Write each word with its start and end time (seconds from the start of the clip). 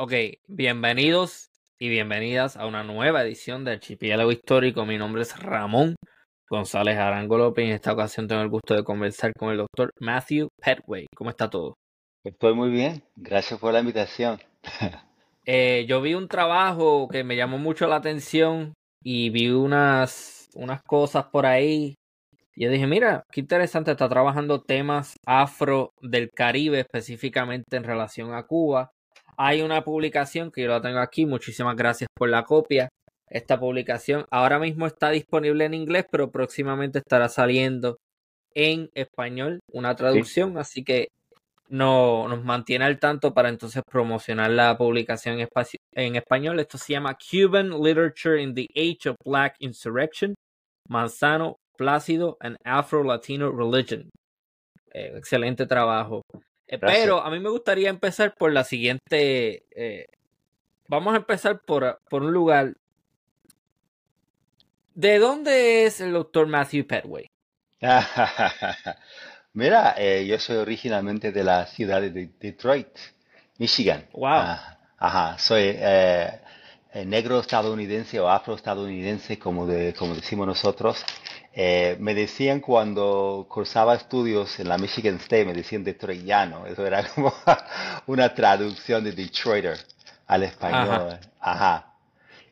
Ok, 0.00 0.12
bienvenidos 0.46 1.50
y 1.76 1.88
bienvenidas 1.88 2.56
a 2.56 2.66
una 2.66 2.84
nueva 2.84 3.24
edición 3.24 3.64
del 3.64 3.74
Archipiélago 3.74 4.30
Histórico. 4.30 4.86
Mi 4.86 4.96
nombre 4.96 5.22
es 5.22 5.36
Ramón 5.36 5.96
González 6.48 6.96
Arango 6.96 7.36
López 7.36 7.64
y 7.64 7.68
en 7.70 7.74
esta 7.74 7.94
ocasión 7.94 8.28
tengo 8.28 8.42
el 8.42 8.48
gusto 8.48 8.76
de 8.76 8.84
conversar 8.84 9.32
con 9.36 9.50
el 9.50 9.56
doctor 9.56 9.90
Matthew 9.98 10.50
Petway. 10.62 11.06
¿Cómo 11.16 11.30
está 11.30 11.50
todo? 11.50 11.74
Estoy 12.24 12.54
muy 12.54 12.70
bien, 12.70 13.02
gracias 13.16 13.58
por 13.58 13.72
la 13.72 13.80
invitación. 13.80 14.38
Eh, 15.50 15.86
yo 15.88 16.02
vi 16.02 16.12
un 16.12 16.28
trabajo 16.28 17.08
que 17.08 17.24
me 17.24 17.34
llamó 17.34 17.56
mucho 17.56 17.86
la 17.86 17.96
atención 17.96 18.74
y 19.02 19.30
vi 19.30 19.48
unas, 19.48 20.46
unas 20.54 20.82
cosas 20.82 21.24
por 21.32 21.46
ahí. 21.46 21.94
Y 22.54 22.64
yo 22.64 22.70
dije, 22.70 22.86
mira, 22.86 23.22
qué 23.32 23.40
interesante, 23.40 23.90
está 23.90 24.10
trabajando 24.10 24.60
temas 24.60 25.16
afro 25.26 25.90
del 26.02 26.28
Caribe, 26.36 26.80
específicamente 26.80 27.78
en 27.78 27.84
relación 27.84 28.34
a 28.34 28.42
Cuba. 28.42 28.90
Hay 29.38 29.62
una 29.62 29.84
publicación 29.84 30.50
que 30.50 30.62
yo 30.62 30.68
la 30.68 30.80
tengo 30.80 30.98
aquí, 30.98 31.24
muchísimas 31.24 31.76
gracias 31.76 32.08
por 32.14 32.28
la 32.28 32.42
copia. 32.42 32.88
Esta 33.30 33.60
publicación 33.60 34.24
ahora 34.30 34.58
mismo 34.58 34.86
está 34.86 35.10
disponible 35.10 35.64
en 35.64 35.74
inglés, 35.74 36.06
pero 36.10 36.30
próximamente 36.30 36.98
estará 36.98 37.28
saliendo 37.28 37.98
en 38.54 38.90
español, 38.94 39.60
una 39.72 39.94
traducción, 39.94 40.58
así 40.58 40.82
que 40.82 41.08
no, 41.68 42.26
nos 42.26 42.42
mantiene 42.44 42.86
al 42.86 42.98
tanto 42.98 43.32
para 43.32 43.50
entonces 43.50 43.82
promocionar 43.88 44.50
la 44.50 44.76
publicación 44.76 45.38
en, 45.38 45.48
en 45.94 46.16
español. 46.16 46.58
Esto 46.58 46.78
se 46.78 46.94
llama 46.94 47.16
Cuban 47.16 47.70
Literature 47.80 48.42
in 48.42 48.54
the 48.54 48.66
Age 48.74 49.10
of 49.10 49.16
Black 49.24 49.54
Insurrection, 49.60 50.34
Manzano, 50.88 51.56
Plácido 51.76 52.36
and 52.40 52.56
Afro-Latino 52.64 53.52
Religion. 53.52 54.08
Eh, 54.92 55.12
excelente 55.16 55.66
trabajo. 55.66 56.22
Eh, 56.68 56.78
pero 56.78 57.20
a 57.20 57.30
mí 57.30 57.40
me 57.40 57.48
gustaría 57.48 57.88
empezar 57.88 58.34
por 58.34 58.52
la 58.52 58.62
siguiente. 58.62 59.64
Eh, 59.74 60.06
vamos 60.86 61.14
a 61.14 61.16
empezar 61.16 61.60
por, 61.60 62.00
por 62.08 62.22
un 62.22 62.32
lugar. 62.32 62.74
¿De 64.94 65.18
dónde 65.18 65.86
es 65.86 66.00
el 66.00 66.12
doctor 66.12 66.46
Matthew 66.46 66.86
Petway? 66.86 67.26
Mira, 69.52 69.94
eh, 69.96 70.26
yo 70.26 70.38
soy 70.38 70.56
originalmente 70.56 71.32
de 71.32 71.44
la 71.44 71.66
ciudad 71.66 72.00
de 72.00 72.30
Detroit, 72.38 72.88
Michigan. 73.58 74.06
Wow. 74.12 74.28
Ah, 74.28 74.78
ajá, 74.98 75.38
soy 75.38 75.62
eh, 75.74 76.40
eh, 76.92 77.04
negro 77.04 77.40
estadounidense 77.40 78.20
o 78.20 78.28
afroestadounidense, 78.28 79.38
como, 79.38 79.66
de, 79.66 79.94
como 79.94 80.14
decimos 80.14 80.46
nosotros. 80.46 81.04
Eh, 81.60 81.96
me 81.98 82.14
decían 82.14 82.60
cuando 82.60 83.44
cursaba 83.48 83.96
estudios 83.96 84.60
en 84.60 84.68
la 84.68 84.78
Michigan 84.78 85.16
State, 85.16 85.44
me 85.44 85.54
decían 85.54 85.82
Detroitiano. 85.82 86.66
Eso 86.66 86.86
era 86.86 87.02
como 87.14 87.34
una 88.06 88.32
traducción 88.32 89.02
de 89.02 89.10
Detroiter 89.10 89.76
al 90.28 90.44
español. 90.44 91.18
Ajá. 91.40 91.94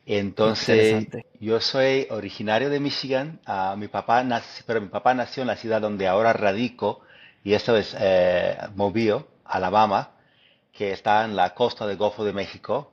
Entonces, 0.05 1.07
yo 1.39 1.61
soy 1.61 2.07
originario 2.09 2.69
de 2.69 2.81
Michigan. 2.81 3.39
ah, 3.45 3.75
mi 3.77 3.87
papá 3.87 4.25
nació, 4.25 4.65
pero 4.67 4.81
mi 4.81 4.89
papá 4.89 5.13
nació 5.13 5.43
en 5.43 5.47
la 5.47 5.55
ciudad 5.55 5.79
donde 5.79 6.05
ahora 6.05 6.33
radico, 6.33 6.99
y 7.45 7.53
esto 7.53 7.77
es 7.77 7.95
eh, 7.97 8.57
Mobile, 8.75 9.23
Alabama, 9.45 10.11
que 10.73 10.91
está 10.91 11.23
en 11.23 11.37
la 11.37 11.53
costa 11.53 11.87
del 11.87 11.95
Golfo 11.95 12.25
de 12.25 12.33
México. 12.33 12.91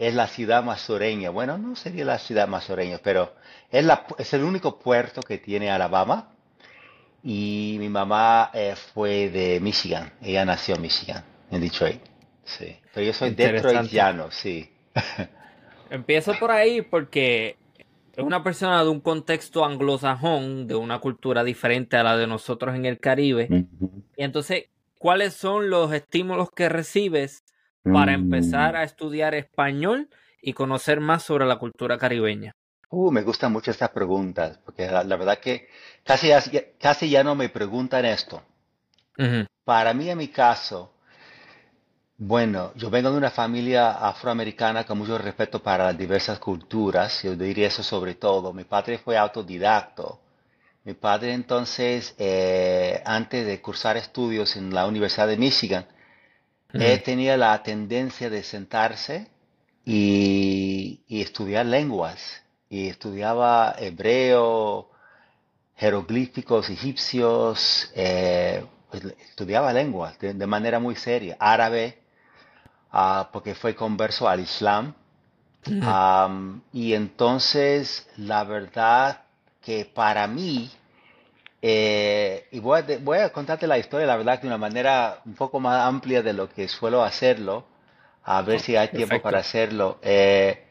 Es 0.00 0.14
la 0.14 0.28
ciudad 0.28 0.64
más 0.64 0.80
sureña. 0.80 1.28
Bueno, 1.28 1.58
no 1.58 1.76
sería 1.76 2.06
la 2.06 2.18
ciudad 2.18 2.48
más 2.48 2.64
sureña, 2.64 2.98
pero 3.04 3.34
es, 3.70 3.84
la, 3.84 4.06
es 4.16 4.32
el 4.32 4.44
único 4.44 4.78
puerto 4.78 5.20
que 5.20 5.36
tiene 5.36 5.70
Alabama. 5.70 6.32
Y 7.22 7.76
mi 7.78 7.90
mamá 7.90 8.50
eh, 8.54 8.74
fue 8.94 9.28
de 9.28 9.60
Michigan. 9.60 10.10
Ella 10.22 10.46
nació 10.46 10.76
en 10.76 10.80
Michigan, 10.80 11.22
en 11.50 11.60
Detroit. 11.60 12.00
Sí. 12.44 12.78
Pero 12.94 13.06
yo 13.08 13.12
soy 13.12 13.34
detroitiano, 13.34 14.30
sí. 14.30 14.72
Empiezo 15.90 16.32
por 16.38 16.50
ahí 16.50 16.80
porque 16.80 17.58
es 18.16 18.24
una 18.24 18.42
persona 18.42 18.82
de 18.82 18.88
un 18.88 19.00
contexto 19.00 19.66
anglosajón, 19.66 20.66
de 20.66 20.76
una 20.76 20.98
cultura 21.00 21.44
diferente 21.44 21.98
a 21.98 22.02
la 22.02 22.16
de 22.16 22.26
nosotros 22.26 22.74
en 22.74 22.86
el 22.86 22.98
Caribe. 23.00 23.66
Y 24.16 24.24
entonces, 24.24 24.70
¿cuáles 24.96 25.34
son 25.34 25.68
los 25.68 25.92
estímulos 25.92 26.50
que 26.52 26.70
recibes 26.70 27.44
para 27.88 28.12
empezar 28.14 28.74
Mm. 28.74 28.76
a 28.76 28.84
estudiar 28.84 29.34
español 29.34 30.08
y 30.42 30.52
conocer 30.54 31.00
más 31.00 31.22
sobre 31.22 31.46
la 31.46 31.58
cultura 31.58 31.98
caribeña? 31.98 32.52
Uh, 32.90 33.10
me 33.10 33.22
gustan 33.22 33.52
mucho 33.52 33.70
estas 33.70 33.88
preguntas, 33.88 34.58
porque 34.58 34.86
la, 34.86 35.02
la 35.02 35.16
verdad 35.16 35.38
que 35.38 35.68
casi, 36.04 36.28
ya- 36.28 36.42
casi 36.78 37.08
ya 37.08 37.24
no 37.24 37.34
me 37.34 37.48
preguntan 37.48 38.04
esto. 38.04 38.42
Para 39.64 39.94
mí, 39.94 40.10
en 40.10 40.18
mi 40.18 40.28
caso, 40.28 40.92
bueno, 42.18 42.72
yo 42.76 42.90
vengo 42.90 43.10
de 43.10 43.16
una 43.16 43.30
familia 43.30 43.92
afroamericana 43.92 44.84
con 44.84 44.98
mucho 44.98 45.16
respeto 45.18 45.62
para 45.62 45.84
las 45.86 45.96
diversas 45.98 46.38
culturas, 46.38 47.22
yo 47.22 47.34
diría 47.34 47.68
eso 47.68 47.82
sobre 47.82 48.14
todo. 48.14 48.52
Mi 48.52 48.64
padre 48.64 48.98
fue 48.98 49.16
autodidacto. 49.16 50.20
Mi 50.84 50.94
padre 50.94 51.34
entonces, 51.34 52.14
eh, 52.18 53.02
antes 53.06 53.46
de 53.46 53.60
cursar 53.62 53.96
estudios 53.98 54.56
en 54.56 54.74
la 54.74 54.86
Universidad 54.86 55.28
de 55.28 55.36
Michigan, 55.38 55.86
él 56.76 57.02
ujú. 57.02 57.02
tenía 57.02 57.36
la 57.36 57.62
tendencia 57.62 58.30
de 58.30 58.42
sentarse 58.42 59.28
y, 59.84 61.02
y 61.08 61.22
estudiar 61.22 61.66
lenguas. 61.66 62.42
Y 62.68 62.88
estudiaba 62.88 63.74
hebreo, 63.78 64.90
jeroglíficos 65.76 66.70
egipcios, 66.70 67.90
eh, 67.94 68.64
pues, 68.90 69.04
estudiaba 69.30 69.72
lenguas 69.72 70.18
de, 70.20 70.34
de 70.34 70.46
manera 70.46 70.78
muy 70.80 70.96
seria, 70.96 71.36
árabe, 71.40 71.98
ah, 72.92 73.30
porque 73.32 73.54
fue 73.54 73.74
converso 73.74 74.28
al 74.28 74.40
Islam. 74.40 74.94
Am, 75.80 76.62
y 76.72 76.94
entonces, 76.94 78.08
la 78.16 78.44
verdad 78.44 79.22
que 79.62 79.84
para 79.86 80.26
mí, 80.28 80.70
eh, 81.62 82.48
y 82.50 82.58
voy 82.60 82.80
a, 82.80 82.98
voy 83.00 83.18
a 83.18 83.32
contarte 83.32 83.66
la 83.66 83.78
historia, 83.78 84.06
la 84.06 84.16
verdad, 84.16 84.40
de 84.40 84.46
una 84.46 84.58
manera 84.58 85.20
un 85.26 85.34
poco 85.34 85.60
más 85.60 85.86
amplia 85.86 86.22
de 86.22 86.32
lo 86.32 86.48
que 86.48 86.68
suelo 86.68 87.02
hacerlo, 87.02 87.64
a 88.24 88.42
ver 88.42 88.60
si 88.60 88.76
hay 88.76 88.88
tiempo 88.88 89.20
para 89.20 89.38
hacerlo. 89.40 89.98
Eh, 90.02 90.66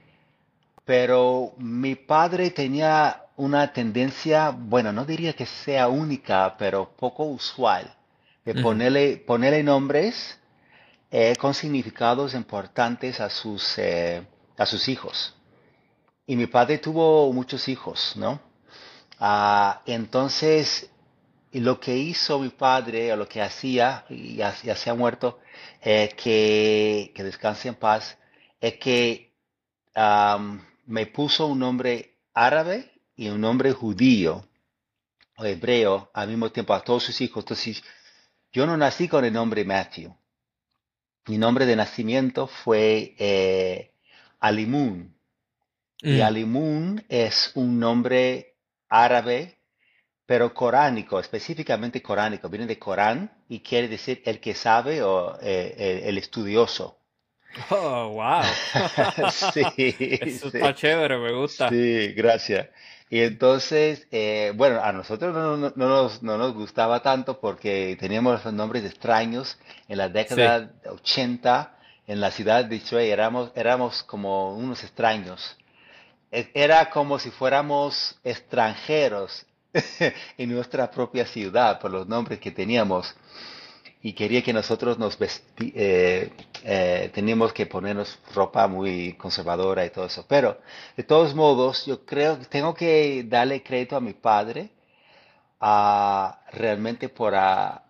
pero 0.86 1.53
mi 1.57 1.95
padre 1.95 2.50
tenía 2.50 3.24
una 3.38 3.71
tendencia, 3.71 4.50
bueno, 4.50 4.91
no 4.91 5.06
diría 5.06 5.33
que 5.33 5.45
sea 5.45 5.88
única, 5.88 6.56
pero 6.57 6.89
poco 6.97 7.24
usual, 7.25 7.95
de 8.44 8.56
ponerle, 8.62 9.18
ponerle 9.18 9.63
nombres 9.63 10.39
eh, 11.12 11.35
con 11.39 11.53
significados 11.53 12.33
importantes 12.33 13.19
a 13.19 13.30
sus, 13.30 13.77
eh, 13.77 14.24
a 14.57 14.65
sus 14.65 14.88
hijos. 14.89 15.35
Y 16.25 16.35
mi 16.35 16.47
padre 16.47 16.80
tuvo 16.80 17.31
muchos 17.31 17.68
hijos, 17.68 18.13
¿no? 18.15 18.39
Ah, 19.19 19.81
entonces, 19.86 20.89
y 21.51 21.60
lo 21.60 21.80
que 21.80 21.98
hizo 21.98 22.39
mi 22.39 22.50
padre, 22.50 23.12
o 23.13 23.18
lo 23.18 23.27
que 23.27 23.42
hacía, 23.42 24.06
y 24.10 24.36
ya, 24.36 24.56
ya 24.63 24.75
se 24.75 24.89
ha 24.89 24.94
muerto, 24.94 25.39
eh, 25.81 26.10
que, 26.16 27.12
que 27.13 27.24
descanse 27.24 27.68
en 27.68 27.75
paz, 27.75 28.18
es 28.62 28.75
que 28.75 29.30
me 30.86 31.06
puso 31.07 31.48
un 31.48 31.60
nombre 31.60 32.18
árabe 32.33 32.89
y 33.16 33.27
un 33.30 33.42
nombre 33.42 33.74
judío 33.74 34.45
o 35.38 35.45
hebreo 35.45 36.10
al 36.13 36.30
mismo 36.30 36.51
tiempo 36.51 36.74
a 36.74 36.81
todos 36.81 37.04
sus 37.04 37.19
hijos. 37.21 37.44
Entonces, 37.44 37.83
yo 38.51 38.66
no 38.66 38.77
nací 38.77 39.07
con 39.07 39.25
el 39.25 39.33
nombre 39.33 39.63
Matthew. 39.66 40.16
Mi 41.27 41.38
nombre 41.38 41.66
de 41.66 41.75
nacimiento 41.75 42.48
fue 42.48 43.16
eh, 43.19 43.92
Alimun. 44.39 45.16
Y 46.01 46.19
Mm. 46.19 46.21
Alimun 46.21 47.06
es 47.10 47.51
un 47.56 47.77
nombre 47.77 48.49
árabe, 48.89 49.57
pero 50.25 50.53
coránico, 50.53 51.19
específicamente 51.19 52.01
coránico. 52.01 52.50
Viene 52.50 52.68
de 52.68 52.80
Corán 52.80 53.31
y 53.50 53.62
quiere 53.62 53.88
decir 53.88 54.21
el 54.25 54.39
que 54.39 54.56
sabe 54.56 55.03
o 55.03 55.38
eh, 55.41 56.03
el, 56.06 56.18
estudioso. 56.18 56.97
Oh, 57.71 58.09
wow. 58.13 58.44
Sí, 59.53 59.95
Eso 60.00 60.50
sí. 60.51 60.57
está 60.57 60.74
chévere, 60.75 61.18
me 61.18 61.33
gusta. 61.33 61.69
Sí, 61.69 62.13
gracias. 62.13 62.68
Y 63.09 63.21
entonces, 63.21 64.07
eh, 64.12 64.53
bueno, 64.56 64.81
a 64.83 64.92
nosotros 64.94 65.33
no, 65.33 65.57
no- 65.57 65.74
no 65.75 65.88
nos, 65.89 66.21
no 66.24 66.38
nos 66.38 66.53
gustaba 66.53 67.01
tanto 67.01 67.39
porque 67.39 67.97
teníamos 68.00 68.44
los 68.45 68.53
nombres 68.53 68.85
extraños. 68.85 69.57
En 69.88 69.97
la 69.97 70.07
Sí. 70.07 70.13
década 70.13 70.59
de 70.62 70.89
80, 70.89 71.75
en 72.07 72.21
la 72.21 72.31
ciudad 72.31 72.63
de 72.65 72.77
Detroit, 72.77 73.09
éramos, 73.12 73.51
éramos 73.56 74.03
como 74.03 74.56
unos 74.56 74.83
extraños. 74.83 75.57
Era 76.31 76.90
como 76.90 77.18
si 77.18 77.31
fuéramos 77.31 78.20
extranjeros 78.24 79.46
en 80.38 80.52
nuestra 80.52 80.90
propia 80.92 81.26
ciudad 81.26 81.80
por 81.80 81.92
los 81.92 82.08
nombres 82.08 82.40
que 82.40 82.52
teníamos. 82.52 83.16
Y 84.02 84.14
quería 84.14 84.42
que 84.42 84.54
nosotros 84.54 84.98
nos 84.98 85.18
eh, 85.60 86.31
eh, 86.64 87.12
teníamos 87.14 87.52
que 87.52 87.66
ponernos 87.66 88.18
ropa 88.34 88.68
muy 88.68 89.14
conservadora 89.14 89.86
y 89.86 89.90
todo 89.90 90.06
eso. 90.06 90.26
Pero, 90.28 90.60
de 90.96 91.04
todos 91.04 91.36
modos, 91.36 91.86
yo 91.86 92.06
creo 92.06 92.40
que 92.40 92.46
tengo 92.46 92.74
que 92.74 93.26
darle 93.28 93.62
crédito 93.62 93.98
a 93.98 94.00
mi 94.00 94.14
padre, 94.14 94.70
a 95.60 96.40
realmente 96.54 97.10
por, 97.10 97.36
a, 97.36 97.84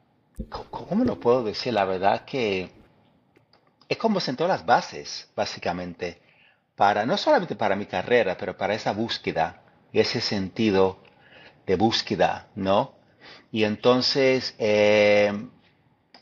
¿cómo 0.72 1.04
lo 1.04 1.20
puedo 1.20 1.44
decir? 1.44 1.74
La 1.74 1.86
verdad 1.86 2.26
que 2.26 2.72
es 3.88 3.98
como 3.98 4.20
sentó 4.20 4.48
las 4.48 4.66
bases, 4.66 5.30
básicamente, 5.36 6.22
para, 6.82 7.06
no 7.06 7.18
solamente 7.18 7.56
para 7.64 7.76
mi 7.82 7.86
carrera, 7.96 8.38
pero 8.40 8.58
para 8.58 8.74
esa 8.80 8.94
búsqueda, 8.94 9.46
ese 9.94 10.22
sentido 10.22 10.84
de 11.68 11.76
búsqueda, 11.76 12.48
¿no? 12.56 12.94
Y 13.52 13.64
entonces, 13.66 14.56
eh, 14.60 15.34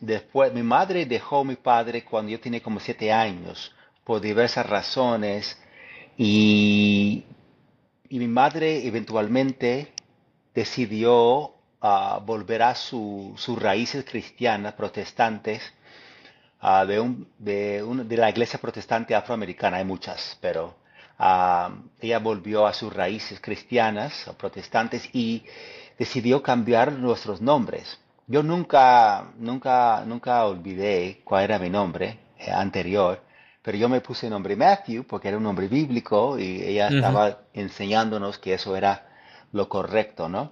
Después, 0.01 0.54
mi 0.54 0.63
madre 0.63 1.06
dejó 1.06 1.39
a 1.42 1.44
mi 1.44 1.56
padre 1.56 2.04
cuando 2.06 2.31
yo 2.31 2.39
tenía 2.39 2.62
como 2.62 2.80
siete 2.80 3.12
años, 3.12 3.74
por 4.04 4.21
diversas 4.21 4.65
razones, 4.68 5.59
y, 6.18 7.25
y 8.09 8.19
mi 8.19 8.27
madre 8.27 8.88
eventualmente 8.88 9.94
decidió 10.56 11.54
ah, 11.81 12.21
volver 12.25 12.63
a 12.63 12.75
su- 12.75 13.33
sus 13.38 13.62
raíces 13.62 14.06
cristianas, 14.06 14.74
protestantes, 14.74 15.62
ah, 16.62 16.86
de, 16.86 17.00
un- 17.00 17.27
de, 17.38 17.83
un- 17.83 18.07
de 18.07 18.18
la 18.18 18.30
iglesia 18.30 18.59
protestante 18.59 19.15
afroamericana, 19.15 19.77
hay 19.77 19.86
muchas, 19.86 20.38
pero 20.42 20.75
ah, 21.19 21.71
ella 22.00 22.19
volvió 22.19 22.65
a 22.68 22.74
sus 22.74 22.94
raíces 22.94 23.39
cristianas, 23.42 24.27
o 24.27 24.33
protestantes, 24.33 25.09
y 25.13 25.44
decidió 25.98 26.42
cambiar 26.44 26.92
nuestros 26.94 27.42
nombres. 27.42 28.00
Yo 28.27 28.44
nunca, 28.44 29.31
nunca, 29.38 30.04
nunca 30.06 30.45
olvidé 30.45 31.21
cuál 31.24 31.44
era 31.45 31.59
mi 31.59 31.69
nombre 31.69 32.19
eh, 32.38 32.51
anterior, 32.51 33.21
pero 33.62 33.77
yo 33.77 33.89
me 33.89 34.01
puse 34.01 34.27
el 34.27 34.31
nombre 34.33 34.56
Matthew 34.56 35.06
porque 35.06 35.27
era 35.30 35.38
un 35.38 35.44
nombre 35.44 35.68
bíblico 35.68 36.38
y 36.39 36.62
ella 36.63 36.89
estaba 36.89 37.39
enseñándonos 37.54 38.38
que 38.38 38.54
eso 38.54 38.75
era 38.75 39.07
lo 39.51 39.68
correcto, 39.69 40.27
¿no? 40.30 40.51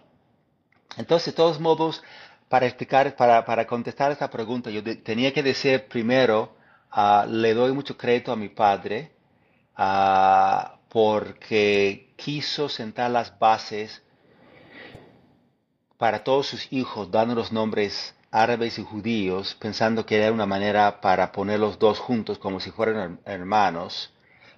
Entonces, 0.98 1.28
de 1.28 1.38
todos 1.38 1.60
modos, 1.60 2.04
para 2.56 2.68
explicar, 2.68 3.06
para, 3.18 3.44
para 3.50 3.68
contestar 3.68 4.10
esta 4.14 4.30
pregunta, 4.30 4.70
yo 4.70 4.82
tenía 5.04 5.34
que 5.34 5.44
decir 5.44 5.88
primero, 5.90 6.56
ah, 6.90 7.26
le 7.30 7.54
doy 7.54 7.74
mucho 7.74 7.98
crédito 7.98 8.32
a 8.32 8.38
mi 8.38 8.48
padre, 8.48 9.12
ah, 9.76 10.78
porque 10.90 12.14
quiso 12.16 12.70
sentar 12.70 13.12
las 13.12 13.38
bases 13.38 14.02
para 15.98 16.24
todos 16.24 16.48
sus 16.48 16.72
hijos, 16.72 17.12
dando 17.12 17.36
los 17.36 17.52
nombres 17.52 18.16
árabes 18.32 18.78
y 18.80 18.84
judíos, 18.84 19.56
pensando 19.60 20.06
que 20.06 20.18
era 20.18 20.32
una 20.32 20.46
manera 20.46 21.02
para 21.02 21.32
poner 21.34 21.60
los 21.60 21.80
dos 21.80 22.00
juntos 22.00 22.38
como 22.38 22.60
si 22.62 22.72
fueran 22.72 23.20
her- 23.26 23.34
hermanos, 23.34 24.14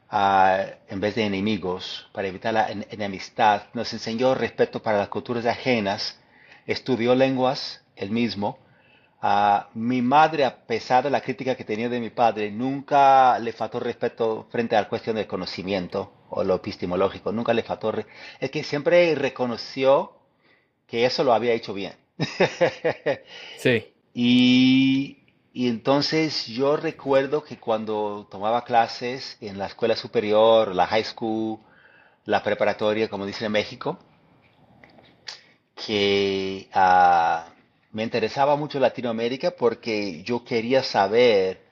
ah, 0.10 0.66
en 0.88 1.00
vez 1.00 1.16
de 1.16 1.24
enemigos, 1.26 2.08
para 2.14 2.28
evitar 2.28 2.54
la 2.54 2.70
en- 2.72 2.86
enemistad. 2.90 3.64
Nos 3.74 3.94
enseñó 3.94 4.36
respeto 4.36 4.82
para 4.82 4.98
las 5.00 5.10
culturas 5.10 5.46
ajenas, 5.46 6.20
estudió 6.68 7.16
lenguas, 7.16 7.82
él 7.98 8.12
mismo. 8.12 8.60
Ah, 9.22 9.70
mi 9.74 10.02
madre, 10.02 10.46
a 10.46 10.66
pesar 10.66 11.04
de 11.04 11.10
la 11.10 11.22
crítica 11.22 11.56
que 11.56 11.64
tenía 11.64 11.90
de 11.90 12.00
mi 12.00 12.12
padre, 12.12 12.52
nunca 12.52 13.40
le 13.40 13.52
faltó 13.52 13.80
respeto 13.80 14.48
frente 14.52 14.76
a 14.76 14.82
la 14.82 14.90
cuestión 14.90 15.16
del 15.16 15.28
conocimiento 15.28 16.14
o 16.30 16.44
lo 16.44 16.56
epistemológico, 16.56 17.32
nunca 17.32 17.54
le 17.54 17.64
faltó, 17.64 17.94
es 18.40 18.52
que 18.52 18.64
siempre 18.64 19.16
reconoció 19.16 20.14
que 20.86 21.06
eso 21.06 21.24
lo 21.24 21.34
había 21.34 21.54
hecho 21.54 21.74
bien. 21.74 21.94
Sí. 23.58 23.94
Y, 24.14 25.18
y 25.54 25.68
entonces 25.68 26.46
yo 26.48 26.76
recuerdo 26.78 27.44
que 27.44 27.58
cuando 27.58 28.28
tomaba 28.30 28.64
clases 28.64 29.38
en 29.42 29.58
la 29.58 29.68
escuela 29.68 29.96
superior, 29.96 30.74
la 30.76 30.88
high 30.88 31.04
school, 31.04 31.60
la 32.26 32.44
preparatoria, 32.44 33.10
como 33.10 33.26
dicen 33.26 33.48
en 33.48 33.52
México, 33.54 33.98
que 35.76 36.68
ah, 36.74 37.48
me 37.98 38.04
interesaba 38.04 38.56
mucho 38.56 38.80
Latinoamérica 38.80 39.50
porque 39.50 40.22
yo 40.22 40.46
quería 40.46 40.84
saber 40.84 41.64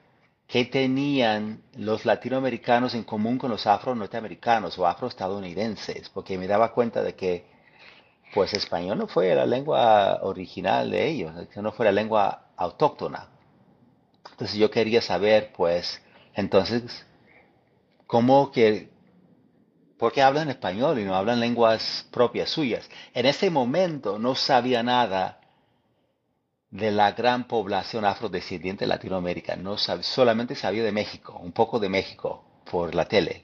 qué 0.48 0.66
tenían 0.66 1.62
los 1.76 2.04
latinoamericanos 2.04 2.96
en 2.96 3.04
común 3.04 3.38
con 3.38 3.52
los 3.52 3.68
afro-norteamericanos 3.68 4.76
o 4.80 4.88
afroestadounidenses, 4.88 6.10
porque 6.10 6.40
me 6.40 6.48
daba 6.48 6.74
cuenta 6.74 7.04
de 7.04 7.14
que 7.14 7.46
pues 8.34 8.56
español 8.56 8.98
no 8.98 9.08
fue 9.08 9.36
la 9.36 9.46
lengua 9.46 10.18
original 10.24 10.90
de 10.90 11.08
ellos, 11.10 11.32
no 11.58 11.72
fue 11.72 11.86
la 11.86 11.92
lengua 11.92 12.48
autóctona. 12.58 13.28
Entonces 14.32 14.58
yo 14.58 14.72
quería 14.72 15.04
saber, 15.04 15.54
pues, 15.56 16.02
entonces, 16.34 17.06
cómo 18.08 18.52
que, 18.52 18.90
¿por 20.00 20.12
qué 20.12 20.24
hablan 20.24 20.50
español 20.50 20.98
y 20.98 21.04
no 21.04 21.14
hablan 21.14 21.40
lenguas 21.40 22.08
propias 22.10 22.50
suyas? 22.50 22.90
En 23.14 23.28
ese 23.28 23.52
momento 23.52 24.18
no 24.18 24.34
sabía 24.34 24.82
nada 24.82 25.40
de 26.82 26.92
la 26.92 27.12
gran 27.14 27.48
población 27.48 28.06
afrodescendiente 28.06 28.86
de 28.86 28.90
Latinoamérica, 28.90 29.56
no 29.56 29.76
sab- 29.78 30.04
solamente 30.04 30.56
sabía 30.56 30.84
de 30.84 30.92
México, 30.92 31.40
un 31.42 31.52
poco 31.52 31.80
de 31.80 31.90
México 31.90 32.44
por 32.70 32.94
la 32.96 33.06
tele. 33.08 33.44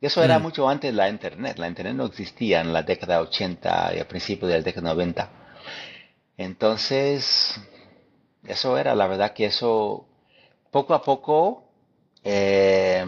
Y 0.00 0.06
eso 0.06 0.22
era 0.24 0.38
Mm. 0.38 0.42
mucho 0.46 0.68
antes 0.68 0.90
de 0.92 0.96
la 0.96 1.08
internet. 1.08 1.58
La 1.58 1.68
internet 1.68 1.94
no 1.96 2.06
existía 2.06 2.60
en 2.62 2.72
la 2.72 2.82
década 2.82 3.20
80 3.22 3.92
y 3.96 4.00
a 4.00 4.08
principios 4.08 4.50
de 4.50 4.58
la 4.58 4.64
década 4.64 4.90
90. 4.94 5.30
Entonces, 6.36 7.60
eso 8.44 8.78
era, 8.78 8.94
la 8.94 9.06
verdad 9.08 9.32
que 9.34 9.46
eso, 9.46 10.06
poco 10.72 10.94
a 10.94 11.02
poco, 11.02 11.64
eh, 12.24 13.04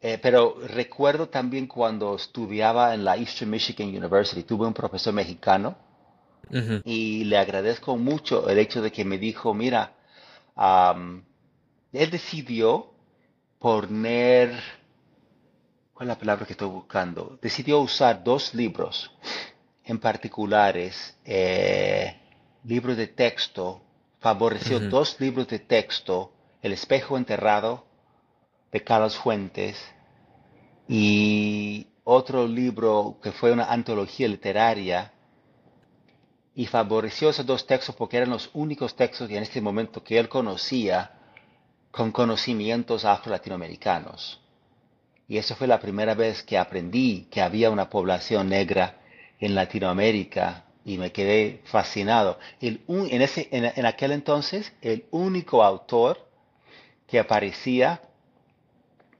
eh, 0.00 0.18
pero 0.22 0.54
recuerdo 0.68 1.28
también 1.28 1.66
cuando 1.66 2.14
estudiaba 2.16 2.94
en 2.94 3.04
la 3.04 3.16
Eastern 3.16 3.50
Michigan 3.50 3.88
University, 3.88 4.42
tuve 4.44 4.66
un 4.66 4.74
profesor 4.74 5.12
mexicano 5.12 5.76
Y 6.84 7.24
le 7.24 7.38
agradezco 7.38 7.96
mucho 7.96 8.48
el 8.48 8.58
hecho 8.58 8.80
de 8.82 8.90
que 8.90 9.04
me 9.04 9.18
dijo, 9.18 9.54
mira, 9.54 9.92
am, 10.54 11.24
él 11.92 12.10
decidió 12.10 12.92
poner, 13.58 14.50
¿cuál 15.92 16.08
es 16.08 16.08
la 16.08 16.18
palabra 16.18 16.46
que 16.46 16.52
estoy 16.52 16.68
buscando? 16.68 17.38
Decidió 17.42 17.80
usar 17.80 18.22
dos 18.22 18.54
libros 18.54 19.10
en 19.84 19.98
particulares, 19.98 21.16
eh, 21.24 22.16
libros 22.64 22.96
de 22.96 23.06
texto, 23.08 23.82
favoreció 24.20 24.80
dos 24.80 25.20
libros 25.20 25.48
de 25.48 25.58
texto, 25.58 26.32
El 26.60 26.72
espejo 26.72 27.16
enterrado 27.16 27.84
de 28.72 28.82
Carlos 28.82 29.16
Fuentes 29.16 29.76
y 30.88 31.86
otro 32.04 32.46
libro 32.48 33.18
que 33.22 33.32
fue 33.32 33.52
una 33.52 33.66
antología 33.66 34.26
literaria 34.26 35.12
y 36.58 36.66
favoreció 36.66 37.30
esos 37.30 37.46
dos 37.46 37.68
textos 37.68 37.94
porque 37.94 38.16
eran 38.16 38.30
los 38.30 38.50
únicos 38.52 38.96
textos 38.96 39.28
que 39.28 39.36
en 39.36 39.44
este 39.44 39.60
momento 39.60 40.02
que 40.02 40.18
él 40.18 40.28
conocía 40.28 41.12
con 41.92 42.10
conocimientos 42.10 43.04
afro-latinoamericanos. 43.04 44.40
Y 45.28 45.38
eso 45.38 45.54
fue 45.54 45.68
la 45.68 45.78
primera 45.78 46.14
vez 46.14 46.42
que 46.42 46.58
aprendí 46.58 47.28
que 47.30 47.42
había 47.42 47.70
una 47.70 47.88
población 47.88 48.48
negra 48.48 48.96
en 49.38 49.54
Latinoamérica 49.54 50.64
y 50.84 50.98
me 50.98 51.12
quedé 51.12 51.60
fascinado. 51.62 52.40
En, 52.60 53.22
ese, 53.22 53.48
en 53.52 53.86
aquel 53.86 54.10
entonces, 54.10 54.72
el 54.82 55.04
único 55.12 55.62
autor 55.62 56.28
que 57.06 57.20
aparecía 57.20 58.02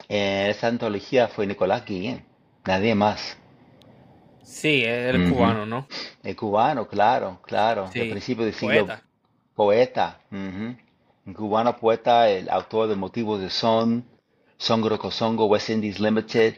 en 0.08 0.50
esa 0.50 0.66
antología 0.66 1.28
fue 1.28 1.46
Nicolás 1.46 1.84
Guillén, 1.84 2.24
nadie 2.64 2.96
más. 2.96 3.36
Sí, 4.48 4.82
es 4.84 5.14
el 5.14 5.28
cubano, 5.28 5.66
¿no? 5.66 5.86
El 6.22 6.34
cubano, 6.36 6.88
claro, 6.88 7.40
claro, 7.42 7.84
del 7.84 7.92
Sí, 7.92 8.10
principio 8.10 8.44
del 8.44 8.54
siglo, 8.54 8.84
poeta. 8.84 9.02
poeta. 9.54 10.20
Un 11.26 11.34
cubano 11.34 11.76
poeta, 11.76 12.28
el 12.28 12.48
autor 12.50 12.88
de 12.88 12.96
Motivos 12.96 13.40
de 13.40 13.50
Son, 13.50 14.04
Songo 14.56 15.10
Songo, 15.10 15.46
West 15.46 15.70
Indies 15.70 16.00
Limited, 16.00 16.56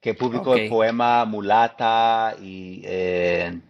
que 0.00 0.14
publicó 0.14 0.54
el 0.54 0.68
poema 0.68 1.24
Mulata 1.24 2.34
y 2.40 2.82
eh, 2.84 3.60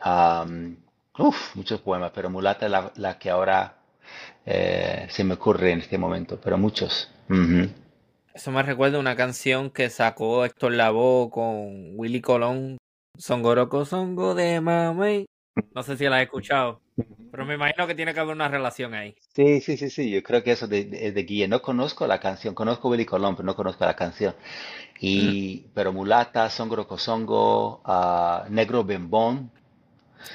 am, 0.00 0.76
uf, 1.18 1.56
muchos 1.56 1.80
poemas, 1.80 2.10
pero 2.14 2.30
Mulata 2.30 2.66
es 2.66 2.72
la, 2.72 2.92
la 2.96 3.18
que 3.18 3.30
ahora 3.30 3.76
eh, 4.44 5.06
se 5.10 5.24
me 5.24 5.34
ocurre 5.34 5.72
en 5.72 5.80
este 5.80 5.98
momento, 5.98 6.38
pero 6.42 6.58
muchos. 6.58 7.10
Ujú. 7.28 7.68
Eso 8.36 8.52
me 8.52 8.62
recuerda 8.62 8.98
a 8.98 9.00
una 9.00 9.16
canción 9.16 9.70
que 9.70 9.88
sacó 9.88 10.44
Héctor 10.44 10.72
Lavoe 10.72 11.30
con 11.30 11.98
Willy 11.98 12.20
Colón, 12.20 12.76
Songoroco 13.16 13.86
Songo 13.86 14.34
de 14.34 14.60
Mamey. 14.60 15.24
No 15.74 15.82
sé 15.82 15.96
si 15.96 16.04
la 16.04 16.16
has 16.16 16.24
escuchado, 16.24 16.82
pero 17.30 17.46
me 17.46 17.54
imagino 17.54 17.86
que 17.86 17.94
tiene 17.94 18.12
que 18.12 18.20
haber 18.20 18.34
una 18.34 18.48
relación 18.48 18.92
ahí. 18.92 19.14
Sí, 19.34 19.62
sí, 19.62 19.78
sí, 19.78 19.88
sí, 19.88 20.10
yo 20.10 20.22
creo 20.22 20.42
que 20.42 20.52
eso 20.52 20.68
de, 20.68 20.84
de, 20.84 21.12
de 21.12 21.22
Guille. 21.22 21.48
No 21.48 21.62
conozco 21.62 22.06
la 22.06 22.20
canción, 22.20 22.54
conozco 22.54 22.90
Willy 22.90 23.06
Colón, 23.06 23.36
pero 23.36 23.46
no 23.46 23.56
conozco 23.56 23.86
la 23.86 23.96
canción. 23.96 24.34
Mm. 25.00 25.00
Y, 25.00 25.68
pero 25.74 25.94
Mulata, 25.94 26.50
Songo 26.50 26.98
Songo, 26.98 27.80
ah, 27.86 28.46
Negro 28.50 28.84
Bembón, 28.84 29.50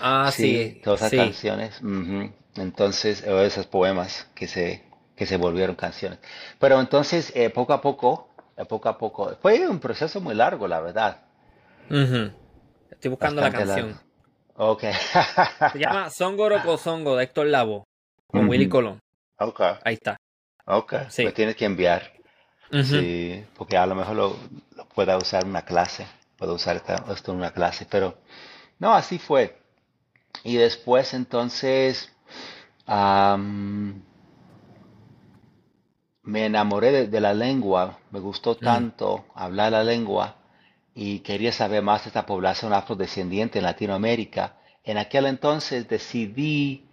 Ah, 0.02 0.32
sí, 0.32 0.74
sí, 0.74 0.82
todas 0.84 1.02
esas 1.02 1.12
sí. 1.12 1.18
canciones. 1.18 1.82
ujú. 1.82 2.32
Entonces, 2.56 3.24
o 3.28 3.42
esos 3.42 3.68
poemas 3.68 4.28
que 4.36 4.48
se, 4.48 4.84
que 5.22 5.28
se 5.28 5.38
volvieron 5.38 5.76
canciones. 5.76 6.18
Pero 6.58 6.80
entonces, 6.80 7.32
eh, 7.36 7.52
poco 7.52 7.74
a 7.74 7.80
poco, 7.80 8.30
eh, 8.58 8.66
poco 8.66 8.90
a 8.90 8.98
poco, 8.98 9.38
fue 9.40 9.68
un 9.70 9.80
proceso 9.80 10.20
muy 10.20 10.34
largo, 10.34 10.68
la 10.68 10.80
verdad. 10.80 11.22
Estoy 11.92 13.12
buscando 13.12 13.40
la 13.40 13.50
Bastante 13.52 13.66
largo. 13.68 13.88
canción. 13.92 14.12
Ok. 14.56 14.84
Se 15.74 15.78
llama 15.78 16.10
Songo 16.10 16.50
de 16.50 17.24
Héctor 17.24 17.46
Lavoe 17.46 17.84
con 18.26 18.50
Willy. 18.50 18.68
Colón. 18.68 19.00
Ok, 19.38 19.62
Ahí 19.84 19.94
está. 19.94 20.18
ok. 20.66 20.94
Sí. 21.10 21.24
Me 21.24 21.32
tienes 21.34 21.56
que 21.56 21.66
enviar. 21.66 22.14
Sí, 22.84 23.46
porque 23.56 23.78
a 23.78 23.86
lo 23.86 23.94
mejor 23.94 24.16
lo, 24.16 24.36
lo 24.76 24.86
pueda 24.90 25.18
usar 25.18 25.46
una 25.46 25.62
clase. 25.66 26.08
Puedo 26.36 26.56
usar 26.56 26.78
esta- 26.78 27.06
esto 27.14 27.32
en 27.32 27.38
una 27.38 27.52
clase. 27.52 27.86
Pero 27.88 28.18
no, 28.80 28.92
así 28.96 29.20
fue. 29.20 29.56
Y 30.44 30.56
después 30.56 31.14
entonces 31.14 32.12
me 36.24 36.46
enamoré 36.46 36.92
de, 36.92 37.08
de 37.08 37.20
la 37.22 37.34
lengua. 37.34 38.00
Me 38.12 38.20
gustó 38.20 38.56
Mm. 38.62 38.64
tanto 38.64 39.26
hablar 39.36 39.72
la 39.72 39.84
lengua 39.84 40.36
y 40.94 41.20
quería 41.20 41.52
saber 41.52 41.82
más 41.84 42.04
de 42.04 42.10
esta 42.10 42.26
población 42.26 42.74
afrodescendiente 42.74 43.60
en 43.60 43.66
Latinoamérica. 43.66 44.56
En 44.84 44.98
aquel 44.98 45.26
entonces 45.26 45.88
decidí 45.88 46.86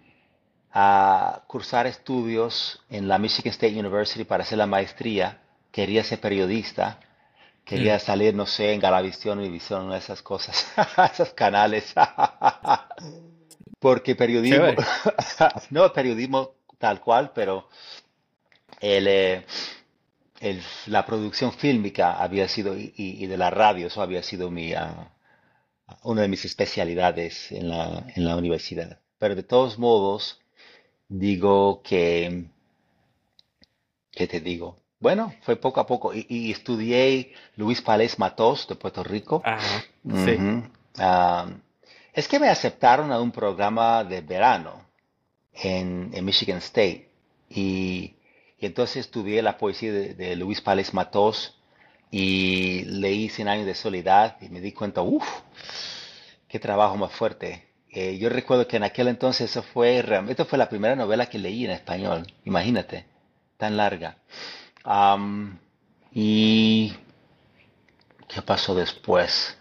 a 0.71 1.43
cursar 1.47 1.87
estudios 1.87 2.81
en 2.89 3.07
la 3.07 3.17
Michigan 3.17 3.51
State 3.51 3.79
University 3.79 4.23
para 4.25 4.43
hacer 4.43 4.57
la 4.57 4.67
maestría. 4.67 5.41
Quería 5.71 6.03
ser 6.03 6.19
periodista. 6.21 6.99
Mm. 6.99 7.65
Quería 7.65 7.99
salir, 7.99 8.33
no 8.35 8.45
sé, 8.47 8.73
en 8.73 8.79
Galavisión, 8.81 9.39
Univisión, 9.39 9.85
una 9.85 9.95
de 9.95 9.99
esas 10.01 10.21
cosas, 10.23 10.67
esos 11.13 11.31
canales. 11.33 11.93
Porque 13.79 14.15
periodismo, 14.15 14.75
no 15.69 15.91
periodismo 15.93 16.51
tal 16.77 16.99
cual, 17.01 17.31
pero 17.33 17.69
el, 18.81 19.07
eh, 19.07 19.45
el- 20.39 20.61
la 20.87 21.05
producción 21.05 21.51
fílmica 21.53 22.13
había 22.21 22.47
sido, 22.47 22.75
y, 22.77 23.25
de 23.25 23.37
la 23.37 23.49
radio, 23.49 23.87
eso 23.87 24.01
había 24.01 24.23
sido 24.23 24.49
mi, 24.51 24.73
ah, 24.73 25.11
una 26.03 26.21
de 26.23 26.27
mis 26.27 26.45
especialidades 26.45 27.51
en 27.51 27.69
la, 27.69 28.05
en 28.15 28.25
la 28.25 28.35
universidad. 28.37 28.99
Pero 29.17 29.35
de 29.35 29.43
todos 29.43 29.77
modos, 29.79 30.39
digo 31.09 31.81
que, 31.83 32.45
¿qué 34.11 34.27
te 34.27 34.39
digo? 34.39 34.77
Bueno, 34.99 35.33
fue 35.41 35.55
poco 35.55 35.79
a 35.79 35.87
poco. 35.87 36.13
Y, 36.13 36.25
y 36.29 36.51
estudié 36.51 37.33
Luis 37.55 37.81
Pález 37.81 38.19
Matos 38.19 38.67
de 38.67 38.75
Puerto 38.75 39.03
Rico. 39.03 39.41
Ajá. 39.45 39.83
Sí. 40.25 40.37
Ah, 40.97 41.47
es 42.13 42.27
que 42.27 42.39
me 42.39 42.49
aceptaron 42.49 43.11
a 43.11 43.21
un 43.21 43.31
programa 43.31 44.03
de 44.03 44.21
verano 44.21 44.85
en, 45.53 46.11
en 46.13 46.25
Michigan 46.25 46.57
State. 46.57 47.09
Y, 47.49 48.13
y 48.59 48.65
entonces 48.65 48.97
estudié 48.97 49.41
la 49.41 49.57
poesía 49.57 49.91
de, 49.91 50.35
Luis 50.35 50.61
Pález 50.61 50.93
Matos 50.93 51.55
y 52.11 52.83
leí 52.85 53.29
Cien 53.29 53.47
años 53.47 53.65
de 53.65 53.75
soledad 53.75 54.37
y 54.41 54.49
me 54.49 54.61
di 54.61 54.71
cuenta, 54.71 55.01
uff, 55.01 55.27
qué 56.47 56.59
trabajo 56.59 56.97
más 56.97 57.11
fuerte. 57.11 57.67
Eh, 57.91 58.17
yo 58.17 58.29
recuerdo 58.29 58.67
que 58.67 58.77
en 58.77 58.83
aquel 58.83 59.07
entonces 59.07 59.49
eso 59.49 59.63
fue, 59.63 60.01
realmente 60.01 60.45
fue 60.45 60.57
la 60.57 60.69
primera 60.69 60.95
novela 60.95 61.27
que 61.27 61.39
leí 61.39 61.65
en 61.65 61.71
español, 61.71 62.27
imagínate, 62.45 63.05
tan 63.57 63.77
larga. 63.77 64.17
Y 66.11 66.93
¿qué 68.27 68.41
pasó 68.41 68.75
después? 68.75 69.58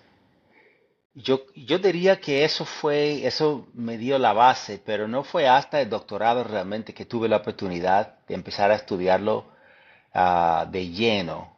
Yo, 1.21 1.47
yo 1.57 1.79
diría 1.79 2.21
que 2.21 2.45
eso 2.45 2.65
fue, 2.65 3.27
eso 3.27 3.67
me 3.75 3.99
dio 3.99 4.19
la 4.21 4.33
base, 4.33 4.81
pero 4.85 5.09
no 5.09 5.25
fue 5.25 5.49
hasta 5.49 5.81
el 5.81 5.91
doctorado 5.91 6.45
realmente 6.45 6.95
que 6.95 7.07
tuve 7.07 7.29
la 7.29 7.39
oportunidad 7.39 8.19
de 8.29 8.35
empezar 8.37 8.71
a 8.71 8.77
estudiarlo 8.77 9.47
ah, 10.15 10.65
de 10.71 10.91
lleno. 10.91 11.57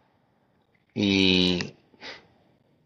Y, 0.95 1.75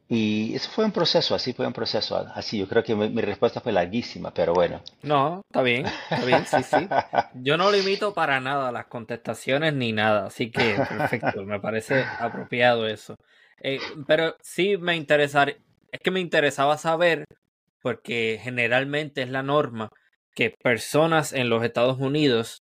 y 0.08 0.54
eso 0.56 0.68
fue 0.70 0.84
un 0.84 0.90
proceso, 0.90 1.36
así 1.36 1.52
fue 1.52 1.64
un 1.64 1.72
proceso. 1.72 2.16
Así, 2.34 2.58
yo 2.58 2.66
creo 2.66 2.82
que 2.82 2.96
mi, 2.96 3.20
respuesta 3.22 3.60
fue 3.60 3.70
larguísima, 3.70 4.34
pero 4.34 4.52
bueno. 4.52 4.80
No, 5.02 5.42
está 5.48 5.62
bien, 5.62 5.86
está 5.86 6.24
bien, 6.24 6.44
sí, 6.44 6.62
sí. 6.64 6.88
Yo 7.34 7.56
no 7.56 7.70
limito 7.70 8.14
para 8.14 8.40
nada 8.40 8.72
las 8.72 8.86
contestaciones 8.86 9.74
ni 9.74 9.92
nada, 9.92 10.26
así 10.26 10.50
que 10.50 10.74
perfecto, 10.88 11.44
me 11.44 11.60
parece 11.60 12.04
apropiado 12.18 12.88
eso. 12.88 13.16
Eh, 13.60 13.78
pero 14.08 14.36
sí 14.42 14.76
me 14.76 14.96
interesar, 14.96 15.56
es 15.94 16.00
que 16.00 16.10
me 16.10 16.18
interesaba 16.18 16.76
saber, 16.76 17.24
porque 17.80 18.40
generalmente 18.42 19.22
es 19.22 19.30
la 19.30 19.44
norma 19.44 19.90
que 20.34 20.50
personas 20.50 21.32
en 21.32 21.48
los 21.48 21.62
Estados 21.64 21.98
Unidos, 22.00 22.58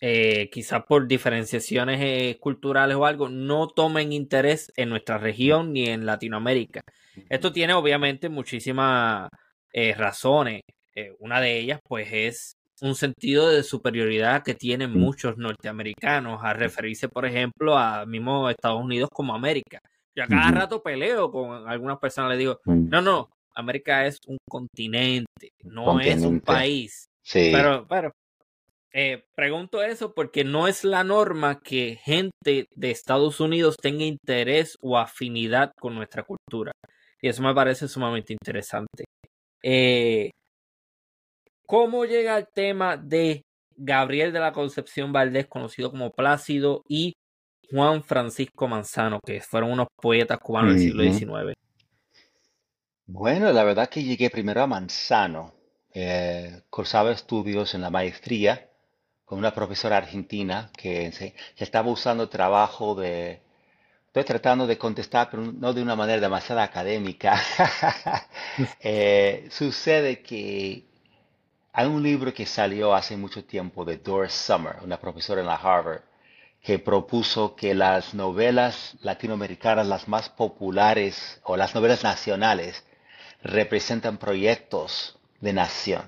eh, 0.00 0.50
quizá 0.50 0.84
por 0.84 1.06
diferenciaciones 1.06 2.00
eh, 2.02 2.36
culturales 2.40 2.96
o 2.96 3.06
algo, 3.06 3.28
no 3.28 3.68
tomen 3.68 4.12
interés 4.12 4.72
en 4.76 4.88
nuestra 4.88 5.18
región 5.18 5.72
ni 5.72 5.86
en 5.86 6.04
Latinoamérica. 6.04 6.80
Esto 7.28 7.52
tiene 7.52 7.74
obviamente 7.74 8.28
muchísimas 8.28 9.28
eh, 9.72 9.94
razones. 9.94 10.62
Eh, 10.96 11.12
una 11.20 11.40
de 11.40 11.60
ellas, 11.60 11.78
pues, 11.86 12.08
es 12.12 12.56
un 12.80 12.96
sentido 12.96 13.48
de 13.50 13.62
superioridad 13.62 14.42
que 14.42 14.54
tienen 14.54 14.90
muchos 14.90 15.38
norteamericanos 15.38 16.40
a 16.42 16.54
referirse, 16.54 17.08
por 17.08 17.24
ejemplo, 17.24 17.78
a 17.78 18.04
mismo 18.04 18.50
Estados 18.50 18.82
Unidos 18.82 19.10
como 19.12 19.32
América. 19.32 19.78
Yo 20.16 20.24
a 20.24 20.28
cada 20.28 20.50
rato 20.50 20.82
peleo 20.82 21.30
con 21.30 21.68
algunas 21.68 21.98
personas, 21.98 22.30
les 22.30 22.38
digo, 22.38 22.60
no, 22.64 23.02
no, 23.02 23.28
América 23.54 24.06
es 24.06 24.18
un 24.26 24.38
continente, 24.48 25.50
no 25.62 26.00
es 26.00 26.22
un 26.22 26.40
país. 26.40 27.06
Sí, 27.22 27.50
Pero, 27.52 27.86
pero, 27.86 28.12
eh, 28.92 29.24
pregunto 29.34 29.82
eso 29.82 30.14
porque 30.14 30.42
no 30.42 30.68
es 30.68 30.84
la 30.84 31.04
norma 31.04 31.60
que 31.60 31.98
gente 32.02 32.66
de 32.74 32.90
Estados 32.90 33.40
Unidos 33.40 33.76
tenga 33.76 34.04
interés 34.04 34.78
o 34.80 34.96
afinidad 34.96 35.72
con 35.78 35.94
nuestra 35.94 36.22
cultura. 36.22 36.72
Y 37.20 37.28
eso 37.28 37.42
me 37.42 37.54
parece 37.54 37.88
sumamente 37.88 38.32
interesante. 38.32 39.04
Eh, 39.62 40.30
¿Cómo 41.66 42.06
llega 42.06 42.38
el 42.38 42.46
tema 42.54 42.96
de 42.96 43.42
Gabriel 43.76 44.32
de 44.32 44.40
la 44.40 44.52
Concepción 44.52 45.12
Valdés, 45.12 45.46
conocido 45.46 45.90
como 45.90 46.12
Plácido, 46.12 46.82
y 46.88 47.12
Juan 47.70 48.02
Francisco 48.02 48.68
Manzano, 48.68 49.20
que 49.24 49.40
fueron 49.40 49.72
unos 49.72 49.88
poetas 50.00 50.38
cubanos 50.38 50.74
del 50.74 51.12
siglo. 51.12 51.42
XIX? 51.44 51.56
Bueno, 53.06 53.52
la 53.52 53.64
verdad 53.64 53.88
que 53.88 54.02
llegué 54.02 54.30
primero 54.30 54.62
a 54.62 54.66
Manzano. 54.66 55.54
Eh, 55.92 56.62
cursaba 56.68 57.12
estudios 57.12 57.74
en 57.74 57.80
la 57.80 57.90
maestría 57.90 58.68
con 59.24 59.38
una 59.38 59.52
profesora 59.54 59.96
argentina 59.96 60.70
que 60.76 61.10
estaba 61.56 61.90
usando 61.90 62.28
trabajo 62.28 62.94
de... 62.94 63.40
Estoy 64.06 64.24
tratando 64.24 64.66
de 64.66 64.78
contestar, 64.78 65.28
pero 65.30 65.42
no 65.42 65.72
de 65.74 65.82
una 65.82 65.96
manera 65.96 66.20
demasiado 66.20 66.60
académica. 66.60 67.38
Eh, 68.80 69.48
sucede 69.50 70.22
que 70.22 70.86
hay 71.74 71.86
un 71.86 72.02
libro 72.02 72.32
que 72.32 72.46
salió 72.46 72.94
hace 72.94 73.18
mucho 73.18 73.44
tiempo 73.44 73.84
de 73.84 73.98
Doris 73.98 74.32
Summer, 74.32 74.76
una 74.82 74.98
profesora 74.98 75.42
en 75.42 75.46
la 75.46 75.56
Harvard, 75.56 76.00
que 76.66 76.80
propuso 76.80 77.54
que 77.54 77.74
las 77.76 78.12
novelas 78.12 78.96
latinoamericanas, 79.00 79.86
las 79.86 80.08
más 80.08 80.28
populares, 80.28 81.40
o 81.44 81.56
las 81.56 81.76
novelas 81.76 82.02
nacionales, 82.02 82.82
representan 83.40 84.18
proyectos 84.18 85.16
de 85.40 85.52
nación, 85.52 86.02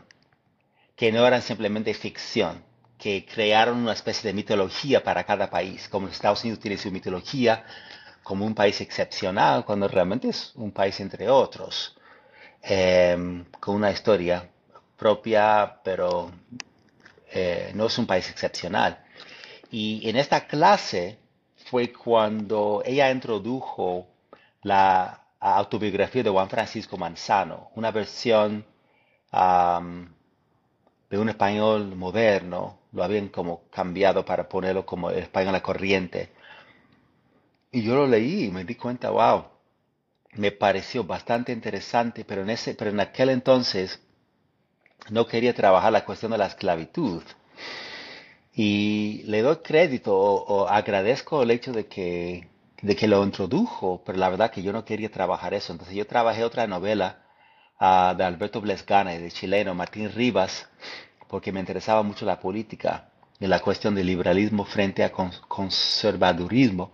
que 0.97 1.13
no 1.13 1.25
eran 1.25 1.43
simplemente 1.43 1.95
ficción, 1.95 2.65
que 2.99 3.25
crearon 3.25 3.79
una 3.79 3.93
especie 3.93 4.31
de 4.31 4.35
mitología 4.35 5.05
para 5.05 5.23
cada 5.23 5.49
país, 5.49 5.89
como 5.89 6.09
Estados 6.09 6.43
Unidos 6.43 6.59
tiene 6.59 6.77
su 6.77 6.91
mitología, 6.91 7.65
como 8.25 8.45
un 8.45 8.57
país 8.57 8.81
excepcional 8.81 9.65
cuando 9.65 9.87
realmente 9.87 10.31
es 10.31 10.51
un 10.57 10.73
país 10.73 10.99
entre 10.99 11.31
otros, 11.31 11.97
em, 12.63 13.45
con 13.61 13.77
una 13.77 13.93
historia 13.93 14.51
propia, 14.97 15.79
pero 15.85 16.33
eh, 17.31 17.71
no 17.77 17.87
es 17.87 17.97
un 17.97 18.09
país 18.09 18.29
excepcional. 18.29 19.05
Y 19.71 20.09
en 20.09 20.17
esta 20.17 20.47
clase 20.47 21.19
fue 21.71 21.93
cuando 21.93 22.83
ella 22.85 23.11
introdujo 23.11 24.07
la 24.63 25.25
autobiografía 25.41 26.23
de 26.23 26.31
Juan 26.31 26.49
Francisco 26.49 26.97
Manzano, 26.97 27.71
una 27.75 27.91
versión 27.91 28.65
de 31.11 31.19
un 31.19 31.29
español 31.29 31.95
moderno, 31.97 32.79
lo 32.93 33.05
habían 33.05 33.29
como 33.29 33.63
cambiado 33.71 34.25
para 34.25 34.49
ponerlo 34.49 34.87
como 34.87 35.11
el 35.11 35.19
español 35.19 35.55
a 35.55 35.63
corriente. 35.63 36.31
Y 37.71 37.83
yo 37.83 37.95
lo 37.95 38.07
leí 38.07 38.45
y 38.47 38.51
me 38.51 38.65
di 38.65 38.75
cuenta, 38.75 39.11
wow, 39.11 39.45
me 40.33 40.53
pareció 40.53 41.05
bastante 41.05 41.53
interesante, 41.53 42.25
pero 42.25 42.43
en, 42.43 42.51
ese, 42.51 42.75
pero 42.75 42.91
en 42.91 43.01
aquel 43.01 43.29
entonces 43.31 44.01
no 45.11 45.27
quería 45.27 45.55
trabajar 45.55 45.93
la 45.93 46.05
cuestión 46.05 46.33
de 46.33 46.39
la 46.39 46.47
esclavitud. 46.47 47.23
Y 48.61 49.23
le 49.27 49.43
doy 49.43 49.59
crédito 49.59 50.19
o, 50.19 50.67
agradezco 50.67 51.45
el 51.45 51.53
hecho 51.53 51.73
de 51.73 51.87
que, 51.87 52.49
de 52.83 52.97
que 52.97 53.07
lo 53.07 53.23
introdujo, 53.23 54.03
pero 54.05 54.19
la 54.19 54.29
verdad 54.31 54.51
que 54.51 54.63
yo 54.63 54.73
no 54.73 54.85
quería 54.85 55.13
trabajar 55.13 55.55
eso. 55.55 55.71
Entonces 55.73 55.95
yo 55.95 56.09
trabajé 56.09 56.43
otra 56.43 56.67
novela 56.67 57.23
ah, 57.79 58.17
de 58.19 58.25
Alberto 58.25 58.61
Blesgana 58.61 59.15
y 59.15 59.19
de 59.19 59.31
chileno 59.31 59.77
Martín 59.77 60.11
Rivas, 60.13 60.69
porque 61.29 61.53
me 61.53 61.61
interesaba 61.61 62.03
mucho 62.03 62.27
la 62.27 62.41
política 62.41 63.11
y 63.39 63.47
la 63.47 63.61
cuestión 63.61 63.95
del 63.95 64.09
liberalismo 64.09 64.65
frente 64.65 65.05
a 65.05 65.13
conservadurismo. 65.13 66.93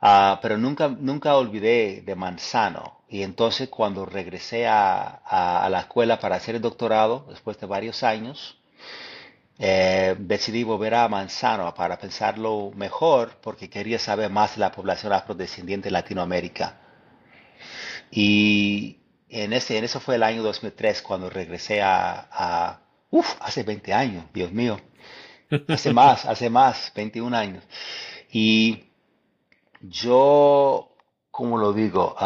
Ah, 0.00 0.40
pero 0.42 0.58
nunca, 0.58 0.88
nunca 0.88 1.36
olvidé 1.36 2.02
de 2.04 2.16
Manzano. 2.16 3.02
Y 3.08 3.22
entonces 3.22 3.68
cuando 3.68 4.06
regresé 4.06 4.66
a, 4.66 5.20
a, 5.24 5.68
la 5.70 5.80
escuela 5.82 6.18
para 6.18 6.34
hacer 6.34 6.56
el 6.56 6.62
doctorado, 6.62 7.26
después 7.28 7.60
de 7.60 7.68
varios 7.68 8.02
años, 8.02 8.56
eh, 9.62 10.16
decidí 10.18 10.64
volver 10.64 10.94
a 10.94 11.08
Manzano 11.08 11.74
para 11.74 11.98
pensarlo 11.98 12.72
mejor 12.74 13.36
porque 13.42 13.68
quería 13.68 13.98
saber 13.98 14.30
más 14.30 14.54
de 14.54 14.60
la 14.60 14.72
población 14.72 15.12
afrodescendiente 15.12 15.88
en 15.88 15.92
Latinoamérica. 15.92 16.80
Y 18.10 18.98
en, 19.28 19.52
ese, 19.52 19.76
en 19.76 19.84
eso 19.84 20.00
fue 20.00 20.14
el 20.16 20.22
año 20.22 20.42
2003 20.42 21.02
cuando 21.02 21.28
regresé 21.28 21.82
a, 21.82 22.28
a 22.32 22.80
Uf, 23.10 23.36
hace 23.40 23.62
20 23.64 23.92
años, 23.92 24.24
Dios 24.32 24.52
mío. 24.52 24.80
Hace 25.68 25.92
más, 25.94 26.24
hace 26.24 26.48
más, 26.48 26.92
21 26.94 27.36
años. 27.36 27.64
Y 28.32 28.84
yo, 29.80 30.94
¿cómo 31.30 31.58
lo 31.58 31.72
digo? 31.72 32.16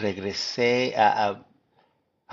regresé 0.00 0.94
a, 0.96 1.44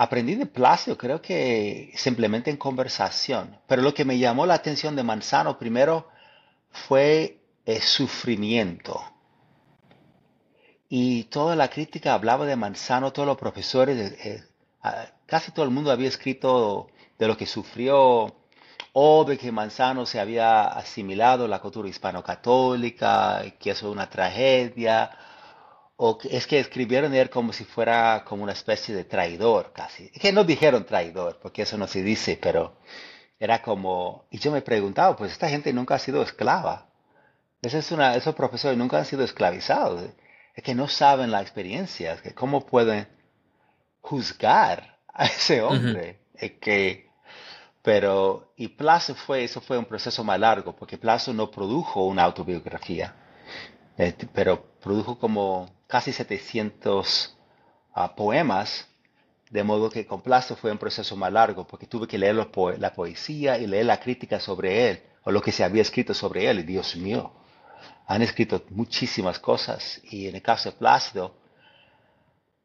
Aprendí 0.02 0.34
de 0.34 0.46
Plácido, 0.46 0.96
creo 0.96 1.20
que 1.20 1.92
simplemente 1.94 2.48
en 2.48 2.56
conversación. 2.56 3.58
Pero 3.66 3.82
lo 3.82 3.92
que 3.92 4.06
me 4.06 4.18
llamó 4.18 4.46
la 4.46 4.54
atención 4.54 4.96
de 4.96 5.02
Manzano 5.02 5.58
primero 5.58 6.08
fue 6.70 7.42
el 7.66 7.82
sufrimiento. 7.82 8.98
Y 10.88 11.24
toda 11.24 11.54
la 11.54 11.68
crítica 11.68 12.14
hablaba 12.14 12.46
de 12.46 12.56
Manzano, 12.56 13.12
todos 13.12 13.28
los 13.28 13.36
profesores, 13.36 14.12
eh, 14.24 14.42
casi 15.26 15.52
todo 15.52 15.66
el 15.66 15.70
mundo 15.70 15.90
había 15.90 16.08
escrito 16.08 16.86
de 17.18 17.28
lo 17.28 17.36
que 17.36 17.44
sufrió 17.44 18.34
o 18.94 19.24
de 19.26 19.36
que 19.36 19.52
Manzano 19.52 20.06
se 20.06 20.18
había 20.18 20.62
asimilado 20.62 21.46
la 21.46 21.58
cultura 21.58 21.90
hispano-católica, 21.90 23.42
que 23.58 23.72
eso 23.72 23.88
es 23.88 23.92
una 23.92 24.08
tragedia, 24.08 25.10
o 26.02 26.18
es 26.30 26.46
que 26.46 26.58
escribieron 26.58 27.12
él 27.14 27.28
como 27.28 27.52
si 27.52 27.64
fuera 27.64 28.24
como 28.24 28.42
una 28.42 28.54
especie 28.54 28.94
de 28.94 29.04
traidor 29.04 29.74
casi. 29.74 30.08
que 30.08 30.32
no 30.32 30.44
dijeron 30.44 30.86
traidor, 30.86 31.38
porque 31.42 31.62
eso 31.62 31.76
no 31.76 31.86
se 31.86 32.02
dice, 32.02 32.38
pero 32.40 32.78
era 33.38 33.60
como, 33.60 34.24
y 34.30 34.38
yo 34.38 34.50
me 34.50 34.62
preguntaba, 34.62 35.14
pues 35.14 35.32
esta 35.32 35.50
gente 35.50 35.74
nunca 35.74 35.96
ha 35.96 35.98
sido 35.98 36.22
esclava. 36.22 36.88
Esa 37.60 37.76
es 37.76 37.92
una, 37.92 38.16
esos 38.16 38.34
profesores 38.34 38.78
nunca 38.78 38.96
han 38.96 39.04
sido 39.04 39.24
esclavizados. 39.24 40.08
Es 40.54 40.64
que 40.64 40.74
no 40.74 40.88
saben 40.88 41.30
la 41.30 41.42
experiencia, 41.42 42.14
es 42.14 42.22
que 42.22 42.34
cómo 42.34 42.64
pueden 42.64 43.06
juzgar 44.00 45.00
a 45.12 45.26
ese 45.26 45.60
hombre. 45.60 46.20
Es 46.32 46.52
que, 46.52 47.10
pero, 47.82 48.54
y 48.56 48.68
Plazo 48.68 49.14
fue, 49.14 49.44
eso 49.44 49.60
fue 49.60 49.76
un 49.76 49.84
proceso 49.84 50.24
más 50.24 50.40
largo, 50.40 50.74
porque 50.74 50.96
Plazo 50.96 51.34
no 51.34 51.50
produjo 51.50 52.06
una 52.06 52.22
autobiografía, 52.22 53.14
eh, 54.00 54.14
pero 54.32 54.64
produjo 54.80 55.18
como 55.18 55.68
casi 55.86 56.12
700 56.12 57.36
ah, 57.92 58.14
poemas, 58.14 58.88
de 59.50 59.62
modo 59.62 59.90
que 59.90 60.06
con 60.06 60.22
Plazo 60.22 60.56
fue 60.56 60.72
un 60.72 60.78
proceso 60.78 61.16
más 61.16 61.30
largo, 61.30 61.66
porque 61.66 61.86
tuve 61.86 62.06
que 62.06 62.16
leer 62.16 62.34
la 62.34 62.94
poesía 62.94 63.58
y 63.58 63.66
leer 63.66 63.84
la 63.84 64.00
crítica 64.00 64.40
sobre 64.40 64.88
él, 64.88 65.02
o 65.24 65.30
lo 65.30 65.42
que 65.42 65.52
se 65.52 65.64
había 65.64 65.82
escrito 65.82 66.14
sobre 66.14 66.48
él, 66.48 66.60
y 66.60 66.62
Dios 66.62 66.96
mío, 66.96 67.32
han 68.06 68.22
escrito 68.22 68.64
muchísimas 68.70 69.38
cosas, 69.38 70.00
y 70.04 70.28
en 70.28 70.36
el 70.36 70.42
caso 70.42 70.70
de 70.70 70.76
Plácido, 70.78 71.34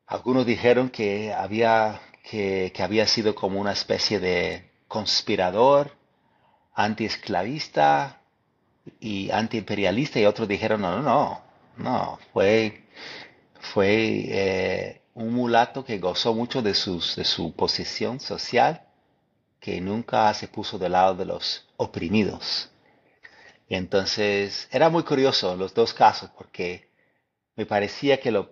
algunos 0.08 0.46
dijeron 0.46 0.90
que 0.90 1.34
había, 1.34 2.00
que, 2.24 2.72
había 2.80 3.08
sido 3.08 3.36
como 3.36 3.60
una 3.60 3.74
especie 3.74 4.22
de 4.22 4.72
conspirador, 4.88 5.92
antiesclavista 6.74 8.22
y 9.00 9.30
antiimperialista, 9.32 10.20
y 10.20 10.26
otros 10.26 10.48
dijeron, 10.48 10.82
no, 10.82 11.02
no, 11.02 11.02
no, 11.02 11.42
no, 11.78 12.20
fue, 12.34 12.84
fue 13.60 14.26
eh, 14.28 15.02
un 15.14 15.34
mulato 15.34 15.84
que 15.84 15.98
gozó 15.98 16.34
mucho 16.34 16.62
de, 16.62 16.74
sus, 16.74 17.16
de 17.16 17.26
su 17.26 17.54
posición 17.56 18.20
social, 18.20 18.82
que 19.60 19.82
nunca 19.82 20.34
se 20.34 20.48
puso 20.48 20.78
del 20.78 20.92
lado 20.92 21.16
de 21.16 21.26
los 21.26 21.68
oprimidos. 21.78 22.70
Entonces 23.68 24.68
era 24.72 24.90
muy 24.90 25.04
curioso 25.04 25.56
los 25.56 25.74
dos 25.74 25.94
casos, 25.94 26.30
porque 26.38 26.90
me 27.56 27.66
parecía 27.66 28.20
que 28.20 28.32
lo, 28.32 28.50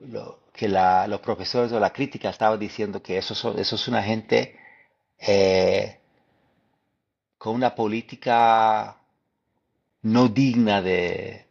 que 0.53 0.67
los 0.69 1.19
profesores 1.19 1.71
de 1.71 1.79
la 1.79 1.91
crítica 1.91 2.29
estaban 2.29 2.59
diciendo 2.59 3.01
que 3.03 3.17
eso, 3.17 3.33
eso 3.57 3.75
es 3.75 3.87
una 3.87 4.01
gente 4.01 4.57
eh, 5.19 5.99
con 7.37 7.55
una 7.55 7.75
política 7.75 9.02
no 10.03 10.27
digna 10.27 10.81
de, 10.81 11.47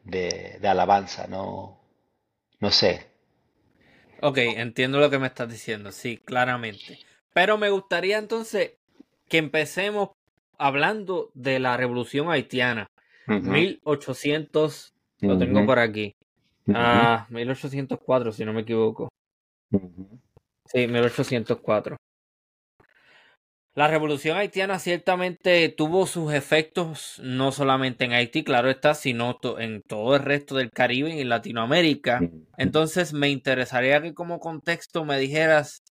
alabanza, 0.63 1.27
no, 1.27 1.81
no 2.61 2.71
sé. 2.71 3.07
Ok, 4.21 4.39
entiendo 4.39 5.01
lo 5.01 5.11
que 5.11 5.19
me 5.19 5.27
estás 5.27 5.51
diciendo, 5.51 5.91
sí, 5.91 6.19
claramente. 6.19 6.99
Pero 7.35 7.59
me 7.59 7.71
gustaría 7.71 8.19
entonces 8.19 8.75
que 9.29 9.39
empecemos 9.39 10.11
hablando 10.59 11.31
de 11.35 11.59
la 11.59 11.77
revolución 11.77 12.31
haitiana. 12.31 12.87
1800, 13.27 14.93
lo 15.21 15.39
tengo 15.39 15.65
por 15.67 15.79
aquí. 15.79 16.15
Ah, 16.69 17.27
1804, 17.31 18.33
si 18.33 18.45
no 18.45 18.53
me 18.53 18.61
equivoco. 18.61 19.09
Sí, 20.67 20.87
1804. 20.87 21.97
La 23.75 23.89
revolución 23.89 24.37
haitiana 24.37 24.79
ciertamente 24.79 25.71
tuvo 25.71 26.07
sus 26.07 26.35
efectos 26.35 27.19
no 27.23 27.53
solamente 27.53 28.05
en 28.05 28.13
Haití, 28.13 28.45
claro 28.45 28.69
está, 28.69 28.95
sino 28.95 29.39
en 29.59 29.81
todo 29.83 30.15
el 30.15 30.23
resto 30.23 30.57
del 30.57 30.71
Caribe 30.71 31.15
y 31.15 31.23
en 31.23 31.31
Latinoamérica. 31.31 32.21
Entonces 32.59 33.15
me 33.15 33.31
interesaría 33.31 34.03
que 34.03 34.13
como 34.13 34.41
contexto 34.41 35.07
me 35.07 35.19
dijeras 35.19 35.83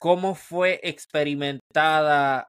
cómo 0.00 0.34
fue 0.34 0.80
experimentada 0.82 2.48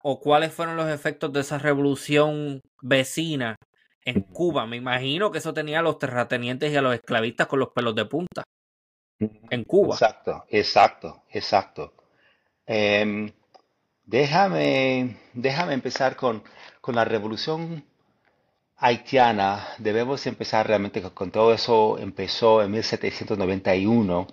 o 0.00 0.20
cuáles 0.20 0.52
fueron 0.52 0.76
los 0.76 0.88
efectos 0.88 1.32
de 1.32 1.40
esa 1.40 1.58
revolución 1.58 2.60
vecina 2.80 3.56
en 4.04 4.20
Cuba. 4.20 4.66
Me 4.66 4.76
imagino 4.76 5.32
que 5.32 5.38
eso 5.38 5.52
tenía 5.52 5.80
a 5.80 5.82
los 5.82 5.98
terratenientes 5.98 6.72
y 6.72 6.76
a 6.76 6.82
los 6.82 6.94
esclavistas 6.94 7.48
con 7.48 7.58
los 7.58 7.70
pelos 7.74 7.96
de 7.96 8.04
punta. 8.04 8.44
En 9.18 9.64
Cuba. 9.64 9.94
Exacto, 9.94 10.44
exacto, 10.48 11.24
exacto. 11.30 11.92
Em, 12.66 13.32
déjame, 14.04 15.16
déjame 15.34 15.74
empezar 15.74 16.16
con, 16.16 16.42
con, 16.80 16.94
la 16.94 17.04
revolución 17.04 17.84
haitiana. 18.76 19.68
Debemos 19.78 20.26
empezar 20.26 20.66
realmente 20.66 21.02
con, 21.02 21.30
todo 21.30 21.52
eso. 21.52 21.98
Empezó 21.98 22.62
en 22.62 22.70
1791 22.72 24.26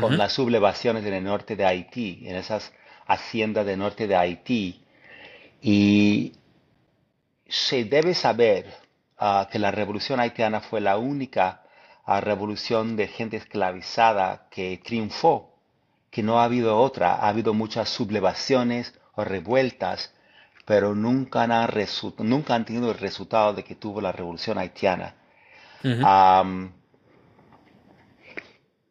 con 0.00 0.16
las 0.16 0.32
sublevaciones 0.32 1.04
en 1.04 1.12
el 1.14 1.24
norte 1.24 1.56
de 1.56 1.66
Haití, 1.66 2.22
en 2.26 2.36
esas 2.36 2.72
haciendas 3.06 3.66
del 3.66 3.78
norte 3.78 4.06
de 4.06 4.16
Haití. 4.16 4.82
Y 5.60 6.32
se 7.48 7.84
debe 7.84 8.14
saber 8.14 8.66
ah, 9.18 9.48
que 9.50 9.58
la 9.58 9.70
revolución 9.70 10.20
haitiana 10.20 10.60
fue 10.60 10.80
la 10.80 10.96
única 10.96 11.62
ah, 12.04 12.20
revolución 12.20 12.96
de 12.96 13.08
gente 13.08 13.36
esclavizada 13.36 14.48
que 14.50 14.80
triunfó, 14.82 15.53
que 16.14 16.22
no 16.22 16.38
ha 16.38 16.44
habido 16.44 16.78
otra. 16.78 17.16
Ha 17.16 17.28
habido 17.28 17.52
muchas 17.54 17.88
sublevaciones 17.88 18.94
o 19.16 19.24
revueltas, 19.24 20.14
pero 20.64 20.94
nunca 20.94 21.42
han, 21.42 21.68
nunca 22.18 22.54
han 22.54 22.64
tenido 22.64 22.92
el 22.92 22.98
resultado 22.98 23.52
de 23.52 23.64
que 23.64 23.74
tuvo 23.74 24.00
la 24.00 24.12
revolución 24.12 24.56
haitiana. 24.56 25.16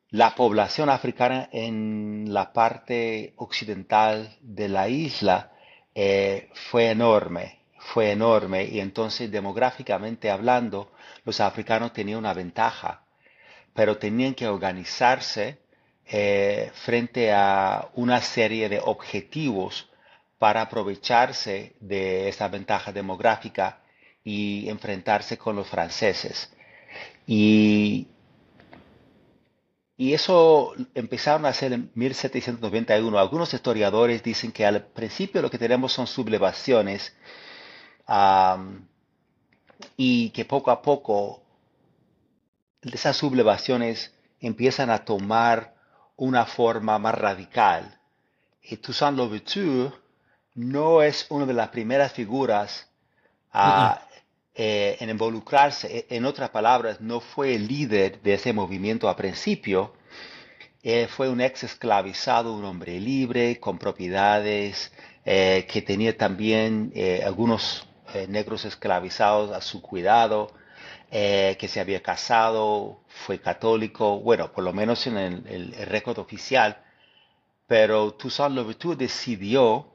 la 0.09 0.36
población 0.36 0.89
africana 0.89 1.47
en 1.53 2.25
la 2.33 2.51
parte 2.51 3.33
occidental 3.38 4.38
de 4.41 4.67
la 4.67 4.89
isla 4.89 5.51
eh, 5.95 6.49
fue 6.69 6.89
enorme, 6.89 7.62
fue 7.79 8.12
enorme 8.12 8.65
y 8.65 8.81
entonces 8.81 9.31
demográficamente 9.31 10.29
hablando 10.29 10.91
los 11.23 11.39
africanos 11.39 11.93
tenían 11.93 12.19
una 12.19 12.33
ventaja, 12.33 13.05
pero 13.73 13.97
tenían 13.97 14.33
que 14.36 14.47
organizarse 14.47 15.62
eh, 16.05 16.71
frente 16.73 17.31
a 17.31 17.89
una 17.95 18.21
serie 18.21 18.69
de 18.69 18.79
objetivos 18.79 19.89
para 20.37 20.61
aprovecharse 20.61 21.75
de 21.79 22.27
esa 22.27 22.47
ventaja 22.49 22.91
demográfica 22.91 23.79
y 24.23 24.69
enfrentarse 24.69 25.37
con 25.37 25.55
los 25.55 25.67
franceses. 25.67 26.51
Y, 27.25 28.07
y 29.95 30.13
eso 30.13 30.73
empezaron 30.93 31.45
a 31.45 31.49
hacer 31.49 31.71
en 31.73 31.91
1791. 31.95 33.17
Algunos 33.17 33.53
historiadores 33.53 34.21
dicen 34.23 34.51
que 34.51 34.65
al 34.65 34.85
principio 34.87 35.41
lo 35.41 35.49
que 35.49 35.57
tenemos 35.57 35.93
son 35.93 36.07
sublevaciones 36.07 37.15
y 39.95 40.29
que 40.31 40.45
poco 40.45 40.71
a 40.71 40.81
poco 40.81 41.41
esas 42.81 43.15
sublevaciones 43.15 44.13
empiezan 44.41 44.89
a 44.89 45.05
tomar 45.05 45.73
una 46.17 46.45
forma 46.45 46.99
más 46.99 47.15
radical. 47.15 47.99
Y 48.62 48.78
Toussaint 48.78 49.17
Louverture 49.17 49.91
no 50.56 51.02
es 51.02 51.26
una 51.30 51.45
de 51.45 51.54
las 51.54 51.69
primeras 51.69 52.13
figuras 52.13 52.89
eh, 54.56 54.97
en 54.99 55.10
involucrarse. 55.10 56.06
E, 56.10 56.15
en 56.15 56.26
otras 56.26 56.49
palabras, 56.49 57.02
no 57.02 57.19
fue 57.19 57.56
el 57.56 57.67
líder 57.67 58.21
de 58.21 58.36
ese 58.36 58.54
movimiento 58.54 59.10
a 59.10 59.15
principio. 59.15 59.93
fue 61.10 61.30
un 61.30 61.39
ex 61.41 61.63
esclavizado, 61.63 62.54
un 62.54 62.65
hombre 62.65 62.99
libre, 62.99 63.60
con 63.60 63.78
propiedades, 63.78 64.91
eh, 65.26 65.65
que 65.69 65.82
tenía 65.82 66.17
también 66.17 66.91
eh, 66.95 67.21
algunos 67.26 67.88
negros 68.28 68.63
esclavizados 68.65 69.52
a 69.52 69.62
su 69.62 69.82
cuidado, 69.82 70.52
que 71.13 71.67
se 71.67 71.80
había 71.80 72.02
casado, 72.02 73.02
fue 73.08 73.39
católico, 73.39 74.19
bueno, 74.19 74.52
por 74.52 74.63
lo 74.63 74.73
menos 74.73 75.06
en 75.06 75.17
el, 75.17 75.73
récord 75.86 76.17
oficial. 76.17 76.84
Pero 77.67 78.13
Toussaint 78.13 78.56
Louverture 78.56 78.95
decidió 78.95 79.88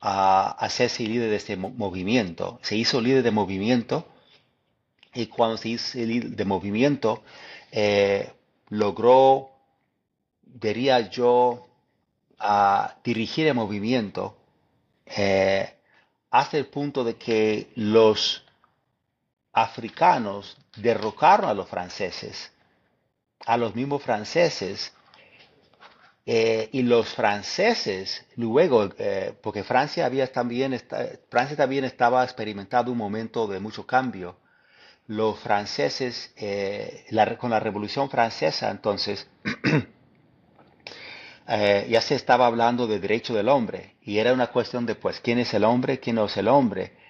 a 0.00 0.52
hacerse 0.52 1.02
líder 1.02 1.28
de 1.28 1.36
este 1.36 1.56
movimiento. 1.56 2.58
Se 2.62 2.76
hizo 2.76 3.00
líder 3.00 3.22
de 3.22 3.30
movimiento 3.30 4.06
y 5.12 5.26
cuando 5.26 5.58
se 5.58 5.68
hizo 5.68 5.98
líder 5.98 6.30
de 6.30 6.44
movimiento 6.46 7.22
eh, 7.70 8.32
logró, 8.70 9.50
diría 10.42 11.10
yo, 11.10 11.66
a 12.38 12.96
dirigir 13.04 13.46
el 13.46 13.54
movimiento 13.54 14.36
eh, 15.06 15.74
hasta 16.30 16.56
el 16.56 16.66
punto 16.66 17.04
de 17.04 17.16
que 17.16 17.70
los 17.76 18.43
africanos 19.54 20.56
derrocaron 20.76 21.48
a 21.48 21.54
los 21.54 21.68
franceses, 21.68 22.52
a 23.46 23.56
los 23.56 23.74
mismos 23.74 24.02
franceses 24.02 24.92
eh, 26.26 26.68
y 26.72 26.82
los 26.82 27.14
franceses, 27.14 28.26
luego, 28.36 28.90
eh, 28.98 29.34
porque 29.42 29.62
Francia, 29.62 30.06
había 30.06 30.30
también 30.32 30.80
Francia 31.30 31.56
también 31.56 31.84
estaba 31.84 32.24
experimentando 32.24 32.90
un 32.90 32.98
momento 32.98 33.46
de 33.46 33.60
mucho 33.60 33.86
cambio. 33.86 34.38
Los 35.06 35.38
franceses, 35.38 36.32
eh, 36.36 37.04
con 37.38 37.50
la 37.50 37.60
Revolución 37.60 38.08
Francesa, 38.08 38.70
entonces, 38.70 39.28
ya 41.46 42.00
se 42.00 42.14
estaba 42.14 42.46
hablando 42.46 42.86
de 42.86 42.98
derecho 42.98 43.34
del 43.34 43.50
hombre 43.50 43.96
y 44.00 44.16
era 44.16 44.32
una 44.32 44.46
cuestión 44.46 44.86
de, 44.86 44.94
pues, 44.94 45.20
¿quién 45.20 45.38
es 45.38 45.52
el 45.52 45.64
hombre? 45.64 46.00
¿Quién 46.00 46.16
no 46.16 46.24
es 46.24 46.36
el 46.38 46.48
hombre? 46.48 47.03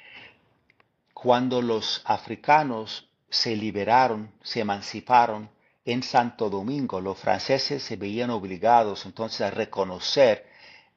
Cuando 1.25 1.63
los 1.63 2.03
africanos 2.05 3.09
se 3.31 3.57
liberaron, 3.57 4.31
se 4.43 4.61
emanciparon, 4.61 5.49
en 5.87 6.03
Santo 6.03 6.51
Domingo, 6.51 7.01
los 7.01 7.19
franceses 7.19 7.83
se 7.83 7.97
veían 7.97 8.29
obligados 8.29 9.07
entonces 9.07 9.41
a 9.41 9.51
reconocer 9.51 10.47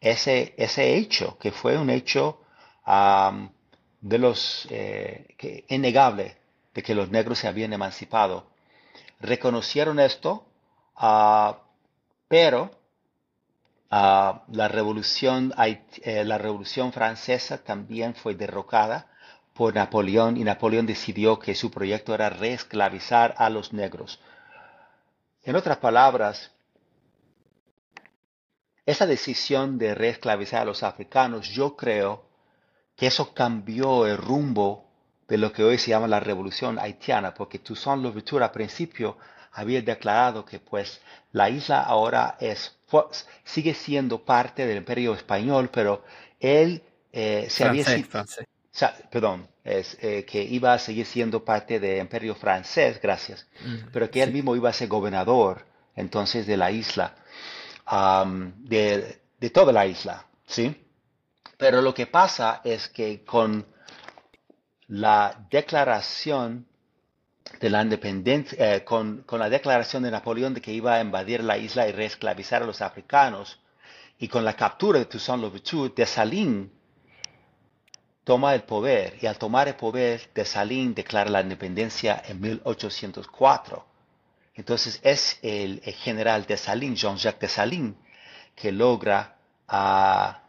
ese, 0.02 0.54
ese 0.58 0.98
hecho, 0.98 1.38
que 1.38 1.54
fue 1.54 1.78
un 1.78 1.90
hecho 1.90 2.42
de 4.02 4.18
los 4.18 4.68
eh, 4.70 5.34
que, 5.38 5.64
innegable 5.70 6.36
de 6.74 6.84
que 6.84 6.94
los 6.94 7.10
negros 7.10 7.40
se 7.40 7.48
habían 7.48 7.72
emancipado. 7.72 8.50
Reconocieron 9.22 9.98
esto, 9.98 10.46
ah, 10.98 11.62
pero 12.28 12.72
ah, 13.90 14.44
la, 14.52 14.68
revolución, 14.68 15.54
eh, 15.58 16.26
la 16.26 16.38
revolución 16.38 16.92
francesa 16.92 17.64
también 17.64 18.14
fue 18.14 18.36
derrocada 18.36 19.08
por 19.58 19.74
Napoleón 19.74 20.38
y 20.38 20.44
Napoleón 20.44 20.86
decidió 20.86 21.40
que 21.40 21.56
su 21.56 21.72
proyecto 21.72 22.14
era 22.14 22.30
reesclavizar 22.30 23.34
a 23.40 23.50
los 23.50 23.74
negros. 23.74 24.20
En 25.42 25.56
otras 25.56 25.78
palabras, 25.78 26.52
esa 28.86 29.08
decisión 29.08 29.80
de 29.80 29.96
reesclavizar 29.96 30.62
a 30.62 30.66
los 30.66 30.84
africanos, 30.84 31.50
yo 31.50 31.76
creo 31.76 32.24
que 32.96 33.08
eso 33.08 33.34
cambió 33.34 34.06
el 34.06 34.18
rumbo 34.18 34.86
de 35.28 35.40
lo 35.40 35.52
que 35.52 35.64
hoy 35.64 35.80
se 35.80 35.90
llama 35.90 36.08
la 36.08 36.20
revolución 36.20 36.78
haitiana, 36.78 37.34
porque 37.34 37.58
Toussaint 37.58 38.04
Louverture 38.04 38.46
al 38.46 38.52
principio 38.52 39.18
había 39.54 39.82
declarado 39.82 40.46
que 40.46 40.60
pues 40.60 41.02
la 41.32 41.50
isla 41.50 41.82
ahora 41.82 42.38
es, 42.40 42.78
sigue 43.44 43.74
siendo 43.74 44.24
parte 44.24 44.68
del 44.68 44.78
imperio 44.78 45.16
español, 45.16 45.70
pero 45.74 46.04
él 46.40 46.84
eh, 47.12 47.48
se 47.50 47.64
había 47.64 47.84
perdón, 49.10 49.48
es, 49.64 49.98
eh, 50.02 50.26
que 50.26 50.42
iba 50.42 50.74
a 50.74 50.80
seguir 50.80 51.06
siendo 51.06 51.44
parte 51.44 51.80
del 51.80 52.00
imperio 52.00 52.36
francés, 52.36 53.00
gracias, 53.02 53.48
mm, 53.62 53.90
pero 53.92 54.10
que 54.10 54.22
él 54.22 54.32
mismo 54.32 54.56
iba 54.56 54.70
a 54.70 54.74
ser 54.74 54.88
gobernador 54.88 55.66
entonces 55.96 56.46
de 56.46 56.58
la 56.58 56.70
isla, 56.72 57.16
de, 58.60 59.20
de, 59.40 59.50
toda 59.50 59.74
la 59.74 59.86
isla, 59.88 60.26
¿sí? 60.46 60.86
Pero 61.58 61.82
lo 61.82 61.94
que 61.94 62.06
pasa 62.06 62.62
es 62.64 62.88
que 62.88 63.24
con 63.24 63.66
la 64.88 65.48
declaración 65.50 66.68
de 67.60 67.70
la 67.70 67.82
independencia, 67.82 68.76
eh, 68.76 68.84
con, 68.84 69.24
con, 69.24 69.40
la 69.40 69.50
declaración 69.50 70.04
de 70.04 70.12
Napoleón 70.12 70.54
de 70.54 70.62
que 70.62 70.72
iba 70.72 70.96
a 70.96 71.02
invadir 71.02 71.44
la 71.44 71.58
isla 71.58 71.88
y 71.88 71.94
reesclavizar 71.94 72.62
a 72.62 72.66
los 72.66 72.82
africanos, 72.82 73.60
y 74.20 74.28
con 74.28 74.46
la 74.46 74.56
captura 74.56 75.00
de 75.00 75.06
Toussaint 75.06 75.42
Louverture, 75.42 75.94
de 75.96 76.06
Salín 76.06 76.77
toma 78.28 78.54
el 78.54 78.64
poder 78.64 79.18
y 79.22 79.26
al 79.26 79.38
tomar 79.38 79.70
el 79.70 79.76
poder, 79.76 80.30
Dessalines 80.36 80.96
declara 80.96 81.30
la 81.30 81.40
independencia 81.40 82.22
en 82.28 82.42
1804. 82.42 83.86
Entonces 84.54 85.00
es 85.02 85.40
el, 85.42 85.80
general 85.80 86.46
Dessalines, 86.46 87.00
Jean-Jacques 87.00 87.40
Dessalines, 87.40 87.96
que 88.54 88.74
logra 88.74 89.38
ah, 89.70 90.42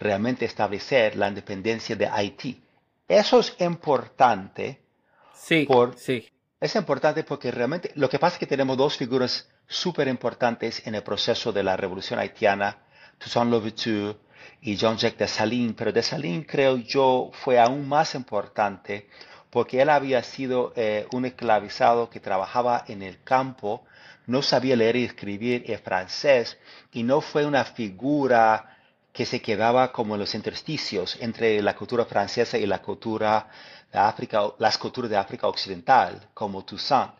realmente 0.00 0.44
establecer 0.44 1.14
la 1.14 1.28
independencia 1.28 1.94
de 1.94 2.08
Haití. 2.08 2.60
Eso 3.06 3.38
es 3.38 3.54
importante. 3.60 4.80
Sí, 5.32 5.68
sí. 5.98 6.28
Es 6.60 6.74
importante 6.74 7.22
porque 7.22 7.52
realmente 7.52 7.92
lo 7.94 8.08
que 8.08 8.18
pasa 8.18 8.34
es 8.34 8.40
que 8.40 8.46
tenemos 8.48 8.76
dos 8.76 8.96
figuras 8.96 9.48
súper 9.68 10.08
importantes 10.08 10.84
en 10.84 10.96
el 10.96 11.04
proceso 11.04 11.52
de 11.52 11.62
la 11.62 11.76
revolución 11.76 12.18
haitiana, 12.18 12.78
Toussaint 13.18 13.52
Louverture 13.52 14.16
y 14.60 14.76
Jean-Jacques 14.76 15.18
Dessalines, 15.18 15.74
pero 15.76 15.92
Dessalines 15.92 16.46
creo 16.46 16.76
yo 16.76 17.30
fue 17.32 17.58
aún 17.58 17.88
más 17.88 18.14
importante 18.14 19.08
porque 19.50 19.82
él 19.82 19.90
había 19.90 20.22
sido 20.22 20.72
eh, 20.76 21.06
un 21.12 21.24
esclavizado 21.24 22.08
que 22.08 22.20
trabajaba 22.20 22.84
en 22.86 23.02
el 23.02 23.22
campo, 23.22 23.84
no 24.26 24.42
sabía 24.42 24.76
leer 24.76 24.96
y 24.96 25.04
escribir 25.04 25.64
en 25.66 25.78
francés 25.80 26.56
y 26.92 27.02
no 27.02 27.20
fue 27.20 27.44
una 27.44 27.64
figura 27.64 28.76
que 29.12 29.26
se 29.26 29.42
quedaba 29.42 29.90
como 29.90 30.14
en 30.14 30.20
los 30.20 30.34
intersticios 30.34 31.16
entre 31.20 31.60
la 31.62 31.74
cultura 31.74 32.04
francesa 32.04 32.58
y 32.58 32.66
la 32.66 32.80
cultura 32.80 33.48
de 33.92 33.98
África, 33.98 34.42
las 34.58 34.78
culturas 34.78 35.10
de 35.10 35.16
África 35.16 35.48
Occidental, 35.48 36.28
como 36.32 36.64
Toussaint. 36.64 37.12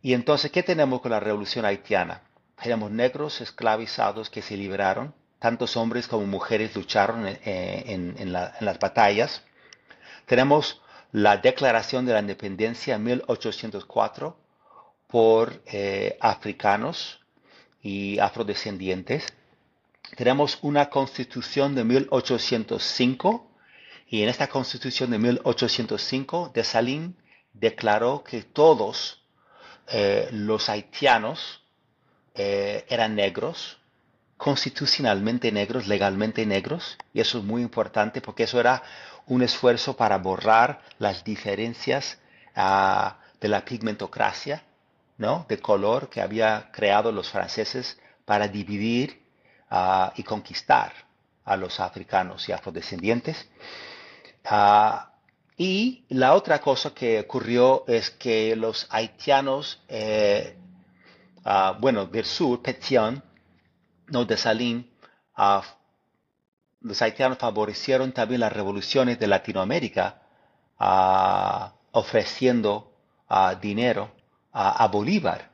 Y 0.00 0.14
entonces, 0.14 0.50
¿qué 0.50 0.62
tenemos 0.62 1.00
con 1.00 1.10
la 1.10 1.20
revolución 1.20 1.64
haitiana? 1.64 2.22
Tenemos 2.62 2.90
negros 2.90 3.40
esclavizados 3.40 4.30
que 4.30 4.40
se 4.40 4.56
liberaron, 4.56 5.14
tantos 5.44 5.76
hombres 5.76 6.08
como 6.08 6.24
mujeres 6.24 6.74
lucharon 6.74 7.26
en, 7.26 8.32
las 8.32 8.78
batallas. 8.78 9.42
Tenemos 10.24 10.80
la 11.12 11.36
Declaración 11.36 12.06
de 12.06 12.14
la 12.14 12.20
Independencia 12.20 12.94
en 12.94 13.04
1804 13.04 14.38
por 15.06 15.62
eh, 15.66 16.16
africanos 16.22 17.20
y 17.82 18.18
afrodescendientes. 18.20 19.26
Tenemos 20.16 20.56
una 20.62 20.88
constitución 20.88 21.74
de 21.74 21.84
1805 21.84 23.46
y 24.08 24.22
en 24.22 24.30
esta 24.30 24.46
constitución 24.46 25.10
de 25.10 25.18
1805 25.18 26.52
Dessalines 26.54 27.10
declaró 27.52 28.24
que 28.24 28.44
todos 28.44 29.22
eh, 29.88 30.26
los 30.32 30.70
haitianos 30.70 31.60
eh, 32.34 32.86
eran 32.88 33.14
negros, 33.14 33.76
constitucionalmente 34.36 35.52
negros, 35.52 35.86
legalmente 35.86 36.44
negros, 36.44 36.98
y 37.12 37.20
eso 37.20 37.38
es 37.38 37.44
muy 37.44 37.62
importante 37.62 38.20
porque 38.20 38.44
eso 38.44 38.60
era 38.60 38.82
un 39.26 39.42
esfuerzo 39.42 39.96
para 39.96 40.18
borrar 40.18 40.80
las 40.98 41.24
diferencias 41.24 42.18
ah, 42.54 43.18
de 43.40 43.48
la 43.48 43.64
pigmentocracia, 43.64 44.62
¿no? 45.18 45.46
De 45.48 45.58
color 45.58 46.10
que 46.10 46.20
había 46.20 46.70
creado 46.72 47.12
los 47.12 47.30
franceses 47.30 47.98
para 48.24 48.48
dividir 48.48 49.22
ah, 49.70 50.12
y 50.16 50.22
conquistar 50.22 50.92
a 51.44 51.56
los 51.56 51.80
africanos 51.80 52.48
y 52.48 52.52
afrodescendientes. 52.52 53.48
Ah, 54.44 55.12
y 55.56 56.04
la 56.08 56.34
otra 56.34 56.60
cosa 56.60 56.92
que 56.92 57.20
ocurrió 57.20 57.84
es 57.86 58.10
que 58.10 58.56
los 58.56 58.88
haitianos, 58.90 59.80
eh, 59.88 60.56
bueno, 61.78 62.06
del 62.06 62.24
sur, 62.24 62.60
Petion, 62.60 63.22
no 64.08 64.24
de 64.24 64.36
Salín, 64.36 64.90
los 66.80 67.02
haitianos 67.02 67.38
favorecieron 67.38 68.12
también 68.12 68.40
las 68.40 68.52
revoluciones 68.52 69.18
de 69.18 69.26
Latinoamérica, 69.26 70.22
ofreciendo 71.92 72.92
dinero 73.60 74.12
a 74.52 74.86
Bolívar. 74.88 75.50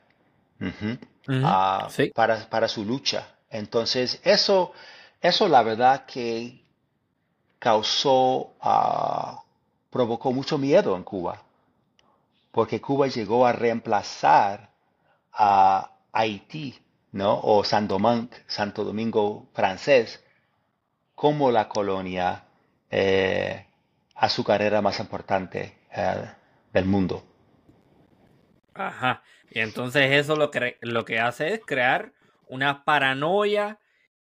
Para, 2.14 2.48
para, 2.48 2.68
su 2.68 2.84
lucha. 2.84 3.26
Entonces, 3.50 4.20
eso, 4.24 4.72
eso 5.20 5.48
la 5.48 5.62
verdad 5.62 6.04
que 6.06 6.64
causó, 7.58 8.54
provocó 9.90 10.32
mucho 10.32 10.58
miedo 10.58 10.96
en 10.96 11.04
Cuba, 11.04 11.42
porque 12.50 12.80
Cuba 12.80 13.06
llegó 13.06 13.46
a 13.46 13.52
reemplazar 13.52 14.70
a 15.32 15.90
Haití, 16.12 16.76
¿no? 17.12 17.40
O 17.42 17.64
Santo 17.64 17.98
Domingo 18.84 19.48
francés, 19.52 20.24
como 21.14 21.50
la 21.50 21.68
colonia 21.68 22.44
eh, 22.90 23.66
azucarera 24.14 24.82
más 24.82 25.00
importante 25.00 25.78
eh, 25.94 26.24
del 26.72 26.84
mundo. 26.84 27.22
Ajá. 28.74 29.22
Y 29.50 29.60
entonces 29.60 30.12
eso 30.12 30.36
lo 30.36 30.50
que, 30.50 30.76
lo 30.80 31.04
que 31.04 31.18
hace 31.18 31.54
es 31.54 31.60
crear 31.66 32.12
una 32.48 32.84
paranoia, 32.84 33.78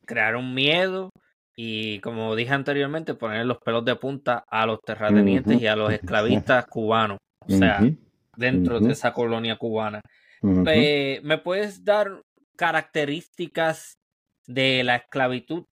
crear 0.05 0.35
un 0.35 0.53
miedo 0.53 1.09
y, 1.55 1.99
como 1.99 2.35
dije 2.35 2.53
anteriormente, 2.53 3.13
poner 3.13 3.45
los 3.45 3.59
pelos 3.59 3.85
de 3.85 3.95
punta 3.95 4.43
a 4.49 4.65
los 4.65 4.81
terratenientes 4.81 5.61
y 5.61 5.67
a 5.67 5.75
los 5.75 5.91
esclavistas 5.91 6.65
cubanos. 6.65 7.17
O 7.47 7.51
sea, 7.51 7.79
dentro 8.35 8.79
de 8.79 8.91
esa 8.91 9.13
colonia 9.13 9.57
cubana. 9.57 10.01
Eh, 10.67 11.21
¿Me 11.23 11.37
puedes 11.37 11.83
dar 11.85 12.21
características 12.55 13.99
de 14.47 14.83
la 14.83 14.97
esclavitud 14.97 15.65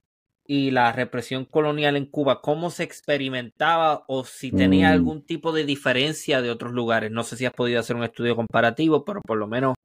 y 0.45 0.71
la 0.71 0.91
represión 0.91 1.45
colonial 1.45 1.95
en 1.95 2.05
Cuba, 2.05 2.41
cómo 2.41 2.71
se 2.71 2.83
experimentaba 2.83 4.03
o 4.07 4.25
si 4.25 4.51
tenía 4.51 4.89
mm. 4.89 4.91
algún 4.91 5.25
tipo 5.25 5.53
de 5.53 5.65
diferencia 5.65 6.41
de 6.41 6.49
otros 6.49 6.73
lugares. 6.73 7.11
No 7.11 7.23
sé 7.23 7.37
si 7.37 7.45
has 7.45 7.53
podido 7.53 7.79
hacer 7.79 7.95
un 7.95 8.03
estudio 8.03 8.35
comparativo, 8.35 9.05
pero 9.05 9.21
por 9.21 9.37
lo 9.37 9.47
menos 9.47 9.75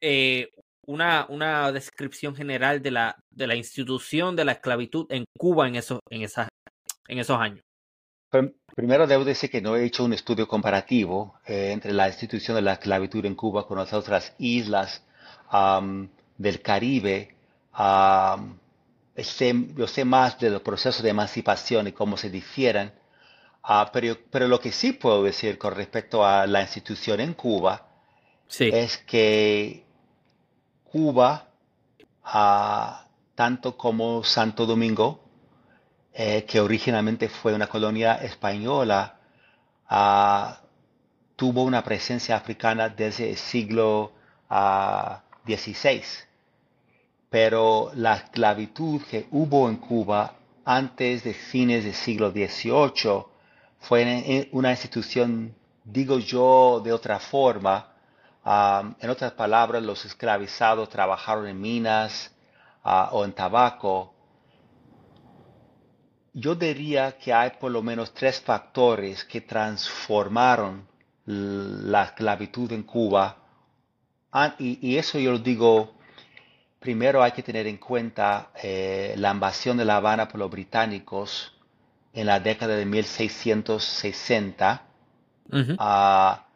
eh, 0.00 0.48
una, 0.86 1.26
una 1.28 1.70
descripción 1.70 2.34
general 2.34 2.82
de 2.82 2.90
la, 2.90 3.16
de 3.30 3.46
la 3.46 3.54
institución 3.54 4.34
de 4.34 4.44
la 4.44 4.52
esclavitud 4.52 5.06
en 5.10 5.24
Cuba 5.38 5.68
en 5.68 5.76
esos, 5.76 6.00
en 6.10 6.22
esas, 6.22 6.48
en 7.06 7.18
esos 7.18 7.38
años. 7.38 7.60
Primero 8.74 9.06
debo 9.06 9.24
decir 9.24 9.50
que 9.50 9.60
no 9.60 9.76
he 9.76 9.84
hecho 9.84 10.04
un 10.04 10.12
estudio 10.12 10.46
comparativo 10.48 11.34
eh, 11.46 11.72
entre 11.72 11.92
la 11.92 12.08
institución 12.08 12.56
de 12.56 12.62
la 12.62 12.74
esclavitud 12.74 13.24
en 13.24 13.34
Cuba 13.34 13.66
con 13.66 13.78
las 13.78 13.92
otras 13.92 14.34
islas 14.38 15.04
del 15.50 16.62
Caribe 16.62 17.34
yo 19.76 19.86
sé 19.86 20.04
más 20.04 20.38
de 20.38 20.50
los 20.50 20.62
procesos 20.62 21.02
de 21.02 21.10
emancipación 21.10 21.88
y 21.88 21.92
cómo 21.92 22.16
se 22.16 22.30
difieren, 22.30 22.92
ah, 23.62 23.90
pero, 23.92 24.16
pero, 24.30 24.48
lo 24.48 24.60
que 24.60 24.72
sí 24.72 24.92
puedo 24.92 25.22
decir 25.24 25.58
con 25.58 25.74
respecto 25.74 26.24
a 26.24 26.46
la 26.46 26.62
institución 26.62 27.20
en 27.20 27.34
Cuba 27.34 27.86
es 28.58 28.98
que 28.98 29.84
Cuba, 30.84 31.48
ah, 32.24 33.06
tanto 33.34 33.76
como 33.76 34.24
Santo 34.24 34.66
Domingo, 34.66 35.20
eh, 36.12 36.44
que 36.44 36.60
originalmente 36.60 37.28
fue 37.28 37.54
una 37.54 37.66
colonia 37.68 38.14
española, 38.16 39.18
ah, 39.88 40.60
tuvo 41.36 41.62
una 41.62 41.84
presencia 41.84 42.36
africana 42.36 42.88
desde 42.88 43.30
el 43.30 43.36
siglo 43.36 44.12
XVI 45.48 46.28
pero 47.30 47.90
la 47.94 48.16
esclavitud 48.16 49.02
que 49.02 49.26
hubo 49.32 49.68
en 49.68 49.76
Cuba 49.76 50.34
antes 50.64 51.24
de 51.24 51.34
fines 51.34 51.84
del 51.84 51.94
siglo 51.94 52.30
XVIII 52.30 53.24
fue 53.80 54.48
una 54.52 54.70
institución, 54.70 55.54
digo 55.84 56.18
yo 56.18 56.80
de 56.82 56.92
otra 56.92 57.18
forma, 57.18 57.92
en 58.44 59.10
otras 59.10 59.32
palabras, 59.32 59.82
los 59.82 60.04
esclavizados 60.04 60.88
trabajaron 60.88 61.46
en 61.46 61.60
minas 61.60 62.34
ah, 62.82 63.10
o 63.12 63.24
en 63.24 63.32
tabaco. 63.32 64.14
Yo 66.32 66.54
diría 66.54 67.18
que 67.18 67.32
hay 67.32 67.50
por 67.60 67.70
lo 67.70 67.82
menos 67.82 68.14
tres 68.14 68.40
factores 68.40 69.24
que 69.24 69.42
transformaron 69.42 70.86
la 71.26 72.04
esclavitud 72.04 72.72
en 72.72 72.84
Cuba. 72.84 73.36
Y, 74.58 74.78
y 74.80 74.96
eso 74.98 75.18
yo 75.18 75.32
lo 75.32 75.38
digo 75.38 75.98
Primero 76.78 77.22
hay 77.24 77.32
que 77.32 77.42
tener 77.42 77.66
en 77.66 77.76
cuenta 77.76 78.50
eh, 78.62 79.14
la 79.16 79.32
invasión 79.32 79.76
de 79.76 79.84
La 79.84 79.96
Habana 79.96 80.28
por 80.28 80.38
los 80.38 80.48
británicos 80.48 81.52
en 82.12 82.26
la 82.26 82.38
década 82.38 82.76
de 82.76 82.84
1660, 82.86 84.82
ah, 85.78 86.46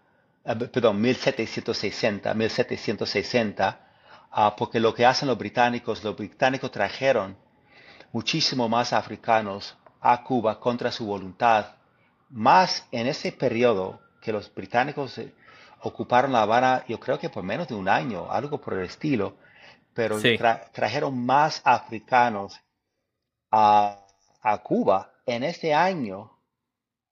ah, 0.44 0.54
perdón, 0.54 1.00
1760, 1.00 2.34
1760, 2.34 3.80
ah, 4.30 4.54
porque 4.56 4.78
lo 4.78 4.94
que 4.94 5.04
hacen 5.04 5.26
los 5.26 5.36
británicos, 5.36 6.04
los 6.04 6.16
británicos 6.16 6.70
trajeron 6.70 7.36
muchísimo 8.12 8.68
más 8.68 8.92
africanos 8.92 9.76
a 10.00 10.22
Cuba 10.22 10.60
contra 10.60 10.92
su 10.92 11.04
voluntad, 11.04 11.74
más 12.30 12.86
en 12.92 13.08
ese 13.08 13.32
periodo 13.32 14.00
que 14.20 14.32
los 14.32 14.54
británicos 14.54 15.18
eh, 15.18 15.34
ocuparon 15.82 16.32
La 16.32 16.42
Habana, 16.42 16.84
yo 16.88 16.98
creo 16.98 17.18
que 17.18 17.28
por 17.28 17.42
menos 17.42 17.68
de 17.68 17.74
un 17.74 17.88
año, 17.88 18.30
algo 18.30 18.60
por 18.60 18.74
el 18.74 18.84
estilo, 18.84 19.36
pero 19.94 20.18
trajeron 20.72 21.24
más 21.24 21.60
africanos 21.64 22.58
a, 23.50 23.98
Cuba 24.62 25.12
en 25.26 25.44
este 25.44 25.72
año 25.72 26.38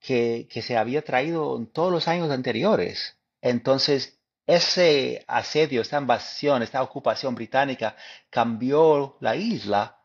que, 0.00 0.48
se 0.50 0.76
había 0.76 1.02
traído 1.02 1.56
en 1.56 1.66
todos 1.66 1.92
los 1.92 2.08
años 2.08 2.30
anteriores. 2.30 3.16
Entonces, 3.40 4.18
ese 4.46 5.24
asedio, 5.28 5.82
esta 5.82 6.00
invasión, 6.00 6.62
esta 6.62 6.82
ocupación 6.82 7.34
británica 7.34 7.94
cambió 8.30 9.16
la 9.20 9.36
isla 9.36 9.98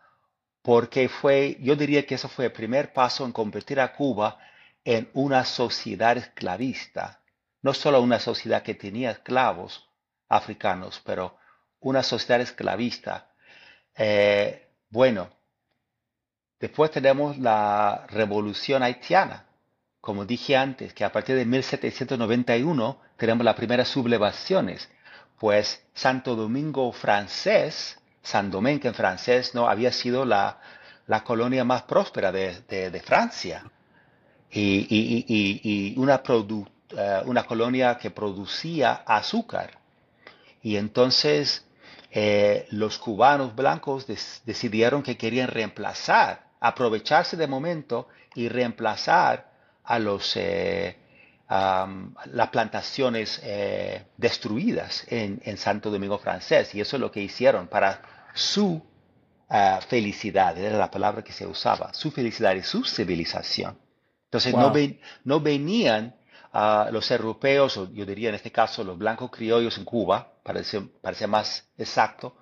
porque 0.62 1.10
fue, 1.10 1.58
yo 1.62 1.75
diría 1.75 2.06
que 2.06 2.15
eso 2.15 2.28
fue 2.28 2.45
el 2.45 2.51
primer 2.51 2.93
paso 2.93 3.25
en 3.25 3.32
convertir 3.32 3.80
a 3.80 3.95
Cuba 3.95 4.38
en 4.84 5.10
una 5.13 5.45
sociedad 5.45 6.17
esclavista. 6.17 7.21
No 7.65 7.73
solo 7.73 7.99
una 7.99 8.19
sociedad 8.19 8.62
que 8.62 8.75
tenía 8.75 9.10
esclavos 9.10 9.89
africanos, 10.30 11.01
pero 11.04 11.36
una 11.80 12.04
sociedad 12.04 12.39
esclavista. 12.39 13.32
Eh, 13.97 14.69
bueno, 14.91 15.32
después 16.60 16.91
tenemos 16.91 17.39
la 17.39 18.06
revolución 18.10 18.84
haitiana. 18.84 19.47
Como 19.99 20.25
dije 20.25 20.56
antes, 20.56 20.93
que 20.93 21.04
a 21.04 21.12
partir 21.12 21.38
de 21.38 21.45
1791 21.45 23.01
tenemos 23.17 23.43
las 23.43 23.56
primeras 23.56 23.88
sublevaciones, 23.88 24.88
pues 25.39 25.84
Santo 25.95 26.36
Domingo 26.36 26.91
francés, 26.91 27.99
San 28.21 28.51
Domingo 28.51 28.88
en 28.89 28.93
francés, 28.93 29.56
no 29.56 29.67
había 29.67 29.91
sido 29.91 30.23
la, 30.23 30.60
colonia 31.23 31.63
más 31.63 31.82
próspera 31.82 32.32
de, 32.32 33.01
Francia 33.04 33.63
y, 34.51 35.95
una, 35.97 36.21
eh, 36.91 37.21
una 37.26 37.43
colonia 37.43 37.98
que 37.98 38.12
producía 38.12 39.04
azúcar. 39.06 39.71
Y 40.62 40.78
entonces 40.78 41.65
eh, 42.17 42.65
los 42.71 42.98
cubanos 42.98 43.54
blancos 43.54 44.08
decidieron 44.08 45.04
que 45.04 45.17
querían 45.17 45.50
reemplazar, 45.50 46.45
aprovecharse 46.62 47.36
de 47.36 47.45
momento 47.45 48.08
y 48.36 48.48
reemplazar 48.48 49.52
a 49.84 50.00
los, 50.00 50.38
eh, 50.38 50.95
las 51.50 52.50
plantaciones 52.52 53.41
eh, 53.43 54.06
destruidas 54.15 55.06
en, 55.10 55.58
Santo 55.58 55.91
Domingo 55.91 56.17
francés. 56.17 56.74
Y 56.74 56.80
eso 56.80 56.95
es 56.95 57.02
lo 57.02 57.12
que 57.12 57.21
hicieron 57.21 57.67
para 57.67 58.02
su 58.34 58.82
felicidad, 59.89 60.58
era 60.58 60.78
la 60.78 60.89
palabra 60.89 61.21
que 61.21 61.34
se 61.34 61.45
usaba, 61.45 61.93
su 61.93 62.12
felicidad 62.12 62.56
y 62.56 62.63
su 62.63 62.86
civilización. 62.86 63.78
Entonces 64.24 64.54
no, 64.54 64.74
no, 65.26 65.39
venían 65.41 66.15
los 66.91 67.11
europeos, 67.11 67.77
o 67.77 67.91
yo 67.91 68.05
diría 68.05 68.29
en 68.29 68.35
este 68.35 68.51
caso 68.51 68.83
los 68.83 68.97
blancos 68.97 69.29
criollos 69.31 69.77
en 69.77 69.85
Cuba, 69.85 70.33
para 70.43 71.27
más 71.27 71.67
exacto, 71.77 72.35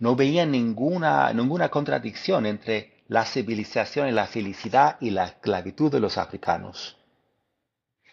no 0.00 0.16
veían 0.16 0.50
ninguna, 0.50 1.32
ninguna 1.32 1.68
contradicción 1.68 2.46
entre 2.46 3.04
la 3.08 3.24
civilización 3.24 4.08
y 4.08 4.12
la 4.12 4.26
felicidad 4.26 4.96
y 5.00 5.10
la 5.10 5.26
esclavitud 5.26 5.92
de 5.92 6.00
los 6.00 6.18
africanos. 6.18 6.96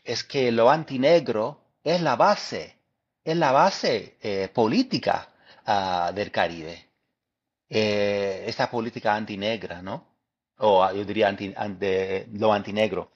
Es 0.04 0.24
que 0.24 0.52
lo 0.52 0.70
antinegro 0.70 1.62
es 1.84 2.02
la 2.02 2.16
base, 2.16 2.76
es 3.24 3.38
la 3.38 3.52
base 3.52 4.18
eh, 4.22 4.50
política 4.54 5.30
ah, 5.66 6.12
del 6.14 6.32
Caribe. 6.32 6.90
Eh, 7.70 8.44
esta 8.46 8.70
política 8.70 9.16
antinegra, 9.16 9.82
¿no? 9.82 10.06
O 10.58 10.84
ah, 10.84 10.94
yo 10.94 11.06
diría 11.06 11.28
anti, 11.28 11.54
lo 12.34 12.52
antinegro. 12.52 13.12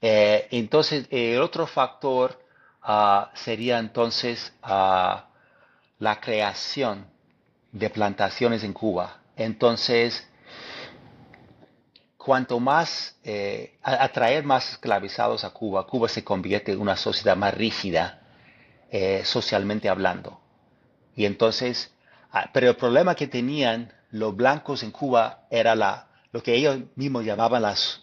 Eh, 0.00 0.48
entonces, 0.50 1.06
el 1.10 1.40
otro 1.40 1.66
factor 1.66 2.40
ah, 2.82 3.30
sería 3.34 3.78
entonces 3.78 4.52
la 4.62 6.20
creación 6.20 7.06
de 7.72 7.90
plantaciones 7.90 8.62
en 8.64 8.72
Cuba. 8.72 9.18
Entonces, 9.36 10.26
cuanto 12.16 12.58
más 12.58 13.16
eh, 13.22 13.76
atraer 13.82 14.44
más 14.44 14.72
esclavizados 14.72 15.44
a 15.44 15.50
Cuba, 15.50 15.86
Cuba 15.86 16.08
se 16.08 16.24
convierte 16.24 16.72
en 16.72 16.80
una 16.80 16.96
sociedad 16.96 17.36
más 17.36 17.52
rígida 17.52 18.22
eh, 18.90 19.22
socialmente 19.24 19.88
hablando. 19.88 20.40
Y 21.16 21.26
entonces, 21.26 21.92
ah, 22.32 22.48
pero 22.52 22.70
el 22.70 22.76
problema 22.76 23.14
que 23.14 23.26
tenían 23.26 23.92
los 24.10 24.34
blancos 24.34 24.82
en 24.82 24.90
Cuba 24.90 25.46
era 25.50 25.74
la, 25.74 26.06
lo 26.32 26.42
que 26.42 26.54
ellos 26.54 26.78
mismos 26.94 27.24
llamaban 27.24 27.62
las, 27.62 28.00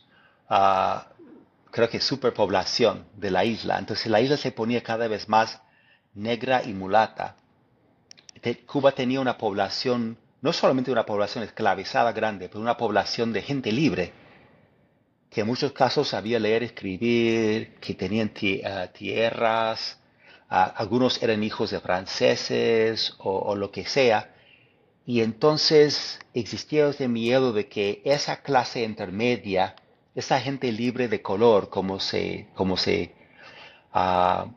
creo 1.71 1.89
que 1.89 1.99
superpoblación 2.01 3.05
de 3.15 3.31
la 3.31 3.45
isla. 3.45 3.79
Entonces 3.79 4.07
la 4.07 4.21
isla 4.21 4.37
se 4.37 4.51
ponía 4.51 4.83
cada 4.83 5.07
vez 5.07 5.27
más 5.29 5.61
negra 6.13 6.63
y 6.63 6.73
mulata. 6.73 7.37
Cuba 8.65 8.91
tenía 8.91 9.19
una 9.19 9.37
población 9.37 10.17
no 10.41 10.53
solamente 10.53 10.91
una 10.91 11.05
población 11.05 11.43
esclavizada 11.43 12.11
grande, 12.11 12.49
pero 12.49 12.59
una 12.59 12.77
población 12.77 13.31
de 13.31 13.43
gente 13.43 13.71
libre, 13.71 14.11
que 15.29 15.41
en 15.41 15.47
muchos 15.47 15.71
casos 15.71 16.09
sabía 16.09 16.39
leer, 16.39 16.63
escribir, 16.63 17.75
que 17.75 17.93
tenían 17.93 18.31
ah, 18.65 18.87
tierras, 18.87 19.99
algunos 20.49 21.21
eran 21.23 21.43
hijos 21.43 21.71
de 21.71 21.79
franceses 21.79 23.13
o, 23.19 23.55
lo 23.55 23.71
que 23.71 23.85
sea, 23.85 24.35
y 25.05 25.21
entonces 25.21 26.19
existía 26.33 26.87
ese 26.87 27.07
miedo 27.07 27.53
de 27.53 27.69
que 27.69 28.01
esa 28.03 28.41
clase 28.41 28.83
intermedia, 28.83 29.75
esa 30.15 30.39
gente 30.39 30.71
libre 30.71 31.07
de 31.07 31.21
color, 31.21 31.69
como 31.69 31.99
se, 31.99 32.47
como 32.53 32.77
se, 32.77 33.13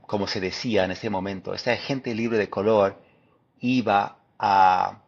como 0.06 0.26
se 0.26 0.40
decía 0.40 0.84
en 0.84 0.90
ese 0.90 1.10
momento, 1.10 1.54
esa 1.54 1.76
gente 1.76 2.14
libre 2.14 2.38
de 2.38 2.50
color 2.50 3.00
iba 3.60 4.18
a 4.38 5.02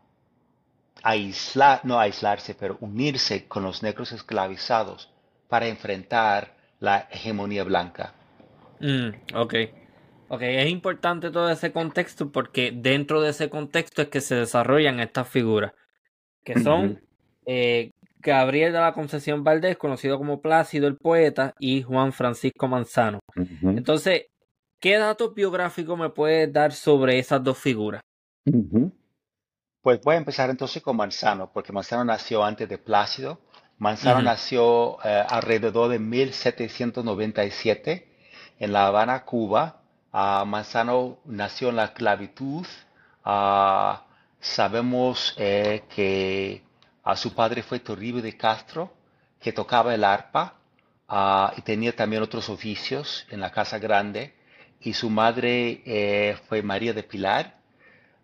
aislar, 1.02 1.80
no 1.85 1.98
aislarse, 1.98 2.54
pero 2.54 2.78
unirse 2.80 3.46
con 3.46 3.62
los 3.62 3.82
negros 3.82 4.12
esclavizados 4.12 5.12
para 5.48 5.66
enfrentar 5.68 6.56
la 6.80 7.09
hegemonía 7.11 7.64
blanca. 7.64 8.14
Mm, 8.80 9.37
ok. 9.37 9.54
Ok, 10.28 10.42
es 10.42 10.68
importante 10.68 11.30
todo 11.30 11.48
ese 11.50 11.70
contexto 11.70 12.32
porque 12.32 12.72
dentro 12.74 13.20
de 13.20 13.30
ese 13.30 13.48
contexto 13.48 14.02
es 14.02 14.09
que 14.09 14.20
se 14.20 14.35
desarrollan 14.35 14.98
estas 14.98 15.28
figuras, 15.28 15.72
que 16.42 16.59
son 16.59 17.00
eh, 17.46 17.92
Gabriel 18.26 18.72
de 18.72 18.80
la 18.80 18.92
Concepción 18.92 19.44
Valdés, 19.44 19.78
conocido 19.78 20.18
como 20.18 20.40
Plácido 20.40 20.88
el 20.88 20.96
poeta, 20.96 21.54
y 21.60 21.82
Juan 21.82 22.12
Francisco 22.12 22.66
Manzano. 22.66 23.20
Entonces, 23.62 24.24
¿qué 24.80 24.98
datos 24.98 25.32
biográficos 25.32 25.96
me 25.96 26.10
puedes 26.10 26.52
dar 26.52 26.72
sobre 26.72 27.20
esas 27.20 27.44
dos 27.44 27.56
figuras? 27.56 28.00
Pues 29.80 30.00
voy 30.02 30.16
a 30.16 30.18
empezar 30.18 30.50
entonces 30.50 30.82
con 30.82 30.96
Manzano, 30.96 31.52
porque 31.52 31.72
Manzano 31.72 32.04
nació 32.04 32.44
antes 32.44 32.68
de 32.68 32.78
Plácido. 32.78 33.38
Manzano 33.78 34.22
nació 34.22 34.98
eh, 35.04 35.22
alrededor 35.28 35.90
de 35.90 36.00
1797 36.00 38.08
en 38.58 38.72
La 38.72 38.88
Habana, 38.88 39.24
Cuba. 39.24 39.82
Ah, 40.12 40.44
Manzano 40.46 41.18
nació 41.26 41.68
en 41.68 41.76
la 41.76 41.84
esclavitud. 41.84 42.66
Ah, 43.24 44.04
sabemos 44.40 45.32
eh, 45.36 45.84
que 45.94 46.65
a 47.07 47.16
su 47.16 47.35
padre 47.35 47.62
fue 47.62 47.79
Toribio 47.79 48.21
de 48.21 48.37
Castro, 48.37 48.92
que 49.40 49.53
tocaba 49.53 49.95
el 49.95 50.03
arpa 50.03 50.55
ah, 51.09 51.55
y 51.57 51.62
tenía 51.62 51.95
también 51.95 52.21
otros 52.21 52.49
oficios 52.49 53.29
en 53.31 53.38
la 53.38 53.53
Casa 53.53 53.79
Grande. 53.79 54.35
Y 54.81 54.92
su 54.92 55.09
madre 55.09 55.83
eh, 55.87 56.37
fue 56.49 56.62
María 56.62 56.92
de 56.92 57.05
Pilar, 57.05 57.59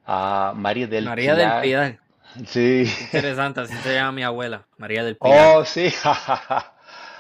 María 0.05 0.89
del 0.89 1.05
María 1.05 1.35
del 1.37 1.63
Pilar. 1.63 1.99
Sí. 2.47 2.91
Interesante, 3.13 3.61
así 3.61 3.75
se 3.83 3.95
llama 3.95 4.13
mi 4.13 4.23
abuela, 4.23 4.67
María 4.79 5.05
del 5.05 5.17
Pilar. 5.17 5.57
Oh, 5.59 5.65
sí. 5.67 5.93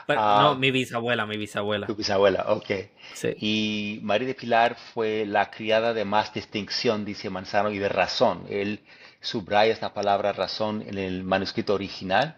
no, 0.08 0.14
ah. 0.16 0.56
mi 0.58 0.70
bisabuela, 0.70 1.26
mi 1.26 1.36
bisabuela. 1.36 1.86
Tu 1.86 1.94
bisabuela, 1.94 2.46
ok. 2.48 2.70
Sí. 3.12 3.34
Y 3.38 4.00
María 4.02 4.26
de 4.26 4.34
Pilar 4.34 4.76
fue 4.94 5.26
la 5.26 5.50
criada 5.50 5.92
de 5.92 6.06
más 6.06 6.32
distinción, 6.32 7.04
dice 7.04 7.28
Manzano, 7.30 7.70
y 7.70 7.78
de 7.78 7.90
razón. 7.90 8.46
Él 8.48 8.80
subraya 9.22 9.72
esta 9.72 9.94
palabra 9.94 10.32
razón 10.32 10.82
en 10.86 10.98
el 10.98 11.24
manuscrito 11.24 11.72
original, 11.72 12.36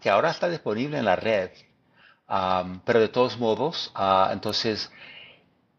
que 0.00 0.08
ahora 0.10 0.30
está 0.30 0.48
disponible 0.48 0.98
en 0.98 1.04
la 1.04 1.16
red. 1.16 1.50
pero 2.84 3.00
de 3.00 3.08
todos 3.08 3.38
modos, 3.38 3.90
ah, 3.94 4.30
entonces, 4.32 4.90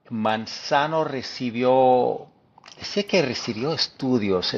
Manzano 0.10 1.04
recibió 1.04 2.30
sé 2.82 3.06
que 3.06 3.21
recibió 3.21 3.73
estudios, 3.73 4.56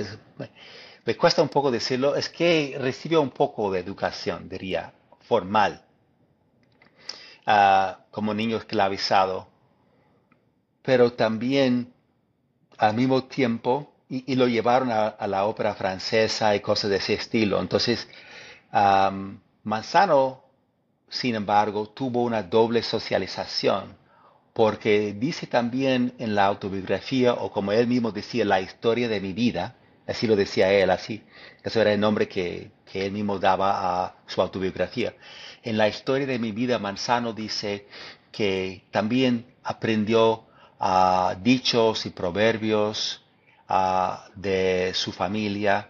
me 1.06 1.16
cuesta 1.16 1.42
un 1.42 1.50
poco 1.50 1.72
decirlo, 1.72 2.16
es 2.16 2.30
que 2.30 2.78
recibió 2.80 3.22
un 3.22 3.30
poco 3.30 3.72
de 3.72 3.80
educación, 3.80 4.50
diría, 4.50 4.94
formal, 5.22 5.84
ah, 7.46 8.00
como 8.12 8.34
niño 8.34 8.58
esclavizado, 8.58 9.48
pero 10.82 11.14
también 11.14 11.94
al 12.78 12.96
mismo 12.96 13.26
tiempo, 13.26 13.94
y, 14.10 14.36
lo 14.36 14.48
llevaron 14.48 14.92
a, 14.92 15.16
la 15.28 15.46
ópera 15.46 15.74
francesa 15.76 16.56
y 16.56 16.60
cosas 16.60 16.92
de 16.92 16.98
ese 16.98 17.14
estilo. 17.16 17.60
Entonces, 17.60 18.08
Manzano, 19.64 20.44
sin 21.10 21.36
embargo, 21.36 21.90
tuvo 21.90 22.24
una 22.24 22.44
doble 22.44 22.84
socialización 22.84 23.98
porque 24.56 25.14
dice 25.14 25.48
también 25.48 26.14
en 26.18 26.34
la 26.34 26.46
autobiografía, 26.46 27.34
o 27.34 27.52
como 27.52 27.74
él 27.74 27.88
mismo 27.88 28.14
decía, 28.14 28.46
la 28.46 28.62
historia 28.62 29.10
de 29.10 29.20
mi 29.20 29.34
vida, 29.34 29.76
así 30.08 30.28
lo 30.28 30.38
decía 30.38 30.72
él, 30.72 30.92
así, 30.92 31.24
eso 31.62 31.82
era 31.82 31.92
el 31.92 32.00
nombre 32.00 32.30
que, 32.30 32.72
él 32.94 33.12
mismo 33.12 33.38
daba 33.38 34.06
a 34.06 34.16
su 34.26 34.42
autobiografía. 34.42 35.14
En 35.62 35.78
la 35.78 35.90
historia 35.90 36.26
de 36.26 36.40
mi 36.40 36.54
vida, 36.54 36.80
Manzano 36.80 37.34
dice 37.34 37.88
que 38.32 38.86
también 38.92 39.54
aprendió 39.64 40.46
a 40.80 41.36
dichos 41.42 42.06
y 42.06 42.12
proverbios 42.12 43.25
de 44.36 44.92
su 44.94 45.12
familia, 45.12 45.90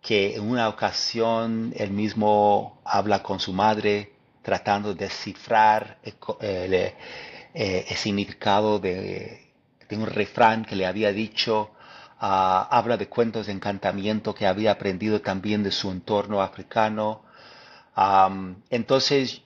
que 0.00 0.36
en 0.36 0.48
una 0.48 0.68
ocasión 0.68 1.72
él 1.76 1.90
mismo 1.90 2.80
habla 2.84 3.22
con 3.22 3.40
su 3.40 3.52
madre 3.52 4.12
tratando 4.42 4.94
de 4.94 5.06
descifrar 5.06 5.98
eh, 6.02 6.94
eh, 7.54 7.86
el 7.88 7.96
significado 7.96 8.78
de, 8.78 9.38
un 9.90 10.06
refrán 10.06 10.64
que 10.64 10.74
le 10.74 10.86
había 10.86 11.12
dicho, 11.12 11.70
ah, 12.18 12.66
habla 12.70 12.96
de 12.96 13.08
cuentos 13.08 13.46
de 13.46 13.52
encantamiento 13.52 14.34
que 14.34 14.46
había 14.46 14.72
aprendido 14.72 15.20
también 15.20 15.62
de 15.62 15.70
su 15.70 15.90
entorno 15.90 16.40
africano. 16.40 17.22
entonces, 18.70 19.42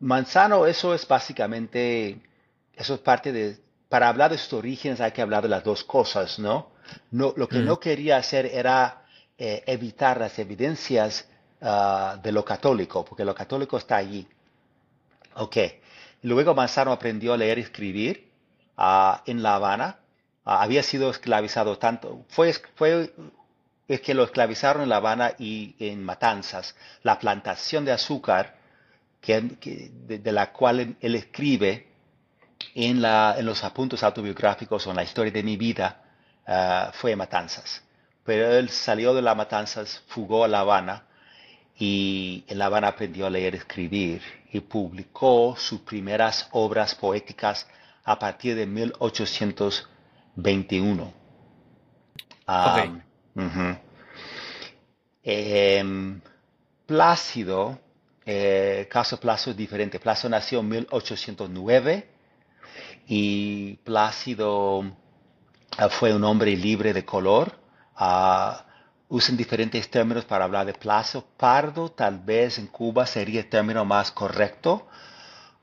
Manzano, 0.00 0.66
eso 0.66 0.94
es 0.94 1.06
básicamente, 1.06 2.18
eso 2.74 2.94
es 2.94 3.00
parte 3.00 3.32
de, 3.32 3.58
para 3.92 4.08
hablar 4.08 4.30
de 4.30 4.38
sus 4.38 4.54
orígenes 4.54 5.02
hay 5.02 5.12
que 5.12 5.20
hablar 5.20 5.42
de 5.42 5.50
las 5.50 5.62
dos 5.62 5.84
cosas, 5.84 6.38
¿no? 6.38 6.70
no 7.10 7.34
lo 7.36 7.46
que 7.46 7.58
no 7.58 7.78
quería 7.78 8.16
hacer 8.16 8.46
era 8.46 9.02
eh, 9.36 9.62
evitar 9.66 10.18
las 10.18 10.38
evidencias 10.38 11.28
ah, 11.60 12.18
de 12.22 12.32
lo 12.32 12.42
católico, 12.42 13.04
porque 13.04 13.22
lo 13.22 13.34
católico 13.34 13.76
está 13.76 13.96
allí. 13.96 14.26
Ok. 15.34 15.58
Luego 16.22 16.54
Manzano 16.54 16.90
aprendió 16.90 17.34
a 17.34 17.36
leer 17.36 17.58
y 17.58 17.60
escribir 17.60 18.30
ah, 18.78 19.22
en 19.26 19.42
La 19.42 19.56
Habana. 19.56 19.98
Ah, 20.46 20.62
había 20.62 20.82
sido 20.82 21.10
esclavizado 21.10 21.76
tanto. 21.76 22.24
Fue, 22.30 22.50
fue 22.76 23.12
es 23.88 24.00
que 24.00 24.14
lo 24.14 24.24
esclavizaron 24.24 24.84
en 24.84 24.88
La 24.88 24.96
Habana 24.96 25.34
y 25.38 25.76
en 25.78 26.02
Matanzas. 26.02 26.74
La 27.02 27.18
plantación 27.18 27.84
de 27.84 27.92
azúcar 27.92 28.56
que, 29.20 29.38
de, 29.42 30.32
la 30.32 30.50
cual 30.50 30.96
él, 30.98 31.14
escribe 31.14 31.91
en, 32.74 33.02
la, 33.02 33.36
en, 33.38 33.46
los 33.46 33.64
apuntes 33.64 34.02
autobiográficos 34.02 34.86
o 34.86 34.90
en 34.90 34.96
la 34.96 35.04
historia 35.04 35.32
de 35.32 35.42
mi 35.42 35.56
vida 35.56 36.02
uh, 36.46 36.92
fue 36.92 37.16
Matanzas. 37.16 37.82
Pero 38.24 38.52
él 38.52 38.68
salió 38.68 39.14
de 39.14 39.22
la 39.22 39.34
Matanzas, 39.34 40.02
fugó 40.06 40.44
a 40.44 40.48
La 40.48 40.60
Habana 40.60 41.06
y 41.78 42.44
en 42.46 42.58
La 42.58 42.66
Habana 42.66 42.88
aprendió 42.88 43.26
a 43.26 43.30
leer 43.30 43.54
y 43.54 43.58
escribir 43.58 44.20
y 44.52 44.60
publicó 44.60 45.56
sus 45.56 45.80
primeras 45.80 46.48
obras 46.52 46.94
poéticas 46.94 47.66
a 48.04 48.18
partir 48.18 48.54
de 48.54 48.66
1821. 48.66 51.14
Ah, 52.46 52.84
em, 55.22 56.20
Plácido, 56.86 57.78
eh, 58.26 58.86
caso 58.90 59.18
Plácido 59.18 59.52
es 59.52 59.56
diferente. 59.56 59.98
Plácido 59.98 60.28
nació 60.30 60.60
en 60.60 60.68
1809 60.68 62.11
y 63.06 63.74
Plácido 63.84 64.84
ah, 65.78 65.88
fue 65.88 66.14
un 66.14 66.24
hombre 66.24 66.56
libre 66.56 66.92
de 66.92 67.04
color. 67.04 67.58
Uh, 67.98 68.56
usan 69.08 69.36
diferentes 69.36 69.90
términos 69.90 70.24
para 70.24 70.44
hablar 70.44 70.66
de 70.66 70.74
Plácido. 70.74 71.24
Pardo 71.36 71.90
tal 71.90 72.18
vez 72.20 72.58
en 72.58 72.66
Cuba 72.68 73.06
sería 73.06 73.40
el 73.40 73.48
término 73.48 73.84
más 73.84 74.10
correcto, 74.10 74.88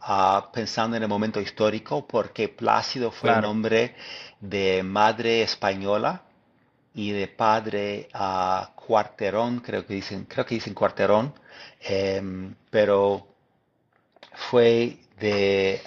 ah, 0.02 0.50
pensando 0.54 0.98
en 0.98 1.04
el 1.04 1.10
momento 1.10 1.42
histórico, 1.42 2.06
porque 2.08 2.50
Plácido 2.50 3.12
fue 3.12 3.36
un 3.36 3.46
hombre 3.46 3.96
de 4.40 4.84
madre 4.84 5.42
española 5.42 6.24
y 6.94 7.12
de 7.12 7.28
padre 7.28 8.10
a 8.14 8.72
Cuarterón, 8.76 9.60
creo 9.60 9.86
que 9.86 9.94
dicen, 9.96 10.26
creo 10.26 10.46
que 10.46 10.56
dicen 10.56 10.74
Cuarterón, 10.74 11.34
em, 11.82 12.56
pero 12.70 13.28
fue 14.50 15.00
de 15.20 15.82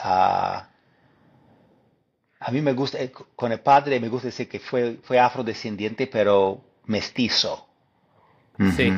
a 2.44 2.50
mí 2.50 2.60
me 2.60 2.72
gusta, 2.72 2.98
eh, 2.98 3.12
con 3.12 3.52
el 3.52 3.60
padre 3.60 4.00
me 4.00 4.08
gusta 4.08 4.26
decir 4.26 4.48
que 4.48 4.58
fue, 4.58 4.98
fue 5.02 5.18
afrodescendiente, 5.18 6.06
pero 6.06 6.60
mestizo. 6.86 7.68
Sí. 8.76 8.92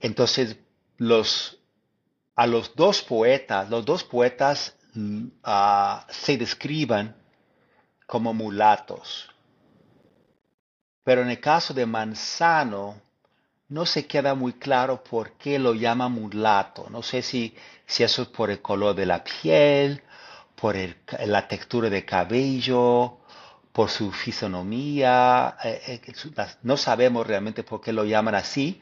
entonces, 0.00 0.56
los, 0.98 1.58
a 2.36 2.46
los 2.46 2.74
dos 2.74 3.02
poetas, 3.02 3.70
los 3.70 3.84
dos 3.84 4.04
poetas 4.04 4.76
mm, 4.94 5.26
ah, 5.44 6.06
se 6.10 6.36
describan 6.36 7.16
como 8.06 8.34
mulatos. 8.34 9.28
Pero 11.04 11.22
en 11.22 11.30
el 11.30 11.40
caso 11.40 11.72
de 11.72 11.86
Manzano, 11.86 13.00
no 13.68 13.86
se 13.86 14.06
queda 14.06 14.34
muy 14.34 14.54
claro 14.54 15.02
por 15.02 15.32
qué 15.32 15.58
lo 15.58 15.74
llama 15.74 16.08
mulato. 16.08 16.88
No 16.90 17.02
sé 17.02 17.22
si, 17.22 17.54
si 17.86 18.02
eso 18.02 18.22
es 18.22 18.28
por 18.28 18.50
el 18.50 18.60
color 18.60 18.94
de 18.94 19.06
la 19.06 19.24
piel, 19.24 20.02
por 20.60 20.76
la 21.24 21.48
textura 21.48 21.88
de 21.88 22.04
cabello, 22.04 23.18
por 23.72 23.88
su 23.88 24.12
fisonomía. 24.12 25.56
Eh, 25.64 26.02
eh, 26.06 26.14
no 26.62 26.76
sabemos 26.76 27.26
realmente 27.26 27.62
por 27.62 27.80
qué 27.80 27.92
lo 27.92 28.04
llaman 28.04 28.34
así, 28.34 28.80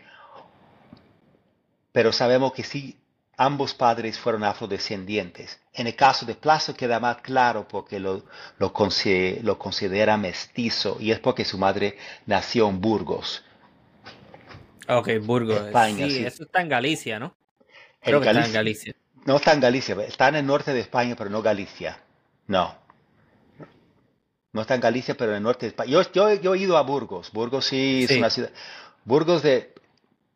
pero 1.93 2.13
sabemos 2.13 2.53
que 2.53 2.65
sí, 2.65 2.97
ambos 3.37 3.75
padres 3.75 4.19
fueron 4.19 4.45
afrodescendientes. 4.45 5.61
En 5.73 5.87
el 5.87 5.95
caso 5.95 6.27
de 6.27 6.35
Plazo 6.35 6.75
queda 6.75 6.99
más 7.01 7.19
claro 7.19 7.67
porque 7.69 8.01
lo, 8.01 8.25
lo, 8.59 8.73
considera, 8.73 10.17
mestizo 10.17 10.97
y 11.01 11.13
es 11.13 11.21
porque 11.21 11.45
su 11.45 11.59
madre 11.59 11.97
nació 12.27 12.69
en 12.69 12.81
Burgos. 12.81 13.45
Ok, 14.89 15.11
Burgos. 15.23 15.67
España, 15.67 16.09
sí, 16.09 16.25
eso 16.25 16.45
está 16.45 16.61
en 16.61 16.69
Galicia, 16.69 17.19
¿no? 17.19 17.37
Creo 18.01 18.21
que 18.21 18.29
está 18.29 18.45
en 18.45 18.53
Galicia. 18.53 18.95
No 19.25 19.37
está 19.37 19.53
en 19.53 19.61
Galicia, 19.61 19.97
está 20.07 20.29
en 20.29 20.37
el 20.37 20.47
norte 20.47 20.73
de 20.73 20.81
España, 20.81 21.15
pero 21.17 21.31
no 21.31 21.43
Galicia. 21.43 22.01
No. 22.47 22.75
No 24.53 24.63
está 24.63 24.75
en 24.75 24.81
Galicia, 24.81 25.17
pero 25.17 25.33
en 25.33 25.39
el 25.39 25.43
norte 25.43 25.67
de 25.67 25.71
España. 25.71 25.91
Yo, 25.91 26.03
yo, 26.41 26.55
he 26.55 26.59
ido 26.59 26.77
a 26.77 26.83
Burgos. 26.83 27.31
Burgos 27.33 27.67
sí, 27.67 28.07
es 28.09 28.17
una 28.17 28.31
ciudad. 28.31 28.51
Burgos 29.05 29.43
de. 29.43 29.75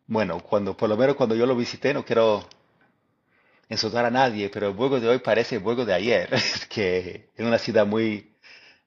Bueno, 0.07 0.41
cuando, 0.41 0.76
por 0.76 0.89
lo 0.89 0.97
menos 0.97 1.16
cuando 1.16 1.35
yo 1.35 1.47
lo 1.47 1.57
visité, 1.57 1.95
no 1.95 2.05
quiero 2.05 2.47
insultar 3.68 4.05
a 4.05 4.11
nadie, 4.11 4.51
pero 4.51 4.68
el 4.68 4.74
Burgos 4.74 5.01
de 5.01 5.09
hoy 5.09 5.18
parece 5.18 5.57
el 5.57 5.62
Burgos 5.62 5.87
de 5.87 5.95
ayer, 5.95 6.28
que 6.68 7.30
es 7.35 7.47
una 7.47 7.59
ciudad 7.59 7.87
muy, 7.87 8.35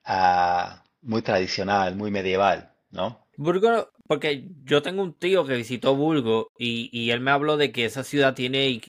ah, 0.04 0.82
muy 1.02 1.22
tradicional, 1.22 1.96
muy 1.96 2.10
medieval, 2.10 2.72
¿no? 2.90 3.26
Burgos, 3.36 3.88
porque 4.06 4.44
yo 4.64 4.82
tengo 4.82 5.02
un 5.02 5.12
tío 5.12 5.44
que 5.44 5.56
visitó 5.56 5.94
Burgos 5.94 6.46
y, 6.58 7.10
él 7.10 7.20
me 7.20 7.30
habló 7.30 7.56
de 7.56 7.72
que 7.72 7.84
esa 7.84 8.04
ciudad 8.04 8.34
tiene 8.34 8.80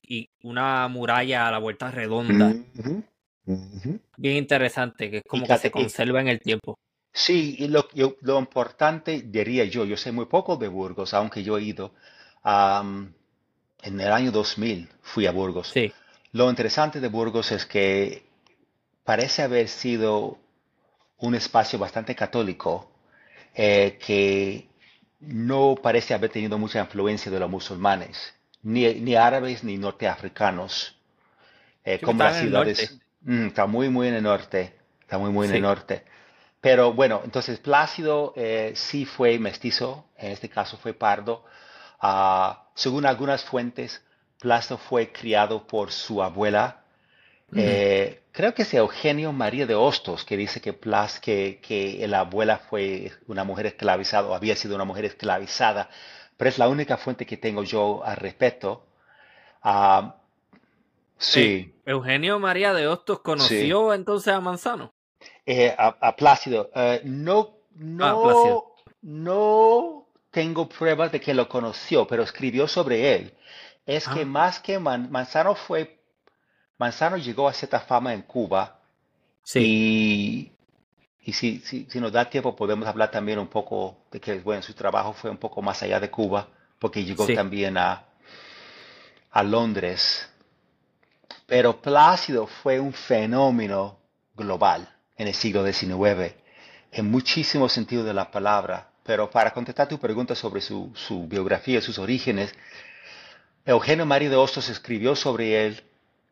una 0.43 0.87
muralla 0.87 1.47
a 1.47 1.51
la 1.51 1.59
vuelta 1.59 1.91
redonda. 1.91 2.53
Bien 3.45 4.37
interesante, 4.37 5.09
que 5.09 5.17
es 5.17 5.23
como 5.27 5.45
que 5.45 5.57
se 5.57 5.71
conserva 5.71 6.21
en 6.21 6.27
el 6.27 6.39
tiempo. 6.39 6.77
Sí, 7.13 7.55
y 7.57 7.67
lo, 7.67 7.87
lo, 8.21 8.39
importante, 8.39 9.23
diría 9.25 9.65
yo, 9.65 9.85
yo 9.85 9.97
sé 9.97 10.11
muy 10.11 10.25
poco 10.25 10.57
de 10.57 10.67
Burgos, 10.67 11.13
aunque 11.13 11.43
yo 11.43 11.57
he 11.57 11.63
ido. 11.63 11.93
en 12.43 13.99
el 13.99 14.11
año 14.11 14.31
2000 14.31 14.89
fui 15.01 15.25
a 15.25 15.31
Burgos. 15.31 15.69
Sí. 15.69 15.91
Lo 16.33 16.49
interesante 16.49 16.99
de 16.99 17.07
Burgos 17.07 17.51
es 17.51 17.65
que 17.65 18.23
parece 19.03 19.41
haber 19.41 19.69
sido 19.69 20.37
un 21.19 21.33
espacio 21.33 21.79
bastante 21.79 22.15
católico 22.15 22.91
eh, 23.55 23.97
que 24.05 24.66
no 25.19 25.75
parece 25.81 26.13
haber 26.13 26.31
tenido 26.31 26.57
mucha 26.57 26.79
influencia 26.79 27.31
de 27.31 27.39
los 27.39 27.49
musulmanes, 27.49 28.33
ni, 28.61 28.93
ni 28.95 29.15
árabes 29.15 29.63
ni 29.63 29.77
norteafricanos, 29.77 30.95
eh, 31.83 31.99
como 31.99 32.23
las 32.23 32.37
ciudades. 32.37 32.99
Mm, 33.21 33.47
está 33.47 33.65
muy, 33.65 33.89
muy 33.89 34.07
en 34.07 34.15
el 34.15 34.23
norte. 34.23 34.73
Está 35.01 35.17
muy, 35.17 35.31
muy 35.31 35.47
en 35.47 35.55
el 35.55 35.61
norte. 35.61 36.03
Pero 36.59 36.91
bueno, 36.93 37.21
entonces 37.23 37.59
Plácido 37.59 38.33
eh, 38.35 38.73
sí 38.75 39.05
fue 39.05 39.39
mestizo, 39.39 40.05
en 40.17 40.31
este 40.31 40.49
caso 40.49 40.77
fue 40.77 40.93
pardo. 40.93 41.45
Ah, 41.99 42.65
según 42.75 43.05
algunas 43.05 43.43
fuentes, 43.43 44.03
Plácido 44.39 44.77
fue 44.77 45.11
criado 45.11 45.65
por 45.65 45.91
su 45.91 46.21
abuela. 46.21 46.81
Eh, 47.55 48.23
creo 48.33 48.53
que 48.53 48.63
es 48.63 48.73
Eugenio 48.73 49.31
María 49.31 49.65
de 49.65 49.75
Hostos 49.75 50.25
que 50.25 50.35
dice 50.35 50.59
que, 50.59 50.73
Plas, 50.73 51.19
que, 51.19 51.59
que 51.61 52.05
la 52.07 52.19
abuela 52.21 52.57
fue 52.57 53.13
una 53.27 53.43
mujer 53.43 53.67
esclavizada 53.67 54.27
o 54.27 54.35
había 54.35 54.55
sido 54.55 54.75
una 54.75 54.83
mujer 54.83 55.05
esclavizada, 55.05 55.89
pero 56.35 56.49
es 56.49 56.57
la 56.57 56.67
única 56.67 56.97
fuente 56.97 57.25
que 57.25 57.37
tengo 57.37 57.63
yo 57.63 58.03
al 58.03 58.17
respecto. 58.17 58.85
Ah, 59.63 60.17
Sí. 61.17 61.73
Eugenio 61.85 62.39
María 62.39 62.73
de 62.73 62.87
Hostos 62.87 63.19
conoció 63.19 63.93
entonces 63.93 64.33
a 64.33 64.39
Manzano. 64.39 64.93
Eh, 65.45 65.73
a, 65.77 66.15
Plácido. 66.15 66.69
Eh, 66.75 67.01
no, 67.05 67.57
no, 67.75 68.05
ah, 68.05 68.63
no 69.01 70.07
tengo 70.31 70.69
pruebas 70.69 71.11
de 71.11 71.19
que 71.19 71.33
lo 71.33 71.49
conoció, 71.49 72.05
pero 72.07 72.23
escribió 72.23 72.67
sobre 72.67 73.15
él. 73.15 73.33
Es 73.85 74.07
que 74.07 74.21
ah. 74.21 74.25
más 74.25 74.59
que 74.59 74.79
Manzano 74.79 75.55
fue, 75.55 75.96
Manzano 76.77 77.17
llegó 77.17 77.47
a 77.47 77.53
cierta 77.53 77.79
fama 77.79 78.13
en 78.13 78.21
Cuba. 78.21 78.79
Sí. 79.43 79.59
Y, 79.59 80.51
y 81.29 81.33
si, 81.33 81.59
si, 81.59 81.87
si, 81.89 81.99
nos 81.99 82.11
da 82.11 82.29
tiempo 82.29 82.55
podemos 82.55 82.87
hablar 82.87 83.11
también 83.11 83.39
un 83.39 83.47
poco 83.47 83.97
de 84.11 84.19
que 84.19 84.39
bueno, 84.39 84.61
su 84.61 84.73
trabajo 84.73 85.13
fue 85.13 85.29
un 85.29 85.37
poco 85.37 85.61
más 85.61 85.81
allá 85.83 85.99
de 85.99 86.09
Cuba, 86.09 86.47
porque 86.79 87.03
llegó 87.03 87.25
también 87.27 87.77
a, 87.77 88.03
a 89.31 89.43
Londres 89.43 90.29
pero 91.47 91.81
Plácido 91.81 92.45
fue 92.45 92.79
un 92.79 92.93
fenómeno 92.93 93.97
global 94.35 94.87
en 95.15 95.29
el 95.29 95.33
siglo 95.33 95.65
XIX, 95.65 96.35
en 96.91 97.09
muchísimos 97.09 97.71
sentidos 97.71 98.05
de 98.05 98.13
la 98.13 98.29
palabra. 98.29 98.89
Pero 99.03 99.31
para 99.31 99.51
contestar 99.51 99.87
tu 99.87 99.97
pregunta 99.97 100.35
sobre 100.35 100.59
su, 100.59 100.91
biografía, 101.27 101.81
sus 101.81 101.97
orígenes, 101.97 102.53
Eugenio 103.65 104.05
María 104.05 104.29
de 104.29 104.35
Hostos 104.35 104.69
escribió 104.69 105.15
sobre 105.15 105.65
él 105.65 105.83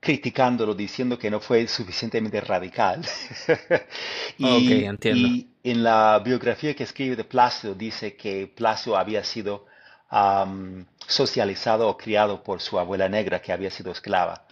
criticándolo, 0.06 0.76
diciendo 0.76 1.18
que 1.18 1.32
no 1.32 1.40
fue 1.40 1.68
suficientemente 1.68 2.40
radical. 2.40 3.02
y, 4.38 4.84
y, 5.04 5.50
en 5.64 5.84
la 5.84 6.20
biografía 6.24 6.76
que 6.76 6.84
escribe 6.84 7.16
de 7.16 7.24
Plácido 7.24 7.74
dice 7.74 8.16
que 8.16 8.46
Plácido 8.46 8.98
había 8.98 9.24
sido 9.24 9.66
socializado 11.08 11.90
o 11.90 11.98
criado 11.98 12.44
por 12.44 12.62
su 12.62 12.78
abuela 12.78 13.10
negra 13.10 13.42
que 13.42 13.52
había 13.52 13.72
sido 13.72 13.92
esclava 13.92 14.46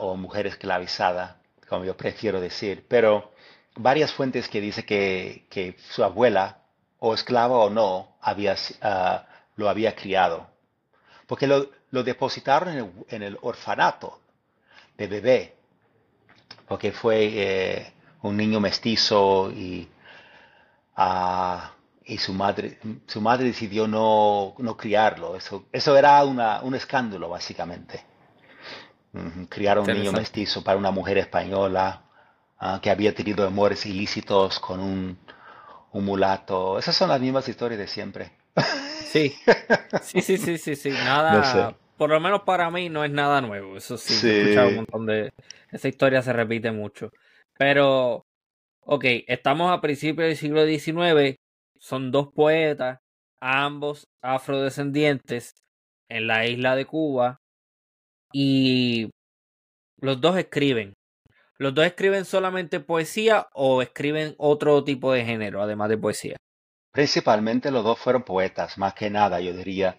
o 0.00 0.16
mujer 0.16 0.46
esclavizada, 0.46 1.38
como 1.66 1.86
yo 1.86 1.96
prefiero 1.96 2.42
decir, 2.42 2.84
pero 2.86 3.32
varias 3.74 4.12
fuentes 4.12 4.48
que 4.48 4.60
dice 4.60 4.84
que, 4.84 5.76
su 5.90 6.04
abuela, 6.04 6.58
o 6.98 7.14
esclava 7.14 7.56
o 7.56 7.70
no, 7.70 8.16
había, 8.20 8.54
ah, 8.82 9.24
lo 9.56 9.70
había 9.70 9.96
criado. 9.96 10.49
Porque 11.30 11.46
lo, 11.46 12.02
depositaron 12.02 13.04
en 13.08 13.22
el, 13.22 13.38
orfanato 13.42 14.18
de 14.98 15.06
bebé, 15.06 15.54
porque 16.66 16.90
fue 16.90 17.18
eh, 17.22 17.92
un 18.22 18.36
niño 18.36 18.58
mestizo 18.58 19.52
y, 19.52 19.88
ah, 20.96 21.70
y 22.04 22.18
su, 22.18 22.32
madre, 22.32 22.80
su 23.06 23.20
madre 23.20 23.44
decidió 23.44 23.86
no, 23.86 24.56
criarlo. 24.76 25.36
Eso, 25.36 25.66
eso 25.70 25.96
era 25.96 26.24
un 26.24 26.74
escándalo, 26.74 27.28
básicamente. 27.28 28.04
Criar 29.48 29.78
a 29.78 29.82
un 29.82 29.86
niño 29.86 30.10
mestizo 30.10 30.64
para 30.64 30.78
una 30.78 30.90
mujer 30.90 31.16
española 31.18 32.02
ah, 32.58 32.80
que 32.82 32.90
había 32.90 33.14
tenido 33.14 33.46
amores 33.46 33.86
ilícitos 33.86 34.58
con 34.58 34.80
un, 34.80 35.16
mulato. 35.92 36.76
Esas 36.76 36.96
son 36.96 37.08
las 37.08 37.20
mismas 37.20 37.48
historias 37.48 37.78
de 37.78 37.86
siempre. 37.86 38.32
Sí, 39.10 39.34
sí, 40.02 40.20
sí, 40.20 40.38
sí, 40.38 40.56
sí, 40.56 40.76
sí. 40.76 40.90
nada, 40.90 41.76
por 41.96 42.10
lo 42.10 42.20
menos 42.20 42.42
para 42.42 42.70
mí 42.70 42.88
no 42.88 43.04
es 43.04 43.10
nada 43.10 43.40
nuevo, 43.40 43.76
eso 43.76 43.98
sí, 43.98 44.14
he 44.24 44.42
escuchado 44.42 44.68
un 44.68 44.76
montón 44.76 45.06
de, 45.06 45.32
esa 45.72 45.88
historia 45.88 46.22
se 46.22 46.32
repite 46.32 46.70
mucho, 46.70 47.10
pero, 47.58 48.22
ok, 48.82 49.04
estamos 49.26 49.72
a 49.72 49.80
principios 49.80 50.28
del 50.28 50.36
siglo 50.36 50.64
XIX, 50.64 51.34
son 51.76 52.12
dos 52.12 52.28
poetas, 52.32 53.00
ambos 53.40 54.04
afrodescendientes, 54.22 55.54
en 56.08 56.28
la 56.28 56.46
isla 56.46 56.76
de 56.76 56.84
Cuba, 56.84 57.40
y 58.32 59.10
los 60.00 60.20
dos 60.20 60.36
escriben. 60.36 60.92
¿Los 61.58 61.74
dos 61.74 61.84
escriben 61.84 62.24
solamente 62.24 62.78
poesía 62.78 63.48
o 63.54 63.82
escriben 63.82 64.34
otro 64.38 64.84
tipo 64.84 65.12
de 65.12 65.24
género, 65.24 65.62
además 65.62 65.88
de 65.88 65.98
poesía? 65.98 66.36
Principalmente 66.92 67.70
los 67.70 67.84
dos 67.84 67.98
fueron 67.98 68.22
poetas, 68.22 68.76
más 68.78 68.94
que 68.94 69.10
nada, 69.10 69.40
yo 69.40 69.52
diría. 69.54 69.96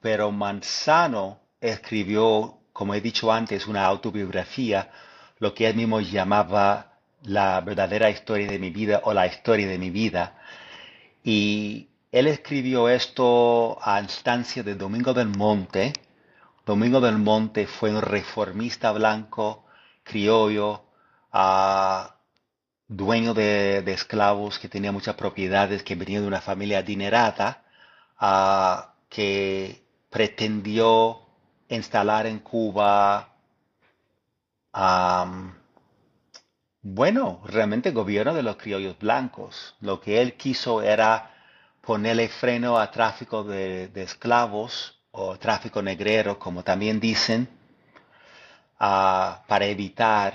pero 0.00 0.30
Manzano 0.30 1.40
escribió, 1.60 2.58
como 2.72 2.94
he 2.94 3.00
dicho 3.00 3.32
antes, 3.32 3.66
una 3.66 3.84
autobiografía, 3.86 4.90
lo 5.38 5.54
que 5.54 5.68
él 5.68 5.76
mismo 5.76 6.00
llamaba 6.00 6.98
la 7.22 7.60
verdadera 7.60 8.10
historia 8.10 8.46
de 8.48 8.58
mi 8.58 8.70
vida 8.70 9.00
o 9.04 9.12
la 9.12 9.26
historia 9.26 9.66
de 9.66 9.78
mi 9.78 9.90
vida. 9.90 10.38
Y 11.24 11.88
él 12.12 12.28
escribió 12.28 12.88
esto 12.88 13.78
a 13.82 14.00
instancia 14.00 14.62
de 14.62 14.76
Domingo 14.76 15.14
del 15.14 15.28
Monte. 15.28 15.92
Domingo 16.64 17.00
del 17.00 17.18
Monte 17.18 17.66
fue 17.66 17.90
un 17.90 18.02
reformista 18.02 18.92
blanco, 18.92 19.66
criollo, 20.04 20.84
uh, 21.32 22.13
dueño 22.88 23.34
de, 23.34 23.78
esclavos, 23.92 24.58
que 24.58 24.68
tenía 24.68 24.92
muchas 24.92 25.14
propiedades, 25.16 25.82
que 25.82 25.94
venía 25.94 26.20
de 26.20 26.26
una 26.26 26.40
familia 26.40 26.78
adinerada, 26.78 27.64
que 29.08 29.82
pretendió 30.10 31.20
instalar 31.68 32.26
en 32.26 32.38
Cuba, 32.40 33.34
bueno, 36.82 37.40
realmente 37.46 37.92
gobierno 37.92 38.34
de 38.34 38.42
los 38.42 38.56
criollos 38.56 38.98
blancos. 38.98 39.74
Lo 39.80 40.00
que 40.00 40.20
él 40.20 40.34
quiso 40.36 40.82
era 40.82 41.30
ponerle 41.80 42.28
freno 42.28 42.78
a 42.78 42.90
tráfico 42.90 43.44
de, 43.44 43.90
esclavos 43.94 45.00
o 45.10 45.38
tráfico 45.38 45.82
negrero, 45.82 46.38
como 46.38 46.62
también 46.62 47.00
dicen, 47.00 47.48
para 48.78 49.64
evitar 49.66 50.34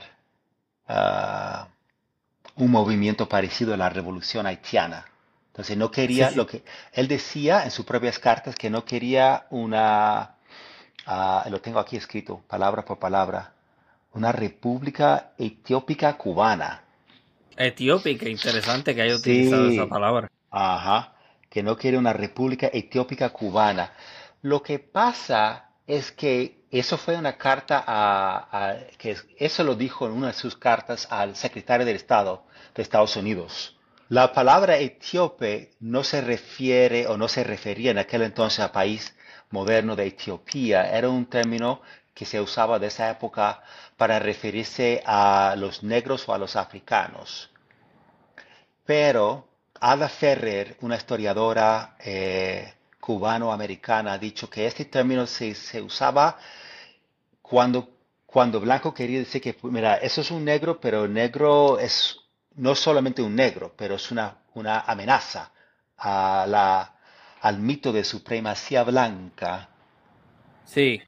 un 2.59 2.71
movimiento 2.71 3.27
parecido 3.27 3.73
a 3.73 3.77
la 3.77 3.89
revolución 3.89 4.45
haitiana. 4.45 5.05
Entonces 5.47 5.77
no 5.77 5.89
quería 5.89 6.31
lo 6.31 6.45
que 6.45 6.63
él 6.93 7.07
decía 7.07 7.63
en 7.63 7.71
sus 7.71 7.85
propias 7.85 8.19
cartas 8.19 8.55
que 8.55 8.69
no 8.69 8.85
quería 8.85 9.47
una, 9.49 10.35
ah, 11.05 11.45
lo 11.49 11.59
tengo 11.61 11.79
aquí 11.79 11.97
escrito 11.97 12.41
palabra 12.47 12.85
por 12.85 12.99
palabra, 12.99 13.53
una 14.13 14.31
república 14.31 15.31
etiópica 15.37 16.17
cubana. 16.17 16.83
Etiópica, 17.57 18.29
interesante 18.29 18.93
que 18.93 19.01
haya 19.01 19.15
utilizado 19.15 19.69
esa 19.69 19.87
palabra. 19.87 20.29
Ajá, 20.51 21.13
que 21.49 21.63
no 21.63 21.77
quiere 21.77 21.97
una 21.97 22.13
república 22.13 22.69
etiópica 22.71 23.29
cubana. 23.29 23.93
Lo 24.41 24.61
que 24.61 24.79
pasa 24.79 25.69
es 25.87 26.11
que 26.11 26.59
eso 26.71 26.97
fue 26.97 27.17
una 27.17 27.37
carta 27.37 27.83
a, 27.85 28.77
que 28.97 29.17
eso 29.37 29.63
lo 29.63 29.75
dijo 29.75 30.05
en 30.05 30.13
una 30.13 30.27
de 30.27 30.33
sus 30.33 30.55
cartas 30.55 31.07
al 31.09 31.35
secretario 31.35 31.85
del 31.85 31.95
Estado 31.95 32.43
Estados 32.81 33.15
Unidos. 33.15 33.75
La 34.09 34.33
palabra 34.33 34.77
etíope 34.77 35.71
no 35.79 36.03
se 36.03 36.21
refiere 36.21 37.07
o 37.07 37.17
no 37.17 37.27
se 37.27 37.43
refería 37.43 37.91
en 37.91 37.99
aquel 37.99 38.23
entonces 38.23 38.59
al 38.59 38.71
país 38.71 39.15
moderno 39.51 39.95
de 39.95 40.07
Etiopía. 40.07 40.89
Era 40.95 41.09
un 41.09 41.27
término 41.27 41.81
que 42.13 42.25
se 42.25 42.41
usaba 42.41 42.79
de 42.79 42.87
esa 42.87 43.09
época 43.11 43.61
para 43.97 44.19
referirse 44.19 45.01
a 45.05 45.55
los 45.57 45.83
negros 45.83 46.27
o 46.27 46.33
a 46.33 46.37
los 46.37 46.55
africanos. 46.55 47.51
Pero 48.85 49.47
Ada 49.79 50.09
Ferrer, 50.09 50.75
una 50.81 50.97
historiadora 50.97 51.95
eh, 51.99 52.73
cubano-americana 52.99 54.13
ha 54.13 54.17
dicho 54.17 54.49
que 54.49 54.65
este 54.65 54.85
término 54.85 55.25
se, 55.27 55.81
usaba 55.81 56.37
cuando, 57.41 57.89
cuando 58.25 58.59
Blanco 58.59 58.93
quería 58.93 59.19
decir 59.19 59.41
que, 59.41 59.55
mira, 59.63 59.95
eso 59.97 60.21
es 60.21 60.31
un 60.31 60.43
negro, 60.43 60.79
pero 60.79 61.07
negro 61.07 61.79
es 61.79 62.19
no 62.55 62.75
solamente 62.75 63.21
un 63.21 63.35
negro, 63.35 63.73
pero 63.77 63.95
es 63.95 64.11
una, 64.11 64.37
una 64.53 64.81
amenaza 64.81 65.51
a 65.97 66.45
la, 66.47 66.95
al 67.41 67.59
mito 67.59 67.91
de 67.91 68.03
supremacía 68.03 68.83
blanca. 68.83 69.69
Sí. 70.65 71.01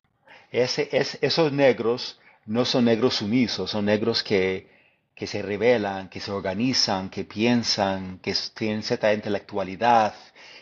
Ese, 0.51 0.89
es, 0.91 1.17
esos 1.21 1.51
negros 1.51 2.19
no 2.45 2.65
son 2.65 2.85
negros 2.85 3.15
sumisos, 3.15 3.71
son 3.71 3.85
negros 3.85 4.23
que, 4.23 4.69
que 5.15 5.27
se 5.27 5.41
rebelan, 5.41 6.09
que 6.09 6.19
se 6.19 6.31
organizan, 6.31 7.09
que 7.09 7.23
piensan, 7.23 8.19
que 8.19 8.35
tienen 8.53 8.83
cierta 8.83 9.13
intelectualidad, 9.13 10.15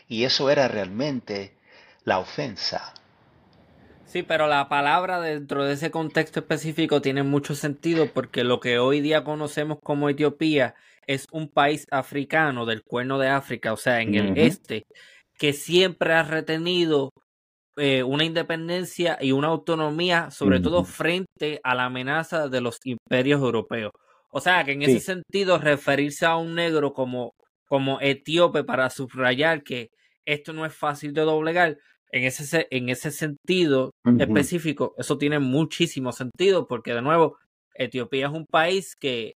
y 0.08 0.24
eso 0.24 0.50
era 0.50 0.68
realmente 0.68 1.58
la 2.04 2.20
ofensa. 2.20 2.94
Sí, 4.10 4.24
pero 4.24 4.48
la 4.48 4.68
palabra 4.70 5.22
dentro 5.22 5.66
de 5.66 5.74
ese 5.74 5.92
contexto 5.92 6.40
específico 6.40 7.00
tiene 7.00 7.22
mucho 7.22 7.54
sentido 7.54 8.08
porque 8.12 8.44
lo 8.44 8.60
que 8.60 8.80
hoy 8.80 9.02
día 9.02 9.24
conocemos 9.24 9.78
como 9.84 10.10
Etiopía 10.10 10.74
es 11.06 11.28
un 11.32 11.48
país 11.48 11.86
africano 11.92 12.66
del 12.66 12.82
cuerno 12.84 13.20
de 13.20 13.28
África, 13.28 13.72
o 13.72 13.78
sea, 13.78 14.02
en 14.02 14.16
el 14.16 14.36
este, 14.36 14.84
que 15.38 15.54
siempre 15.54 16.14
ha 16.14 16.24
retenido 16.24 17.12
eh, 17.78 18.02
una 18.02 18.24
independencia 18.26 19.20
y 19.22 19.32
una 19.32 19.50
autonomía, 19.50 20.32
sobre 20.32 20.60
todo 20.60 20.84
frente 20.86 21.60
a 21.64 21.76
la 21.76 21.86
amenaza 21.86 22.50
de 22.50 22.62
los 22.62 22.80
imperios 22.86 23.40
europeos. 23.40 23.92
O 24.32 24.42
sea, 24.42 24.64
que 24.64 24.72
en 24.72 24.82
ese 24.82 25.02
sentido 25.02 25.60
referirse 25.60 26.26
a 26.26 26.36
un 26.36 26.56
negro 26.56 26.94
como, 26.94 27.36
como 27.68 28.02
etíope 28.02 28.64
para 28.64 28.90
subrayar 28.90 29.62
que 29.62 29.92
esto 30.26 30.52
no 30.52 30.66
es 30.66 30.74
fácil 30.74 31.14
de 31.14 31.22
doblegar, 31.22 31.78
en 32.12 32.24
ese, 32.24 32.68
en 32.72 32.90
ese 32.90 33.12
sentido 33.12 33.92
específico, 34.20 34.96
eso 34.98 35.18
tiene 35.18 35.40
muchísimo 35.40 36.12
sentido 36.12 36.68
porque 36.68 36.94
de 36.94 37.02
nuevo, 37.02 37.38
Etiopía 37.76 38.28
es 38.28 38.34
un 38.34 38.46
país 38.46 38.96
que 39.00 39.34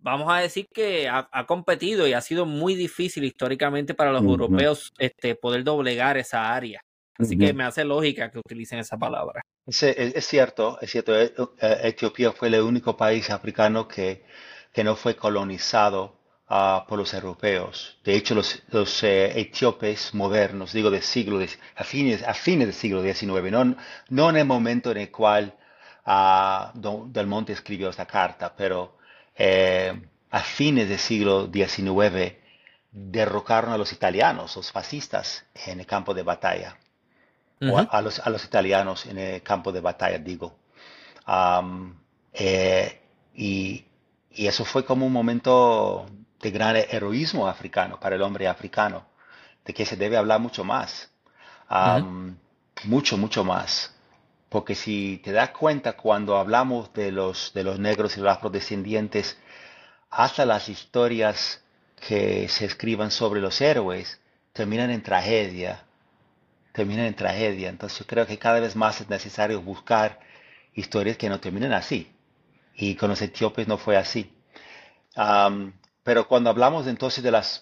vamos 0.00 0.30
a 0.30 0.38
decir 0.38 0.66
que 0.72 1.08
ha, 1.08 1.46
competido 1.46 2.06
y 2.06 2.12
ha 2.12 2.20
sido 2.20 2.46
muy 2.46 2.74
difícil 2.74 3.24
históricamente 3.24 3.94
para 3.94 4.12
los 4.12 4.22
europeos 4.22 4.92
este, 4.98 5.34
poder 5.34 5.64
doblegar 5.64 6.16
esa 6.16 6.54
área. 6.54 6.80
Así 7.18 7.36
que 7.36 7.52
me 7.52 7.64
hace 7.64 7.84
lógica 7.84 8.30
que 8.30 8.38
utilicen 8.38 8.78
esa 8.78 8.96
palabra. 8.96 9.42
Es, 9.66 9.82
es, 9.82 10.24
cierto, 10.24 10.78
es 10.80 10.92
cierto. 10.92 11.20
Eh, 11.20 11.34
eh, 11.60 11.78
Etiopía 11.82 12.30
fue 12.30 12.46
el 12.46 12.60
único 12.60 12.96
país 12.96 13.28
africano 13.30 13.88
que, 13.88 14.24
que 14.72 14.84
no 14.84 14.94
fue 14.94 15.16
colonizado 15.16 16.17
por 16.48 16.98
los 16.98 17.12
europeos. 17.12 17.98
De 18.02 18.14
hecho, 18.14 18.34
los, 18.34 18.62
los 18.70 19.02
eh, 19.02 19.38
etíopes 19.38 20.14
modernos, 20.14 20.72
digo 20.72 20.90
de 20.90 21.02
siglo, 21.02 21.40
a, 21.76 21.84
fines, 21.84 22.22
a 22.22 22.32
fines 22.32 22.68
del 22.68 22.74
siglo 22.74 23.02
XIX, 23.02 23.50
no, 23.50 23.76
no 24.08 24.30
en 24.30 24.36
el 24.36 24.46
momento 24.46 24.90
en 24.90 24.96
el 24.96 25.10
cual 25.10 25.54
uh, 26.06 27.06
Del 27.08 27.26
Monte 27.26 27.52
escribió 27.52 27.90
esta 27.90 28.06
carta, 28.06 28.54
pero 28.56 28.96
eh, 29.36 29.92
a 30.30 30.40
fines 30.40 30.88
del 30.88 30.98
siglo 30.98 31.50
XIX 31.52 32.34
derrocaron 32.90 33.72
a 33.72 33.78
los 33.78 33.92
italianos, 33.92 34.56
los 34.56 34.72
fascistas, 34.72 35.44
en 35.66 35.80
el 35.80 35.86
campo 35.86 36.14
de 36.14 36.22
batalla. 36.22 36.78
o 37.60 37.76
a, 37.76 38.00
los, 38.00 38.20
a, 38.20 38.30
los, 38.30 38.44
italianos 38.44 39.04
en 39.04 39.18
el 39.18 39.42
campo 39.42 39.70
de 39.70 39.80
batalla, 39.80 40.18
digo. 40.18 40.56
Eh, 42.32 43.00
y, 43.34 43.84
y, 44.30 44.46
eso 44.46 44.64
fue 44.64 44.84
como 44.84 45.04
un 45.04 45.12
momento 45.12 46.06
de 46.40 46.50
gran 46.50 46.76
heroísmo 46.76 47.48
africano, 47.48 47.98
para 47.98 48.16
el 48.16 48.22
hombre 48.22 48.46
africano, 48.48 49.06
de 49.64 49.74
que 49.74 49.84
se 49.84 49.96
debe 49.96 50.16
hablar 50.16 50.40
mucho 50.40 50.64
más, 50.64 51.10
mucho, 52.84 53.16
mucho 53.16 53.44
más. 53.44 53.94
Porque 54.48 54.74
si 54.74 55.20
te 55.22 55.32
das 55.32 55.50
cuenta 55.50 55.94
cuando 55.94 56.38
hablamos 56.38 56.92
de 56.94 57.12
los, 57.12 57.52
de 57.52 57.64
los 57.64 57.78
negros 57.78 58.16
y 58.16 58.20
los 58.20 58.32
afrodescendientes, 58.32 59.38
hasta 60.10 60.46
las 60.46 60.68
historias 60.68 61.62
que 62.06 62.48
se 62.48 62.64
escriban 62.64 63.10
sobre 63.10 63.40
los 63.40 63.60
héroes 63.60 64.20
terminan 64.52 64.90
en 64.90 65.02
tragedia, 65.02 65.84
terminan 66.72 67.06
en 67.06 67.14
tragedia. 67.14 67.68
Entonces 67.68 67.98
yo 67.98 68.06
creo 68.06 68.26
que 68.26 68.38
cada 68.38 68.60
vez 68.60 68.74
más 68.74 69.00
es 69.00 69.08
necesario 69.08 69.60
buscar 69.60 70.20
historias 70.74 71.16
que 71.16 71.28
no 71.28 71.40
terminen 71.40 71.72
así. 71.72 72.10
Y 72.74 72.94
con 72.94 73.10
los 73.10 73.20
etíopes 73.20 73.68
no 73.68 73.76
fue 73.76 73.96
así. 73.96 74.32
Pero 76.08 76.26
cuando 76.26 76.48
hablamos 76.48 76.86
entonces 76.86 77.22
de 77.22 77.30
las, 77.30 77.60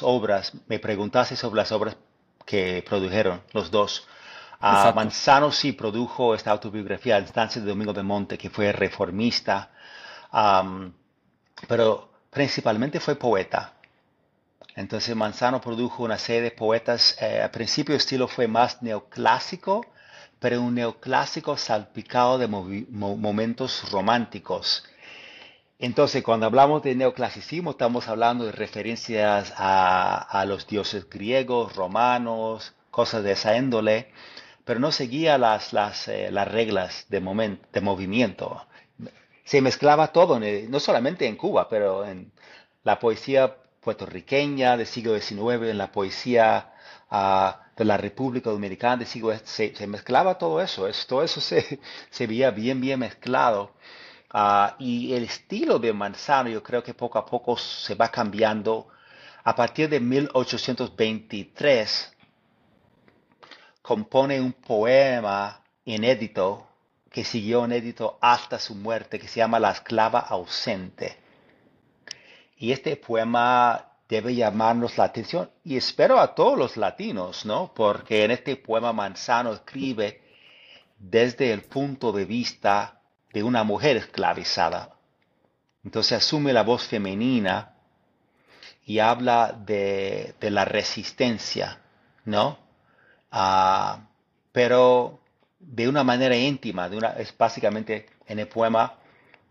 obras, 0.00 0.54
me 0.66 0.78
preguntaste 0.78 1.36
sobre 1.36 1.58
las 1.58 1.72
obras 1.72 1.94
que 2.46 2.82
produjeron 2.88 3.42
los 3.52 3.70
dos. 3.70 4.08
Uh, 4.62 4.94
Manzano 4.94 5.52
sí 5.52 5.72
produjo 5.72 6.34
esta 6.34 6.52
autobiografía, 6.52 7.16
La 7.16 7.26
instancia 7.26 7.60
de 7.60 7.68
Domingo 7.68 7.92
de 7.92 8.02
Monte, 8.02 8.38
que 8.38 8.48
fue 8.48 8.72
reformista, 8.72 9.72
pero 11.68 12.08
principalmente 12.30 12.98
fue 12.98 13.16
poeta. 13.16 13.74
Entonces 14.74 15.14
Manzano 15.14 15.60
produjo 15.60 16.02
una 16.02 16.16
serie 16.16 16.40
de 16.40 16.50
poetas, 16.52 17.14
eh, 17.20 17.42
al 17.42 17.50
principio 17.50 17.94
el 17.94 18.00
estilo 18.00 18.26
fue 18.26 18.48
más 18.48 18.80
neoclásico, 18.80 19.84
pero 20.40 20.62
un 20.62 20.76
neoclásico 20.76 21.58
salpicado 21.58 22.38
de 22.38 22.48
momentos 22.48 23.90
románticos. 23.92 24.82
Entonces, 25.82 26.22
cuando 26.22 26.46
hablamos 26.46 26.84
de 26.84 26.94
neoclasicismo, 26.94 27.72
estamos 27.72 28.06
hablando 28.06 28.44
de 28.44 28.52
referencias 28.52 29.52
a, 29.56 30.44
los 30.46 30.68
dioses 30.68 31.10
griegos, 31.10 31.74
romanos, 31.74 32.72
cosas 32.92 33.24
de 33.24 33.32
esa 33.32 33.56
índole, 33.56 34.12
pero 34.64 34.78
no 34.78 34.92
seguía 34.92 35.38
las, 35.38 35.72
las, 35.72 36.06
eh, 36.06 36.30
las 36.30 36.46
reglas 36.46 37.06
de, 37.08 37.58
de 37.72 37.80
movimiento. 37.80 38.64
Se 39.42 39.60
mezclaba 39.60 40.12
todo, 40.12 40.38
no 40.38 40.78
solamente 40.78 41.26
en 41.26 41.34
Cuba, 41.34 41.68
pero 41.68 42.06
en 42.06 42.30
la 42.84 43.00
poesía 43.00 43.56
puertorriqueña 43.80 44.76
del 44.76 44.86
siglo 44.86 45.18
XIX, 45.18 45.68
en 45.68 45.78
la 45.78 45.90
poesía 45.90 46.74
ah, 47.10 47.60
de 47.76 47.84
la 47.84 47.96
República 47.96 48.50
Dominicana 48.50 48.98
del 48.98 49.08
siglo 49.08 49.36
se, 49.42 49.74
se 49.74 49.86
mezclaba 49.88 50.38
todo 50.38 50.60
eso, 50.62 50.86
todo 51.08 51.24
eso 51.24 51.40
se, 51.40 51.80
se 52.10 52.26
veía 52.28 52.52
bien, 52.52 52.80
bien 52.80 53.00
mezclado. 53.00 53.72
Ah, 54.32 54.76
y 54.78 55.12
el 55.12 55.24
estilo 55.24 55.78
de 55.78 55.92
Manzano 55.92 56.48
yo 56.48 56.62
creo 56.62 56.82
que 56.82 56.94
poco 56.94 57.18
a 57.18 57.26
poco 57.26 57.58
se 57.58 57.94
va 57.94 58.10
cambiando. 58.10 58.88
A 59.44 59.54
partir 59.54 59.90
de 59.90 60.00
1823 60.00 62.16
compone 63.82 64.40
un 64.40 64.52
poema 64.52 65.60
inédito 65.84 66.66
que 67.10 67.24
siguió 67.24 67.66
inédito 67.66 68.16
hasta 68.22 68.58
su 68.58 68.74
muerte 68.74 69.18
que 69.18 69.28
se 69.28 69.40
llama 69.40 69.60
La 69.60 69.72
esclava 69.72 70.20
ausente. 70.20 71.18
Y 72.56 72.72
este 72.72 72.96
poema 72.96 73.90
debe 74.08 74.34
llamarnos 74.34 74.96
la 74.96 75.04
atención 75.04 75.50
y 75.62 75.76
espero 75.76 76.18
a 76.18 76.34
todos 76.34 76.56
los 76.56 76.78
latinos, 76.78 77.44
¿no? 77.44 77.74
Porque 77.74 78.24
en 78.24 78.30
este 78.30 78.56
poema 78.56 78.94
Manzano 78.94 79.52
escribe 79.52 80.22
desde 80.98 81.52
el 81.52 81.62
punto 81.62 82.12
de 82.12 82.24
vista 82.24 83.01
de 83.32 83.42
una 83.42 83.64
mujer 83.64 83.96
esclavizada. 83.96 84.90
Entonces 85.84 86.18
asume 86.18 86.52
la 86.52 86.62
voz 86.62 86.86
femenina 86.86 87.74
y 88.84 88.98
habla 88.98 89.52
de, 89.52 90.34
la 90.40 90.64
resistencia, 90.64 91.78
¿no? 92.24 92.58
Ah, 93.30 94.00
pero 94.52 95.20
de 95.58 95.88
una 95.88 96.04
manera 96.04 96.36
íntima, 96.36 96.88
de 96.88 96.96
una, 96.98 97.10
es 97.12 97.36
básicamente 97.36 98.06
en 98.26 98.38
el 98.38 98.48
poema 98.48 98.94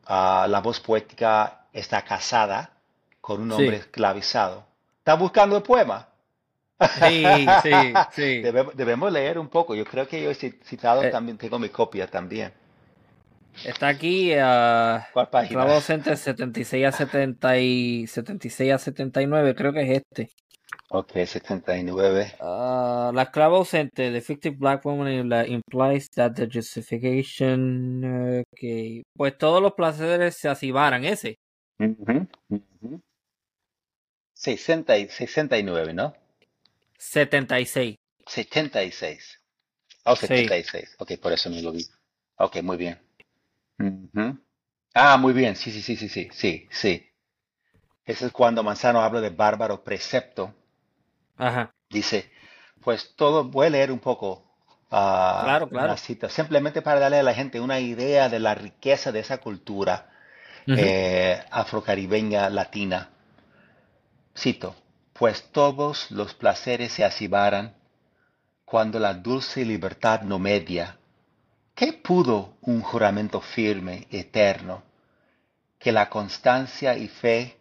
ah, 0.05 0.45
la 0.49 0.59
voz 0.59 0.79
poética 0.79 1.65
está 1.73 2.03
casada 2.03 2.71
con 3.19 3.41
un 3.41 3.51
hombre 3.51 3.77
esclavizado. 3.77 4.65
¿Está 4.99 5.15
buscando 5.15 5.57
el 5.57 5.63
poema? 5.63 6.07
Sí, 6.99 7.25
sí, 7.63 7.71
sí. 8.11 8.41
Debemos, 8.41 9.11
leer 9.11 9.38
un 9.39 9.47
poco. 9.47 9.75
Yo 9.75 9.86
creo 9.86 10.07
que 10.07 10.21
yo 10.21 10.32
he 10.32 10.36
citado 10.36 11.03
eh. 11.03 11.09
también, 11.09 11.38
tengo 11.38 11.59
mi 11.59 11.69
copia 11.69 12.07
también. 12.07 12.53
Está 13.66 13.89
aquí 13.89 14.34
a 14.34 15.08
¿Cuál 15.14 15.30
página? 15.30 15.62
clavo 15.62 15.76
ausente 15.76 16.16
76 16.16 16.86
a 16.86 16.91
70 16.91 17.58
y 17.60 18.08
76 18.08 18.72
a 18.74 18.78
79, 18.78 19.56
creo 19.56 19.74
que 19.74 19.82
es 19.82 20.02
este. 20.02 20.30
Ok, 20.89 21.14
79. 21.26 22.34
Uh, 22.41 23.14
la 23.14 23.30
clave 23.32 23.56
ausente, 23.56 24.12
the 24.12 24.22
fictive 24.22 24.58
black 24.58 24.84
woman 24.86 25.32
implies 25.47 26.10
that 26.10 26.34
the 26.34 26.47
justification. 26.52 28.43
Okay. 28.54 29.04
Pues 29.16 29.38
todos 29.38 29.62
los 29.62 29.74
placeres 29.74 30.36
se 30.36 30.49
asibaran, 30.49 31.06
ese. 31.06 31.38
60 34.34 34.97
y 34.97 35.08
69, 35.08 35.93
¿no? 35.93 36.14
76. 36.97 37.95
76. 38.28 39.39
Oh, 40.04 40.16
76. 40.16 40.95
Ok, 40.99 41.14
por 41.22 41.32
eso 41.32 41.49
no 41.49 41.62
lo 41.62 41.72
vi. 41.72 41.86
Ok, 42.38 42.62
muy 42.64 42.76
bien. 42.76 42.99
Ah, 44.93 45.17
muy 45.17 45.34
bien, 45.34 45.55
sí, 45.55 45.71
sí, 45.71 45.82
sí, 45.82 45.95
sí, 45.95 46.09
sí, 46.09 46.29
sí, 46.32 46.67
sí. 46.69 47.07
Ese 48.05 48.25
es 48.25 48.32
cuando 48.32 48.63
Manzano 48.63 49.01
habla 49.01 49.21
de 49.21 49.29
bárbaro 49.29 49.84
precepto. 49.84 50.53
Ajá. 51.38 51.73
Dice, 51.89 52.32
pues 52.82 53.13
todo, 53.15 53.45
voy 53.45 53.67
a 53.67 53.69
leer 53.69 53.91
un 53.91 53.99
poco 53.99 54.43
uh, 54.88 54.89
claro, 54.89 55.69
claro. 55.69 55.97
cita, 55.97 56.29
simplemente 56.29 56.82
para 56.82 56.99
darle 56.99 57.19
a 57.19 57.23
la 57.23 57.34
gente 57.34 57.59
una 57.59 57.79
idea 57.79 58.29
de 58.29 58.39
la 58.39 58.55
riqueza 58.55 59.11
de 59.11 59.19
esa 59.19 59.39
cultura 59.39 60.09
eh, 60.67 61.41
afrocaribeña 61.51 62.49
latina. 62.49 63.09
Cito, 64.38 64.75
pues 65.13 65.51
todos 65.51 66.11
los 66.11 66.34
placeres 66.34 66.93
se 66.93 67.03
asibaran 67.03 67.75
cuando 68.65 68.99
la 68.99 69.13
dulce 69.13 69.65
libertad 69.65 70.21
no 70.21 70.39
media 70.39 70.97
¿Qué 71.82 71.93
pudo 71.93 72.57
un 72.61 72.84
juramento 72.84 73.41
firme, 73.41 74.05
eterno, 74.11 74.84
que 75.79 75.91
la 75.91 76.11
constancia 76.11 76.95
y 76.95 77.07
fe, 77.07 77.57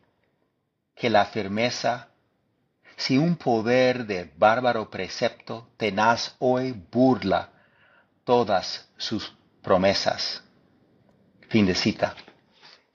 que 0.94 1.08
la 1.08 1.24
firmeza, 1.24 2.10
si 2.98 3.16
un 3.16 3.36
poder 3.36 4.04
de 4.04 4.30
bárbaro 4.36 4.90
precepto 4.90 5.70
tenaz 5.78 6.36
hoy 6.38 6.72
burla 6.92 7.48
todas 8.24 8.90
sus 8.98 9.34
promesas? 9.62 10.44
Fin 11.48 11.64
de 11.64 11.74
cita. 11.74 12.14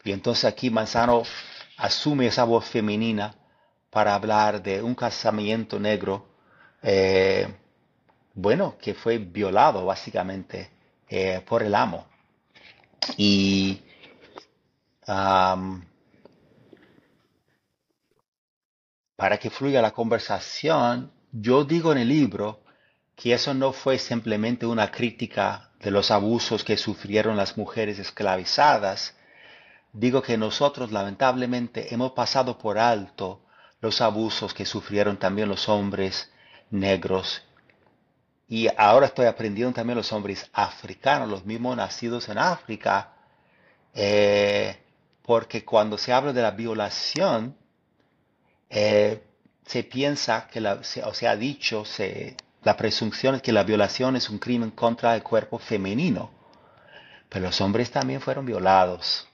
Y 0.04 0.12
entonces 0.12 0.46
aquí 0.46 0.70
Manzano 0.70 1.24
asume 1.78 2.28
esa 2.28 2.44
voz 2.44 2.66
femenina 2.66 3.34
para 3.90 4.14
hablar 4.14 4.62
de 4.62 4.84
un 4.84 4.94
casamiento 4.94 5.80
negro, 5.80 6.30
eh, 6.84 7.52
bueno, 8.36 8.78
que 8.78 8.94
fue 8.94 9.18
violado 9.18 9.88
básicamente 9.88 10.75
eh, 11.10 11.42
por 11.46 11.64
el 11.64 11.76
amo. 11.76 12.08
Y 13.18 13.82
para 19.16 19.38
que 19.40 19.50
fluya 19.50 19.82
la 19.82 19.92
conversación, 19.92 21.12
yo 21.32 21.64
digo 21.64 21.92
en 21.92 22.00
el 22.00 22.10
libro 22.10 22.64
que 23.16 23.34
eso 23.34 23.54
no 23.54 23.72
fue 23.72 23.98
simplemente 24.00 24.66
una 24.66 24.92
crítica 24.92 25.72
de 25.80 25.92
los 25.92 26.12
abusos 26.12 26.64
que 26.64 26.78
sufrieron 26.78 27.38
las 27.38 27.58
mujeres 27.58 28.00
esclavizadas. 28.00 29.16
Digo 29.94 30.22
que 30.22 30.38
nosotros 30.38 30.92
lamentablemente 30.92 31.94
hemos 31.94 32.12
pasado 32.12 32.58
por 32.58 32.78
alto 32.78 33.46
los 33.80 34.02
abusos 34.02 34.54
que 34.54 34.66
sufrieron 34.66 35.18
también 35.18 35.48
los 35.48 35.70
hombres 35.70 36.32
negros 36.72 37.44
y 38.48 38.68
ahora 38.78 39.08
estoy 39.08 39.26
aprendiendo 39.26 39.74
también 39.74 39.98
los 39.98 40.12
hombres 40.14 40.48
africanos, 40.54 41.30
los 41.30 41.46
mismos 41.46 41.76
nacidos 41.76 42.30
en 42.30 42.38
África, 42.38 43.14
eh, 43.94 44.78
porque 45.24 45.66
cuando 45.66 45.98
se 45.98 46.14
habla 46.14 46.32
de 46.32 46.42
la 46.42 46.52
violación, 46.52 47.56
eh, 48.70 49.24
se 49.66 49.84
piensa 49.84 50.48
que, 50.48 50.62
la, 50.62 50.82
o 51.06 51.14
se 51.14 51.28
ha 51.28 51.36
dicho, 51.36 51.86
se, 51.86 52.38
la 52.64 52.78
presunción 52.78 53.36
es 53.36 53.42
que 53.42 53.52
la 53.52 53.64
violación 53.64 54.16
es 54.16 54.30
un 54.30 54.38
crimen 54.38 54.72
contra 54.72 55.16
el 55.16 55.24
cuerpo 55.24 55.58
femenino, 55.58 56.30
pero 57.30 57.46
los 57.46 57.60
hombres 57.62 57.90
también 57.90 58.22
fueron 58.22 58.46
violados. 58.46 59.28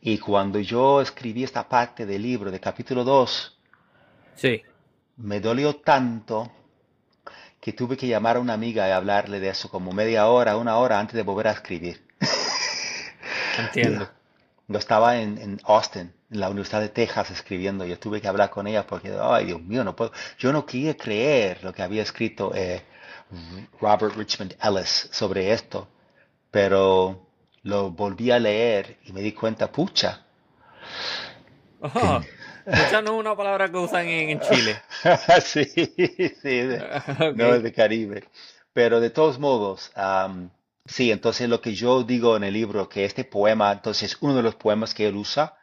Y 0.00 0.16
cuando 0.18 0.60
yo 0.60 1.02
escribí 1.02 1.44
esta 1.44 1.68
parte 1.68 2.06
del 2.06 2.22
libro, 2.22 2.50
de 2.50 2.60
capítulo 2.60 3.04
2, 3.04 3.58
sí. 4.36 4.62
me 5.16 5.40
dolió 5.40 5.76
tanto 5.76 6.50
que 7.60 7.72
tuve 7.72 7.96
que 7.96 8.06
llamar 8.06 8.36
a 8.36 8.40
una 8.40 8.54
amiga 8.54 8.88
y 8.88 8.92
hablarle 8.92 9.40
de 9.40 9.48
eso 9.48 9.68
como 9.68 9.92
media 9.92 10.26
hora, 10.26 10.56
una 10.56 10.76
hora 10.76 10.98
antes 10.98 11.14
de 11.14 11.22
volver 11.22 11.48
a 11.48 11.52
escribir. 11.52 12.04
Entiendo. 13.58 14.08
Yo 14.68 14.78
estaba 14.78 15.16
en, 15.16 15.58
Austin, 15.64 16.12
en 16.30 16.40
la 16.40 16.50
Universidad 16.50 16.82
de 16.82 16.90
Texas, 16.90 17.30
escribiendo. 17.30 17.86
Yo 17.86 17.98
tuve 17.98 18.20
que 18.20 18.28
hablar 18.28 18.50
con 18.50 18.66
ella 18.66 18.86
porque, 18.86 19.16
ay, 19.20 19.46
Dios 19.46 19.62
mío, 19.62 19.82
no 19.82 19.96
puedo. 19.96 20.12
Yo 20.38 20.52
no 20.52 20.66
quería 20.66 20.94
creer 20.94 21.64
lo 21.64 21.72
que 21.72 21.82
había 21.82 22.02
escrito 22.02 22.52
eh, 22.54 22.82
Robert 23.80 24.14
Richmond 24.14 24.54
Ellis 24.62 25.08
sobre 25.10 25.52
esto, 25.52 25.88
pero 26.50 27.26
lo 27.62 27.90
volví 27.90 28.30
a 28.30 28.38
leer 28.38 28.98
y 29.04 29.12
me 29.12 29.22
di 29.22 29.32
cuenta, 29.32 29.72
pucha. 29.72 30.26
Esa 32.72 33.02
no 33.02 33.14
es 33.14 33.20
una 33.20 33.36
palabra 33.36 33.70
que 33.70 33.78
usan 33.78 34.06
en, 34.06 34.40
Chile. 34.40 34.80
sí, 35.42 35.64
sí, 35.64 36.62
no 37.34 37.54
es 37.54 37.62
de 37.62 37.72
Caribe. 37.72 38.24
Pero 38.72 39.00
de 39.00 39.10
todos 39.10 39.38
modos, 39.38 39.90
sí, 40.86 41.10
entonces 41.10 41.48
lo 41.48 41.60
que 41.60 41.74
yo 41.74 42.02
digo 42.02 42.36
en 42.36 42.44
el 42.44 42.54
libro, 42.54 42.88
que 42.88 43.04
este 43.04 43.24
poema, 43.24 43.72
entonces 43.72 44.12
es 44.12 44.18
uno 44.20 44.36
de 44.36 44.42
los 44.42 44.54
poemas 44.54 44.94
que 44.94 45.08
él 45.08 45.16
usa 45.16 45.56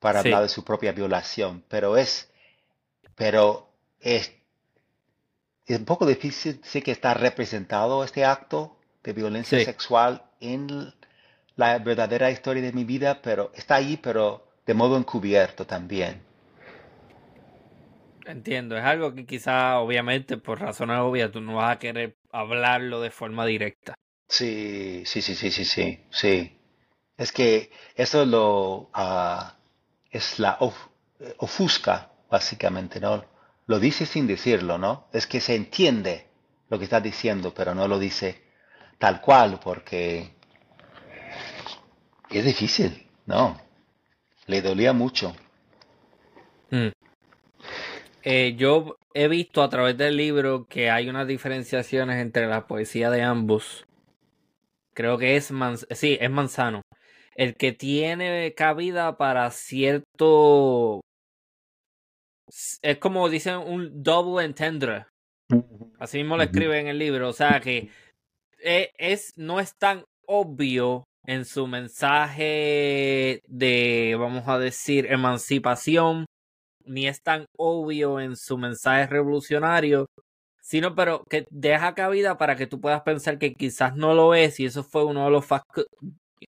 para 0.00 0.20
hablar 0.20 0.42
de 0.42 0.48
su 0.48 0.64
propia 0.64 0.92
violación, 0.92 1.62
pero 1.68 1.96
es, 1.96 2.30
pero 3.14 3.68
es, 4.00 4.32
es 5.66 5.78
un 5.78 5.84
poco 5.84 6.06
difícil 6.06 6.60
sí 6.64 6.82
que 6.82 6.92
está 6.92 7.14
representado 7.14 8.02
este 8.04 8.24
acto 8.24 8.76
de 9.02 9.12
violencia 9.12 9.64
sexual 9.64 10.22
en 10.40 10.92
la 11.56 11.78
verdadera 11.78 12.30
historia 12.30 12.62
de 12.62 12.72
mi 12.72 12.84
vida, 12.84 13.20
pero 13.22 13.52
está 13.54 13.76
ahí, 13.76 13.96
pero 13.96 14.46
de 14.66 14.74
modo 14.74 14.96
encubierto 14.96 15.66
también. 15.66 16.25
Entiendo, 18.26 18.76
es 18.76 18.84
algo 18.84 19.14
que 19.14 19.24
quizá 19.24 19.78
obviamente 19.78 20.36
por 20.36 20.60
razones 20.60 20.98
obvias 20.98 21.30
tú 21.30 21.40
no 21.40 21.54
vas 21.56 21.76
a 21.76 21.78
querer 21.78 22.16
hablarlo 22.32 23.00
de 23.00 23.10
forma 23.10 23.46
directa. 23.46 23.94
Sí, 24.28 25.04
sí, 25.06 25.22
sí, 25.22 25.36
sí, 25.36 25.50
sí, 25.50 25.64
sí, 25.64 26.00
sí. 26.10 26.58
Es 27.16 27.30
que 27.30 27.70
eso 27.94 28.26
lo 28.26 28.90
ah, 28.92 29.56
es 30.10 30.40
la 30.40 30.58
eh, 30.60 31.34
ofusca, 31.38 32.10
básicamente, 32.28 33.00
¿no? 33.00 33.24
Lo 33.66 33.78
dice 33.78 34.06
sin 34.06 34.26
decirlo, 34.26 34.76
¿no? 34.76 35.06
Es 35.12 35.26
que 35.28 35.40
se 35.40 35.54
entiende 35.54 36.26
lo 36.68 36.78
que 36.78 36.84
está 36.84 37.00
diciendo, 37.00 37.54
pero 37.54 37.74
no 37.74 37.86
lo 37.86 37.98
dice 37.98 38.42
tal 38.98 39.20
cual, 39.20 39.60
porque 39.62 40.34
es 42.30 42.44
difícil, 42.44 43.06
¿no? 43.26 43.60
Le 44.46 44.62
dolía 44.62 44.92
mucho. 44.92 45.34
Eh, 48.28 48.56
yo 48.56 48.96
he 49.14 49.28
visto 49.28 49.62
a 49.62 49.68
través 49.70 49.96
del 49.96 50.16
libro 50.16 50.66
que 50.66 50.90
hay 50.90 51.08
unas 51.08 51.28
diferenciaciones 51.28 52.20
entre 52.20 52.48
la 52.48 52.66
poesía 52.66 53.08
de 53.08 53.22
ambos. 53.22 53.86
Creo 54.94 55.16
que 55.16 55.36
es 55.36 55.52
Manz- 55.52 55.86
sí, 55.94 56.18
es 56.20 56.28
Manzano. 56.28 56.82
El 57.36 57.54
que 57.54 57.70
tiene 57.70 58.52
cabida 58.56 59.16
para 59.16 59.48
cierto 59.52 61.02
es 62.82 62.98
como 62.98 63.28
dicen 63.28 63.58
un 63.58 64.02
double 64.02 64.44
entendre. 64.44 65.06
Así 66.00 66.18
mismo 66.18 66.36
lo 66.36 66.42
escribe 66.42 66.80
en 66.80 66.88
el 66.88 66.98
libro. 66.98 67.28
O 67.28 67.32
sea 67.32 67.60
que 67.60 67.90
eh, 68.64 68.90
es, 68.98 69.34
no 69.36 69.60
es 69.60 69.76
tan 69.78 70.02
obvio 70.26 71.04
en 71.26 71.44
su 71.44 71.68
mensaje 71.68 73.40
de, 73.46 74.16
vamos 74.18 74.48
a 74.48 74.58
decir, 74.58 75.06
emancipación, 75.12 76.26
ni 76.86 77.06
es 77.06 77.22
tan 77.22 77.46
obvio 77.56 78.20
en 78.20 78.36
su 78.36 78.58
mensaje 78.58 79.06
revolucionario, 79.06 80.06
sino 80.60 80.94
pero 80.94 81.24
que 81.28 81.46
deja 81.50 81.94
cabida 81.94 82.38
para 82.38 82.56
que 82.56 82.66
tú 82.66 82.80
puedas 82.80 83.02
pensar 83.02 83.38
que 83.38 83.54
quizás 83.54 83.96
no 83.96 84.14
lo 84.14 84.34
es 84.34 84.58
y 84.60 84.66
eso 84.66 84.82
fue 84.82 85.04
uno 85.04 85.24
de 85.24 85.30
los, 85.30 85.46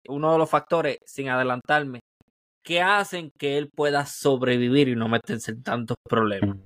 uno 0.07 0.31
de 0.31 0.37
los 0.37 0.49
factores, 0.49 0.99
sin 1.05 1.29
adelantarme, 1.29 1.99
que 2.63 2.81
hacen 2.81 3.31
que 3.37 3.57
él 3.57 3.69
pueda 3.69 4.05
sobrevivir 4.05 4.87
y 4.89 4.95
no 4.95 5.07
meterse 5.07 5.51
en 5.51 5.63
tantos 5.63 5.97
problemas. 6.03 6.57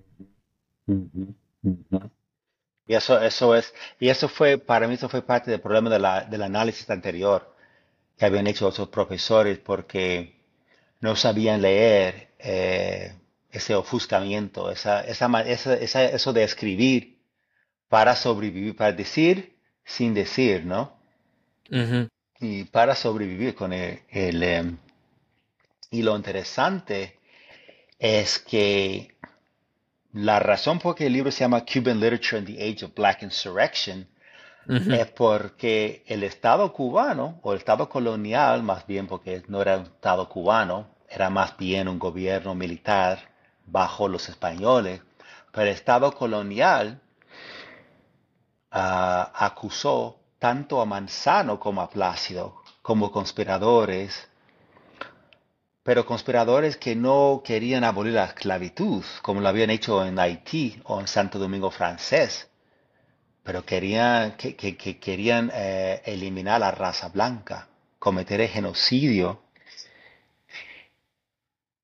Y 2.87 2.95
eso, 2.95 3.19
eso 3.21 3.55
es, 3.55 3.73
y 3.99 4.09
eso 4.09 4.27
fue, 4.27 4.57
para 4.57 4.87
mí, 4.87 4.95
eso 4.95 5.09
fue 5.09 5.21
parte 5.21 5.51
del 5.51 5.61
problema 5.61 5.89
de 5.89 5.99
la, 5.99 6.25
del 6.25 6.41
análisis 6.41 6.89
anterior 6.89 7.55
que 8.17 8.25
habían 8.25 8.47
hecho 8.47 8.67
otros 8.67 8.89
profesores 8.89 9.59
porque 9.59 10.35
no 11.01 11.15
sabían 11.15 11.61
leer 11.61 12.29
eh, 12.39 13.15
ese 13.51 13.75
ofuscamiento, 13.75 14.71
esa, 14.71 15.01
esa, 15.01 15.27
esa- 15.43 16.05
eso 16.05 16.33
de 16.33 16.43
escribir 16.43 17.19
para 17.89 18.15
sobrevivir, 18.15 18.75
para 18.75 18.93
decir 18.93 19.57
sin 19.85 20.13
decir, 20.13 20.65
¿no? 20.65 20.93
Y 22.39 22.63
para 22.63 22.95
sobrevivir 22.95 23.53
con 23.53 23.71
el, 23.71 24.01
el, 24.09 24.41
em, 24.41 24.77
y 25.91 26.01
lo 26.01 26.15
interesante 26.15 27.19
es 27.99 28.39
que 28.39 29.15
la 30.13 30.39
razón 30.39 30.79
por 30.79 30.95
que 30.95 31.07
el 31.07 31.13
libro 31.13 31.31
se 31.31 31.41
llama 31.41 31.65
Cuban 31.65 31.99
Literature 31.99 32.39
in 32.39 32.45
the 32.45 32.63
Age 32.69 32.85
of 32.85 32.93
Black 32.95 33.23
Insurrection 33.23 34.07
es 34.87 35.07
porque 35.11 36.03
el 36.07 36.23
Estado 36.23 36.73
cubano, 36.73 37.39
o 37.43 37.53
el 37.53 37.59
Estado 37.59 37.89
colonial, 37.89 38.63
más 38.63 38.87
bien 38.87 39.07
porque 39.07 39.43
no 39.47 39.61
era 39.61 39.77
un 39.77 39.83
Estado 39.85 40.29
cubano, 40.29 40.87
era 41.09 41.29
más 41.29 41.57
bien 41.57 41.87
un 41.87 41.99
gobierno 41.99 42.55
militar 42.55 43.28
bajo 43.71 44.07
los 44.07 44.29
españoles, 44.29 45.01
pero 45.51 45.63
el 45.67 45.73
Estado 45.75 46.11
colonial 46.13 47.01
ah, 48.71 49.31
acusó 49.35 50.19
tanto 50.39 50.81
a 50.81 50.85
Manzano 50.85 51.59
como 51.59 51.81
a 51.81 51.89
Plácido 51.89 52.61
como 52.81 53.11
conspiradores, 53.11 54.27
pero 55.83 56.05
conspiradores 56.05 56.77
que 56.77 56.95
no 56.95 57.41
querían 57.43 57.83
abolir 57.83 58.13
la 58.13 58.25
esclavitud, 58.25 59.03
como 59.21 59.41
lo 59.41 59.49
habían 59.49 59.69
hecho 59.69 60.05
en 60.05 60.17
Haití 60.19 60.81
o 60.85 60.99
en 61.01 61.07
Santo 61.07 61.37
Domingo 61.39 61.69
francés 61.71 62.47
pero 63.43 63.65
querían, 63.65 64.37
que, 64.37 64.55
que- 64.55 64.77
que 64.77 64.99
querían 64.99 65.51
eh, 65.53 66.01
eliminar 66.05 66.59
la 66.61 66.71
raza 66.71 67.09
blanca, 67.09 67.67
cometer 67.99 68.41
el 68.41 68.49
genocidio. 68.49 69.41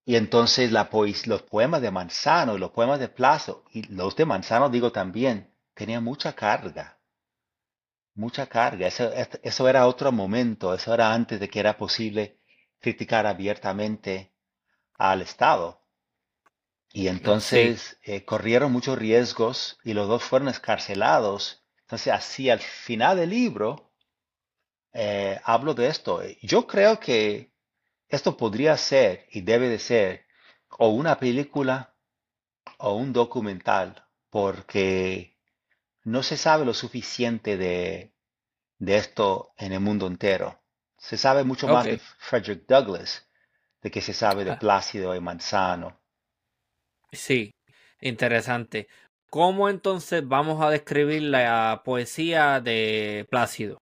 Y 0.05 0.15
entonces 0.15 0.71
la 0.71 0.89
poes- 0.89 1.27
los 1.27 1.41
poemas 1.41 1.81
de 1.81 1.91
Manzano 1.91 2.55
y 2.55 2.59
los 2.59 2.71
poemas 2.71 2.97
de 3.01 3.09
Plazo, 3.09 3.65
y 3.73 3.83
los 3.93 4.15
de 4.15 4.23
Manzano 4.25 4.69
digo 4.69 4.93
también, 4.93 5.53
tenían 5.73 6.01
mucha 6.05 6.33
carga, 6.33 6.97
mucha 8.15 8.47
carga. 8.47 8.87
Eso, 8.87 9.13
es- 9.13 9.39
eso 9.43 9.69
era 9.69 9.85
otro 9.87 10.11
momento, 10.11 10.73
eso 10.73 10.91
era 10.93 11.13
antes 11.13 11.39
de 11.39 11.47
que 11.49 11.59
era 11.59 11.77
posible 11.77 12.39
criticar 12.79 13.27
abiertamente 13.27 14.33
al 14.97 15.21
Estado. 15.23 15.81
Y 16.93 17.01
Sí. 17.01 17.09
entonces 17.09 17.99
eh, 18.01 18.25
corrieron 18.25 18.71
muchos 18.71 18.97
riesgos 18.97 19.77
y 19.83 19.93
los 19.93 20.07
dos 20.07 20.23
fueron 20.23 20.47
escarcelados. 20.47 21.63
Entonces, 21.81 22.11
así 22.11 22.49
al 22.49 22.59
final 22.59 23.17
del 23.17 23.29
libro, 23.29 23.91
eh, 24.93 25.39
hablo 25.43 25.73
de 25.73 25.87
esto. 25.87 26.21
Yo 26.41 26.67
creo 26.67 26.99
que 26.99 27.51
esto 28.09 28.37
podría 28.37 28.77
ser 28.77 29.27
y 29.31 29.41
debe 29.41 29.69
de 29.69 29.79
ser 29.79 30.25
o 30.77 30.89
una 30.89 31.19
película 31.19 31.95
o 32.79 32.95
un 32.95 33.13
documental, 33.13 34.05
porque 34.29 35.37
no 36.03 36.23
se 36.23 36.37
sabe 36.37 36.65
lo 36.65 36.73
suficiente 36.73 37.57
de, 37.57 38.13
de 38.79 38.97
esto 38.97 39.53
en 39.57 39.73
el 39.73 39.81
mundo 39.81 40.07
entero. 40.07 40.61
Se 40.97 41.17
sabe 41.17 41.43
mucho 41.45 41.69
más 41.69 41.89
de. 41.89 41.99
Frederick 42.19 42.67
Douglass 42.67 43.27
de 43.83 43.91
que 43.91 44.01
se 44.01 44.13
sabe 44.13 44.45
de 44.45 44.53
Ah, 44.53 44.55
Plácido 44.55 45.15
y 45.15 45.21
Manzano. 45.21 46.01
sí, 47.11 47.51
interesante. 48.01 48.87
¿Cómo 49.29 49.69
entonces 49.69 50.27
vamos 50.27 50.61
a 50.61 50.69
describir 50.69 51.23
la 51.23 51.81
poesía 51.83 52.61
de 52.61 53.27
Plácido? 53.29 53.79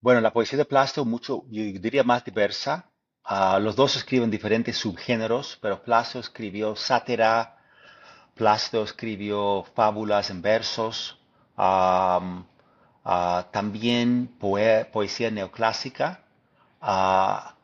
Bueno, 0.00 0.22
la 0.22 0.32
poesía 0.32 0.56
de 0.56 0.64
Plácido 0.64 1.04
mucho, 1.04 1.44
yo 1.50 1.62
diría 1.62 2.02
más 2.02 2.24
diversa. 2.24 2.90
Ah, 3.28 3.58
los 3.58 3.76
dos 3.76 3.96
escriben 3.96 4.30
diferentes 4.30 4.76
subgéneros, 4.78 5.58
pero 5.60 5.82
Plácido 5.82 6.20
escribió 6.20 6.76
sátira, 6.76 7.56
Plácido 8.34 8.84
escribió 8.84 9.64
fábulas 9.74 10.30
en 10.30 10.42
versos, 10.42 11.18
ah, 11.56 13.46
también 13.52 14.28
poe- 14.40 14.84
poesía 14.92 15.30
neoclásica, 15.30 16.20
ah, 16.80 17.54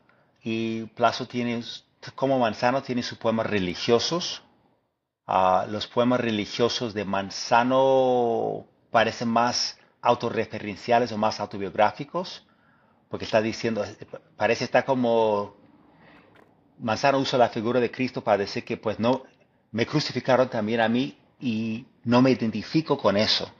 y 0.42 0.84
Plácido 0.86 1.28
tiene, 1.28 1.62
como 2.14 2.38
Manzano, 2.38 2.82
tiene 2.82 3.02
sus 3.02 3.18
poemas 3.18 3.46
religiosos. 3.46 4.42
Los 5.68 5.86
poemas 5.86 6.20
religiosos 6.20 6.94
de 6.94 7.04
Manzano 7.04 8.66
parecen 8.90 9.28
más 9.28 9.78
autorreferenciales 10.02 11.10
o 11.12 11.18
más 11.18 11.40
autobiográficos, 11.40 12.44
porque 13.12 13.26
está 13.26 13.42
diciendo, 13.42 13.84
parece 14.38 14.64
estar 14.64 14.86
como 14.86 15.54
Manzano 16.78 17.18
usa 17.18 17.38
la 17.38 17.50
figura 17.50 17.78
de 17.78 17.90
Cristo 17.90 18.24
para 18.24 18.38
decir 18.38 18.64
que 18.64 18.78
pues 18.78 18.98
no, 18.98 19.24
me 19.70 19.84
crucificaron 19.84 20.48
también 20.48 20.80
a 20.80 20.88
mí 20.88 21.18
y 21.38 21.84
no 22.04 22.22
me 22.22 22.30
identifico 22.30 22.96
con 22.96 23.18
eso. 23.18 23.52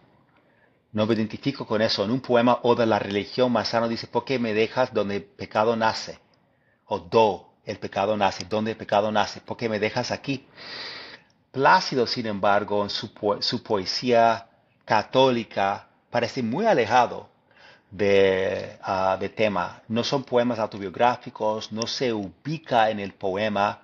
No 0.93 1.05
me 1.05 1.13
identifico 1.13 1.67
con 1.67 1.83
eso. 1.83 2.03
En 2.03 2.13
un 2.13 2.21
poema 2.21 2.61
o 2.63 2.75
de 2.75 2.87
la 2.87 2.99
religión, 2.99 3.53
Manzano 3.53 3.89
dice, 3.89 4.07
¿por 4.07 4.25
qué 4.25 4.39
me 4.39 4.55
dejas 4.55 4.95
donde 4.95 5.17
el 5.17 5.25
pecado 5.25 5.77
nace? 5.77 6.19
O 6.87 6.99
do, 6.99 7.53
el 7.67 7.77
pecado 7.77 8.17
nace, 8.17 8.47
donde 8.49 8.71
el 8.71 8.79
pecado 8.79 9.13
nace, 9.13 9.43
¿por 9.43 9.59
qué 9.59 9.69
me 9.69 9.79
dejas 9.79 10.11
aquí? 10.13 10.47
Plácido, 11.51 12.07
sin 12.07 12.25
embargo, 12.25 12.83
en 12.85 12.89
su, 12.89 13.11
su 13.41 13.63
poesía 13.63 14.49
católica 14.87 15.91
parece 16.11 16.43
muy 16.43 16.65
alejado 16.65 17.32
de, 17.93 18.79
ah, 18.83 19.17
de 19.21 19.29
tema. 19.29 19.83
No 19.89 20.03
son 20.03 20.25
poemas 20.25 20.59
autobiográficos, 20.59 21.71
no 21.73 21.87
se 21.87 22.13
ubica 22.13 22.91
en 22.91 22.99
el 23.01 23.13
poema 23.15 23.83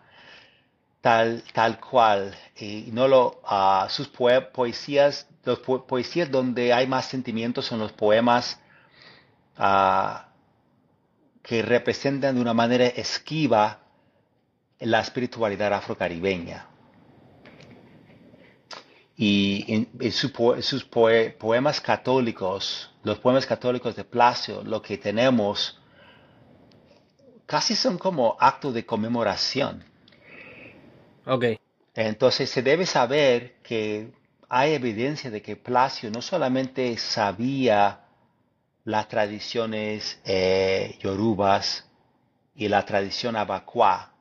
tal, 1.00 1.42
tal 1.52 1.78
cual. 1.80 2.34
Y 2.56 2.88
no 2.92 3.06
lo, 3.08 3.40
ah, 3.44 3.86
sus 3.90 4.08
poe- 4.08 4.40
poesías, 4.52 5.28
los 5.44 5.60
po- 5.60 5.86
poesías 5.86 6.30
donde 6.30 6.72
hay 6.72 6.86
más 6.86 7.06
sentimientos 7.06 7.66
son 7.66 7.78
los 7.80 7.92
poemas 7.92 8.58
ah, 9.56 10.28
que 11.42 11.62
representan 11.62 12.34
de 12.34 12.40
una 12.40 12.54
manera 12.54 12.86
esquiva 12.86 13.80
la 14.80 15.00
espiritualidad 15.00 15.72
afrocaribeña. 15.72 16.66
Y 19.18 19.64
en, 19.68 20.12
su 20.12 20.28
sus 20.62 20.84
poe- 20.84 21.32
poemas 21.32 21.80
católicos, 21.82 22.90
los 23.02 23.18
poemas 23.18 23.46
católicos 23.46 23.96
de 23.96 24.04
Plácido, 24.04 24.62
lo 24.64 24.80
que 24.80 24.96
tenemos 24.96 25.78
casi 27.46 27.74
son 27.74 27.98
como 27.98 28.36
actos 28.38 28.72
de 28.74 28.86
conmemoración. 28.86 29.84
Ok. 31.26 31.44
Entonces 31.94 32.48
se 32.48 32.62
debe 32.62 32.86
saber 32.86 33.56
que 33.62 34.12
hay 34.48 34.72
evidencia 34.72 35.30
de 35.30 35.42
que 35.42 35.56
Placio 35.56 36.10
no 36.10 36.22
solamente 36.22 36.96
sabía 36.96 38.06
las 38.84 39.08
tradiciones 39.08 40.20
eh, 40.24 40.96
yorubas 41.00 41.88
y 42.54 42.68
la 42.68 42.84
tradición 42.86 43.36
abacuá, 43.36 44.14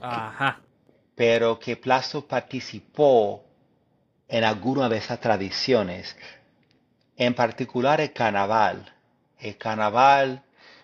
Ajá. 0.00 0.60
pero 1.14 1.58
que 1.58 1.76
Placio 1.76 2.26
participó 2.26 3.45
en 4.28 4.44
alguna 4.44 4.88
de 4.88 4.98
esas 4.98 5.20
tradiciones, 5.20 6.16
en 7.16 7.34
particular 7.34 8.00
el 8.00 8.12
carnaval. 8.12 8.92
El 9.38 9.56
carnaval, 9.56 10.42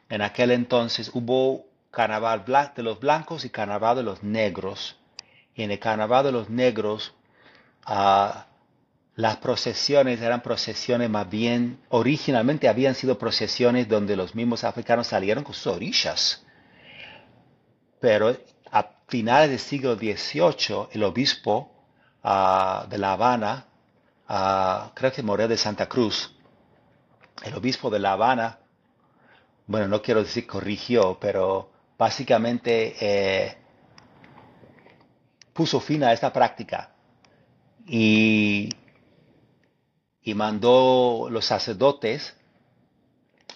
en 0.09 0.23
aquel 0.23 0.51
entonces 0.51 1.11
hubo 1.13 1.67
carnaval 1.91 2.45
de 2.75 2.83
los 2.83 3.01
blancos 3.01 3.45
y 3.45 3.51
carnaval 3.51 3.97
de 3.97 4.03
los 4.03 4.23
negros. 4.23 4.97
Y 5.55 5.63
en 5.63 5.71
el 5.71 5.79
carnaval 5.79 6.25
de 6.25 6.33
los 6.33 6.49
negros, 6.49 7.15
ah, 7.85 8.47
las 9.15 9.37
procesiones 9.37 10.21
eran 10.21 10.43
procesiones 10.43 11.11
más 11.11 11.29
bien, 11.29 11.79
originalmente 11.91 12.69
habían 12.69 12.95
sido 12.95 13.19
procesiones 13.19 13.89
donde 13.89 14.17
los 14.17 14.35
mismos 14.35 14.65
africanos 14.65 15.09
salieron 15.09 15.45
con 15.45 15.55
sus 15.55 15.67
orillas. 15.67 16.47
Pero 18.01 18.35
a 18.71 18.91
finales 19.09 19.51
del 19.51 19.59
siglo 19.59 19.97
XVIII, 19.97 20.89
el 20.93 21.03
obispo 21.05 21.72
ah, 22.23 22.87
de 22.89 22.99
La 22.99 23.13
Habana, 23.13 23.67
creo 24.95 25.13
que 25.13 25.23
Morel 25.23 25.49
de 25.49 25.57
Santa 25.57 25.89
Cruz, 25.89 26.35
el 27.43 27.55
obispo 27.55 27.91
de 27.91 27.99
La 27.99 28.13
Habana, 28.13 28.59
bueno, 29.67 29.89
no 29.89 30.03
quiero 30.03 30.23
decir 30.23 30.47
corrigió, 30.47 31.19
pero 31.21 31.71
básicamente 31.99 32.97
eh, 33.01 33.57
puso 35.53 35.81
fin 35.81 36.03
a 36.05 36.13
esta 36.13 36.33
práctica 36.33 36.95
y, 37.87 38.69
y 40.23 40.35
mandó 40.35 41.29
los 41.31 41.45
sacerdotes 41.45 42.37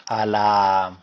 a 0.07 0.27
la 0.27 0.99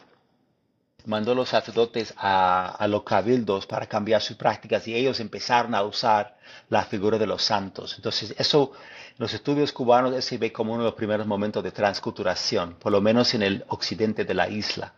mandó 1.05 1.35
los 1.35 1.49
sacerdotes 1.49 2.13
a, 2.17 2.75
a, 2.75 2.87
los 2.87 3.03
cabildos 3.03 3.65
para 3.65 3.87
cambiar 3.87 4.21
sus 4.21 4.37
prácticas 4.37 4.87
y 4.87 4.95
ellos 4.95 5.19
empezaron 5.19 5.75
a 5.75 5.83
usar 5.83 6.37
la 6.69 6.83
figura 6.85 7.17
de 7.17 7.27
los 7.27 7.43
santos. 7.43 7.95
Entonces, 7.95 8.33
eso 8.37 8.71
en 9.09 9.15
los 9.19 9.33
estudios 9.33 9.71
cubanos 9.73 10.23
se 10.23 10.37
ve 10.37 10.51
como 10.51 10.73
uno 10.73 10.83
de 10.83 10.89
los 10.89 10.95
primeros 10.95 11.27
momentos 11.27 11.63
de 11.63 11.71
transculturación, 11.71 12.75
por 12.75 12.91
lo 12.91 13.01
menos 13.01 13.33
en 13.33 13.43
el 13.43 13.65
occidente 13.67 14.25
de 14.25 14.33
la 14.33 14.49
isla, 14.49 14.93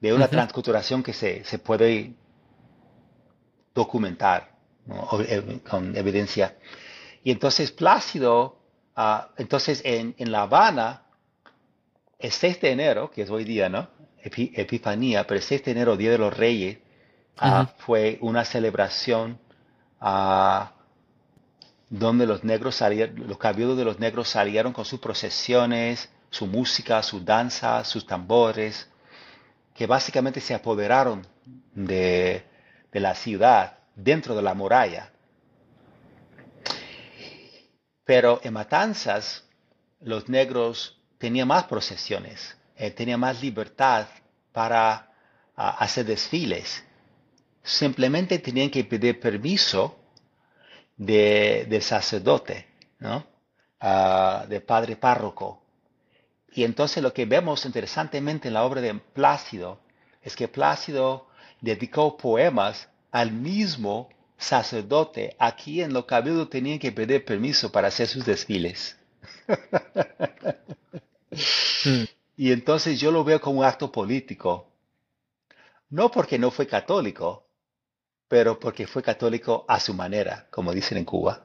de 0.00 0.12
una 0.12 0.26
uh 0.26 0.28
-huh. 0.28 0.30
transculturación 0.30 1.02
que 1.02 1.12
se, 1.12 1.44
se 1.44 1.58
puede 1.58 2.14
documentar 3.74 4.52
¿no? 4.86 5.08
con 5.68 5.96
evidencia. 5.96 6.56
Y 7.22 7.30
entonces 7.30 7.70
Plácido, 7.72 8.60
uh, 8.96 9.22
entonces 9.36 9.82
en, 9.84 10.14
en, 10.18 10.32
La 10.32 10.42
Habana, 10.42 11.02
el 12.18 12.30
6 12.30 12.60
de 12.60 12.70
enero, 12.70 13.10
que 13.10 13.22
es 13.22 13.30
hoy 13.30 13.44
día, 13.44 13.68
¿no? 13.68 13.88
Epi, 14.22 14.52
Epifanía, 14.54 15.26
pero 15.26 15.36
el 15.36 15.42
6 15.42 15.64
de 15.64 15.70
enero, 15.72 15.96
Día 15.96 16.10
de 16.10 16.18
los 16.18 16.36
Reyes, 16.36 16.78
uh 17.40 17.44
-huh. 17.44 17.64
uh, 17.64 17.68
fue 17.78 18.18
una 18.20 18.44
celebración 18.44 19.38
donde 21.90 22.26
los 22.26 22.44
negros 22.44 22.76
salieron, 22.76 23.28
los 23.28 23.38
cabildos 23.38 23.76
de 23.76 23.84
los 23.84 23.98
negros 23.98 24.28
salieron 24.28 24.72
con 24.72 24.84
sus 24.84 25.00
procesiones, 25.00 26.08
su 26.30 26.46
música, 26.46 27.02
sus 27.02 27.24
danzas, 27.24 27.88
sus 27.88 28.06
tambores, 28.06 28.88
que 29.74 29.86
básicamente 29.86 30.40
se 30.40 30.54
apoderaron 30.54 31.26
de, 31.74 32.44
de 32.92 33.00
la 33.00 33.14
ciudad 33.14 33.78
dentro 33.94 34.34
de 34.34 34.42
la 34.42 34.54
muralla. 34.54 35.10
Pero 38.04 38.40
en 38.42 38.52
Matanzas, 38.54 39.44
los 40.00 40.28
negros 40.28 41.00
tenían 41.18 41.48
más 41.48 41.64
procesiones, 41.64 42.56
eh, 42.80 42.90
tenían 42.92 43.20
más 43.20 43.42
libertad 43.42 44.06
para 44.52 45.12
uh, 45.54 45.60
hacer 45.80 46.06
desfiles. 46.06 46.82
Simplemente 47.62 48.38
tenían 48.38 48.70
que 48.70 48.84
pedir 48.84 49.20
permiso 49.20 49.98
de, 50.96 51.78
sacerdote, 51.82 52.66
¿no? 52.98 53.26
Uh, 53.82 54.46
de 54.48 54.62
padre 54.62 54.96
párroco. 54.96 55.62
Y 56.54 56.64
entonces 56.64 57.02
lo 57.02 57.12
que 57.12 57.26
vemos 57.26 57.66
interesantemente 57.66 58.48
en 58.48 58.54
la 58.54 58.64
obra 58.64 58.80
de 58.80 58.94
Plácido 58.94 59.78
es 60.22 60.34
que 60.34 60.48
Plácido 60.48 61.28
dedicó 61.60 62.16
poemas 62.16 62.88
al 63.10 63.30
mismo 63.30 64.08
sacerdote 64.38 65.36
a 65.38 65.54
quien 65.54 65.92
los 65.92 66.06
cabildos 66.06 66.48
tenían 66.48 66.78
que 66.78 66.92
pedir 66.92 67.26
permiso 67.26 67.70
para 67.70 67.88
hacer 67.88 68.08
sus 68.08 68.24
desfiles. 68.24 68.96
mm. 71.84 72.19
Y 72.40 72.52
entonces 72.52 72.98
yo 72.98 73.12
lo 73.12 73.22
veo 73.22 73.38
como 73.38 73.60
un 73.60 73.66
acto 73.66 73.92
político. 73.92 74.72
No 75.90 76.10
porque 76.10 76.38
no 76.38 76.50
fue 76.50 76.66
católico, 76.66 77.46
pero 78.28 78.58
porque 78.58 78.86
fue 78.86 79.02
católico 79.02 79.66
a 79.68 79.78
su 79.78 79.92
manera, 79.92 80.48
como 80.50 80.72
dicen 80.72 80.96
en 80.96 81.04
Cuba. 81.04 81.44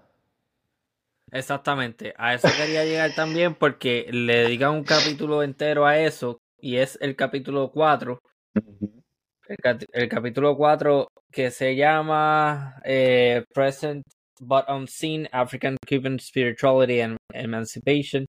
Exactamente, 1.33 2.13
a 2.15 2.35
eso 2.35 2.47
quería 2.55 2.85
llegar 2.85 3.13
también 3.13 3.55
porque 3.55 4.07
le 4.09 4.43
dedican 4.43 4.71
un 4.71 4.85
capítulo 4.85 5.43
entero 5.43 5.85
a 5.85 5.99
eso 5.99 6.37
y 6.61 6.77
es 6.77 6.97
el 7.01 7.17
capítulo 7.17 7.71
4. 7.73 8.17
El, 8.53 9.77
el 9.91 10.07
capítulo 10.07 10.55
4 10.55 11.09
que 11.29 11.51
se 11.51 11.75
llama 11.75 12.79
eh, 12.85 13.43
Present 13.53 14.01
but 14.39 14.63
Unseen 14.69 15.27
African 15.33 15.75
Cuban 15.85 16.19
Spirituality 16.21 17.01
and 17.01 17.17
Emancipation 17.33 18.25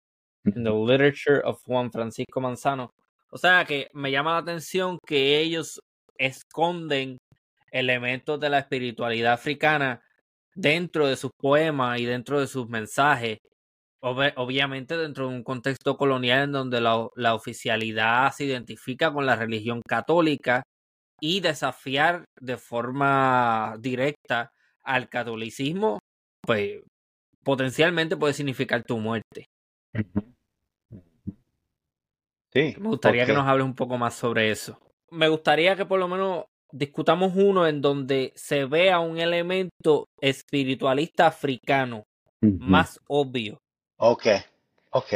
in 0.45 0.65
the 0.65 0.73
Literature 0.73 1.41
of 1.45 1.63
Juan 1.65 1.91
Francisco 1.91 2.41
Manzano. 2.41 2.91
O 3.31 3.39
sea 3.39 3.65
que 3.65 3.89
me 3.95 4.11
llama 4.11 4.33
la 4.33 4.39
atención 4.39 4.99
que 5.05 5.39
ellos 5.41 5.81
esconden 6.17 7.19
elementos 7.71 8.39
de 8.39 8.51
la 8.51 8.61
espiritualidad 8.61 9.33
africana 9.33 10.01
dentro 10.55 11.09
de 11.09 11.17
sus 11.17 11.33
poemas 11.37 11.99
y 11.99 12.05
dentro 12.05 12.41
de 12.41 12.47
sus 12.47 12.69
mensajes. 12.69 13.39
Ob 14.01 14.19
obviamente 14.37 14.97
dentro 14.97 15.29
de 15.29 15.35
un 15.35 15.43
contexto 15.43 15.97
colonial 15.97 16.45
en 16.45 16.53
donde 16.53 16.81
la, 16.81 17.09
la, 17.17 17.35
oficialidad 17.35 18.31
se 18.33 18.45
identifica 18.45 19.13
con 19.13 19.25
la 19.25 19.35
religión 19.35 19.81
católica 19.87 20.63
y 21.21 21.41
desafiar 21.41 22.25
de 22.39 22.59
forma 22.59 23.77
directa 23.81 24.51
al 24.85 25.09
catolicismo, 25.09 25.99
pues 26.43 26.83
potencialmente 27.43 28.17
puede 28.17 28.35
significar 28.35 28.83
tu 28.85 28.99
muerte. 28.99 29.47
Sí, 32.55 32.77
Me 32.79 32.89
gustaría 32.89 33.27
que 33.27 33.33
nos 33.33 33.49
hables 33.49 33.65
un 33.65 33.75
poco 33.75 33.99
más 33.99 34.15
sobre 34.15 34.51
eso. 34.51 34.79
Me 35.11 35.29
gustaría 35.29 35.75
que 35.75 35.87
por 35.87 35.99
lo 35.99 36.07
menos 36.07 36.45
discutamos 36.71 37.33
uno 37.35 37.67
en 37.67 37.81
donde 37.81 38.33
se 38.37 38.65
vea 38.65 39.01
un 39.01 39.19
elemento 39.19 40.09
espiritualista 40.21 41.27
africano 41.27 42.05
uh 42.43 42.47
-huh. 42.47 42.59
más 42.61 43.01
obvio. 43.09 43.59
Ok, 43.97 44.27
ok. 44.91 45.13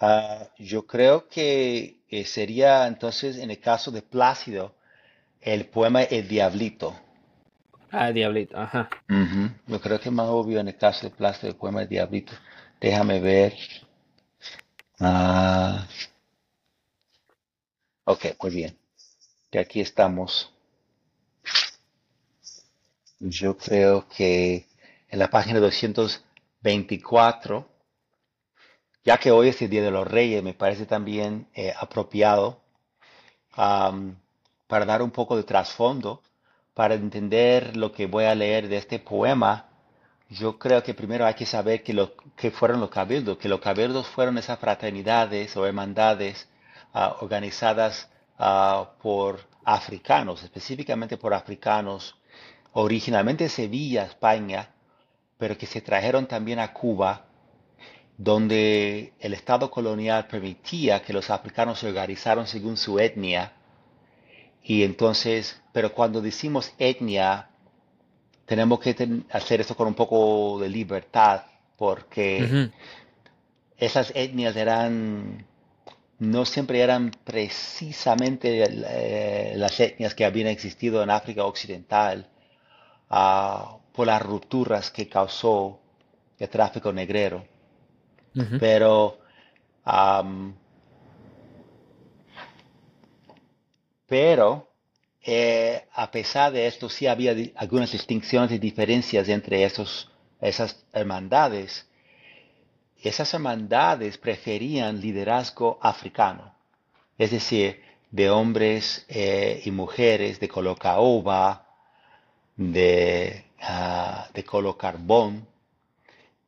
Uh, 0.00 0.44
yo 0.58 0.86
creo 0.86 1.28
que 1.28 2.00
eh, 2.08 2.24
sería 2.24 2.86
entonces 2.86 3.38
en 3.38 3.50
el 3.50 3.60
caso 3.60 3.90
de 3.90 4.02
Plácido 4.02 4.74
el 5.40 5.66
poema 5.66 6.02
El 6.02 6.28
Diablito. 6.28 6.94
Ah, 7.90 8.08
el 8.08 8.14
Diablito, 8.14 8.58
ajá. 8.58 8.88
Uh 9.08 9.14
-huh. 9.14 9.54
Yo 9.66 9.80
creo 9.80 9.98
que 10.00 10.08
es 10.08 10.14
más 10.14 10.28
obvio 10.28 10.60
en 10.60 10.68
el 10.68 10.76
caso 10.76 11.08
de 11.08 11.14
Plácido 11.14 11.48
el 11.50 11.56
poema 11.56 11.82
El 11.82 11.88
Diablito. 11.88 12.32
Déjame 12.80 13.20
ver. 13.20 13.54
Uh, 15.00 15.78
ok, 18.04 18.26
muy 18.42 18.50
bien. 18.50 18.78
Que 19.50 19.58
aquí 19.58 19.80
estamos. 19.80 20.52
Yo 23.20 23.56
creo 23.56 24.08
que 24.08 24.66
en 25.08 25.18
la 25.18 25.30
página 25.30 25.60
224, 25.60 27.68
ya 29.04 29.18
que 29.18 29.30
hoy 29.30 29.48
es 29.48 29.60
el 29.62 29.70
Día 29.70 29.82
de 29.82 29.90
los 29.90 30.06
Reyes, 30.08 30.42
me 30.42 30.54
parece 30.54 30.86
también 30.86 31.46
eh, 31.54 31.72
apropiado 31.78 32.60
para 33.54 34.86
dar 34.86 35.02
un 35.02 35.10
poco 35.10 35.36
de 35.36 35.42
trasfondo, 35.42 36.22
para 36.74 36.94
entender 36.94 37.76
lo 37.76 37.92
que 37.92 38.06
voy 38.06 38.24
a 38.24 38.34
leer 38.34 38.68
de 38.68 38.78
este 38.78 38.98
poema. 38.98 39.68
Yo 40.30 40.58
creo 40.58 40.82
que 40.82 40.94
primero 40.94 41.26
hay 41.26 41.34
que 41.34 41.46
saber 41.46 41.82
que, 41.82 42.10
que 42.36 42.50
fueron 42.50 42.80
los 42.80 42.90
cabildos, 42.90 43.36
que 43.36 43.48
los 43.48 43.60
cabildos 43.60 44.08
fueron 44.08 44.38
esas 44.38 44.58
fraternidades 44.58 45.54
o 45.56 45.66
hermandades 45.66 46.48
uh, 46.94 47.22
organizadas 47.22 48.08
uh, 48.38 48.86
por 49.02 49.40
africanos, 49.64 50.42
específicamente 50.42 51.16
por 51.16 51.34
africanos 51.34 52.16
originalmente 52.72 53.48
Sevilla, 53.48 54.04
España, 54.04 54.70
pero 55.38 55.58
que 55.58 55.66
se 55.66 55.80
trajeron 55.80 56.26
también 56.26 56.58
a 56.58 56.72
Cuba, 56.72 57.26
donde 58.16 59.12
el 59.18 59.34
Estado 59.34 59.70
colonial 59.70 60.26
permitía 60.26 61.02
que 61.02 61.12
los 61.12 61.30
africanos 61.30 61.80
se 61.80 61.88
organizaran 61.88 62.46
según 62.46 62.76
su 62.76 62.98
etnia. 62.98 63.52
Y 64.62 64.84
entonces, 64.84 65.60
pero 65.72 65.92
cuando 65.92 66.20
decimos 66.20 66.72
etnia, 66.78 67.48
tenemos 68.46 68.80
que 68.80 69.24
hacer 69.30 69.60
eso 69.60 69.76
con 69.76 69.88
un 69.88 69.94
poco 69.94 70.58
de 70.60 70.68
libertad 70.68 71.42
porque 71.76 72.70
esas 73.76 74.12
etnias 74.14 74.54
eran, 74.54 75.44
no 76.22 76.44
siempre 76.44 76.80
eran 76.80 77.10
precisamente 77.24 78.62
eh, 78.62 79.54
las 79.56 79.80
etnias 79.80 80.14
que 80.14 80.24
habían 80.24 80.46
existido 80.46 81.02
en 81.02 81.10
África 81.10 81.44
Occidental 81.44 82.28
ah, 83.10 83.78
por 83.92 84.06
las 84.06 84.22
rupturas 84.22 84.92
que 84.92 85.08
causó 85.08 85.80
el 86.38 86.48
tráfico 86.48 86.92
negrero. 86.92 87.44
Pero 88.60 89.18
pero 94.06 94.68
eh, 95.24 95.86
a 95.92 96.08
pesar 96.08 96.52
de 96.52 96.68
esto 96.68 96.88
sí 96.88 97.08
había 97.08 97.34
algunas 97.56 97.90
distinciones 97.90 98.52
y 98.52 98.58
diferencias 98.58 99.28
entre 99.28 99.64
esos, 99.64 100.08
esas 100.40 100.84
hermandades. 100.92 101.84
Esas 103.02 103.34
hermandades 103.34 104.16
preferían 104.16 105.00
liderazgo 105.00 105.78
africano, 105.82 106.54
es 107.18 107.32
decir, 107.32 107.82
de 108.10 108.30
hombres 108.30 109.04
eh, 109.08 109.60
y 109.64 109.70
mujeres 109.72 110.38
de 110.38 110.48
color 110.48 110.78
caoba, 110.78 111.66
de, 112.56 113.44
uh, 113.60 114.32
de 114.32 114.44
carbón, 114.76 115.48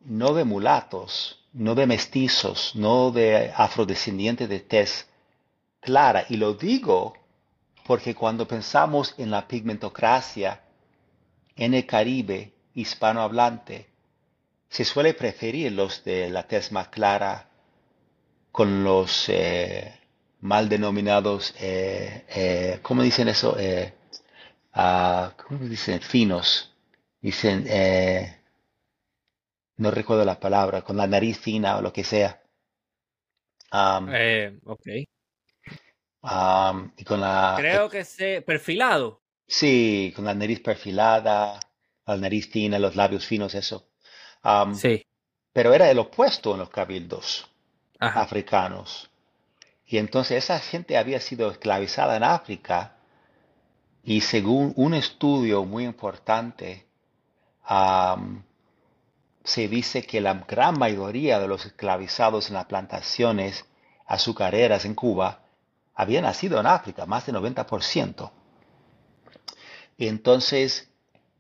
no 0.04 0.34
de 0.34 0.44
mulatos, 0.44 1.44
no 1.52 1.74
de 1.74 1.86
mestizos, 1.86 2.76
no 2.76 3.10
de 3.10 3.52
afrodescendientes 3.56 4.48
de 4.48 4.60
tez 4.60 5.08
clara. 5.80 6.26
Y 6.28 6.36
lo 6.36 6.54
digo 6.54 7.14
porque 7.86 8.14
cuando 8.14 8.46
pensamos 8.46 9.14
en 9.18 9.30
la 9.30 9.46
pigmentocracia 9.48 10.62
en 11.56 11.74
el 11.74 11.86
Caribe 11.86 12.52
hispanohablante, 12.74 13.88
se 14.74 14.84
suele 14.84 15.14
preferir 15.14 15.70
los 15.70 16.02
de 16.02 16.28
la 16.30 16.48
tez 16.48 16.72
más 16.72 16.88
clara 16.88 17.48
con 18.50 18.82
los 18.82 19.28
eh, 19.28 20.00
mal 20.40 20.68
denominados, 20.68 21.54
eh, 21.60 22.24
eh, 22.28 22.80
¿cómo 22.82 23.04
dicen 23.04 23.28
eso? 23.28 23.56
Ah, 24.72 25.32
¿Cómo 25.36 25.64
dicen? 25.68 26.00
Finos. 26.00 26.74
Dicen, 27.20 27.68
no 29.76 29.92
recuerdo 29.92 30.24
la 30.24 30.40
palabra, 30.40 30.82
con 30.82 30.96
la 30.96 31.06
nariz 31.06 31.38
fina 31.38 31.76
o 31.78 31.80
lo 31.80 31.92
que 31.92 32.02
sea. 32.02 32.42
ok. 33.70 34.86
y 36.96 37.04
con 37.04 37.20
la... 37.20 37.54
Creo 37.56 37.88
que 37.88 38.02
se... 38.02 38.42
perfilado. 38.42 39.22
Sí, 39.46 40.12
con 40.16 40.24
la 40.24 40.34
nariz 40.34 40.60
perfilada, 40.60 41.60
la 42.06 42.16
nariz 42.16 42.50
fina, 42.50 42.80
los 42.80 42.96
labios 42.96 43.24
finos, 43.24 43.54
eso. 43.54 43.93
Sí. 44.74 45.06
Pero 45.52 45.72
era 45.72 45.90
el 45.90 45.98
opuesto 45.98 46.52
en 46.52 46.58
los 46.58 46.70
cabildos 46.70 47.48
africanos. 47.98 49.10
Y 49.86 49.98
entonces 49.98 50.44
esa 50.44 50.58
gente 50.58 50.96
había 50.96 51.20
sido 51.20 51.50
esclavizada 51.50 52.16
en 52.16 52.24
África 52.24 52.96
y 54.02 54.20
según 54.20 54.72
un 54.76 54.94
estudio 54.94 55.64
muy 55.64 55.84
importante, 55.84 56.86
se 59.44 59.68
dice 59.68 60.02
que 60.02 60.20
la 60.20 60.34
gran 60.34 60.78
mayoría 60.78 61.38
de 61.38 61.48
los 61.48 61.64
esclavizados 61.64 62.48
en 62.48 62.54
las 62.54 62.66
plantaciones 62.66 63.64
azucareras 64.06 64.84
en 64.84 64.94
Cuba 64.94 65.40
habían 65.94 66.24
nacido 66.24 66.60
en 66.60 66.66
África, 66.66 67.06
más 67.06 67.24
del 67.24 67.36
90%. 67.36 68.30
Entonces, 69.96 70.90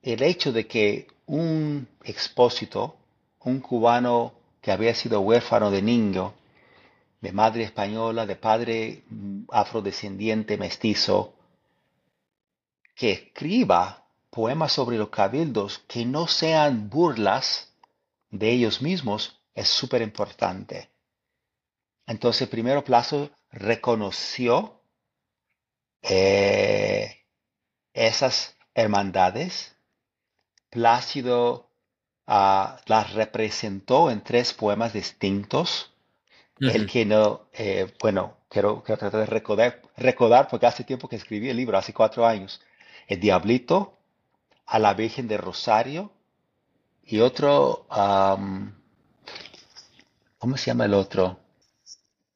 el 0.02 0.22
hecho 0.22 0.52
de 0.52 0.66
que 0.66 1.08
un 1.26 1.88
expósito, 2.02 2.96
un 3.40 3.60
cubano 3.60 4.34
que 4.60 4.72
había 4.72 4.94
sido 4.94 5.20
huérfano 5.20 5.70
de 5.70 5.82
niño, 5.82 6.34
de 7.20 7.32
madre 7.32 7.64
española, 7.64 8.26
de 8.26 8.36
padre 8.36 9.04
afrodescendiente 9.50 10.56
mestizo, 10.56 11.34
que 12.94 13.12
escriba 13.12 14.04
poemas 14.30 14.72
sobre 14.72 14.98
los 14.98 15.10
cabildos 15.10 15.78
que 15.86 16.04
no 16.04 16.26
sean 16.26 16.90
burlas 16.90 17.72
de 18.30 18.50
ellos 18.50 18.82
mismos 18.82 19.40
es 19.54 19.68
súper 19.68 20.02
importante. 20.02 20.90
Entonces, 22.06 22.48
primero 22.48 22.84
Plazo 22.84 23.30
reconoció 23.50 24.80
eh, 26.02 27.24
esas 27.92 28.56
hermandades. 28.74 29.73
Plácido 30.74 31.70
ah, 32.26 32.80
las 32.86 33.12
representó 33.14 34.10
en 34.10 34.24
tres 34.24 34.52
poemas 34.52 34.92
distintos. 34.92 35.92
El 36.58 36.90
que 36.90 37.04
no, 37.04 37.42
eh, 37.52 37.94
bueno, 38.00 38.38
quiero, 38.48 38.82
tratar 38.84 39.12
de 39.12 39.26
recordar, 39.26 39.82
recordar, 39.96 40.48
porque 40.48 40.66
hace 40.66 40.82
tiempo 40.82 41.08
que 41.08 41.14
escribí 41.14 41.48
el 41.48 41.56
libro, 41.56 41.78
hace 41.78 41.94
cuatro 41.94 42.26
años. 42.26 42.60
El 43.06 43.20
Diablito, 43.20 43.98
a 44.66 44.80
la 44.80 44.94
Virgen 44.94 45.28
de 45.28 45.36
Rosario 45.36 46.10
y 47.04 47.20
otro, 47.20 47.86
¿cómo 50.38 50.56
se 50.56 50.66
llama 50.66 50.86
el 50.86 50.94
otro? 50.94 51.38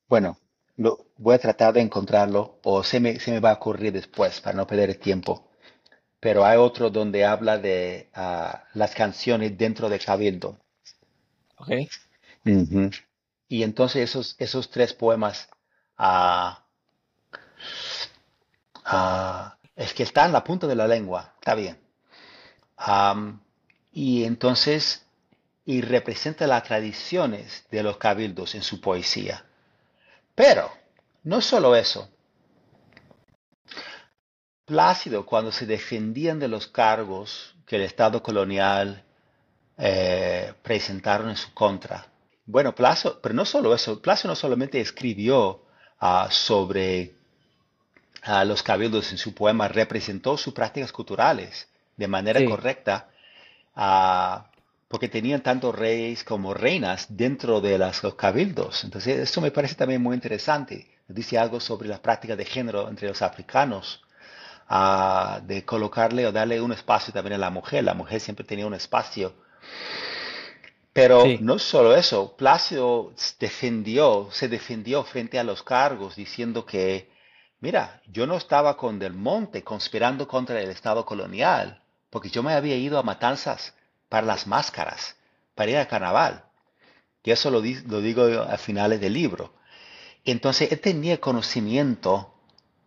Bueno, 0.08 0.38
lo, 0.76 1.06
voy 1.16 1.34
a 1.34 1.40
tratar 1.40 1.74
de 1.74 1.80
encontrarlo 1.80 2.60
o 2.62 2.84
se 2.84 3.00
me, 3.00 3.18
se 3.18 3.32
me 3.32 3.40
va 3.40 3.50
a 3.50 3.54
ocurrir 3.54 3.92
después 3.92 4.40
para 4.40 4.56
no 4.56 4.64
perder 4.64 4.90
el 4.90 4.98
tiempo. 5.00 5.47
Pero 6.20 6.44
hay 6.44 6.58
otro 6.58 6.90
donde 6.90 7.24
habla 7.24 7.58
de 7.58 8.10
ah, 8.14 8.64
las 8.74 8.94
canciones 8.94 9.56
dentro 9.56 9.88
de 9.88 9.98
Cabildo. 9.98 10.58
Ok. 11.56 11.70
Y 13.48 13.62
entonces 13.62 14.10
esos, 14.10 14.34
esos 14.38 14.70
tres 14.70 14.92
poemas 14.92 15.48
ah, 15.96 16.64
es 19.76 19.94
que 19.94 20.02
están 20.02 20.26
en 20.26 20.32
la 20.32 20.44
punta 20.44 20.66
de 20.66 20.74
la 20.74 20.88
lengua. 20.88 21.34
Está 21.38 21.54
bien. 21.54 21.78
Y 23.92 24.24
entonces, 24.24 25.06
y 25.64 25.80
representa 25.80 26.46
las 26.46 26.64
tradiciones 26.64 27.64
de 27.70 27.82
los 27.82 27.96
cabildos 27.96 28.54
en 28.54 28.62
su 28.62 28.80
poesía. 28.80 29.44
Pero, 30.34 30.70
no 31.24 31.40
solo 31.40 31.74
eso. 31.74 32.08
Plácido, 34.68 35.24
cuando 35.24 35.50
se 35.50 35.64
defendían 35.64 36.38
de 36.38 36.46
los 36.46 36.66
cargos 36.66 37.54
que 37.64 37.76
el 37.76 37.82
Estado 37.82 38.22
colonial 38.22 39.02
eh, 39.78 40.52
presentaron 40.62 41.30
en 41.30 41.38
su 41.38 41.54
contra. 41.54 42.06
Bueno, 42.44 42.74
Plácido, 42.74 43.18
pero 43.22 43.34
no 43.34 43.46
solo 43.46 43.74
eso, 43.74 44.02
Plácido 44.02 44.28
no 44.28 44.36
solamente 44.36 44.78
escribió 44.78 45.62
ah, 45.98 46.28
sobre 46.30 47.14
ah, 48.24 48.44
los 48.44 48.62
cabildos 48.62 49.10
en 49.10 49.16
su 49.16 49.32
poema, 49.34 49.68
representó 49.68 50.36
sus 50.36 50.52
prácticas 50.52 50.92
culturales 50.92 51.66
de 51.96 52.06
manera 52.06 52.44
correcta 52.44 53.08
porque 54.86 55.08
tenían 55.08 55.42
tanto 55.42 55.72
reyes 55.72 56.24
como 56.24 56.52
reinas 56.52 57.06
dentro 57.08 57.62
de 57.62 57.78
los 57.78 58.14
cabildos. 58.16 58.84
Entonces, 58.84 59.18
esto 59.18 59.40
me 59.40 59.50
parece 59.50 59.76
también 59.76 60.02
muy 60.02 60.14
interesante. 60.14 60.90
Dice 61.08 61.38
algo 61.38 61.58
sobre 61.58 61.88
las 61.88 62.00
prácticas 62.00 62.36
de 62.36 62.44
género 62.44 62.88
entre 62.88 63.08
los 63.08 63.22
africanos, 63.22 64.02
de 64.68 65.64
colocarle 65.64 66.26
o 66.26 66.32
darle 66.32 66.60
un 66.60 66.72
espacio 66.72 67.12
también 67.12 67.34
a 67.34 67.38
la 67.38 67.50
mujer. 67.50 67.84
La 67.84 67.94
mujer 67.94 68.20
siempre 68.20 68.44
tenía 68.44 68.66
un 68.66 68.74
espacio. 68.74 69.32
Pero 70.92 71.24
no 71.40 71.58
solo 71.58 71.94
eso, 71.94 72.36
Plácido 72.36 73.12
defendió, 73.38 74.28
se 74.32 74.48
defendió 74.48 75.04
frente 75.04 75.38
a 75.38 75.44
los 75.44 75.62
cargos 75.62 76.16
diciendo 76.16 76.66
que, 76.66 77.08
mira, 77.60 78.02
yo 78.06 78.26
no 78.26 78.36
estaba 78.36 78.76
con 78.76 78.98
Del 78.98 79.12
Monte 79.14 79.62
conspirando 79.62 80.26
contra 80.26 80.60
el 80.60 80.70
Estado 80.70 81.04
colonial 81.04 81.82
porque 82.10 82.30
yo 82.30 82.42
me 82.42 82.54
había 82.54 82.76
ido 82.76 82.98
a 82.98 83.02
Matanzas 83.02 83.74
para 84.08 84.26
las 84.26 84.46
máscaras, 84.46 85.16
para 85.54 85.70
ir 85.70 85.76
al 85.76 85.88
carnaval. 85.88 86.44
Y 87.22 87.30
eso 87.30 87.50
lo, 87.50 87.60
digo 87.60 88.24
a 88.24 88.56
finales 88.56 89.00
del 89.00 89.12
libro. 89.12 89.52
Entonces, 90.24 90.72
él 90.72 90.80
tenía 90.80 91.20
conocimiento, 91.20 92.34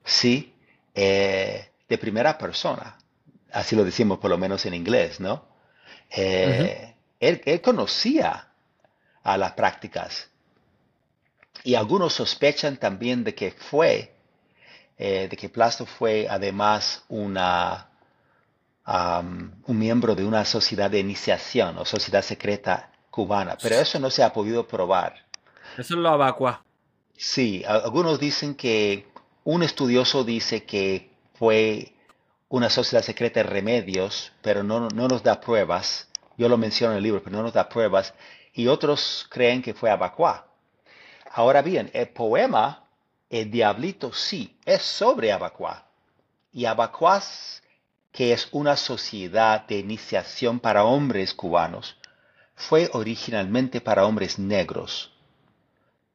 sí, 0.03 0.55
eh, 0.95 1.70
de 1.91 1.97
primera 1.97 2.37
persona. 2.37 2.97
Así 3.51 3.75
lo 3.75 3.83
decimos 3.83 4.17
por 4.19 4.29
lo 4.29 4.37
menos 4.37 4.65
en 4.65 4.73
inglés, 4.73 5.19
¿no? 5.19 5.43
Eh, 6.09 6.95
él, 7.19 7.61
conocía 7.61 8.47
a 9.23 9.37
las 9.37 9.51
prácticas. 9.51 10.29
Y 11.65 11.75
algunos 11.75 12.13
sospechan 12.13 12.77
también 12.77 13.25
de 13.25 13.35
que 13.35 13.51
fue, 13.51 14.15
eh, 14.97 15.27
de 15.29 15.35
que 15.35 15.49
Plasto 15.49 15.85
fue 15.85 16.27
además 16.29 17.03
una 17.09 17.87
un 18.83 19.77
miembro 19.77 20.15
de 20.15 20.25
una 20.25 20.43
sociedad 20.43 20.89
de 20.89 20.99
iniciación 20.99 21.77
o 21.77 21.85
sociedad 21.85 22.23
secreta 22.23 22.91
cubana, 23.09 23.57
pero 23.61 23.75
eso 23.75 23.99
no 23.99 24.09
se 24.09 24.23
ha 24.23 24.33
podido 24.33 24.67
probar. 24.67 25.25
Eso 25.77 25.93
es 25.93 25.99
lo 25.99 26.09
abacua. 26.09 26.63
Sí, 27.15 27.63
algunos 27.65 28.19
dicen 28.19 28.55
que 28.55 29.07
un 29.45 29.63
estudioso 29.63 30.23
dice 30.25 30.65
que 30.65 31.10
fue 31.41 31.95
una 32.49 32.69
sociedad 32.69 33.03
secreta 33.03 33.39
de 33.39 33.49
remedios, 33.49 34.31
pero 34.43 34.61
no, 34.61 34.89
no 34.89 35.07
nos 35.07 35.23
da 35.23 35.41
pruebas. 35.41 36.07
Yo 36.37 36.47
lo 36.47 36.55
menciono 36.55 36.91
en 36.91 36.97
el 36.97 37.03
libro, 37.03 37.23
pero 37.23 37.35
no 37.35 37.41
nos 37.41 37.53
da 37.53 37.67
pruebas. 37.67 38.13
Y 38.53 38.67
otros 38.67 39.25
creen 39.27 39.63
que 39.63 39.73
fue 39.73 39.89
Abacuá. 39.89 40.45
Ahora 41.31 41.63
bien, 41.63 41.89
el 41.95 42.09
poema, 42.09 42.85
El 43.27 43.49
Diablito, 43.49 44.13
sí, 44.13 44.55
es 44.65 44.83
sobre 44.83 45.31
Abacuá. 45.31 45.87
Y 46.53 46.65
Abacuá, 46.65 47.23
que 48.11 48.33
es 48.33 48.47
una 48.51 48.75
sociedad 48.75 49.65
de 49.65 49.79
iniciación 49.79 50.59
para 50.59 50.83
hombres 50.83 51.33
cubanos, 51.33 51.97
fue 52.53 52.87
originalmente 52.93 53.81
para 53.81 54.05
hombres 54.05 54.37
negros. 54.37 55.11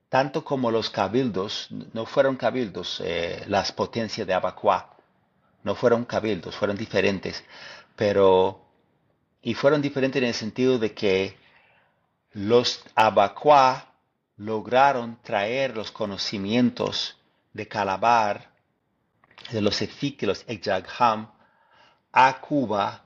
Tanto 0.08 0.44
como 0.44 0.70
los 0.70 0.88
cabildos, 0.88 1.66
no 1.92 2.06
fueron 2.06 2.36
cabildos 2.36 3.02
eh, 3.04 3.42
las 3.48 3.72
potencias 3.72 4.24
de 4.24 4.32
Abacuá, 4.32 4.92
no 5.66 5.74
fueron 5.74 6.04
cabildos, 6.04 6.54
fueron 6.54 6.76
diferentes, 6.76 7.42
pero, 7.96 8.64
y 9.42 9.54
fueron 9.54 9.82
diferentes 9.82 10.22
en 10.22 10.28
el 10.28 10.34
sentido 10.34 10.78
de 10.78 10.94
que 10.94 11.36
los 12.34 12.84
Abacuá 12.94 13.92
lograron 14.36 15.18
traer 15.24 15.76
los 15.76 15.90
conocimientos 15.90 17.18
de 17.52 17.66
Calabar, 17.66 18.52
de 19.50 19.60
los 19.60 19.82
Efik 19.82 20.22
y 20.22 20.26
los 20.26 20.44
Ejagham, 20.46 21.32
a 22.12 22.40
Cuba 22.40 23.02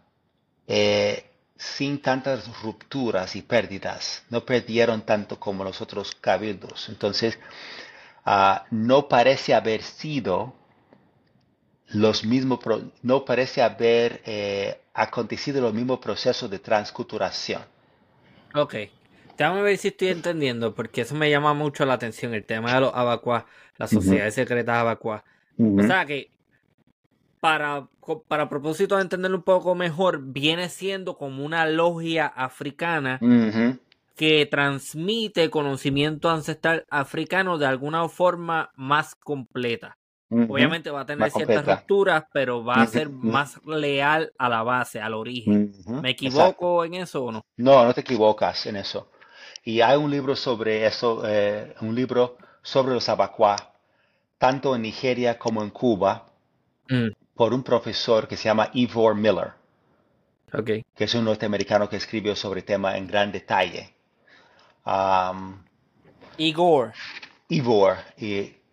eh, 0.66 1.30
sin 1.56 2.02
tantas 2.02 2.61
rupturas 2.61 3.36
y 3.36 3.40
pérdidas. 3.40 4.22
No 4.28 4.44
perdieron 4.44 5.00
tanto 5.06 5.40
como 5.40 5.64
los 5.64 5.80
otros 5.80 6.14
cabildos. 6.14 6.90
Entonces, 6.90 7.38
ah, 8.26 8.66
no 8.70 9.08
parece 9.08 9.54
haber 9.54 9.82
sido 9.82 10.59
los 11.93 12.24
mismos, 12.24 12.61
no 13.03 13.24
parece 13.24 13.62
haber 13.62 14.22
eh, 14.24 14.80
acontecido 14.95 15.61
los 15.61 15.74
mismos 15.74 15.99
procesos 15.99 16.51
de 16.51 16.59
transculturación. 16.59 17.62
Ok, 18.55 18.74
déjame 19.36 19.62
ver 19.62 19.76
si 19.78 19.88
estoy 19.88 20.09
entendiendo, 20.09 20.74
porque 20.74 21.03
eso 21.03 21.14
me 21.14 21.30
llama 21.30 21.55
mucho 21.55 21.84
la 21.84 21.95
atención, 21.95 22.34
el 22.34 22.45
tema 22.45 22.74
de 22.74 22.80
los 22.80 22.95
abacuas, 22.95 23.45
las 23.76 23.91
sociedades 23.91 24.34
secretas 24.34 24.76
abacuas. 24.76 25.22
O 25.59 25.82
sea 25.82 26.07
que, 26.07 26.30
para, 27.41 27.88
para 28.28 28.49
propósito 28.49 28.97
de 28.97 29.03
entenderlo 29.03 29.38
un 29.38 29.43
poco 29.43 29.74
mejor, 29.74 30.20
viene 30.22 30.68
siendo 30.68 31.16
como 31.16 31.45
una 31.45 31.66
logia 31.66 32.26
africana 32.26 33.18
que 34.16 34.47
transmite 34.47 35.49
conocimiento 35.51 36.28
ancestral 36.28 36.84
africano 36.91 37.57
de 37.57 37.66
alguna 37.66 38.09
forma 38.09 38.70
más 38.76 39.14
completa. 39.14 39.97
Obviamente 40.30 40.90
va 40.90 41.00
a 41.00 41.06
tener 41.06 41.28
ciertas 41.30 41.66
rupturas, 41.66 42.24
pero 42.32 42.64
va 42.64 42.74
a 42.74 42.86
ser 42.86 43.10
más 43.10 43.60
leal 43.66 44.32
a 44.38 44.48
la 44.48 44.62
base, 44.62 45.00
al 45.00 45.14
origen. 45.14 45.72
¿Me 45.86 46.10
equivoco 46.10 46.84
en 46.84 46.94
eso 46.94 47.24
o 47.24 47.32
no? 47.32 47.44
No, 47.56 47.84
no 47.84 47.92
te 47.92 48.02
equivocas 48.02 48.64
en 48.66 48.76
eso. 48.76 49.10
Y 49.64 49.80
hay 49.80 49.96
un 49.96 50.08
libro 50.08 50.36
sobre 50.36 50.86
eso, 50.86 51.22
eh, 51.26 51.74
un 51.80 51.96
libro 51.96 52.38
sobre 52.62 52.94
los 52.94 53.08
abacuá, 53.08 53.74
tanto 54.38 54.76
en 54.76 54.82
Nigeria 54.82 55.36
como 55.36 55.62
en 55.62 55.70
Cuba, 55.70 56.28
mm. 56.88 57.08
por 57.34 57.52
un 57.52 57.64
profesor 57.64 58.28
que 58.28 58.36
se 58.36 58.44
llama 58.44 58.70
Ivor 58.72 59.16
Miller, 59.16 59.52
okay. 60.52 60.84
que 60.94 61.04
es 61.04 61.14
un 61.14 61.24
norteamericano 61.24 61.88
que 61.88 61.96
escribió 61.96 62.36
sobre 62.36 62.60
el 62.60 62.66
tema 62.66 62.96
en 62.96 63.08
gran 63.08 63.32
detalle. 63.32 63.94
Igor. 66.38 66.92
Ivor. 67.48 67.96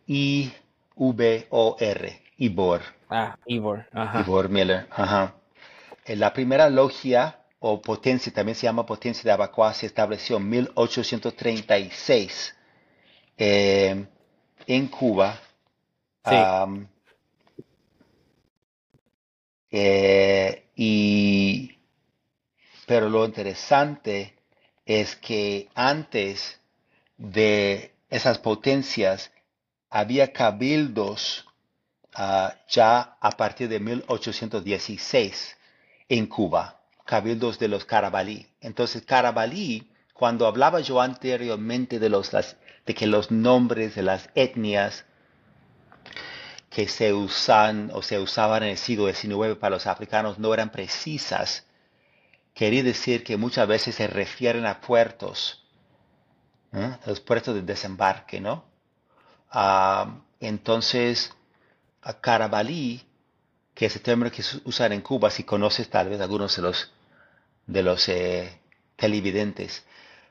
y 0.06 0.52
V-O-R, 0.98 2.22
Ivor. 2.38 2.82
Ah, 3.10 3.38
Ivor. 3.46 3.86
Ajá. 3.94 4.22
Ivor 4.22 4.50
Miller. 4.50 4.88
Ajá. 4.92 5.36
La 6.08 6.34
primera 6.34 6.70
logia 6.70 7.40
o 7.60 7.82
potencia, 7.82 8.34
también 8.34 8.56
se 8.56 8.64
llama 8.64 8.86
potencia 8.86 9.24
de 9.24 9.32
Abacuá, 9.32 9.74
se 9.74 9.86
estableció 9.86 10.38
en 10.38 10.50
1836 10.50 12.56
eh, 13.38 14.06
en 14.66 14.88
Cuba. 14.88 15.40
Sí. 16.26 16.36
Eh, 19.70 20.64
y, 20.76 21.78
pero 22.86 23.10
lo 23.10 23.26
interesante 23.26 24.34
es 24.86 25.16
que 25.16 25.70
antes 25.76 26.60
de 27.18 27.92
esas 28.10 28.40
potencias 28.40 29.32
había 29.98 30.32
cabildos 30.32 31.44
ah, 32.14 32.54
ya 32.70 33.18
a 33.20 33.32
partir 33.32 33.68
de 33.68 33.80
1816 33.80 35.58
en 36.08 36.28
Cuba, 36.28 36.80
cabildos 37.04 37.58
de 37.58 37.68
los 37.68 37.84
Carabalí. 37.84 38.46
Entonces, 38.62 39.02
Carabalí, 39.02 39.92
cuando 40.14 40.46
hablaba 40.46 40.82
yo 40.82 41.02
anteriormente 41.02 41.98
de, 41.98 42.10
los, 42.10 42.30
de 42.32 42.94
que 42.94 43.08
los 43.08 43.32
nombres 43.32 43.96
de 43.96 44.04
las 44.04 44.30
etnias 44.36 45.04
que 46.70 46.88
se 46.88 47.12
usan 47.12 47.90
o 47.92 48.04
se 48.04 48.20
usaban 48.20 48.62
en 48.62 48.70
el 48.70 48.78
siglo 48.78 49.12
XIX 49.12 49.56
para 49.60 49.78
los 49.78 49.88
africanos 49.88 50.38
no 50.38 50.54
eran 50.54 50.70
precisas, 50.70 51.66
quería 52.54 52.84
decir 52.84 53.24
que 53.24 53.36
muchas 53.36 53.68
veces 53.68 53.96
se 53.96 54.06
refieren 54.06 54.68
a 54.68 54.80
puertos, 54.80 55.66
¿eh? 56.72 56.98
los 57.08 57.20
puertos 57.20 57.56
de 57.56 57.64
desembarque, 57.64 58.40
¿no? 58.40 58.67
Ah, 59.60 60.20
entonces, 60.40 61.34
a 62.04 62.14
Carabalí, 62.22 63.02
que 63.74 63.88
es 63.88 63.96
el 63.96 64.04
término 64.04 64.30
que 64.30 64.44
se 64.44 64.60
usa 64.66 64.86
en 64.86 65.02
Cuba, 65.02 65.32
si 65.32 65.46
conoces 65.46 65.90
tal 65.90 66.10
vez 66.10 66.22
algunos 66.22 66.56
de 66.56 66.62
los, 66.62 66.92
de 67.66 67.82
los 67.82 68.08
eh, 68.08 68.60
televidentes, 68.96 69.84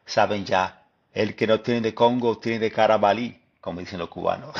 saben 0.04 0.44
ya, 0.44 0.84
el 1.12 1.34
que 1.34 1.48
no 1.48 1.60
tiene 1.60 1.80
de 1.80 1.92
Congo 1.92 2.38
tiene 2.38 2.60
de 2.60 2.70
Carabalí, 2.70 3.36
como 3.60 3.80
dicen 3.80 3.98
los 3.98 4.10
cubanos, 4.10 4.54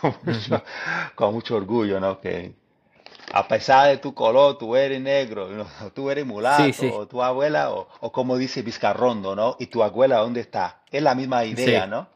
con, 1.16 1.34
mucho, 1.34 1.56
orgullo, 1.56 1.98
¿no? 1.98 2.20
Que 2.20 2.54
a 3.32 3.48
pesar 3.48 3.88
de 3.88 3.96
tu 3.96 4.14
color, 4.14 4.58
tú 4.58 4.76
eres 4.76 5.00
negro, 5.00 5.66
tú 5.92 6.08
eres 6.08 6.24
mulato, 6.24 6.70
o 6.92 7.08
tu 7.08 7.20
abuela, 7.20 7.72
o, 7.72 8.12
como 8.12 8.36
dice 8.36 8.62
Vizcarrondo, 8.62 9.34
¿no? 9.34 9.56
Y 9.58 9.66
tu 9.66 9.82
abuela, 9.82 10.18
¿dónde 10.18 10.40
está? 10.40 10.82
Es 10.88 11.02
la 11.02 11.16
misma 11.16 11.44
idea, 11.44 11.88
¿no? 11.88 12.14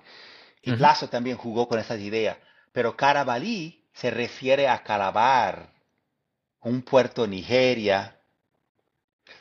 Y 0.69 0.77
Plazo 0.77 1.09
también 1.09 1.39
jugó 1.39 1.67
con 1.67 1.79
esas 1.79 1.99
ideas. 1.99 2.37
Pero 2.73 2.95
Carabalí 2.95 3.87
se 3.95 4.11
refiere 4.11 4.69
a 4.69 4.83
Calabar, 4.83 5.73
un 6.61 6.83
puerto 6.83 7.25
en 7.25 7.31
Nigeria, 7.31 8.19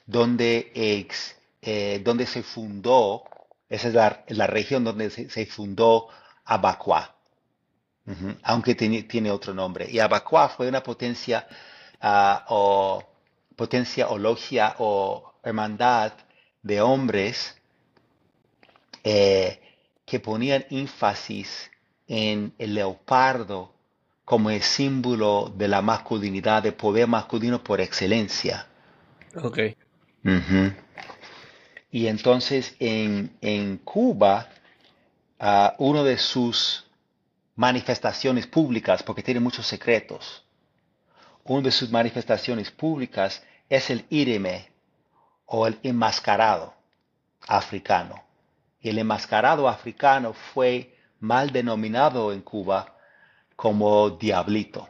donde, 0.06 0.72
eh, 1.62 2.02
donde 2.02 2.26
se 2.26 2.44
fundó, 2.44 3.24
esa 3.68 3.90
es 3.90 3.94
la, 4.38 4.48
región 4.48 4.86
donde 4.86 5.10
se, 5.10 5.46
fundó 5.46 6.08
Abacuá, 6.46 7.18
aunque 8.44 8.76
tiene, 8.76 9.30
otro 9.30 9.54
nombre. 9.54 9.86
Y 9.92 10.00
Abacuá 10.00 10.48
fue 10.48 10.70
una 10.70 10.82
potencia 10.82 11.46
ah, 12.00 12.46
o 12.48 13.04
potencia 13.58 14.08
o 14.08 14.18
logia 14.18 14.76
o 14.80 15.34
hermandad 15.44 16.14
de 16.62 16.80
hombres 16.80 17.58
eh, 19.04 19.67
que 20.08 20.22
ponían 20.22 20.66
énfasis 20.70 21.70
en 22.08 22.54
el 22.58 22.76
leopardo 22.76 23.74
como 24.24 24.50
el 24.50 24.62
símbolo 24.62 25.54
de 25.54 25.68
la 25.68 25.82
masculinidad, 25.82 26.64
de 26.64 26.72
poder 26.72 27.08
masculino 27.08 27.62
por 27.62 27.82
excelencia. 27.82 28.68
Ok. 29.36 29.60
Y 31.92 32.08
entonces 32.08 32.74
en, 32.80 33.82
Cuba, 33.84 34.48
uh, 35.42 35.70
uno 35.78 36.06
de 36.06 36.18
sus 36.18 36.86
manifestaciones 37.58 38.48
públicas, 38.48 39.04
porque 39.04 39.24
tiene 39.24 39.42
muchos 39.42 39.68
secretos, 39.68 40.46
una 41.44 41.64
de 41.64 41.72
sus 41.72 41.90
manifestaciones 41.92 42.72
públicas 42.72 43.44
es 43.68 43.90
el 43.90 44.06
ireme 44.10 44.70
o 45.46 45.68
el 45.68 45.78
enmascarado 45.84 46.74
africano 47.46 48.27
el 48.90 49.00
enmascarado 49.00 49.68
africano 49.68 50.34
fue 50.34 50.96
mal 51.20 51.52
denominado 51.52 52.32
en 52.32 52.42
Cuba 52.42 52.96
como 53.56 54.12
diablito. 54.12 54.88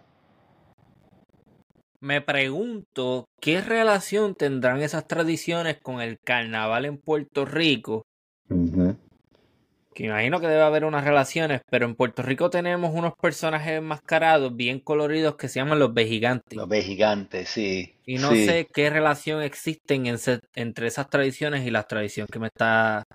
Me 1.99 2.21
pregunto 2.21 3.27
qué 3.41 3.61
relación 3.61 4.35
tendrán 4.35 4.81
esas 4.81 5.07
tradiciones 5.07 5.77
con 5.81 5.99
el 5.99 6.19
carnaval 6.19 6.85
en 6.85 6.97
Puerto 6.97 7.43
Rico. 7.45 8.05
Que 8.49 10.05
imagino 10.05 10.39
que 10.39 10.45
debe 10.45 10.61
haber 10.61 10.85
unas 10.85 11.03
relaciones, 11.03 11.61
pero 11.71 11.87
en 11.87 11.95
Puerto 11.95 12.21
Rico 12.21 12.51
tenemos 12.51 12.93
unos 12.93 13.13
personajes 13.19 13.79
enmascarados 13.79 14.55
bien 14.55 14.79
coloridos 14.79 15.37
que 15.37 15.47
se 15.47 15.59
llaman 15.59 15.79
los 15.79 15.91
vejigantes. 15.91 16.55
Los 16.55 16.69
vejigantes, 16.69 17.49
sí. 17.49 17.95
Y 18.05 18.19
no 18.19 18.29
sé 18.29 18.67
qué 18.71 18.91
relación 18.91 19.41
existen 19.41 20.05
entre 20.05 20.87
esas 20.87 21.09
tradiciones 21.09 21.65
y 21.65 21.71
las 21.71 21.87
tradiciones 21.87 22.29
que 22.29 22.37
me 22.37 22.47
está 22.47 23.05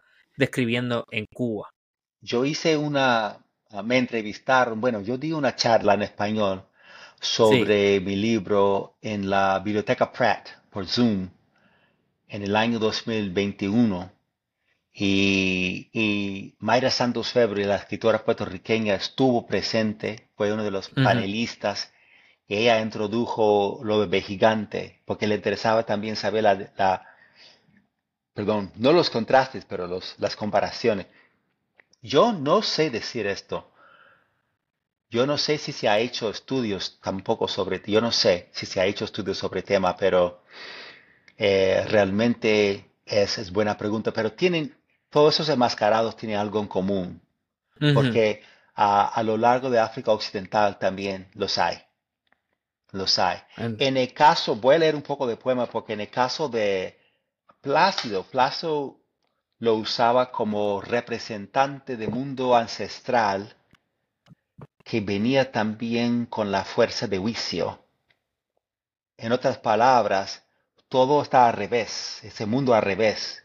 describiendo 0.43 1.06
en 1.12 1.27
Cuba? 1.32 1.73
Yo 2.20 2.44
hice 2.44 2.77
una, 2.77 3.39
me 3.85 3.98
entrevistaron, 3.98 4.81
bueno, 4.81 5.01
yo 5.01 5.16
di 5.16 5.32
una 5.32 5.55
charla 5.55 5.94
en 5.94 6.02
español 6.02 6.64
sobre 7.20 8.01
mi 8.01 8.16
libro 8.16 8.97
en 9.01 9.31
la 9.31 9.60
biblioteca 9.60 10.10
Pratt 10.10 10.48
por 10.69 10.86
Zoom 10.86 11.31
en 12.27 12.43
el 12.43 12.56
año 12.56 12.81
2021 12.81 14.10
y, 14.93 15.89
y 15.93 16.56
Mayra 16.59 16.90
Santos 16.90 17.31
Febre, 17.32 17.64
la 17.64 17.77
escritora 17.77 18.24
puertorriqueña, 18.24 18.94
estuvo 18.94 19.47
presente, 19.47 20.28
fue 20.35 20.52
uno 20.52 20.64
de 20.64 20.73
los 20.73 20.89
panelistas. 20.89 21.93
Y 22.48 22.56
ella 22.56 22.81
introdujo 22.81 23.81
lo 23.85 24.01
bebé 24.01 24.20
gigante 24.20 25.01
porque 25.06 25.28
le 25.28 25.36
interesaba 25.36 25.85
también 25.85 26.16
saber 26.16 26.43
la, 26.43 26.73
la 26.77 27.11
perdón, 28.34 28.72
no 28.76 28.92
los 28.92 29.10
contrastes, 29.10 29.64
pero 29.64 29.86
los, 29.86 30.14
las 30.18 30.36
comparaciones. 30.36 31.06
Yo 32.00 32.32
no 32.32 32.62
sé 32.62 32.90
decir 32.90 33.26
esto. 33.26 33.68
Yo 35.10 35.26
no 35.26 35.36
sé 35.36 35.59
si 35.59 35.72
se 35.72 35.88
ha 35.88 35.98
hecho 35.98 36.30
estudios 36.30 36.98
tampoco 37.02 37.46
sobre, 37.46 37.82
yo 37.86 38.00
no 38.00 38.10
sé 38.10 38.48
si 38.52 38.64
se 38.64 38.80
ha 38.80 38.86
hecho 38.86 39.04
estudios 39.04 39.36
sobre 39.36 39.62
tema, 39.62 39.94
pero 39.96 40.42
eh, 41.36 41.84
realmente 41.88 42.90
es, 43.04 43.36
es, 43.36 43.52
buena 43.52 43.76
pregunta. 43.76 44.10
Pero 44.12 44.32
tienen, 44.32 44.74
todos 45.10 45.34
esos 45.34 45.50
enmascarados 45.50 46.16
tienen 46.16 46.38
algo 46.38 46.60
en 46.60 46.66
común, 46.66 47.20
porque 47.94 48.42
a, 48.74 49.09
a, 49.09 49.22
lo 49.22 49.36
largo 49.36 49.68
de 49.68 49.80
África 49.80 50.12
Occidental 50.12 50.78
también 50.78 51.28
los 51.34 51.59
hay. 51.59 51.82
Los 52.92 53.18
hay. 53.18 53.38
En 53.56 53.96
el 53.96 54.14
caso, 54.14 54.56
voy 54.56 54.76
a 54.76 54.78
leer 54.78 54.94
un 54.94 55.02
poco 55.02 55.26
de 55.26 55.36
poema, 55.36 55.66
porque 55.66 55.92
en 55.92 56.00
el 56.00 56.10
caso 56.10 56.48
de 56.48 57.01
Plácido, 57.62 58.24
Plácido 58.24 58.98
lo 59.60 59.76
usaba 59.76 60.32
como 60.32 60.80
representante 60.80 61.97
del 61.97 62.10
mundo 62.10 62.56
ancestral 62.56 63.55
que 64.82 65.01
venía 65.01 65.52
también 65.52 66.26
con 66.26 66.51
la 66.51 66.64
fuerza 66.64 67.06
de 67.06 67.18
juicio. 67.18 67.86
En 69.16 69.30
otras 69.30 69.59
palabras, 69.59 70.44
todo 70.89 71.22
está 71.22 71.47
al 71.47 71.52
revés, 71.52 72.18
ese 72.24 72.47
mundo 72.47 72.74
al 72.74 72.82
revés. 72.82 73.44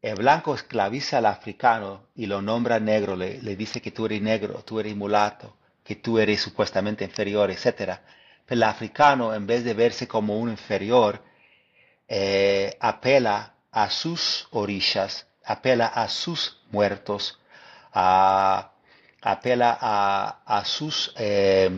El 0.00 0.14
blanco 0.14 0.54
esclaviza 0.54 1.18
al 1.18 1.26
africano 1.26 2.06
y 2.14 2.26
lo 2.26 2.40
nombra 2.40 2.78
negro, 2.78 3.16
le, 3.16 3.42
le 3.42 3.56
dice 3.56 3.82
que 3.82 3.90
tú 3.90 4.06
eres 4.06 4.22
negro, 4.22 4.62
tú 4.64 4.78
eres 4.78 4.94
mulato, 4.94 5.56
que 5.82 5.96
tú 5.96 6.20
eres 6.20 6.40
supuestamente 6.40 7.04
inferior, 7.04 7.50
etc. 7.50 7.66
Pero 7.66 7.98
el 8.46 8.62
africano, 8.62 9.34
en 9.34 9.48
vez 9.48 9.64
de 9.64 9.74
verse 9.74 10.06
como 10.06 10.38
un 10.38 10.50
inferior, 10.50 11.28
eh, 12.12 12.76
apela 12.80 13.54
a 13.70 13.88
sus 13.88 14.48
orillas, 14.50 15.28
apela 15.44 15.86
a 15.86 16.08
sus 16.08 16.58
muertos, 16.72 17.38
apela 17.92 19.78
a, 19.80 20.42
a 20.44 20.64
sus, 20.64 21.14
eh, 21.16 21.70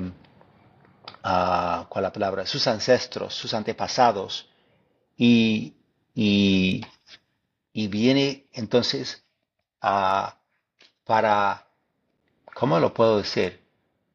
a, 1.23 1.87
¿cuál 1.87 2.03
la 2.05 2.13
palabra? 2.13 2.47
Sus 2.47 2.67
ancestros, 2.67 3.35
sus 3.35 3.53
antepasados, 3.53 4.49
y, 5.19 5.75
y, 6.15 6.81
y 7.75 7.89
viene 7.89 8.47
entonces 8.55 9.23
a, 9.83 10.39
para, 11.05 11.67
¿cómo 12.55 12.81
lo 12.81 12.95
puedo 12.95 13.19
decir? 13.19 13.61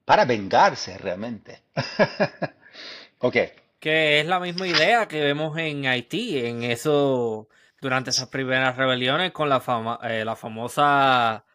Para 0.03 0.25
vengarse 0.25 0.97
realmente. 0.97 1.61
ok. 3.19 3.37
Que 3.79 4.19
es 4.19 4.25
la 4.25 4.39
misma 4.39 4.67
idea 4.67 5.07
que 5.07 5.21
vemos 5.21 5.57
en 5.57 5.85
Haití, 5.85 6.39
en 6.39 6.63
eso, 6.63 7.47
durante 7.79 8.09
esas 8.09 8.27
primeras 8.29 8.75
rebeliones 8.75 9.31
con 9.31 9.49
la, 9.49 9.59
fama, 9.59 9.99
eh, 10.03 10.25
la 10.25 10.35
famosa, 10.35 11.45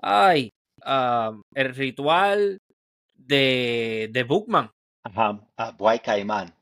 ay, 0.00 0.50
uh, 0.84 1.40
el 1.54 1.74
ritual 1.74 2.58
de, 3.14 4.08
de 4.12 4.22
Bookman. 4.24 4.70
Ajá, 5.04 5.40
Boy 5.76 6.00
Caimán. 6.00 6.52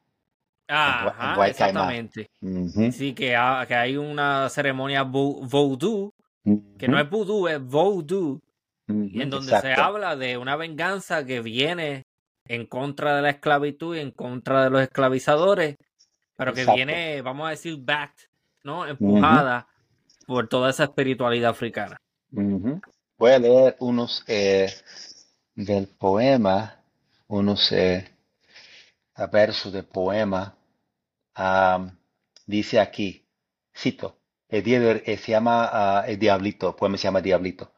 Ajá, 0.69 1.47
exactamente. 1.49 2.29
Uh 2.41 2.49
-huh. 2.49 2.93
Sí, 2.93 3.15
que, 3.15 3.37
ha, 3.37 3.65
que, 3.67 3.75
hay 3.75 3.97
una 3.97 4.49
ceremonia 4.49 5.03
voodoo, 5.03 6.13
-huh. 6.45 6.77
que 6.77 6.89
no 6.89 6.99
es 6.99 7.09
voodoo, 7.09 7.49
es 7.49 7.61
voodoo, 7.61 8.41
y 8.89 9.21
en 9.21 9.31
donde 9.31 9.53
Exacto. 9.53 9.69
se 9.69 9.81
habla 9.81 10.17
de 10.17 10.37
una 10.39 10.57
venganza 10.57 11.25
que 11.25 11.41
viene 11.41 12.06
en 12.49 12.67
contra 12.67 13.17
de 13.17 13.23
la 13.23 13.31
esclavitud 13.31 13.97
y 13.97 14.01
en 14.01 14.11
contra 14.11 14.65
de 14.65 14.71
los 14.71 14.83
esclavizadores, 14.83 15.77
pero 16.37 16.53
que 16.53 16.61
Exacto. 16.61 16.77
viene, 16.77 17.23
vamos 17.23 17.47
a 17.47 17.51
decir, 17.51 17.77
backed, 17.79 18.29
¿no? 18.63 18.87
Empujada 18.87 19.67
uh 19.67 20.23
-huh. 20.23 20.27
por 20.27 20.49
toda 20.49 20.71
esa 20.71 20.85
espiritualidad 20.85 21.51
africana. 21.51 21.97
Uh 22.33 22.41
-huh. 22.41 22.81
Voy 23.19 23.33
a 23.33 23.39
leer 23.39 23.77
unos 23.81 24.23
eh, 24.27 24.71
del 25.55 25.89
poema, 25.89 26.83
unos 27.29 27.73
eh, 27.73 28.09
versos 29.33 29.73
del 29.73 29.87
poema. 29.87 30.55
Um, 31.39 31.91
dice 32.47 32.79
aquí, 32.79 33.27
cito, 33.75 34.19
el 34.49 34.65
se 34.65 35.33
llama 35.33 36.03
uh, 36.05 36.11
El 36.11 36.19
Diablito, 36.19 36.69
el 36.69 36.75
poema 36.75 36.97
se 36.97 37.05
llama 37.05 37.21
Diablito. 37.21 37.73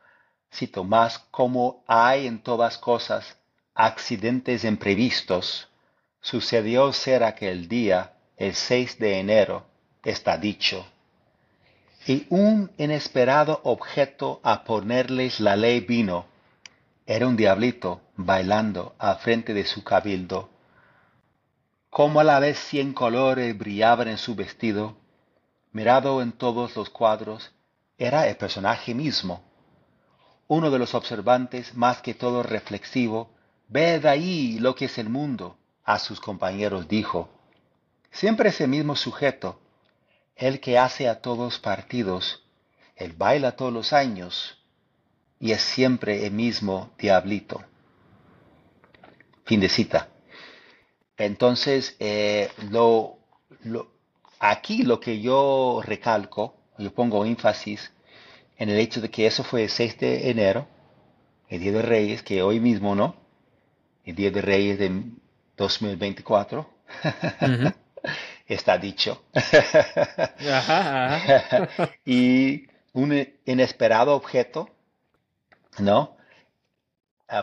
Cito, 0.52 0.84
más 0.84 1.18
como 1.30 1.84
hay 1.86 2.26
en 2.26 2.42
todas 2.42 2.78
cosas 2.78 3.37
accidentes 3.78 4.64
imprevistos, 4.64 5.68
sucedió 6.20 6.92
ser 6.92 7.22
aquel 7.22 7.68
día, 7.68 8.14
el 8.36 8.56
6 8.56 8.98
de 8.98 9.20
enero, 9.20 9.66
está 10.02 10.36
dicho. 10.36 10.84
Y 12.04 12.26
un 12.28 12.72
inesperado 12.76 13.60
objeto 13.62 14.40
a 14.42 14.64
ponerles 14.64 15.38
la 15.38 15.54
ley 15.54 15.78
vino. 15.78 16.26
Era 17.06 17.28
un 17.28 17.36
diablito 17.36 18.00
bailando 18.16 18.96
a 18.98 19.14
frente 19.14 19.54
de 19.54 19.64
su 19.64 19.84
cabildo. 19.84 20.50
Como 21.88 22.18
a 22.18 22.24
la 22.24 22.40
vez 22.40 22.58
cien 22.58 22.92
colores 22.92 23.56
brillaban 23.56 24.08
en 24.08 24.18
su 24.18 24.34
vestido, 24.34 24.96
mirado 25.70 26.20
en 26.20 26.32
todos 26.32 26.74
los 26.74 26.90
cuadros, 26.90 27.52
era 27.96 28.26
el 28.26 28.36
personaje 28.36 28.92
mismo. 28.92 29.40
Uno 30.48 30.72
de 30.72 30.80
los 30.80 30.94
observantes, 30.94 31.76
más 31.76 32.02
que 32.02 32.14
todo 32.14 32.42
reflexivo, 32.42 33.37
Ved 33.68 34.06
ahí 34.06 34.58
lo 34.58 34.74
que 34.74 34.86
es 34.86 34.96
el 34.96 35.10
mundo, 35.10 35.58
a 35.84 35.98
sus 35.98 36.20
compañeros 36.20 36.88
dijo. 36.88 37.28
Siempre 38.10 38.48
ese 38.48 38.66
mismo 38.66 38.96
sujeto, 38.96 39.60
el 40.36 40.60
que 40.60 40.78
hace 40.78 41.06
a 41.06 41.20
todos 41.20 41.58
partidos, 41.58 42.42
el 42.96 43.12
baila 43.12 43.56
todos 43.56 43.72
los 43.72 43.92
años, 43.92 44.58
y 45.38 45.52
es 45.52 45.60
siempre 45.60 46.26
el 46.26 46.32
mismo 46.32 46.90
diablito. 46.98 47.62
Fin 49.44 49.60
de 49.60 49.68
cita. 49.68 50.08
Entonces, 51.18 51.94
eh, 52.00 52.50
lo, 52.70 53.18
lo, 53.64 53.92
aquí 54.38 54.82
lo 54.82 54.98
que 54.98 55.20
yo 55.20 55.82
recalco, 55.84 56.54
yo 56.78 56.92
pongo 56.94 57.24
énfasis 57.26 57.92
en 58.56 58.70
el 58.70 58.78
hecho 58.78 59.02
de 59.02 59.10
que 59.10 59.26
eso 59.26 59.44
fue 59.44 59.64
el 59.64 59.70
6 59.70 59.98
de 59.98 60.30
enero, 60.30 60.66
el 61.48 61.60
Día 61.60 61.72
de 61.72 61.82
Reyes, 61.82 62.22
que 62.22 62.42
hoy 62.42 62.60
mismo, 62.60 62.94
¿no? 62.94 63.27
El 64.08 64.14
Día 64.14 64.30
de 64.30 64.40
Reyes 64.40 64.78
de 64.78 65.02
2024. 65.56 66.60
Uh 66.60 67.46
-huh. 67.46 67.74
Está 68.46 68.78
dicho. 68.78 69.22
ajá, 69.34 71.16
ajá. 71.16 71.68
y 72.06 72.66
un 72.94 73.28
inesperado 73.44 74.14
objeto, 74.14 74.70
¿no? 75.78 76.16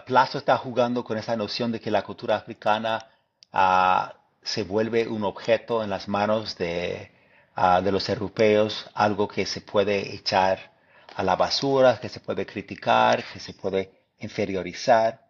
Plazo 0.07 0.39
está 0.39 0.57
jugando 0.57 1.03
con 1.03 1.19
esa 1.19 1.35
noción 1.35 1.71
de 1.71 1.79
que 1.79 1.91
la 1.91 2.01
cultura 2.01 2.35
africana 2.35 3.07
uh, 3.53 4.11
se 4.41 4.63
vuelve 4.63 5.07
un 5.07 5.23
objeto 5.23 5.83
en 5.83 5.91
las 5.91 6.07
manos 6.07 6.57
de, 6.57 7.11
uh, 7.55 7.83
de 7.83 7.91
los 7.91 8.09
europeos, 8.09 8.89
algo 8.95 9.27
que 9.27 9.45
se 9.45 9.61
puede 9.61 10.15
echar 10.15 10.71
a 11.15 11.21
la 11.21 11.35
basura, 11.35 11.99
que 11.99 12.09
se 12.09 12.19
puede 12.19 12.47
criticar, 12.47 13.23
que 13.31 13.39
se 13.39 13.53
puede 13.53 13.91
inferiorizar 14.17 15.24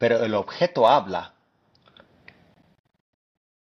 pero 0.00 0.24
el 0.24 0.32
objeto 0.32 0.88
habla. 0.88 1.34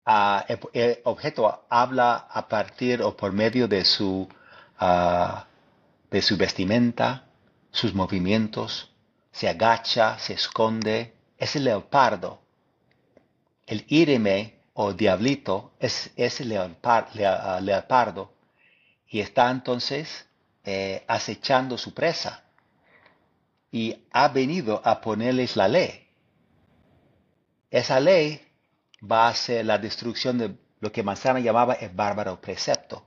Uh, 0.06 0.40
el, 0.72 0.98
objeto 1.04 1.66
habla 1.68 2.26
a 2.30 2.48
partir 2.48 3.02
o 3.02 3.14
por 3.14 3.32
medio 3.32 3.68
de 3.68 3.84
su, 3.84 4.26
uh, 4.80 5.40
de 6.10 6.22
su 6.22 6.38
vestimenta, 6.38 7.26
sus 7.70 7.92
movimientos, 7.92 8.90
se 9.30 9.46
agacha, 9.46 10.18
se 10.18 10.32
esconde, 10.32 11.12
es 11.36 11.54
el 11.54 11.64
leopardo. 11.64 12.40
El 13.66 13.84
íreme 13.88 14.58
o 14.72 14.94
diablito 14.94 15.72
es, 15.80 16.12
es 16.16 16.40
el 16.40 16.52
uh, 16.52 17.60
leopardo 17.60 18.32
y 19.06 19.20
está 19.20 19.50
entonces 19.50 20.26
eh, 20.64 21.04
acechando 21.06 21.76
su 21.76 21.92
presa 21.92 22.42
y 23.70 24.06
ha 24.12 24.28
venido 24.28 24.80
a 24.82 24.98
ponerles 24.98 25.56
la 25.56 25.68
ley. 25.68 26.01
Esa 27.72 27.98
ley 28.00 28.40
va 29.10 29.28
a 29.28 29.34
ser 29.34 29.64
la 29.64 29.78
destrucción 29.78 30.36
de 30.36 30.54
lo 30.80 30.92
que 30.92 31.02
Manzana 31.02 31.40
llamaba 31.40 31.72
el 31.74 31.88
bárbaro 31.88 32.38
precepto. 32.40 33.02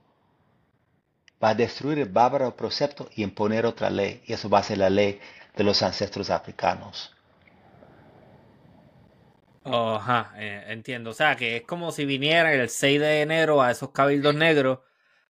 Va 1.42 1.50
a 1.50 1.54
destruir 1.54 2.00
el 2.00 2.08
bárbaro 2.08 2.56
precepto 2.56 3.08
y 3.14 3.22
imponer 3.22 3.64
otra 3.64 3.90
ley. 3.90 4.22
Y 4.26 4.32
eso 4.32 4.50
va 4.50 4.58
a 4.58 4.62
ser 4.64 4.78
la 4.78 4.90
ley 4.90 5.20
de 5.54 5.62
los 5.62 5.82
ancestros 5.82 6.30
africanos. 6.30 7.14
Ajá, 9.64 10.32
eh, 10.36 10.64
entiendo. 10.68 11.10
O 11.10 11.14
sea, 11.14 11.36
que 11.36 11.58
es 11.58 11.62
como 11.62 11.92
si 11.92 12.04
viniera 12.04 12.52
el 12.52 12.68
6 12.68 13.00
de 13.00 13.22
enero 13.22 13.62
a 13.62 13.70
esos 13.70 13.90
cabildos 13.90 14.34
negros 14.34 14.80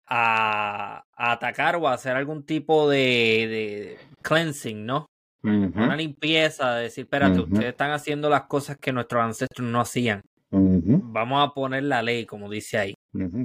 a, 0.06 1.06
atacar 1.16 1.76
o 1.78 1.88
a 1.88 1.94
hacer 1.94 2.16
algún 2.16 2.46
tipo 2.46 2.88
de, 2.88 3.98
cleansing, 4.22 4.86
¿no? 4.86 5.08
Una 5.44 5.96
limpieza, 5.96 6.76
de 6.76 6.84
decir, 6.84 7.04
espérate, 7.04 7.40
ustedes 7.40 7.66
están 7.66 7.92
haciendo 7.92 8.30
las 8.30 8.44
cosas 8.44 8.78
que 8.78 8.94
nuestros 8.94 9.22
ancestros 9.22 9.68
no 9.68 9.82
hacían. 9.82 10.22
Vamos 10.50 11.48
a 11.48 11.54
poner 11.54 11.84
la 11.84 12.02
ley, 12.02 12.26
como 12.26 12.50
dice 12.50 12.78
ahí. 12.78 12.94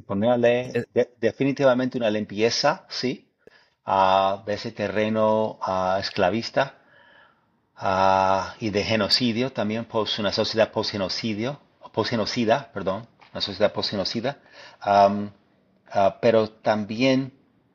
Poner 0.07 0.31
la 0.31 0.37
ley, 0.37 0.73
definitivamente 1.21 1.99
una 1.99 2.11
limpieza, 2.11 2.87
sí, 2.89 3.29
a 3.85 4.45
ese 4.47 4.71
terreno 4.71 5.59
esclavista 5.99 6.75
y 8.61 8.71
de 8.71 8.85
genocidio 8.85 9.51
también, 9.51 9.85
pues 9.87 10.19
una 10.19 10.33
sociedad 10.33 10.71
post-genocidio, 10.71 11.61
post-genocida, 11.93 12.71
perdón, 12.73 13.09
una 13.33 13.41
sociedad 13.41 13.73
post-genocida, 13.73 14.39
ah, 14.81 15.31
pero 16.21 16.51
también 16.51 17.33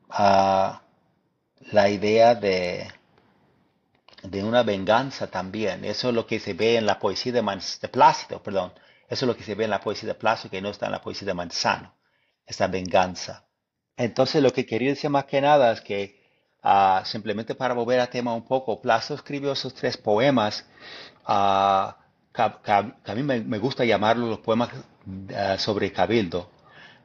ah, 0.08 0.82
la 1.72 1.90
idea 1.90 2.34
de, 2.34 2.86
de 4.24 4.42
una 4.42 4.62
venganza 4.62 5.28
también. 5.28 5.84
Eso 5.84 6.08
es 6.08 6.14
lo 6.14 6.26
que 6.26 6.40
se 6.40 6.54
ve 6.54 6.76
en 6.76 6.86
la 6.86 6.98
poesía 6.98 7.32
de, 7.32 7.42
de 7.80 7.88
Plácido, 7.88 8.42
perdón. 8.42 8.72
Eso 9.08 9.24
es 9.24 9.28
lo 9.28 9.36
que 9.36 9.44
se 9.44 9.54
ve 9.54 9.64
en 9.64 9.70
la 9.70 9.80
poesía 9.80 10.08
de 10.08 10.14
Plácido, 10.14 10.50
que 10.50 10.60
no 10.60 10.70
está 10.70 10.86
en 10.86 10.92
la 10.92 11.02
poesía 11.02 11.26
de 11.26 11.34
Manzano, 11.34 11.94
esta 12.46 12.66
venganza. 12.66 13.46
Entonces 13.96 14.42
lo 14.42 14.52
que 14.52 14.66
quería 14.66 14.90
decir 14.90 15.10
más 15.10 15.26
que 15.26 15.40
nada 15.40 15.72
es 15.72 15.80
que 15.80 16.24
Ah, 16.66 17.02
simplemente 17.04 17.54
para 17.54 17.74
volver 17.74 18.00
a 18.00 18.06
tema 18.06 18.32
un 18.34 18.46
poco, 18.46 18.80
Plazo 18.80 19.12
escribió 19.14 19.52
esos 19.52 19.74
tres 19.74 19.98
poemas 19.98 20.66
ah, 21.26 21.98
que, 22.32 22.42
a 22.72 23.14
mí 23.14 23.22
me, 23.22 23.58
gusta 23.58 23.84
llamarlos 23.84 24.30
los 24.30 24.38
poemas 24.38 24.70
ah, 25.36 25.58
sobre 25.58 25.92
Cabildo, 25.92 26.48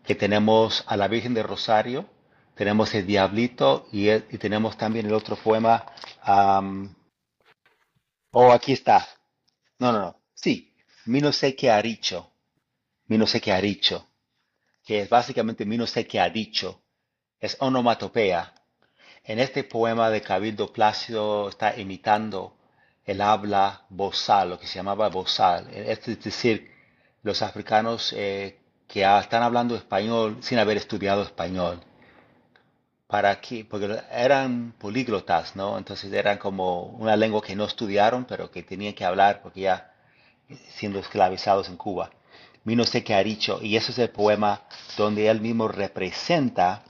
que 0.06 0.16
tenemos 0.16 0.86
a 0.88 0.96
la 0.96 1.10
Virgen 1.10 1.34
de 1.34 1.44
Rosario, 1.44 2.06
tenemos 2.56 2.96
el 2.96 3.06
Diablito 3.06 3.86
y, 3.92 4.08
tenemos 4.38 4.78
también 4.78 5.08
el 5.08 5.14
otro 5.14 5.36
poema. 5.36 5.86
Oh, 8.32 8.52
aquí 8.52 8.74
está. 8.74 9.08
No, 9.80 9.92
no, 9.92 10.00
no. 10.00 10.22
Sí, 10.34 10.74
mi 11.06 11.22
no 11.22 11.32
sé 11.32 11.56
qué 11.56 11.72
ha 11.72 11.82
dicho. 11.82 12.32
Mi 13.08 13.18
no 13.18 13.28
sé 13.28 13.42
qué 13.42 13.52
ha 13.52 13.62
dicho. 13.62 14.08
Que 14.84 15.02
es 15.02 15.10
básicamente 15.10 15.66
mi 15.66 15.78
no 15.78 15.88
sé 15.88 16.08
qué 16.08 16.20
ha 16.20 16.30
dicho. 16.30 16.82
Es 17.40 17.58
onomatopea. 17.60 18.54
En 19.24 19.40
este 19.40 19.64
poema 19.64 20.10
de 20.10 20.22
Cabildo 20.22 20.74
Plácido 20.74 21.50
está 21.50 21.78
imitando 21.78 22.58
el 23.06 23.22
habla 23.22 23.86
bozal, 23.90 24.52
lo 24.52 24.60
que 24.60 24.68
se 24.68 24.76
llamaba 24.76 25.10
bozal. 25.10 25.70
Es 25.74 26.06
decir, 26.06 26.72
los 27.24 27.42
africanos 27.42 28.14
eh, 28.16 28.60
que 28.88 29.02
están 29.04 29.44
hablando 29.44 29.76
español 29.76 30.38
sin 30.42 30.60
haber 30.60 30.78
estudiado 30.78 31.24
español. 31.24 31.82
Para 33.14 33.42
que, 33.42 33.66
porque 33.66 33.88
eran 34.12 34.74
políglotas, 34.78 35.56
¿no? 35.56 35.78
Entonces 35.78 36.14
eran 36.14 36.38
como 36.38 36.84
una 37.04 37.16
lengua 37.16 37.42
que 37.42 37.56
no 37.56 37.66
estudiaron, 37.66 38.26
pero 38.26 38.52
que 38.52 38.62
tenían 38.64 38.94
que 38.94 39.04
hablar 39.04 39.42
porque 39.42 39.62
ya 39.62 39.92
siendo 40.78 41.00
esclavizados 41.00 41.70
en 41.70 41.78
Cuba. 41.78 42.12
Mi 42.66 42.76
no 42.76 42.84
sé 42.84 43.04
qué 43.04 43.16
ha 43.16 43.24
dicho, 43.24 43.60
y 43.64 43.76
ese 43.78 43.92
es 43.92 44.00
el 44.00 44.10
poema 44.12 44.62
donde 44.98 45.28
él 45.28 45.42
mismo 45.42 45.68
representa 45.68 46.84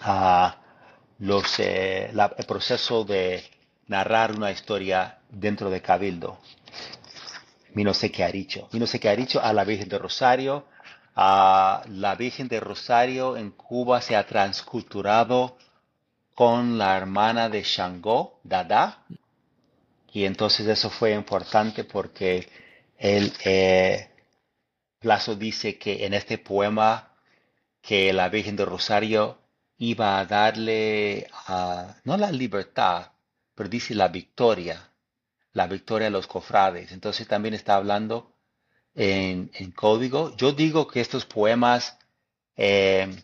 a 0.00 0.56
los, 1.18 1.58
eh, 1.60 2.10
el 2.10 2.46
proceso 2.46 3.04
de 3.04 3.42
narrar 3.86 4.32
una 4.32 4.50
historia 4.50 5.20
dentro 5.30 5.70
de 5.70 5.80
Cabildo. 5.80 6.38
Mi 7.74 7.84
no 7.84 7.94
sé 7.94 8.10
qué 8.10 8.24
ha 8.24 8.30
dicho. 8.30 8.68
Mi 8.72 8.78
no 8.78 8.86
sé 8.86 9.00
qué 9.00 9.08
ha 9.08 9.16
dicho 9.16 9.40
a 9.42 9.52
la 9.52 9.64
Virgen 9.64 9.88
de 9.88 9.98
Rosario. 9.98 10.66
La 11.14 12.16
Virgen 12.18 12.48
de 12.48 12.60
Rosario 12.60 13.36
en 13.36 13.50
Cuba 13.50 14.00
se 14.00 14.16
ha 14.16 14.26
transculturado 14.26 15.56
con 16.34 16.78
la 16.78 16.96
hermana 16.96 17.48
de 17.48 17.62
Shango, 17.62 18.40
Dada. 18.42 19.04
Y 20.12 20.24
entonces 20.24 20.66
eso 20.66 20.90
fue 20.90 21.12
importante 21.12 21.84
porque 21.84 22.48
el 22.98 23.32
eh, 23.44 24.10
Plazo 24.98 25.34
dice 25.34 25.78
que 25.78 26.06
en 26.06 26.14
este 26.14 26.38
poema 26.38 27.12
que 27.80 28.12
la 28.12 28.28
Virgen 28.28 28.56
de 28.56 28.64
Rosario 28.64 29.38
iba 29.78 30.18
a 30.18 30.24
darle, 30.26 31.28
no 32.04 32.16
la 32.16 32.30
libertad, 32.30 33.10
pero 33.54 33.68
dice 33.68 33.94
la 33.94 34.08
victoria, 34.08 34.90
la 35.52 35.66
victoria 35.66 36.06
a 36.06 36.10
los 36.10 36.28
cofrades. 36.28 36.92
Entonces 36.92 37.26
también 37.26 37.54
está 37.54 37.74
hablando 37.74 38.31
en, 38.94 39.72
código. 39.72 40.36
Yo 40.36 40.52
digo 40.52 40.88
que 40.88 41.00
estos 41.00 41.24
poemas, 41.24 41.98
eh, 42.56 43.22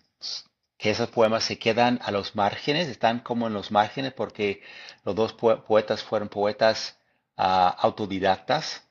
que 0.77 0.91
esos 0.91 1.09
poemas 1.11 1.45
se 1.45 1.59
quedan 1.59 2.01
a 2.03 2.11
los 2.11 2.37
márgenes, 2.37 2.89
están 2.89 3.21
como 3.21 3.47
en 3.47 3.55
los 3.55 3.71
márgenes 3.71 4.13
porque 4.13 4.63
los 5.05 5.15
dos 5.15 5.33
poetas 5.33 6.03
fueron 6.03 6.29
poetas 6.29 6.99
ah, 7.37 7.75
autodidactas, 7.81 8.85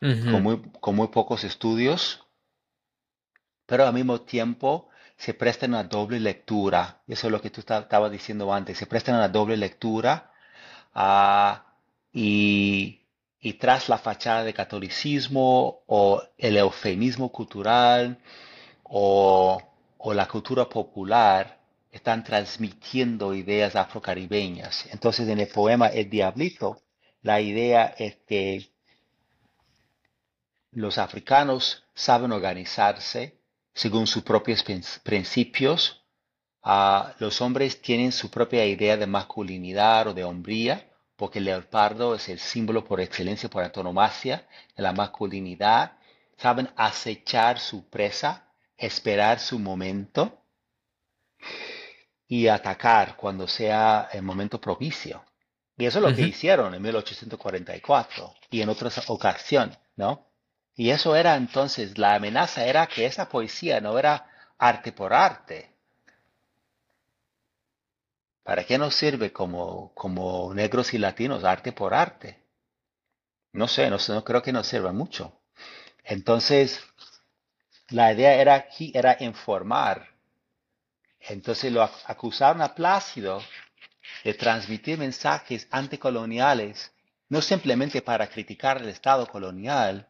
con, 0.00 0.42
muy, 0.42 0.62
con 0.80 0.94
muy 0.94 1.08
pocos 1.08 1.42
estudios, 1.42 2.24
pero 3.64 3.86
al 3.86 3.94
mismo 3.94 4.20
tiempo 4.20 4.88
se 5.16 5.34
prestan 5.34 5.74
a 5.74 5.84
doble 5.84 6.20
lectura. 6.20 7.02
Eso 7.08 7.26
es 7.28 7.32
lo 7.32 7.40
que 7.40 7.50
tú 7.50 7.60
estabas 7.60 8.12
diciendo 8.12 8.52
antes. 8.52 8.78
Se 8.78 8.86
prestan 8.86 9.16
a 9.16 9.28
doble 9.28 9.56
lectura 9.56 10.32
ah, 10.94 11.66
y, 12.12 13.05
tras 13.54 13.88
la 13.88 13.98
fachada 13.98 14.44
de 14.44 14.54
catolicismo 14.54 15.82
o 15.86 16.22
el 16.36 16.56
eufemismo 16.56 17.30
cultural 17.30 18.18
o, 18.82 19.62
la 20.14 20.28
cultura 20.28 20.68
popular 20.68 21.58
están 21.90 22.22
transmitiendo 22.22 23.34
ideas 23.34 23.74
afrocaribeñas. 23.74 24.86
Entonces 24.92 25.28
en 25.28 25.40
el 25.40 25.48
poema 25.48 25.88
El 25.88 26.08
Diablito, 26.08 26.82
la 27.22 27.40
idea 27.40 27.94
es 27.98 28.16
que 28.26 28.70
los 30.70 30.98
africanos 30.98 31.84
saben 31.94 32.32
organizarse 32.32 33.40
según 33.74 34.06
sus 34.06 34.22
propios 34.22 34.64
principios. 35.02 36.04
Ah, 36.62 37.14
los 37.18 37.40
hombres 37.40 37.80
tienen 37.82 38.12
su 38.12 38.30
propia 38.30 38.64
idea 38.64 38.96
de 38.96 39.06
masculinidad 39.06 40.08
o 40.08 40.14
de 40.14 40.24
hombría, 40.24 40.88
porque 41.16 41.38
el 41.38 41.46
leopardo 41.46 42.14
es 42.14 42.28
el 42.28 42.38
símbolo 42.38 42.84
por 42.84 43.00
excelencia, 43.00 43.48
por 43.48 43.64
antonomasia 43.64 44.46
de 44.76 44.82
la 44.82 44.92
masculinidad. 44.92 45.92
Saben 46.36 46.68
acechar 46.76 47.58
su 47.58 47.88
presa, 47.88 48.52
esperar 48.76 49.40
su 49.40 49.58
momento 49.58 50.42
y 52.28 52.48
atacar 52.48 53.16
cuando 53.16 53.48
sea 53.48 54.08
el 54.12 54.22
momento 54.22 54.60
propicio. 54.60 55.24
Y 55.78 55.86
eso 55.86 55.98
es 55.98 56.10
lo 56.10 56.14
que 56.14 56.22
hicieron 56.22 56.74
en 56.74 56.82
1844 56.82 58.34
y 58.50 58.62
en 58.62 58.68
otras 58.68 59.08
ocasiones, 59.08 59.78
¿no? 59.96 60.26
Y 60.74 60.90
eso 60.90 61.16
era 61.16 61.36
entonces, 61.36 61.96
la 61.98 62.14
amenaza 62.14 62.66
era 62.66 62.86
que 62.86 63.06
esa 63.06 63.28
poesía 63.28 63.80
no 63.80 63.98
era 63.98 64.26
arte 64.58 64.92
por 64.92 65.12
arte. 65.12 65.75
¿Para 68.46 68.64
qué 68.64 68.78
nos 68.78 68.94
sirve 68.94 69.32
como, 69.32 69.92
como 69.94 70.54
negros 70.54 70.94
y 70.94 70.98
latinos 70.98 71.42
arte 71.42 71.72
por 71.72 71.92
arte? 71.92 72.38
No 73.52 73.66
sé, 73.66 73.90
no, 73.90 73.98
creo 74.22 74.40
que 74.40 74.52
nos 74.52 74.68
sirva 74.68 74.92
mucho. 74.92 75.40
Entonces, 76.04 76.80
la 77.88 78.12
idea 78.12 78.34
era 78.34 78.54
aquí, 78.54 78.92
era 78.94 79.16
informar. 79.18 80.10
Entonces 81.18 81.72
lo 81.72 81.82
acusaron 81.82 82.62
a 82.62 82.72
Plácido 82.72 83.42
de 84.22 84.34
transmitir 84.34 84.96
mensajes 84.96 85.66
anticoloniales, 85.72 86.92
no 87.28 87.42
simplemente 87.42 88.00
para 88.00 88.28
criticar 88.28 88.80
el 88.80 88.90
Estado 88.90 89.26
colonial, 89.26 90.08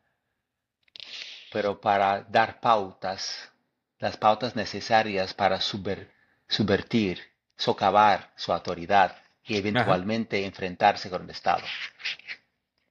pero 1.50 1.80
para 1.80 2.20
dar 2.24 2.60
pautas, 2.60 3.50
las 3.98 4.18
pautas 4.18 4.54
necesarias 4.54 5.32
para 5.32 5.58
subvertir, 5.62 7.35
socavar 7.56 8.32
su 8.36 8.52
autoridad 8.52 9.16
y 9.44 9.56
eventualmente 9.56 10.44
enfrentarse 10.44 11.08
con 11.08 11.22
el 11.22 11.30
Estado. 11.30 11.62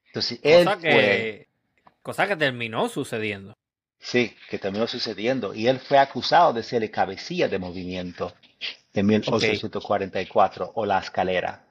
Entonces, 0.08 0.40
él 0.44 0.66
cosa 0.66 0.78
que, 0.80 1.48
cosa 2.02 2.28
que 2.28 2.36
terminó 2.36 2.88
sucediendo. 2.90 3.54
Sí, 4.00 4.36
que 4.50 4.60
terminó 4.60 4.88
sucediendo. 4.88 5.54
Y 5.54 5.68
él 5.68 5.80
fue 5.80 5.98
acusado 5.98 6.54
de 6.54 6.64
ser 6.64 6.84
el 6.84 6.92
cabecilla 6.92 7.48
de 7.48 7.60
movimiento 7.60 8.34
en 8.94 9.06
1844 9.06 10.72
o 10.76 10.86
la 10.86 11.00
escalera. 11.00 11.66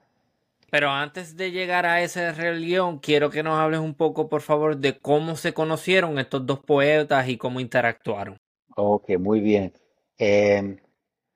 Pero 0.69 0.89
antes 0.91 1.37
de 1.37 1.51
llegar 1.51 1.85
a 1.85 2.01
esa 2.01 2.33
religión, 2.33 2.99
quiero 2.99 3.29
que 3.29 3.43
nos 3.43 3.57
hables 3.57 3.79
un 3.79 3.93
poco, 3.93 4.27
por 4.27 4.41
favor, 4.41 4.77
de 4.77 4.97
cómo 4.99 5.37
se 5.37 5.53
conocieron 5.53 6.19
estos 6.19 6.45
dos 6.45 6.59
poetas 6.59 7.29
y 7.29 7.37
cómo 7.37 7.59
interactuaron. 7.59 8.37
Ok, 8.75 9.11
muy 9.17 9.39
bien. 9.39 9.73
Em, 10.17 10.77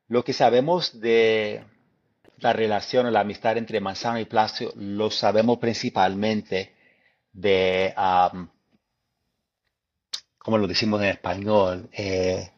lo 0.10 0.24
que 0.24 0.34
sabemos 0.34 1.00
de 1.00 1.64
la 2.38 2.54
relación 2.54 3.06
o 3.06 3.12
la 3.12 3.22
amistad 3.22 3.58
entre 3.58 3.80
Manzano 3.80 4.20
y 4.20 4.26
Plácido 4.26 4.74
lo 4.76 5.12
sabemos 5.12 5.60
principalmente 5.60 6.76
de 7.32 7.94
como 10.40 10.58
lo 10.58 10.68
decimos 10.68 11.02
en 11.02 11.10
español, 11.10 11.90
eh, 11.92 12.52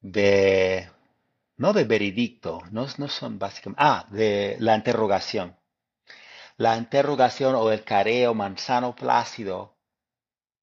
de, 0.00 0.90
no 1.56 1.72
de 1.72 1.84
veredicto, 1.84 2.60
no, 2.72 2.86
no 2.98 3.08
son 3.08 3.38
básicamente, 3.38 3.82
ah, 3.82 4.06
de 4.10 4.56
la 4.58 4.76
interrogación. 4.76 5.56
La 6.56 6.76
interrogación 6.76 7.54
o 7.54 7.70
el 7.72 7.84
careo 7.84 8.34
manzano 8.34 8.94
plácido 8.94 9.76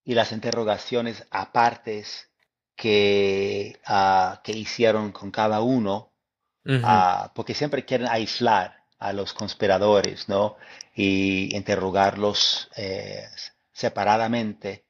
y 0.03 0.13
las 0.13 0.31
interrogaciones 0.31 1.25
apartes 1.31 2.30
que, 2.75 3.79
ah, 3.85 4.41
que 4.43 4.53
hicieron 4.53 5.11
con 5.11 5.31
cada 5.31 5.61
uno, 5.61 6.11
ah, 6.83 7.31
porque 7.35 7.53
siempre 7.53 7.85
quieren 7.85 8.07
aislar 8.07 8.83
a 8.99 9.13
los 9.13 9.33
conspiradores, 9.33 10.29
¿no? 10.29 10.57
Y 10.95 11.55
interrogarlos 11.55 12.69
eh, 12.75 13.27
separadamente, 13.71 14.85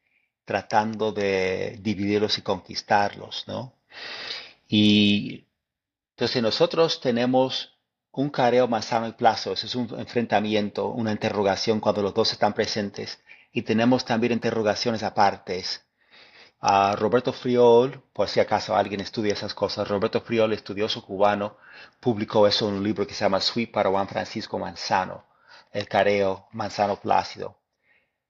tratando 0.46 1.12
de 1.12 1.78
dividirlos 1.82 2.38
y 2.38 2.42
conquistarlos, 2.42 3.46
¿no? 3.48 3.74
Y 4.68 5.46
entonces 6.16 6.42
nosotros 6.42 7.02
tenemos 7.02 7.74
un 8.12 8.30
careo 8.30 8.68
manzano 8.68 9.08
y 9.08 9.14
plazo, 9.14 9.54
es 9.54 9.76
un 9.76 9.88
enfrentamiento, 9.98 10.90
una 10.90 11.12
interrogación 11.12 11.80
cuando 11.80 12.02
los 12.02 12.14
dos 12.14 12.32
están 12.32 12.54
presentes. 12.54 13.20
Y 13.54 13.64
tenemos 13.64 14.06
también 14.06 14.34
interrogaciones 14.34 15.04
apartes 15.04 15.86
a 16.62 16.96
Roberto 16.96 17.34
Friol, 17.34 18.04
por 18.14 18.30
si 18.30 18.40
acaso 18.40 18.76
alguien 18.76 19.02
estudia 19.02 19.34
esas 19.34 19.56
cosas, 19.56 19.88
Roberto 19.88 20.22
Friol, 20.22 20.54
estudioso 20.54 21.04
cubano, 21.04 21.58
publicó 22.00 22.46
eso 22.46 22.70
en 22.70 22.76
un 22.76 22.84
libro 22.84 23.08
que 23.08 23.16
se 23.16 23.26
llama 23.26 23.42
Sweet 23.42 23.72
para 23.72 23.90
Juan 23.90 24.08
Francisco 24.08 24.60
Manzano, 24.60 25.26
el 25.72 25.88
careo 25.88 26.48
Manzano 26.52 26.98
Plácido. 26.98 27.58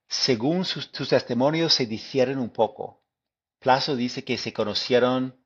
Según 0.08 0.64
sus, 0.64 0.92
testimonios 0.92 1.74
se 1.74 1.86
difieren 1.86 2.40
un 2.40 2.52
poco. 2.52 3.02
Plazo 3.60 3.98
dice 3.98 4.24
que 4.24 4.38
se 4.38 4.54
conocieron, 4.54 5.38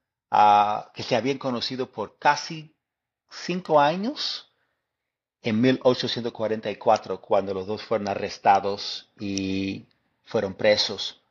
que 0.94 1.03
se 1.03 1.16
habían 1.16 1.40
conocido 1.40 1.91
por 1.91 2.20
casi 2.20 2.76
cinco 3.30 3.80
años 3.80 4.53
en 5.41 5.60
1844, 5.60 7.20
cuando 7.20 7.53
los 7.53 7.66
dos 7.66 7.82
fueron 7.84 8.07
arrestados 8.10 9.10
y 9.20 9.88
fueron 10.24 10.53
presos. 10.53 11.22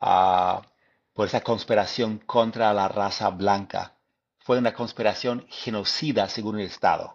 a 0.00 0.62
por 1.20 1.26
esa 1.26 1.42
conspiración 1.42 2.22
contra 2.24 2.72
la 2.72 2.88
raza 2.88 3.28
blanca. 3.28 3.92
Fue 4.38 4.56
una 4.56 4.72
conspiración 4.72 5.44
genocida 5.50 6.26
según 6.30 6.58
el 6.58 6.64
Estado. 6.68 7.14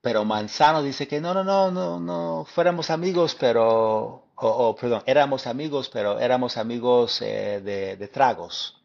pero 0.00 0.24
Manzano 0.24 0.82
dice 0.82 1.06
que 1.06 1.20
no, 1.20 1.32
no, 1.32 1.44
no, 1.44 1.70
no, 1.70 2.00
no, 2.00 2.44
fuéramos 2.44 2.90
amigos, 2.90 3.36
pero, 3.38 4.24
o, 4.34 4.74
perdón, 4.74 5.04
éramos 5.06 5.46
amigos, 5.46 5.88
pero 5.90 6.18
éramos 6.18 6.56
amigos 6.56 7.22
eh, 7.22 7.60
de, 7.96 8.08
tragos. 8.08 8.82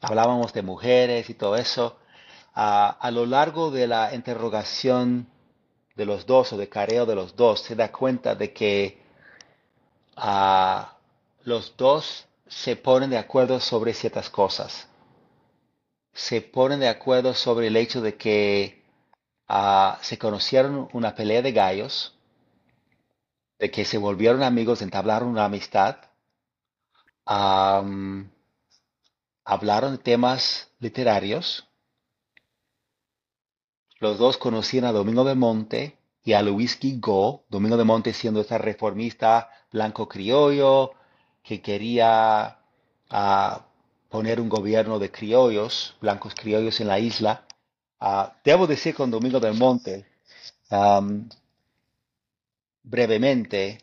Hablábamos 0.00 0.52
de 0.52 0.62
mujeres 0.62 1.28
y 1.30 1.34
todo 1.34 1.56
eso. 1.56 1.98
a 2.54 3.10
lo 3.10 3.26
largo 3.26 3.72
de 3.72 3.88
la 3.88 4.14
interrogación 4.14 5.26
de 5.96 6.06
los 6.06 6.26
dos 6.26 6.52
o 6.52 6.56
de 6.56 6.68
careo 6.68 7.06
de 7.06 7.16
los 7.16 7.34
dos, 7.34 7.62
se 7.62 7.74
da 7.74 7.90
cuenta 7.90 8.36
de 8.36 8.52
que 8.52 9.02
a 10.14 10.94
los 11.48 11.76
dos 11.78 12.26
se 12.46 12.76
ponen 12.76 13.10
de 13.10 13.18
acuerdo 13.18 13.58
sobre 13.58 13.94
ciertas 13.94 14.30
cosas. 14.30 14.88
Se 16.12 16.42
ponen 16.42 16.80
de 16.80 16.88
acuerdo 16.88 17.32
sobre 17.34 17.68
el 17.68 17.76
hecho 17.76 18.02
de 18.02 18.16
que 18.16 18.84
ah, 19.48 19.98
se 20.02 20.18
conocieron 20.18 20.88
una 20.92 21.14
pelea 21.14 21.40
de 21.42 21.52
gallos, 21.52 22.18
de 23.58 23.70
que 23.70 23.84
se 23.86 23.98
volvieron 23.98 24.42
amigos, 24.42 24.82
entablaron 24.82 25.30
una 25.30 25.46
amistad, 25.46 25.96
hablaron 27.24 28.30
de 29.92 29.98
temas 29.98 30.70
literarios. 30.78 31.66
Los 34.00 34.18
dos 34.18 34.36
conocían 34.36 34.84
a 34.84 34.92
Domingo 34.92 35.24
de 35.24 35.34
Monte 35.34 35.98
y 36.22 36.34
a 36.34 36.42
Luis 36.42 36.78
Guigó, 36.78 37.46
Domingo 37.48 37.78
de 37.78 37.84
Monte 37.84 38.12
siendo 38.12 38.42
esta 38.42 38.58
reformista 38.58 39.50
blanco 39.72 40.08
criollo, 40.08 40.92
que 41.48 41.62
quería 41.62 42.58
poner 44.10 44.38
un 44.38 44.50
gobierno 44.50 44.98
de 44.98 45.10
criollos, 45.10 45.96
blancos 45.98 46.34
criollos 46.34 46.78
en 46.82 46.88
la 46.88 46.98
isla. 46.98 47.46
Ah, 47.98 48.36
debo 48.44 48.66
decir 48.66 48.94
con 48.94 49.10
Domingo 49.10 49.40
del 49.40 49.54
Monte, 49.54 50.06
brevemente, 52.82 53.78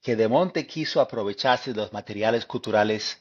que 0.00 0.14
de 0.14 0.28
Monte 0.28 0.68
quiso 0.68 1.00
aprovecharse 1.00 1.72
de 1.72 1.80
los 1.80 1.92
materiales 1.92 2.46
culturales 2.46 3.20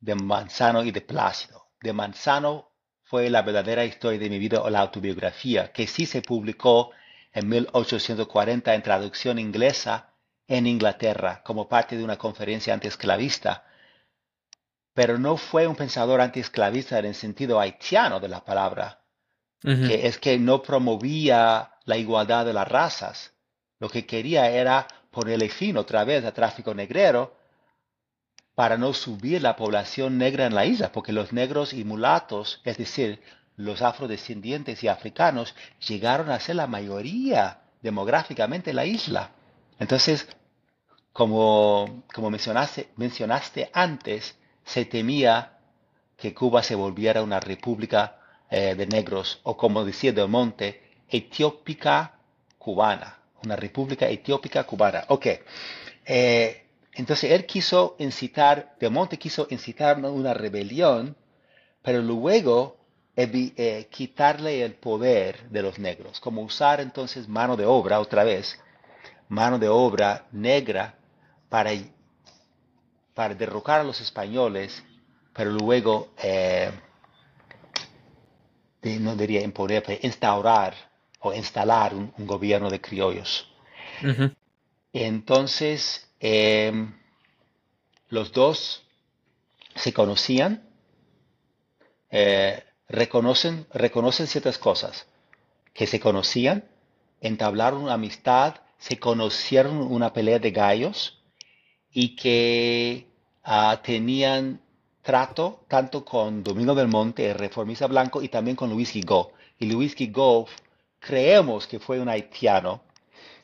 de 0.00 0.14
Manzano 0.14 0.82
y 0.82 0.92
de 0.92 1.02
Plácido. 1.02 1.66
De 1.82 1.92
Manzano 1.92 2.70
fue 3.02 3.28
la 3.28 3.42
verdadera 3.42 3.84
historia 3.84 4.18
de 4.18 4.30
mi 4.30 4.38
vida 4.38 4.62
o 4.62 4.70
la 4.70 4.80
autobiografía, 4.80 5.72
que 5.74 5.86
sí 5.86 6.06
se 6.06 6.22
publicó 6.22 6.92
en 7.34 7.50
1840 7.50 8.74
en 8.74 8.82
traducción 8.82 9.38
inglesa 9.38 10.15
en 10.48 10.66
Inglaterra 10.66 11.42
como 11.44 11.68
parte 11.68 11.96
de 11.96 12.04
una 12.04 12.16
conferencia 12.16 12.74
antiesclavista, 12.74 13.64
pero 14.94 15.18
no 15.18 15.36
fue 15.36 15.66
un 15.66 15.76
pensador 15.76 16.20
antiesclavista 16.20 16.98
en 16.98 17.06
el 17.06 17.14
sentido 17.14 17.60
haitiano 17.60 18.20
de 18.20 18.28
la 18.28 18.44
palabra, 18.44 19.00
que 19.60 20.06
es 20.06 20.18
que 20.18 20.38
no 20.38 20.62
promovía 20.62 21.72
la 21.84 21.96
igualdad 21.96 22.46
de 22.46 22.52
las 22.52 22.68
razas. 22.68 23.32
Lo 23.78 23.88
que 23.88 24.06
quería 24.06 24.48
era 24.48 24.86
ponerle 25.10 25.48
fin 25.48 25.76
otra 25.76 26.04
vez 26.04 26.24
al 26.24 26.32
tráfico 26.32 26.72
negrero 26.74 27.36
para 28.54 28.78
no 28.78 28.94
subir 28.94 29.42
la 29.42 29.54
población 29.54 30.16
negra 30.16 30.46
en 30.46 30.54
la 30.54 30.64
isla, 30.64 30.92
porque 30.92 31.12
los 31.12 31.32
negros 31.32 31.74
y 31.74 31.84
mulatos, 31.84 32.62
es 32.64 32.78
decir, 32.78 33.20
los 33.56 33.82
afrodescendientes 33.82 34.82
y 34.82 34.88
africanos, 34.88 35.54
llegaron 35.86 36.30
a 36.30 36.40
ser 36.40 36.56
la 36.56 36.66
mayoría 36.66 37.60
demográficamente 37.82 38.70
en 38.70 38.76
la 38.76 38.86
isla. 38.86 39.30
Entonces, 39.78 40.26
como, 41.12 42.04
como 42.14 42.30
mencionaste, 42.30 42.88
mencionaste 42.96 43.70
antes, 43.72 44.36
se 44.64 44.84
temía 44.84 45.58
que 46.16 46.34
Cuba 46.34 46.62
se 46.62 46.74
volviera 46.74 47.22
una 47.22 47.40
república 47.40 48.18
eh, 48.50 48.74
de 48.74 48.86
negros, 48.86 49.40
o 49.42 49.56
como 49.56 49.84
decía 49.84 50.12
Del 50.12 50.28
Monte, 50.28 50.82
etiópica 51.08 52.18
cubana, 52.58 53.18
una 53.44 53.56
república 53.56 54.08
etiópica 54.08 54.64
cubana. 54.64 55.04
Ok, 55.08 55.26
eh, 56.04 56.66
entonces 56.92 57.30
él 57.30 57.44
quiso 57.46 57.96
incitar, 57.98 58.76
Del 58.80 58.90
Monte 58.90 59.18
quiso 59.18 59.46
incitar 59.50 59.98
una 59.98 60.32
rebelión, 60.32 61.16
pero 61.82 62.00
luego 62.00 62.76
eh, 63.16 63.88
quitarle 63.90 64.62
el 64.62 64.74
poder 64.74 65.48
de 65.50 65.62
los 65.62 65.78
negros, 65.78 66.20
como 66.20 66.42
usar 66.42 66.80
entonces 66.80 67.28
mano 67.28 67.56
de 67.56 67.66
obra 67.66 68.00
otra 68.00 68.24
vez 68.24 68.58
mano 69.28 69.58
de 69.58 69.68
obra 69.68 70.26
negra 70.32 70.94
para, 71.48 71.70
para 73.14 73.34
derrocar 73.34 73.80
a 73.80 73.84
los 73.84 74.00
españoles, 74.00 74.82
pero 75.32 75.50
luego, 75.50 76.12
eh, 76.22 76.70
no 79.00 79.16
diría 79.16 79.42
imponer, 79.42 79.82
pero 79.82 79.98
instaurar 80.02 80.74
o 81.20 81.32
instalar 81.32 81.94
un, 81.94 82.12
gobierno 82.18 82.70
de 82.70 82.80
criollos. 82.80 83.52
Entonces, 84.92 86.08
em, 86.20 86.94
los 88.08 88.32
dos 88.32 88.86
se 89.74 89.92
conocían, 89.92 90.68
eh, 92.10 92.62
reconocen, 92.88 93.66
reconocen 93.72 94.26
ciertas 94.26 94.58
cosas, 94.58 95.06
que 95.74 95.86
se 95.86 96.00
conocían, 96.00 96.64
entablaron 97.20 97.82
una 97.82 97.94
amistad 97.94 98.54
se 98.78 98.98
conocieron 98.98 99.78
una 99.78 100.12
pelea 100.12 100.38
de 100.38 100.50
gallos 100.50 101.18
y 101.92 102.14
que 102.16 103.06
ah, 103.44 103.80
tenían 103.82 104.60
trato 105.02 105.64
tanto 105.68 106.04
con 106.04 106.42
Domingo 106.42 106.74
del 106.74 106.88
Monte, 106.88 107.30
el 107.30 107.38
reformista 107.38 107.86
blanco, 107.86 108.22
y 108.22 108.28
también 108.28 108.56
con 108.56 108.70
Luis 108.70 108.92
Guigó. 108.92 109.32
Y 109.58 109.66
Luis 109.66 109.94
Guigó 109.94 110.46
creemos 110.98 111.66
que 111.66 111.78
fue 111.78 112.00
un 112.00 112.08
haitiano, 112.08 112.82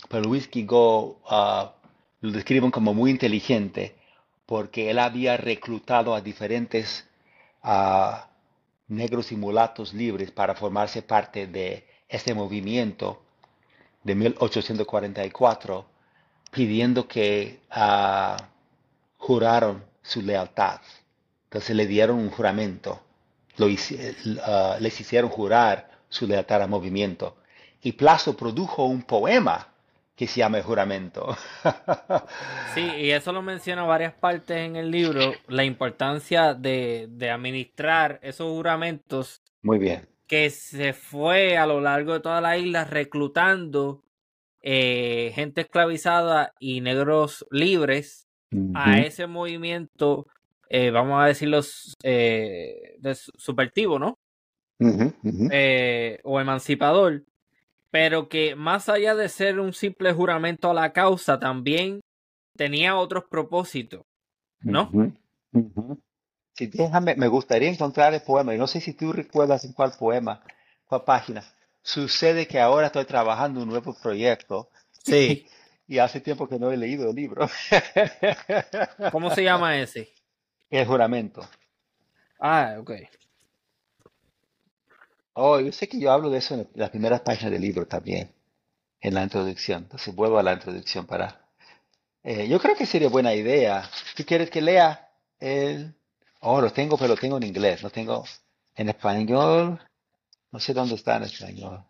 pero 0.08 0.24
Luis 0.24 0.50
Guigó 0.50 1.20
ah, 1.26 1.74
lo 2.20 2.30
describen 2.30 2.70
como 2.70 2.94
muy 2.94 3.10
inteligente 3.10 3.96
porque 4.46 4.90
él 4.90 4.98
había 4.98 5.36
reclutado 5.36 6.14
a 6.14 6.20
diferentes 6.20 7.08
ah, 7.62 8.28
negros 8.88 9.32
y 9.32 9.36
mulatos 9.36 9.94
libres 9.94 10.30
para 10.30 10.54
formarse 10.54 11.02
parte 11.02 11.46
de 11.46 11.86
este 12.08 12.34
movimiento 12.34 13.22
de 14.04 14.14
1844 14.14 15.86
pidiendo 16.50 17.08
que 17.08 17.60
uh, 17.74 18.36
juraron 19.16 19.82
su 20.02 20.22
lealtad. 20.22 20.80
Entonces 21.44 21.74
le 21.74 21.86
dieron 21.86 22.18
un 22.18 22.30
juramento, 22.30 23.00
lo, 23.56 23.66
uh, 23.66 23.70
les 24.80 25.00
hicieron 25.00 25.30
jurar 25.30 25.90
su 26.08 26.26
lealtad 26.26 26.62
al 26.62 26.68
movimiento. 26.68 27.36
Y 27.82 27.92
Plazo 27.92 28.36
produjo 28.36 28.84
un 28.84 29.02
poema 29.02 29.68
que 30.14 30.26
se 30.26 30.40
llame 30.40 30.62
juramento. 30.62 31.36
sí, 32.74 32.82
y 32.98 33.10
eso 33.10 33.32
lo 33.32 33.42
menciona 33.42 33.82
varias 33.82 34.12
partes 34.12 34.58
en 34.58 34.76
el 34.76 34.90
libro, 34.90 35.32
la 35.48 35.64
importancia 35.64 36.54
de, 36.54 37.08
de 37.10 37.30
administrar 37.30 38.20
esos 38.22 38.48
juramentos. 38.50 39.40
Muy 39.62 39.78
bien. 39.78 40.11
Que 40.32 40.48
se 40.48 40.94
fue 40.94 41.58
a 41.58 41.66
lo 41.66 41.82
largo 41.82 42.14
de 42.14 42.20
toda 42.20 42.40
la 42.40 42.56
isla 42.56 42.86
reclutando 42.86 44.02
eh, 44.62 45.30
gente 45.34 45.60
esclavizada 45.60 46.54
y 46.58 46.80
negros 46.80 47.44
libres 47.50 48.28
a 48.74 49.00
ese 49.00 49.26
movimiento, 49.26 50.26
eh, 50.70 50.90
vamos 50.90 51.22
a 51.22 51.26
decirlo, 51.26 51.60
eh, 52.02 52.96
de 52.98 53.14
supertivo, 53.14 53.98
¿no? 53.98 54.18
o 56.24 56.40
emancipador, 56.40 57.24
pero 57.90 58.30
que 58.30 58.56
más 58.56 58.88
allá 58.88 59.14
de 59.14 59.28
ser 59.28 59.60
un 59.60 59.74
simple 59.74 60.14
juramento 60.14 60.70
a 60.70 60.74
la 60.74 60.94
causa, 60.94 61.38
también 61.38 62.00
tenía 62.56 62.96
otros 62.96 63.24
propósitos, 63.30 64.00
¿no? 64.62 64.90
Sí, 66.54 66.66
déjame, 66.66 67.14
me 67.16 67.28
gustaría 67.28 67.68
encontrar 67.68 68.12
el 68.14 68.20
poema, 68.22 68.54
y 68.54 68.58
no 68.58 68.66
sé 68.66 68.80
si 68.80 68.92
tú 68.92 69.12
recuerdas 69.12 69.64
en 69.64 69.72
cuál 69.72 69.92
poema, 69.98 70.42
cuál 70.86 71.04
página. 71.04 71.44
Sucede 71.82 72.46
que 72.46 72.60
ahora 72.60 72.86
estoy 72.86 73.04
trabajando 73.04 73.62
un 73.62 73.68
nuevo 73.68 73.94
proyecto. 73.94 74.70
Sí. 75.04 75.48
Y 75.88 75.98
hace 75.98 76.20
tiempo 76.20 76.48
que 76.48 76.60
no 76.60 76.70
he 76.70 76.76
leído 76.76 77.10
el 77.10 77.16
libro. 77.16 77.50
¿Cómo 79.10 79.34
se 79.34 79.42
llama 79.42 79.76
ese? 79.76 80.12
El 80.70 80.86
juramento. 80.86 81.44
Ah, 82.38 82.76
ok. 82.78 82.92
Oh, 85.34 85.58
yo 85.58 85.72
sé 85.72 85.88
que 85.88 85.98
yo 85.98 86.12
hablo 86.12 86.30
de 86.30 86.38
eso 86.38 86.54
en 86.54 86.68
las 86.74 86.90
primeras 86.90 87.22
páginas 87.22 87.50
del 87.50 87.62
libro 87.62 87.86
también, 87.86 88.32
en 89.00 89.14
la 89.14 89.24
introducción. 89.24 89.82
Entonces 89.82 90.14
vuelvo 90.14 90.38
a 90.38 90.42
la 90.42 90.52
introducción 90.52 91.04
para... 91.04 91.40
Eh, 92.22 92.46
yo 92.48 92.60
creo 92.60 92.76
que 92.76 92.86
sería 92.86 93.08
buena 93.08 93.34
idea. 93.34 93.90
¿Tú 94.16 94.24
quieres 94.24 94.50
que 94.50 94.62
lea 94.62 95.10
el... 95.40 95.96
Oh, 96.44 96.60
lo 96.60 96.72
tengo, 96.72 96.96
pero 96.96 97.14
lo 97.14 97.16
tengo 97.16 97.36
en 97.36 97.44
inglés. 97.44 97.82
No 97.82 97.90
tengo 97.90 98.24
en 98.74 98.88
español. 98.88 99.80
No 100.50 100.58
sé 100.58 100.74
dónde 100.74 100.96
está 100.96 101.16
en 101.16 101.22
español. 101.24 101.84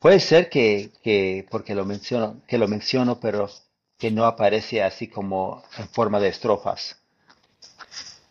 Puede 0.00 0.20
ser 0.20 0.50
que, 0.50 0.90
que 1.02 1.46
porque 1.50 1.74
lo 1.74 1.84
menciono, 1.84 2.42
que 2.46 2.58
lo 2.58 2.68
menciono, 2.68 3.20
pero 3.20 3.48
que 3.96 4.10
no 4.10 4.24
aparece 4.24 4.82
así 4.82 5.08
como 5.08 5.62
en 5.76 5.88
forma 5.88 6.20
de 6.20 6.28
estrofas. 6.28 7.00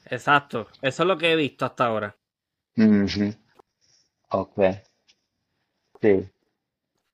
Exacto. 0.06 0.68
Eso 0.82 1.04
es 1.04 1.08
lo 1.08 1.18
que 1.18 1.32
he 1.32 1.36
visto 1.36 1.66
hasta 1.66 1.86
ahora. 1.86 2.16
Ok, 4.30 4.60
sí. 6.02 6.30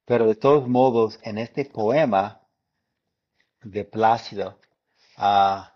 Pero 0.06 0.28
de 0.28 0.36
todos 0.36 0.68
modos, 0.68 1.20
en 1.24 1.38
este 1.38 1.66
poema 1.66 2.42
de 3.62 3.86
Plácido, 3.86 4.60
ah, 5.18 5.73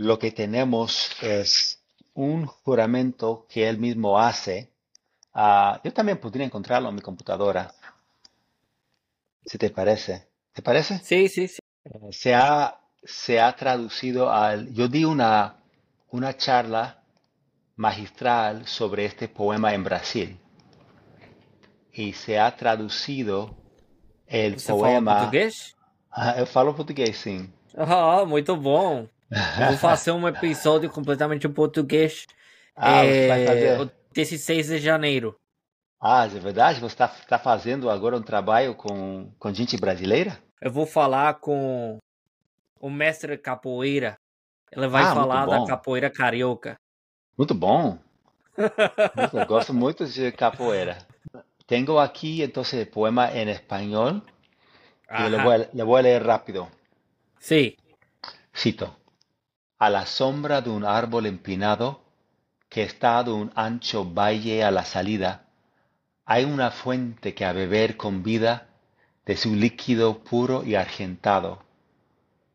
lo 0.00 0.18
que 0.18 0.32
tenemos 0.32 1.10
es 1.20 1.78
un 2.14 2.46
juramento 2.46 3.46
que 3.50 3.68
él 3.68 3.78
mismo 3.78 4.18
hace. 4.18 4.70
Ah, 5.34 5.78
yo 5.84 5.92
también 5.92 6.18
podría 6.18 6.46
encontrarlo 6.46 6.88
en 6.88 6.94
mi 6.94 7.02
computadora, 7.02 7.72
si 9.44 9.58
te 9.58 9.68
parece. 9.70 10.26
¿Te 10.54 10.62
parece? 10.62 11.00
Sí, 11.02 11.28
sí, 11.28 11.48
sí. 11.48 11.58
Eh, 11.84 12.12
se 12.12 12.34
ha, 12.34 12.80
se 13.04 13.40
ha 13.40 13.54
traducido 13.54 14.30
al... 14.30 14.72
Yo 14.72 14.88
di 14.88 15.04
una, 15.04 15.56
una 16.10 16.34
charla 16.36 17.02
magistral 17.76 18.66
sobre 18.66 19.04
este 19.04 19.28
poema 19.28 19.74
en 19.74 19.84
Brasil. 19.84 20.38
Y 21.92 22.14
se 22.14 22.38
ha 22.38 22.56
traducido 22.56 23.54
el 24.26 24.56
Você 24.56 24.72
poema. 24.72 25.16
fala 25.16 25.18
português? 25.18 25.76
Ah, 26.10 26.38
eu 26.38 26.46
falo 26.46 26.74
português, 26.74 27.16
sim. 27.18 27.52
Ah, 27.76 28.24
muito 28.24 28.56
bom. 28.56 29.08
Eu 29.30 29.68
vou 29.68 29.76
fazer 29.76 30.10
um 30.10 30.26
episódio 30.26 30.90
completamente 30.90 31.46
em 31.46 31.52
português. 31.52 32.26
Ah, 32.74 33.02
você 33.04 33.28
vai 33.28 33.42
é, 33.42 33.46
fazer? 33.46 33.80
o 33.80 33.90
16 34.12 34.66
de 34.66 34.78
janeiro. 34.78 35.36
Ah, 36.00 36.24
é 36.24 36.28
verdade? 36.28 36.80
Você 36.80 36.94
está 36.94 37.08
tá 37.08 37.38
fazendo 37.38 37.88
agora 37.90 38.16
um 38.16 38.22
trabalho 38.22 38.74
com, 38.74 39.30
com 39.38 39.52
gente 39.54 39.76
brasileira? 39.76 40.38
Eu 40.60 40.72
vou 40.72 40.86
falar 40.86 41.34
com 41.34 41.98
o 42.80 42.90
mestre 42.90 43.36
capoeira. 43.38 44.18
Ele 44.72 44.88
vai 44.88 45.02
Ah, 45.02 45.14
falar 45.14 45.46
da 45.46 45.64
capoeira 45.66 46.10
carioca. 46.10 46.76
Muito 47.36 47.54
bom. 47.54 47.98
Eu 49.32 49.46
gosto 49.46 49.72
muito 49.72 50.06
de 50.06 50.32
capoeira. 50.32 50.98
Tengo 51.66 51.98
aquí 52.00 52.42
entonces 52.42 52.80
el 52.80 52.88
poema 52.88 53.30
en 53.32 53.48
español 53.48 54.22
y 55.08 55.28
le 55.28 55.36
Ajá. 55.36 55.44
voy 55.44 55.54
a, 55.54 55.68
le 55.72 55.82
voy 55.84 55.98
a 56.00 56.02
leer 56.02 56.24
rápido. 56.24 56.68
Sí. 57.38 57.76
Cito. 58.54 58.96
A 59.80 59.88
la 59.88 60.04
sombra 60.04 60.60
de 60.60 60.68
un 60.68 60.84
árbol 60.84 61.24
empinado 61.24 62.02
que 62.68 62.82
está 62.82 63.24
de 63.24 63.30
un 63.30 63.50
ancho 63.54 64.04
valle 64.04 64.62
a 64.62 64.70
la 64.70 64.84
salida, 64.84 65.46
hay 66.26 66.44
una 66.44 66.70
fuente 66.70 67.34
que 67.34 67.46
a 67.46 67.54
beber 67.54 67.96
convida 67.96 68.66
de 69.24 69.38
su 69.38 69.54
líquido 69.54 70.18
puro 70.22 70.64
y 70.64 70.74
argentado. 70.74 71.62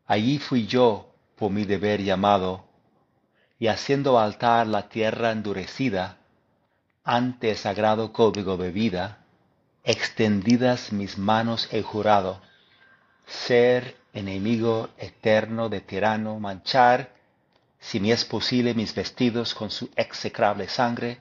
Allí 0.06 0.38
fui 0.38 0.68
yo 0.68 1.16
por 1.34 1.50
mi 1.50 1.64
deber 1.64 2.00
llamado, 2.00 2.68
y 3.58 3.66
haciendo 3.66 4.20
altar 4.20 4.68
la 4.68 4.88
tierra 4.88 5.32
endurecida, 5.32 6.18
ante 7.02 7.56
sagrado 7.56 8.12
código 8.12 8.56
de 8.56 8.70
vida, 8.70 9.18
extendidas 9.82 10.92
mis 10.92 11.18
manos 11.18 11.68
he 11.72 11.82
jurado, 11.82 12.40
ser 13.26 13.96
enemigo 14.12 14.90
eterno 14.96 15.68
de 15.68 15.80
tirano, 15.80 16.38
manchar, 16.38 17.15
si 17.86 18.00
me 18.00 18.10
es 18.10 18.24
posible, 18.24 18.74
mis 18.74 18.92
vestidos 18.96 19.54
con 19.54 19.70
su 19.70 19.88
execrable 19.94 20.68
sangre, 20.68 21.20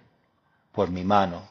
por 0.72 0.90
mi 0.90 1.04
mano, 1.04 1.48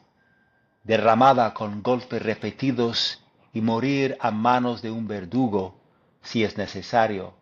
derramada 0.82 1.54
con 1.54 1.84
golpes 1.84 2.20
repetidos, 2.20 3.24
y 3.52 3.60
morir 3.60 4.16
a 4.18 4.32
manos 4.32 4.82
de 4.82 4.90
un 4.90 5.06
verdugo, 5.06 5.80
si 6.20 6.42
es 6.42 6.58
necesario, 6.58 7.32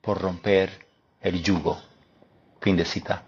por 0.00 0.18
romper 0.18 0.86
el 1.20 1.42
yugo. 1.42 1.78
Fin 2.62 2.78
de 2.78 2.86
cita. 2.86 3.26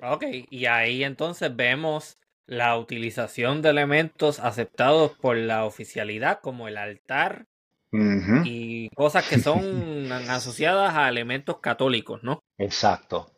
Ok, 0.00 0.24
y 0.48 0.64
ahí 0.64 1.04
entonces 1.04 1.54
vemos 1.54 2.16
la 2.46 2.78
utilización 2.78 3.60
de 3.60 3.68
elementos 3.68 4.40
aceptados 4.40 5.12
por 5.12 5.36
la 5.36 5.66
oficialidad, 5.66 6.40
como 6.40 6.66
el 6.66 6.78
altar 6.78 7.46
Y 8.42 8.88
cosas 8.90 9.24
que 9.26 9.38
son 9.38 10.10
asociadas 10.12 10.94
a 10.96 11.08
elementos 11.08 11.58
católicos, 11.60 12.22
¿no? 12.22 12.40
Exacto. 12.58 13.30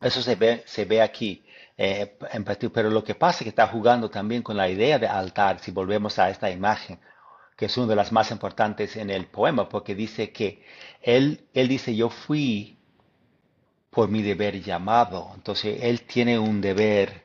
Eso 0.00 0.22
se 0.22 0.36
ve, 0.36 0.62
se 0.66 0.84
ve 0.84 1.02
aquí. 1.02 1.44
eh, 1.78 2.16
en 2.32 2.44
particular, 2.44 2.72
pero 2.74 2.90
lo 2.90 3.04
que 3.04 3.14
pasa 3.14 3.38
es 3.40 3.44
que 3.44 3.48
está 3.50 3.66
jugando 3.68 4.10
también 4.10 4.42
con 4.42 4.56
la 4.56 4.68
idea 4.68 4.98
de 4.98 5.06
altar, 5.08 5.58
si 5.60 5.70
volvemos 5.72 6.18
a 6.18 6.30
esta 6.30 6.50
imagen, 6.50 7.00
que 7.56 7.66
es 7.66 7.76
una 7.78 7.88
de 7.88 7.96
las 7.96 8.12
más 8.12 8.30
importantes 8.30 8.96
en 8.96 9.10
el 9.10 9.26
poema, 9.26 9.68
porque 9.68 9.94
dice 9.94 10.32
que 10.32 10.64
él, 11.02 11.46
él 11.54 11.68
dice, 11.68 11.96
yo 11.96 12.10
fui 12.10 12.78
por 13.90 14.08
mi 14.08 14.22
deber 14.22 14.60
llamado. 14.62 15.30
Entonces, 15.34 15.78
él 15.82 16.02
tiene 16.02 16.38
un 16.38 16.60
deber 16.60 17.24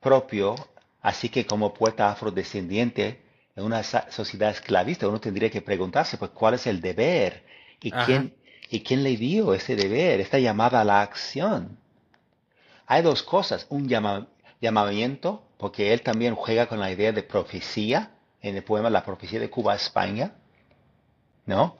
propio, 0.00 0.54
así 1.02 1.28
que 1.28 1.46
como 1.46 1.74
poeta 1.74 2.10
afrodescendiente, 2.10 3.20
en 3.56 3.64
una 3.64 3.82
sociedad 3.82 4.50
esclavista, 4.50 5.08
uno 5.08 5.20
tendría 5.20 5.50
que 5.50 5.62
preguntarse, 5.62 6.18
pues, 6.18 6.30
¿cuál 6.32 6.54
es 6.54 6.66
el 6.66 6.80
deber? 6.80 7.44
¿Y 7.80 7.92
Ajá. 7.92 8.04
quién, 8.04 8.34
y 8.70 8.80
quién 8.82 9.02
le 9.02 9.16
dio 9.16 9.54
ese 9.54 9.76
deber, 9.76 10.20
esta 10.20 10.38
llamada 10.38 10.80
a 10.80 10.84
la 10.84 11.02
acción? 11.02 11.78
Hay 12.86 13.02
dos 13.02 13.22
cosas, 13.22 13.66
un 13.70 13.88
llama- 13.88 14.26
llamamiento, 14.60 15.42
porque 15.58 15.92
él 15.92 16.02
también 16.02 16.34
juega 16.34 16.66
con 16.66 16.80
la 16.80 16.90
idea 16.90 17.12
de 17.12 17.22
profecía, 17.22 18.10
en 18.42 18.56
el 18.56 18.64
poema 18.64 18.90
La 18.90 19.04
profecía 19.04 19.40
de 19.40 19.50
Cuba 19.50 19.72
a 19.72 19.76
España, 19.76 20.32
¿no? 21.46 21.76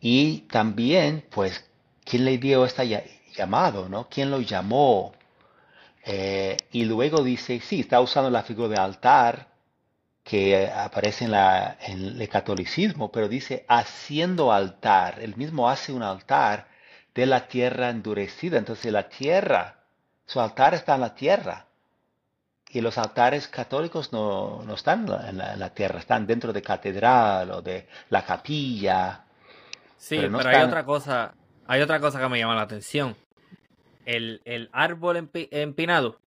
Y 0.00 0.40
también, 0.42 1.24
pues, 1.30 1.64
¿quién 2.04 2.24
le 2.24 2.38
dio 2.38 2.64
este 2.64 2.84
lla- 2.84 3.04
llamado, 3.36 3.88
¿no? 3.88 4.08
¿Quién 4.08 4.30
lo 4.30 4.40
llamó? 4.40 5.12
Eh, 6.04 6.56
y 6.72 6.84
luego 6.84 7.22
dice, 7.22 7.60
sí, 7.60 7.80
está 7.80 8.00
usando 8.00 8.30
la 8.30 8.42
figura 8.42 8.68
de 8.68 8.76
altar 8.78 9.48
que 10.26 10.68
aparece 10.68 11.24
en, 11.26 11.30
la, 11.30 11.78
en 11.80 12.20
el 12.20 12.28
catolicismo, 12.28 13.12
pero 13.12 13.28
dice 13.28 13.64
haciendo 13.68 14.52
altar. 14.52 15.20
Él 15.20 15.36
mismo 15.36 15.70
hace 15.70 15.92
un 15.92 16.02
altar 16.02 16.66
de 17.14 17.26
la 17.26 17.46
tierra 17.46 17.90
endurecida. 17.90 18.58
Entonces 18.58 18.92
la 18.92 19.08
tierra, 19.08 19.76
su 20.26 20.40
altar 20.40 20.74
está 20.74 20.96
en 20.96 21.00
la 21.02 21.14
tierra. 21.14 21.66
Y 22.70 22.80
los 22.80 22.98
altares 22.98 23.46
católicos 23.46 24.12
no, 24.12 24.62
no 24.64 24.74
están 24.74 25.06
en 25.28 25.38
la, 25.38 25.54
en 25.54 25.70
tierra, 25.70 26.00
están 26.00 26.26
dentro 26.26 26.52
de 26.52 26.60
catedral 26.60 27.50
o 27.52 27.62
de 27.62 27.86
la 28.10 28.24
capilla. 28.24 29.24
Sí, 29.98 30.16
Pero 30.16 30.30
no 30.30 30.38
pero 30.38 30.50
hay 30.50 30.56
otra 30.64 30.84
cosa, 30.84 31.34
hay 31.68 31.80
otra 31.80 32.00
cosa 32.00 32.20
que 32.20 32.28
me 32.28 32.38
llama 32.38 32.56
la 32.56 32.62
atención. 32.62 33.16
El, 34.04 34.40
el 34.44 34.68
árbol 34.72 35.16
empi- 35.16 35.48
empinado. 35.52 36.18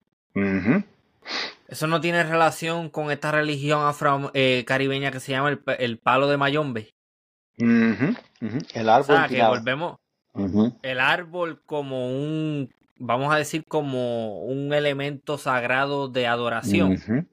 Eso 1.69 1.85
no 1.85 2.01
tiene 2.01 2.23
relación 2.23 2.89
con 2.89 3.11
esta 3.11 3.31
religión 3.31 3.85
afro 3.85 4.31
eh, 4.33 4.63
caribeña 4.65 5.11
que 5.11 5.19
se 5.19 5.33
llama 5.33 5.59
el, 5.77 5.99
palo 5.99 6.27
de 6.27 6.37
Mayombe. 6.37 6.95
El 7.57 8.89
árbol. 8.89 9.15
O 9.15 9.19
sea, 9.19 9.27
que 9.27 9.43
volvemos. 9.43 9.97
El 10.81 10.99
árbol 10.99 11.61
como 11.65 12.07
un, 12.07 12.73
vamos 12.97 13.31
a 13.31 13.37
decir, 13.37 13.65
como 13.67 14.41
un 14.41 14.73
elemento 14.73 15.37
sagrado 15.37 16.07
de 16.07 16.25
adoración. 16.25 17.27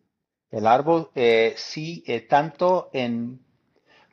El 0.50 0.66
árbol, 0.66 1.10
eh, 1.14 1.54
sí, 1.56 2.04
eh, 2.06 2.20
tanto 2.20 2.90
en, 2.92 3.40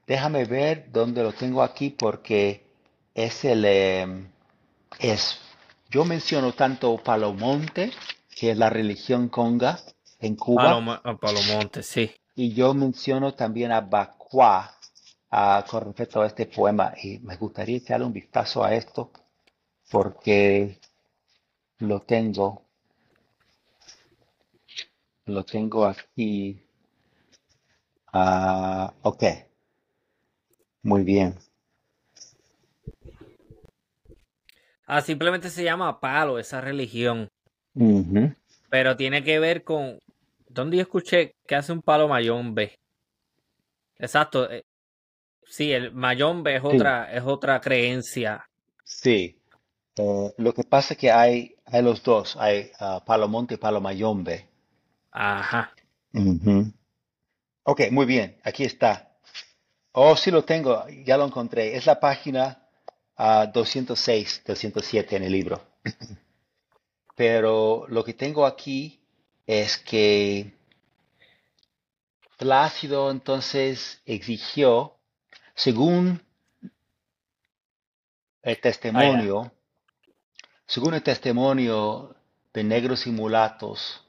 déjame 0.08 0.46
ver 0.46 0.88
dónde 0.92 1.22
lo 1.24 1.34
tengo 1.34 1.64
aquí 1.64 1.90
porque 1.90 2.66
es 3.14 3.44
el, 3.44 3.66
em, 3.66 4.28
es, 5.00 5.40
yo 5.90 6.06
menciono 6.06 6.54
tanto 6.54 6.98
Palomonte, 6.98 7.92
que 8.36 8.52
es 8.52 8.58
la 8.58 8.70
religión 8.70 9.30
conga 9.30 9.80
en 10.24 10.36
Cuba. 10.36 11.02
Palomonte, 11.20 11.84
sí. 11.84 12.12
Y 12.36 12.54
yo 12.54 12.74
menciono 12.74 13.34
también 13.34 13.72
a 13.72 13.82
Bacuá 13.82 14.76
con 15.70 15.86
respecto 15.86 16.22
a 16.22 16.28
este 16.28 16.46
poema 16.46 16.94
y 17.02 17.20
me 17.20 17.38
gustaría 17.38 17.78
echarle 17.78 18.06
un 18.06 18.14
vistazo 18.14 18.64
a 18.64 18.74
esto 18.74 19.12
porque 19.90 20.80
lo 21.80 22.02
tengo 22.02 22.64
lo 25.26 25.44
tengo 25.44 25.86
aquí. 25.86 26.62
Ah, 28.12 28.94
ok. 29.02 29.24
Muy 30.84 31.04
bien. 31.04 31.36
Ah, 34.86 35.02
simplemente 35.02 35.50
se 35.50 35.64
llama 35.64 36.00
palo 36.00 36.40
esa 36.40 36.60
religión. 36.62 37.30
Pero 38.70 38.98
tiene 38.98 39.24
que 39.24 39.40
ver 39.40 39.64
con. 39.64 40.00
¿Dónde 40.54 40.78
yo 40.78 40.84
escuché 40.84 41.36
que 41.48 41.56
hace 41.56 41.72
un 41.72 41.82
palo 41.82 42.08
mayombe? 42.08 42.78
Exacto. 43.98 44.50
Eh, 44.50 44.64
sí, 45.44 45.72
el 45.72 45.92
mayombe 45.94 46.56
es 46.56 46.64
otra, 46.64 47.12
es 47.12 47.24
otra 47.26 47.60
creencia. 47.60 48.46
Sí. 48.84 49.42
Eh, 49.96 50.34
lo 50.38 50.54
que 50.54 50.64
pasa 50.64 50.94
es 50.94 51.00
que 51.00 51.12
hay, 51.12 51.56
hay 51.66 51.82
los 51.82 52.04
dos. 52.04 52.38
Hay 52.38 52.72
uh, 52.80 53.04
palo 53.04 53.28
monte 53.28 53.56
y 53.56 53.58
palo 53.58 53.82
mayombe. 53.82 54.48
Ajá. 55.12 55.74
Ok, 57.64 57.82
muy 57.92 58.06
bien, 58.06 58.40
aquí 58.44 58.64
está. 58.64 59.12
Oh, 59.94 60.16
sí 60.16 60.32
lo 60.32 60.44
tengo, 60.44 60.86
ya 61.06 61.18
lo 61.18 61.26
encontré. 61.26 61.76
Es 61.76 61.86
la 61.86 62.00
página 62.00 62.68
206, 63.18 64.42
ah, 64.42 64.44
207 64.48 65.16
en 65.16 65.24
el 65.24 65.32
libro. 65.32 65.62
Pero 67.16 67.86
lo 67.88 68.04
que 68.04 68.14
tengo 68.14 68.46
aquí 68.46 69.03
es 69.46 69.78
que 69.78 70.54
Plácido 72.38 73.12
entonces 73.12 74.02
exigió, 74.06 74.98
según 75.56 76.22
el 78.42 78.60
testimonio, 78.60 79.54
según 80.66 80.96
el 80.96 81.04
testimonio 81.04 82.16
de 82.54 82.64
negros 82.64 83.08
y 83.08 83.12
mulatos 83.12 84.04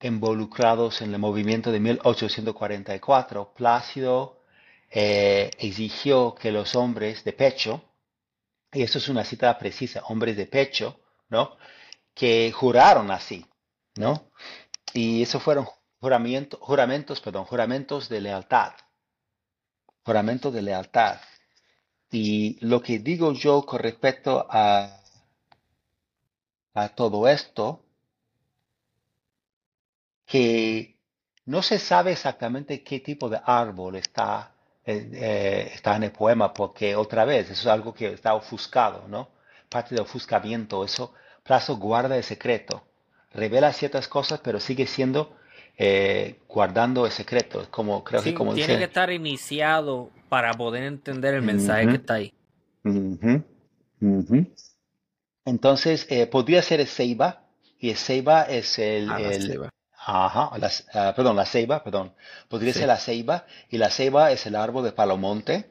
involucrados 0.00 1.00
en 1.00 1.14
el 1.14 1.20
movimiento 1.20 1.72
de 1.72 1.80
1844, 1.80 3.54
Plácido 3.54 4.42
eh, 4.90 5.50
exigió 5.58 6.34
que 6.34 6.52
los 6.52 6.74
hombres 6.74 7.24
de 7.24 7.32
pecho, 7.32 7.82
y 8.72 8.82
esto 8.82 8.98
es 8.98 9.08
una 9.08 9.24
cita 9.24 9.56
precisa, 9.58 10.02
hombres 10.08 10.36
de 10.36 10.46
pecho, 10.46 11.00
¿no? 11.28 11.56
Que 12.14 12.52
juraron 12.52 13.10
así, 13.10 13.46
¿no? 13.96 14.30
Y 14.94 15.22
eso 15.22 15.40
fueron 15.40 15.66
juramentos, 16.00 16.60
juramentos, 16.60 17.20
perdón, 17.20 17.44
juramentos 17.44 18.08
de 18.08 18.20
lealtad. 18.20 18.72
Juramentos 20.04 20.52
de 20.52 20.62
lealtad. 20.62 21.20
Y 22.10 22.58
lo 22.66 22.82
que 22.82 22.98
digo 22.98 23.32
yo 23.32 23.64
con 23.64 23.78
respecto 23.80 24.46
a, 24.50 25.00
a 26.74 26.88
todo 26.90 27.28
esto 27.28 27.84
que 30.26 30.98
no 31.46 31.62
se 31.62 31.78
sabe 31.78 32.12
exactamente 32.12 32.82
qué 32.82 33.00
tipo 33.00 33.28
de 33.28 33.40
árbol 33.44 33.96
está, 33.96 34.54
eh, 34.84 35.10
eh, 35.14 35.70
está 35.74 35.96
en 35.96 36.04
el 36.04 36.12
poema, 36.12 36.52
porque 36.52 36.94
otra 36.96 37.24
vez, 37.24 37.50
eso 37.50 37.62
es 37.62 37.66
algo 37.66 37.92
que 37.92 38.12
está 38.12 38.34
ofuscado, 38.34 39.06
¿no? 39.08 39.30
Parte 39.68 39.94
del 39.94 40.04
ofuscamiento, 40.04 40.84
eso 40.84 41.14
Plazo 41.42 41.76
guarda 41.76 42.16
el 42.16 42.22
secreto, 42.22 42.84
revela 43.34 43.72
ciertas 43.72 44.08
cosas, 44.08 44.40
pero 44.42 44.60
sigue 44.60 44.86
siendo 44.86 45.34
eh, 45.78 46.38
guardando 46.48 47.06
el 47.06 47.12
secreto, 47.12 47.66
como 47.70 48.04
creo 48.04 48.22
que 48.22 48.34
como 48.34 48.54
tiene 48.54 48.78
que 48.78 48.84
estar 48.84 49.10
iniciado 49.10 50.10
para 50.28 50.52
poder 50.54 50.84
entender 50.84 51.34
el 51.34 51.42
mensaje 51.42 51.86
que 51.88 51.96
está 51.96 52.14
ahí. 52.14 52.32
Entonces, 55.44 56.06
podría 56.30 56.62
ser 56.62 56.80
el 56.80 56.86
Seiba, 56.86 57.42
y 57.78 57.90
el 57.90 57.96
Seiba 57.96 58.42
es 58.42 58.78
el, 58.78 59.10
ah, 59.10 59.70
Ajá, 60.04 60.50
ah, 60.94 61.12
perdón, 61.14 61.36
la 61.36 61.46
ceiba, 61.46 61.84
perdón. 61.84 62.12
Podría 62.48 62.72
ser 62.72 62.88
la 62.88 62.96
ceiba, 62.96 63.46
y 63.70 63.78
la 63.78 63.88
ceiba 63.88 64.32
es 64.32 64.46
el 64.46 64.56
árbol 64.56 64.84
de 64.84 64.92
palomonte. 64.92 65.70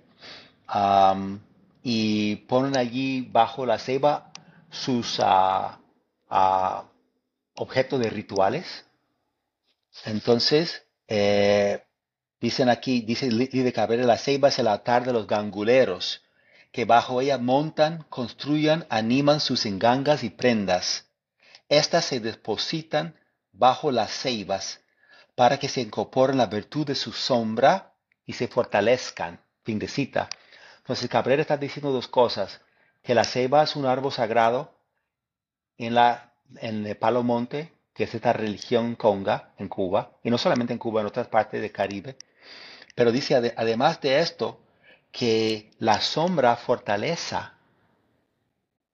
y 1.84 2.36
ponen 2.48 2.78
allí 2.78 3.28
bajo 3.30 3.66
la 3.66 3.78
ceiba 3.78 4.32
sus 4.70 5.20
ah, 5.20 5.80
ah, 6.30 6.86
objetos 7.56 8.00
de 8.00 8.10
rituales. 8.10 8.86
Entonces, 10.06 10.86
eh, 11.08 11.84
dicen 12.40 12.70
aquí, 12.70 13.02
dice 13.02 13.30
de 13.30 13.74
Cabrera, 13.74 14.04
la 14.06 14.18
ceiba 14.18 14.50
es 14.50 14.60
el 14.60 14.68
altar 14.68 15.06
de 15.06 15.14
los 15.14 15.28
ganguleros, 15.28 16.24
que 16.72 16.86
bajo 16.86 17.22
ella 17.22 17.38
montan, 17.38 18.06
construyan, 18.10 18.86
animan 18.90 19.40
sus 19.40 19.66
engangas 19.66 20.24
y 20.24 20.30
prendas. 20.30 21.10
Estas 21.68 22.06
se 22.06 22.20
depositan 22.20 23.20
bajo 23.52 23.92
las 23.92 24.12
ceibas 24.12 24.82
para 25.36 25.58
que 25.60 25.70
se 25.70 25.82
incorporen 25.82 26.38
la 26.38 26.46
virtud 26.46 26.86
de 26.88 26.96
su 26.96 27.12
sombra 27.12 27.94
y 28.26 28.34
se 28.34 28.48
fortalezcan. 28.48 29.42
Fin 29.64 29.80
de 29.80 29.88
cita. 29.88 30.30
Entonces 30.78 31.10
Cabrera 31.10 31.42
está 31.42 31.58
diciendo 31.58 31.92
dos 31.92 32.08
cosas. 32.08 32.62
Que 33.04 33.16
la 33.16 33.24
ceiba 33.24 33.64
es 33.64 33.76
un 33.76 33.86
árbol 33.86 34.12
sagrado 34.12 34.76
en, 35.78 35.96
la, 35.96 36.31
en 36.60 36.98
Palo 37.00 37.24
Monte, 37.24 37.74
que 37.94 38.06
es 38.06 38.14
esta 38.16 38.34
religión 38.34 38.96
conga 38.96 39.52
en 39.58 39.68
Cuba, 39.68 40.12
y 40.24 40.30
no 40.30 40.38
solamente 40.38 40.74
en 40.74 40.80
Cuba, 40.80 41.02
en 41.02 41.08
otras 41.08 41.28
partes 41.28 41.62
del 41.62 41.72
Caribe. 41.72 42.18
Pero 42.96 43.12
dice 43.12 43.54
además 43.56 44.02
de 44.02 44.20
esto, 44.20 44.60
que 45.12 45.72
la 45.80 46.00
sombra 46.02 46.56
fortaleza, 46.56 47.54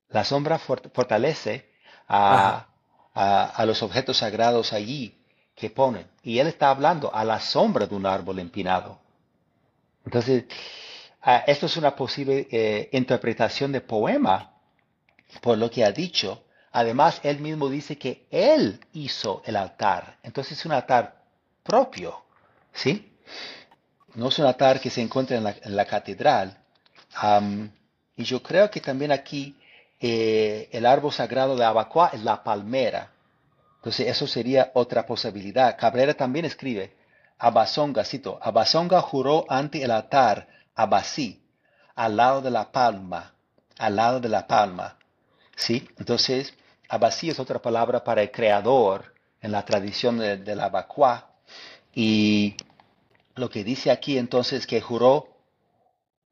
la 0.10 0.24
sombra 0.24 0.58
fortalece 0.58 1.70
a, 2.08 2.68
a, 3.14 3.66
los 3.66 3.84
objetos 3.84 4.18
sagrados 4.18 4.74
allí 4.74 5.18
que 5.56 5.70
ponen. 5.70 6.08
Y 6.24 6.40
él 6.40 6.48
está 6.48 6.70
hablando 6.70 7.14
a 7.14 7.24
la 7.26 7.40
sombra 7.40 7.88
de 7.88 7.96
un 7.96 8.06
árbol 8.06 8.40
empinado. 8.40 9.00
Entonces, 10.06 10.46
esto 11.48 11.66
es 11.66 11.78
una 11.78 11.96
posible 11.96 12.48
eh, 12.52 12.90
interpretación 12.94 13.72
de 13.72 13.82
poema 13.82 14.54
por 15.42 15.58
lo 15.58 15.70
que 15.70 15.84
ha 15.84 15.92
dicho. 15.92 16.44
Además, 16.78 17.20
él 17.24 17.40
mismo 17.40 17.70
dice 17.70 17.98
que 17.98 18.28
él 18.30 18.80
hizo 18.94 19.42
el 19.46 19.56
altar. 19.56 20.20
Entonces 20.22 20.60
es 20.60 20.66
un 20.68 20.74
altar 20.74 21.24
propio, 21.64 22.24
¿sí? 22.72 23.18
No 24.14 24.28
es 24.28 24.38
un 24.38 24.46
altar 24.46 24.80
que 24.80 24.92
se 24.92 25.02
encuentra 25.02 25.38
en 25.38 25.76
la, 25.76 25.86
catedral. 25.86 26.56
y 28.16 28.24
yo 28.24 28.44
creo 28.44 28.70
que 28.70 28.80
también 28.80 29.12
aquí 29.12 29.58
eh, 30.00 30.70
el 30.72 30.86
árbol 30.86 31.12
sagrado 31.12 31.56
de 31.56 31.66
Abacuá 31.66 32.12
es 32.14 32.22
la 32.22 32.44
palmera. 32.44 33.12
Entonces, 33.78 34.06
eso 34.06 34.28
sería 34.28 34.70
otra 34.76 35.04
posibilidad. 35.08 35.76
Cabrera 35.80 36.14
también 36.14 36.46
escribe, 36.46 36.96
Abasonga, 37.40 38.04
cito, 38.06 38.38
Abasonga 38.40 39.02
juró 39.02 39.48
ante 39.50 39.82
el 39.82 39.90
altar 39.90 40.48
Abasí, 40.76 41.42
al 41.96 42.18
lado 42.18 42.44
de 42.44 42.52
la 42.52 42.72
palma, 42.72 43.34
al 43.80 43.96
lado 43.96 44.20
de 44.20 44.30
la 44.30 44.46
palma. 44.46 44.96
¿Sí? 45.56 45.90
Entonces, 45.98 46.54
Abasí 46.90 47.30
es 47.30 47.40
otra 47.40 47.62
palabra 47.62 48.04
para 48.04 48.22
el 48.22 48.32
creador 48.32 49.14
en 49.42 49.52
la 49.52 49.66
tradición 49.66 50.18
de, 50.18 50.56
la 50.56 50.66
Abacuá. 50.66 51.32
Y 51.94 52.56
lo 53.36 53.50
que 53.50 53.64
dice 53.64 53.92
aquí 53.92 54.18
entonces 54.18 54.66
que 54.66 54.82
juró 54.82 55.28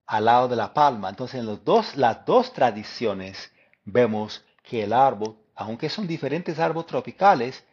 al 0.08 0.26
lado 0.26 0.48
de 0.48 0.56
la 0.56 0.74
palma. 0.74 1.10
Entonces, 1.10 1.40
en 1.40 1.46
los 1.46 1.64
dos, 1.64 1.96
las 1.96 2.26
dos 2.26 2.54
tradiciones 2.54 3.52
vemos 3.84 4.44
que 4.64 4.84
el 4.84 4.94
árbol, 4.94 5.36
aunque 5.56 5.90
son 5.90 6.08
diferentes 6.08 6.60
árboles 6.60 6.88
tropicales, 6.88 7.64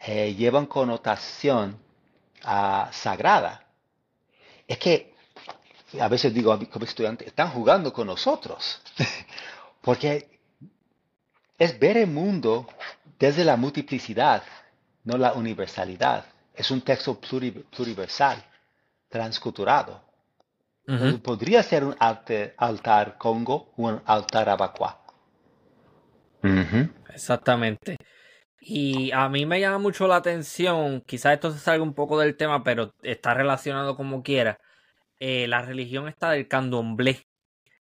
eh, 0.00 0.34
llevan 0.34 0.66
connotación 0.66 1.78
ah, 2.44 2.88
sagrada. 2.92 3.64
Es 4.66 4.78
que 4.78 5.14
a 6.00 6.08
veces 6.08 6.34
digo 6.34 6.52
a 6.52 6.56
mis 6.56 6.68
están 7.20 7.50
jugando 7.50 7.92
con 7.92 8.06
nosotros, 8.06 8.80
porque 9.80 10.37
es 11.58 11.78
ver 11.78 11.96
el 11.96 12.06
mundo 12.06 12.68
desde 13.18 13.44
la 13.44 13.56
multiplicidad, 13.56 14.42
no 15.04 15.18
la 15.18 15.32
universalidad. 15.32 16.24
Es 16.54 16.70
un 16.70 16.80
texto 16.80 17.20
pluriversal, 17.20 18.42
transculturado. 19.08 20.02
Podría 21.22 21.62
ser 21.62 21.84
un 21.84 21.94
altar, 21.98 23.18
Congo 23.18 23.72
o 23.76 23.88
un 23.88 24.00
altar 24.06 24.48
Abacua. 24.48 25.02
Exactamente. 27.12 27.96
Y 28.60 29.10
a 29.12 29.28
mí 29.28 29.44
me 29.44 29.60
llama 29.60 29.78
mucho 29.78 30.06
la 30.06 30.16
atención, 30.16 31.02
quizás 31.02 31.34
esto 31.34 31.52
se 31.52 31.58
salga 31.58 31.82
un 31.82 31.94
poco 31.94 32.18
del 32.18 32.36
tema, 32.36 32.64
pero 32.64 32.92
está 33.02 33.34
relacionado 33.34 33.96
como 33.96 34.22
quiera. 34.22 34.58
Eh, 35.20 35.46
la 35.48 35.62
religión 35.62 36.08
está 36.08 36.30
del 36.30 36.48
candomblé, 36.48 37.27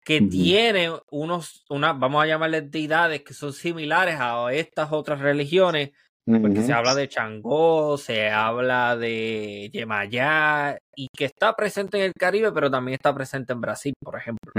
que 0.04 0.22
tiene 0.22 0.92
unos, 1.12 1.64
una, 1.70 1.94
vamos 1.94 2.24
a 2.24 2.28
llamarle 2.28 2.62
deidades 2.62 3.22
que 3.22 3.34
son 3.34 3.54
similares 3.54 4.16
a 4.20 4.52
estas 4.52 4.92
otras 4.92 5.20
religiones, 5.20 5.92
porque 6.26 6.62
se 6.62 6.74
habla 6.74 6.96
de 6.96 7.08
Changó, 7.08 7.98
se 7.98 8.30
habla 8.30 8.96
de 8.96 9.70
Yemayá, 9.72 10.78
y 10.96 11.08
que 11.16 11.26
está 11.26 11.56
presente 11.56 11.98
en 11.98 12.06
el 12.06 12.14
Caribe, 12.14 12.52
pero 12.52 12.72
también 12.72 12.96
está 12.96 13.14
presente 13.14 13.54
en 13.54 13.62
Brasil, 13.62 13.94
por 14.04 14.18
ejemplo. 14.18 14.52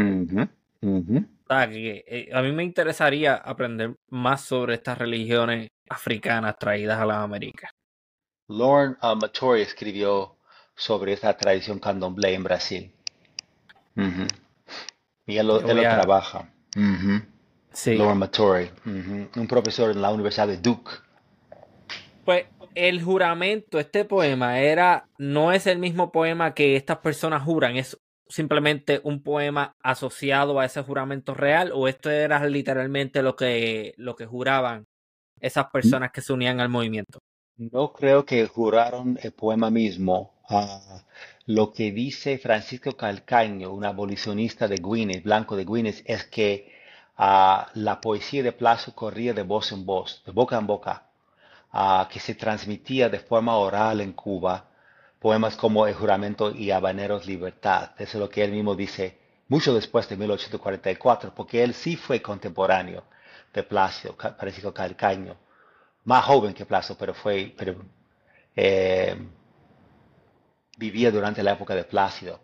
Eh, 1.54 2.30
a 2.32 2.42
mí 2.42 2.52
me 2.52 2.64
interesaría 2.64 3.34
aprender 3.34 3.94
más 4.10 4.42
sobre 4.42 4.74
estas 4.74 4.98
religiones 4.98 5.68
africanas 5.88 6.56
traídas 6.58 6.98
a 6.98 7.06
las 7.06 7.18
Américas. 7.18 7.70
Lauren 8.48 8.96
uh, 9.02 9.54
escribió 9.54 10.36
sobre 10.74 11.12
esta 11.12 11.36
tradición 11.36 11.78
candomblé 11.78 12.34
en 12.34 12.44
Brasil. 12.44 12.92
Y 15.26 15.36
él 15.36 15.46
lo, 15.46 15.60
trabaja. 15.60 16.52
sí. 17.72 17.96
Lauren 17.96 18.18
Matori, 18.18 18.70
un 18.84 19.46
profesor 19.48 19.90
en 19.90 20.02
la 20.02 20.10
Universidad 20.10 20.48
de 20.48 20.58
Duke. 20.58 20.90
Pues 22.24 22.46
el 22.74 23.02
juramento, 23.02 23.78
este 23.78 24.04
poema, 24.04 24.60
era, 24.60 25.08
no 25.18 25.52
es 25.52 25.66
el 25.66 25.78
mismo 25.78 26.12
poema 26.12 26.54
que 26.54 26.76
estas 26.76 26.98
personas 26.98 27.42
juran, 27.42 27.76
es 27.76 27.98
simplemente 28.28 29.00
un 29.04 29.22
poema 29.22 29.76
asociado 29.82 30.58
a 30.58 30.64
ese 30.64 30.82
juramento 30.82 31.34
real 31.34 31.70
o 31.74 31.86
esto 31.86 32.10
era 32.10 32.44
literalmente 32.46 33.22
lo 33.22 33.36
que, 33.36 33.94
lo 33.98 34.16
que 34.16 34.26
juraban 34.26 34.86
esas 35.42 35.66
personas 35.70 36.12
que 36.12 36.22
se 36.22 36.32
unían 36.32 36.60
al 36.60 36.68
movimiento? 36.68 37.18
No 37.56 37.92
creo 37.92 38.24
que 38.24 38.46
juraron 38.46 39.18
el 39.22 39.32
poema 39.32 39.70
mismo. 39.70 40.32
Lo 41.46 41.72
que 41.72 41.92
dice 41.92 42.38
Francisco 42.38 42.96
Calcaño, 42.96 43.72
un 43.72 43.84
abolicionista 43.84 44.68
de 44.68 44.76
Guinness, 44.76 45.22
blanco 45.22 45.56
de 45.56 45.64
Guinness, 45.64 46.02
es 46.06 46.24
que 46.24 46.72
ah, 47.16 47.68
la 47.74 48.00
poesía 48.00 48.42
de 48.42 48.52
Plazo 48.52 48.94
corría 48.94 49.34
de 49.34 49.42
voz 49.42 49.72
en 49.72 49.84
voz, 49.84 50.22
de 50.24 50.32
boca 50.32 50.56
en 50.58 50.66
boca, 50.66 51.08
ah, 51.72 52.08
que 52.10 52.20
se 52.20 52.34
transmitía 52.34 53.08
de 53.08 53.20
forma 53.20 53.56
oral 53.56 54.00
en 54.00 54.12
Cuba 54.12 54.68
poemas 55.22 55.54
como 55.56 55.86
El 55.86 55.94
juramento 55.94 56.50
y 56.52 56.72
Habaneros 56.72 57.26
Libertad. 57.26 57.92
Eso 57.96 58.18
es 58.18 58.20
lo 58.20 58.28
que 58.28 58.42
él 58.42 58.50
mismo 58.50 58.74
dice 58.74 59.18
mucho 59.48 59.72
después 59.72 60.08
de 60.08 60.16
1844, 60.16 61.32
porque 61.34 61.62
él 61.62 61.74
sí 61.74 61.94
fue 61.96 62.20
contemporáneo 62.20 63.04
de 63.54 63.62
Plácido, 63.62 64.16
Francisco 64.16 64.74
Calcaño, 64.74 65.36
más 66.04 66.24
joven 66.24 66.54
que 66.54 66.66
Plácido, 66.66 66.96
pero 66.98 67.14
fue, 67.14 67.54
pero, 67.56 67.76
eh, 68.56 69.16
vivía 70.82 71.10
durante 71.12 71.42
la 71.42 71.52
época 71.52 71.74
de 71.74 71.84
Plácido. 71.84 72.40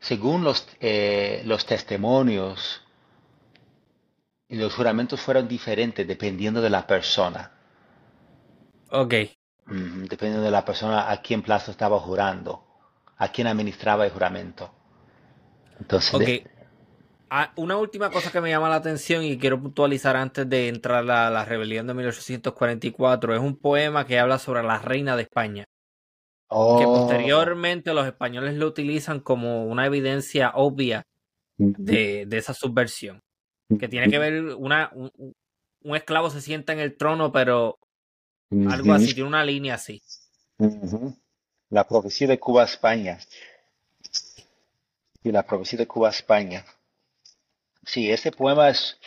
según 0.00 0.44
los, 0.44 0.66
eh, 0.80 1.42
los 1.44 1.64
testimonios, 1.64 2.82
los 4.48 4.74
juramentos 4.74 5.20
fueron 5.20 5.46
diferentes 5.46 6.06
dependiendo 6.06 6.60
de 6.60 6.70
la 6.70 6.86
persona. 6.86 7.52
Ok. 8.90 9.14
Dependiendo 9.66 10.42
de 10.42 10.50
la 10.50 10.64
persona 10.64 11.10
a 11.10 11.20
quien 11.20 11.42
plazo 11.42 11.70
estaba 11.70 12.00
jurando, 12.00 12.64
a 13.18 13.28
quien 13.28 13.46
administraba 13.46 14.06
el 14.06 14.12
juramento. 14.12 14.70
Entonces, 15.78 16.42
ah, 17.30 17.52
una 17.56 17.76
última 17.76 18.10
cosa 18.10 18.32
que 18.32 18.40
me 18.40 18.50
llama 18.50 18.70
la 18.70 18.76
atención 18.76 19.22
y 19.22 19.38
quiero 19.38 19.60
puntualizar 19.60 20.16
antes 20.16 20.48
de 20.48 20.68
entrar 20.68 21.08
a 21.10 21.30
la 21.30 21.44
rebelión 21.44 21.86
de 21.86 21.94
1844 21.94 23.34
es 23.34 23.40
un 23.40 23.56
poema 23.56 24.06
que 24.06 24.18
habla 24.18 24.38
sobre 24.38 24.62
la 24.62 24.78
reina 24.78 25.16
de 25.16 25.22
España. 25.22 25.64
Que 26.50 26.56
oh. 26.56 27.00
posteriormente 27.00 27.92
los 27.92 28.06
españoles 28.06 28.54
lo 28.54 28.66
utilizan 28.66 29.20
como 29.20 29.66
una 29.66 29.84
evidencia 29.84 30.52
obvia 30.54 31.02
de, 31.58 32.26
esa 32.30 32.54
subversión. 32.54 33.20
Que 33.78 33.88
tiene 33.88 34.08
que 34.08 34.18
ver 34.18 34.54
una, 34.54 34.90
un 34.94 35.96
esclavo 35.96 36.30
se 36.30 36.40
sienta 36.40 36.72
en 36.72 36.80
el 36.80 36.96
trono, 36.96 37.32
pero 37.32 37.78
algo 38.50 38.94
así, 38.94 39.14
tiene 39.14 39.28
una 39.28 39.44
línea 39.44 39.74
así. 39.74 40.02
La 41.68 41.86
profecía 41.86 42.26
de 42.26 42.38
Cuba-España. 42.38 43.18
Y 45.22 45.32
la 45.32 45.42
profecía 45.44 45.78
de 45.78 45.86
Cuba-España. 45.86 46.64
Sí, 47.84 48.10
ese 48.10 48.32
poema 48.32 48.70
es, 48.70 48.98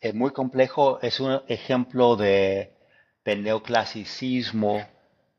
es, 0.00 0.14
muy 0.14 0.32
complejo, 0.32 1.00
es 1.00 1.20
un 1.20 1.42
ejemplo 1.48 2.16
de, 2.16 2.74
neoclasicismo 3.24 4.86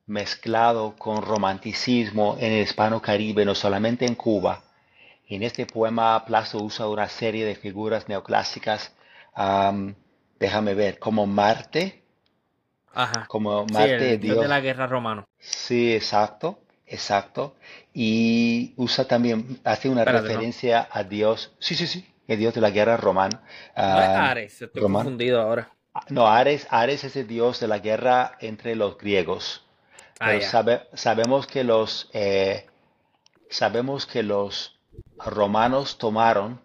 mezclado 0.06 0.96
con 0.98 1.22
romanticismo 1.22 2.38
en 2.40 2.54
el 2.54 2.64
hispano-caribe, 2.64 3.46
no 3.46 3.56
solamente 3.56 4.06
en 4.06 4.16
Cuba. 4.16 4.64
En 5.28 5.44
este 5.44 5.66
poema 5.66 6.24
Plazo 6.26 6.62
usa 6.62 6.88
una 6.88 7.08
serie 7.08 7.46
de 7.46 7.56
figuras 7.56 8.08
neoclásicas, 8.10 8.94
déjame 10.40 10.74
ver, 10.74 11.00
como 11.00 11.26
Marte, 11.26 12.04
Ajá. 12.94 13.26
Como 13.28 13.66
Marte, 13.66 14.18
Dios, 14.18 14.40
de 14.40 14.48
la 14.48 14.62
guerra 14.62 14.88
romano. 14.88 15.28
Sí, 15.40 15.94
exacto, 15.94 16.60
exacto. 16.86 17.56
Y 17.94 18.74
usa 18.78 19.06
también, 19.06 19.60
hace 19.64 19.90
una 19.90 20.06
referencia 20.06 20.88
a 20.92 21.04
Dios. 21.04 21.56
Sí, 21.60 21.76
sí, 21.76 21.88
sí, 21.88 22.08
el 22.28 22.38
Dios 22.38 22.54
de 22.54 22.62
la 22.62 22.70
guerra 22.70 22.98
romano. 22.98 23.42
no 23.76 24.02
es 24.02 24.10
Ares, 24.10 24.62
estoy 24.62 24.82
confundido 24.82 25.42
ahora. 25.42 25.72
Ah, 25.96 26.06
no, 26.10 26.28
Ares, 26.28 26.68
Ares 26.70 27.04
es 27.04 27.16
el 27.16 27.28
Dios 27.28 27.60
de 27.60 27.68
la 27.68 27.80
guerra 27.80 28.38
entre 28.40 28.76
los 28.76 28.98
griegos. 28.98 29.63
Ah, 30.20 30.40
sabe, 30.42 30.88
sabemos 30.94 31.48
que 31.48 31.64
los 31.64 32.10
eh, 32.14 32.66
sabemos 33.50 34.06
que 34.06 34.24
los 34.24 34.80
romanos 35.18 35.98
tomaron 35.98 36.62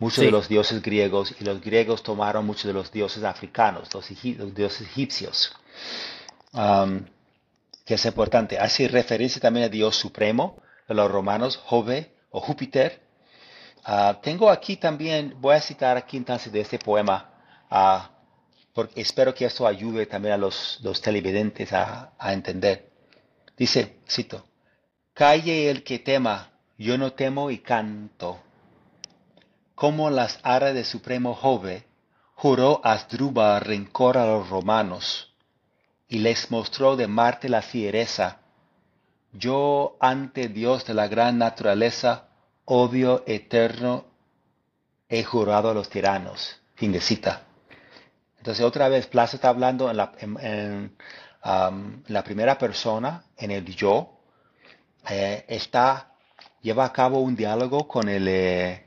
muchos 0.00 0.24
de 0.24 0.30
los 0.30 0.48
dioses 0.48 0.82
griegos 0.82 1.34
y 1.38 1.44
los 1.44 1.60
griegos 1.60 2.02
tomaron 2.02 2.46
muchos 2.46 2.64
de 2.64 2.72
los 2.72 2.90
dioses 2.90 3.22
africanos, 3.22 3.92
los, 3.94 4.08
dioses 4.54 4.82
egipcios, 4.88 5.52
que 7.84 7.94
es 7.94 8.04
importante. 8.06 8.58
Hace 8.58 8.88
referencia 8.88 9.40
también 9.40 9.66
a 9.66 9.68
Dios 9.68 9.96
supremo, 9.96 10.62
de 10.88 10.94
los 10.94 11.10
romanos, 11.10 11.56
Jove 11.66 12.12
o 12.30 12.40
Júpiter. 12.40 13.02
Ah, 13.84 14.18
tengo 14.22 14.50
aquí 14.50 14.76
también, 14.76 15.34
voy 15.38 15.54
a 15.54 15.60
citar 15.60 15.96
aquí 15.96 16.16
entonces 16.16 16.52
de 16.52 16.60
este 16.60 16.78
poema, 16.78 17.30
porque 18.72 19.00
espero 19.00 19.34
que 19.34 19.44
esto 19.44 19.66
ayude 19.66 20.06
también 20.06 20.34
a 20.34 20.38
los, 20.38 20.80
televidentes 21.02 21.72
a, 21.72 22.12
entender. 22.32 22.90
Dice, 23.56 23.96
cito, 24.08 24.44
calle 25.12 25.70
el 25.70 25.82
que 25.82 25.98
tema, 25.98 26.50
yo 26.78 26.96
no 26.96 27.12
temo 27.12 27.50
y 27.50 27.58
canto 27.58 28.40
como 29.80 30.10
las 30.10 30.40
aras 30.42 30.74
de 30.74 30.84
supremo 30.84 31.34
Jove, 31.34 31.86
juró 32.34 32.82
Asdruba 32.84 33.58
rencor 33.60 34.18
a 34.18 34.26
los 34.26 34.50
romanos, 34.50 35.32
y 36.06 36.18
les 36.18 36.50
mostró 36.50 36.96
de 36.96 37.06
Marte 37.06 37.48
la 37.48 37.62
fiereza. 37.62 38.40
Yo 39.32 39.96
ante 39.98 40.48
Dios 40.48 40.84
de 40.84 40.92
la 40.92 41.08
gran 41.08 41.38
naturaleza, 41.38 42.28
odio 42.66 43.24
eterno, 43.26 44.04
he 45.08 45.24
jurado 45.24 45.70
a 45.70 45.74
los 45.74 45.88
tiranos. 45.88 46.60
Fin 46.74 46.92
de 46.92 47.00
cita. 47.00 47.46
Entonces 48.40 48.64
otra 48.64 48.88
vez 48.88 49.06
Plaza 49.06 49.36
está 49.36 49.50
hablando 49.50 49.90
en 49.90 49.98
la, 49.98 50.12
um, 51.44 52.02
la 52.06 52.24
primera 52.24 52.56
persona, 52.56 53.22
en 53.36 53.50
el 53.50 53.66
yo, 53.66 54.18
eh, 55.10 55.44
está, 55.46 56.14
lleva 56.62 56.86
a 56.86 56.92
cabo 56.92 57.20
un 57.20 57.36
diálogo 57.36 57.86
con 57.86 58.08
el, 58.08 58.26
eh, 58.28 58.86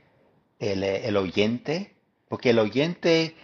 el, 0.58 1.16
oyente, 1.16 1.94
porque 2.28 2.50
el 2.50 2.58
oyente, 2.58 3.36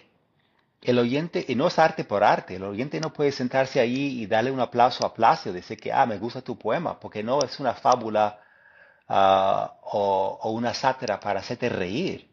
el 0.82 0.98
oyente, 0.98 1.44
y 1.46 1.54
no 1.54 1.68
es 1.68 1.78
arte 1.78 2.02
por 2.02 2.24
arte, 2.24 2.56
el 2.56 2.64
oyente 2.64 2.98
no 2.98 3.12
puede 3.12 3.30
sentarse 3.30 3.78
ahí 3.78 4.20
y 4.20 4.26
darle 4.26 4.50
un 4.50 4.58
aplauso 4.58 5.06
a 5.06 5.14
Placio, 5.14 5.52
decir 5.52 5.78
que, 5.78 5.92
ah, 5.92 6.06
me 6.06 6.18
gusta 6.18 6.42
tu 6.42 6.58
poema, 6.58 6.98
porque 6.98 7.22
no 7.22 7.38
es 7.40 7.60
una 7.60 7.74
fábula 7.74 8.40
ah, 9.06 9.74
o, 9.82 10.50
una 10.50 10.74
sátira 10.74 11.20
para 11.20 11.38
hacerte 11.38 11.68
reír. 11.68 12.28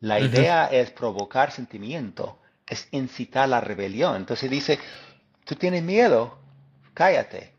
La 0.00 0.20
idea 0.20 0.66
es 0.66 0.90
provocar 0.90 1.50
sentimiento, 1.50 2.41
es 2.66 2.88
incitar 2.90 3.48
la 3.48 3.60
rebelión. 3.60 4.16
Entonces 4.16 4.50
dice, 4.50 4.78
tú 5.44 5.54
tienes 5.56 5.82
miedo, 5.82 6.38
cállate, 6.94 7.52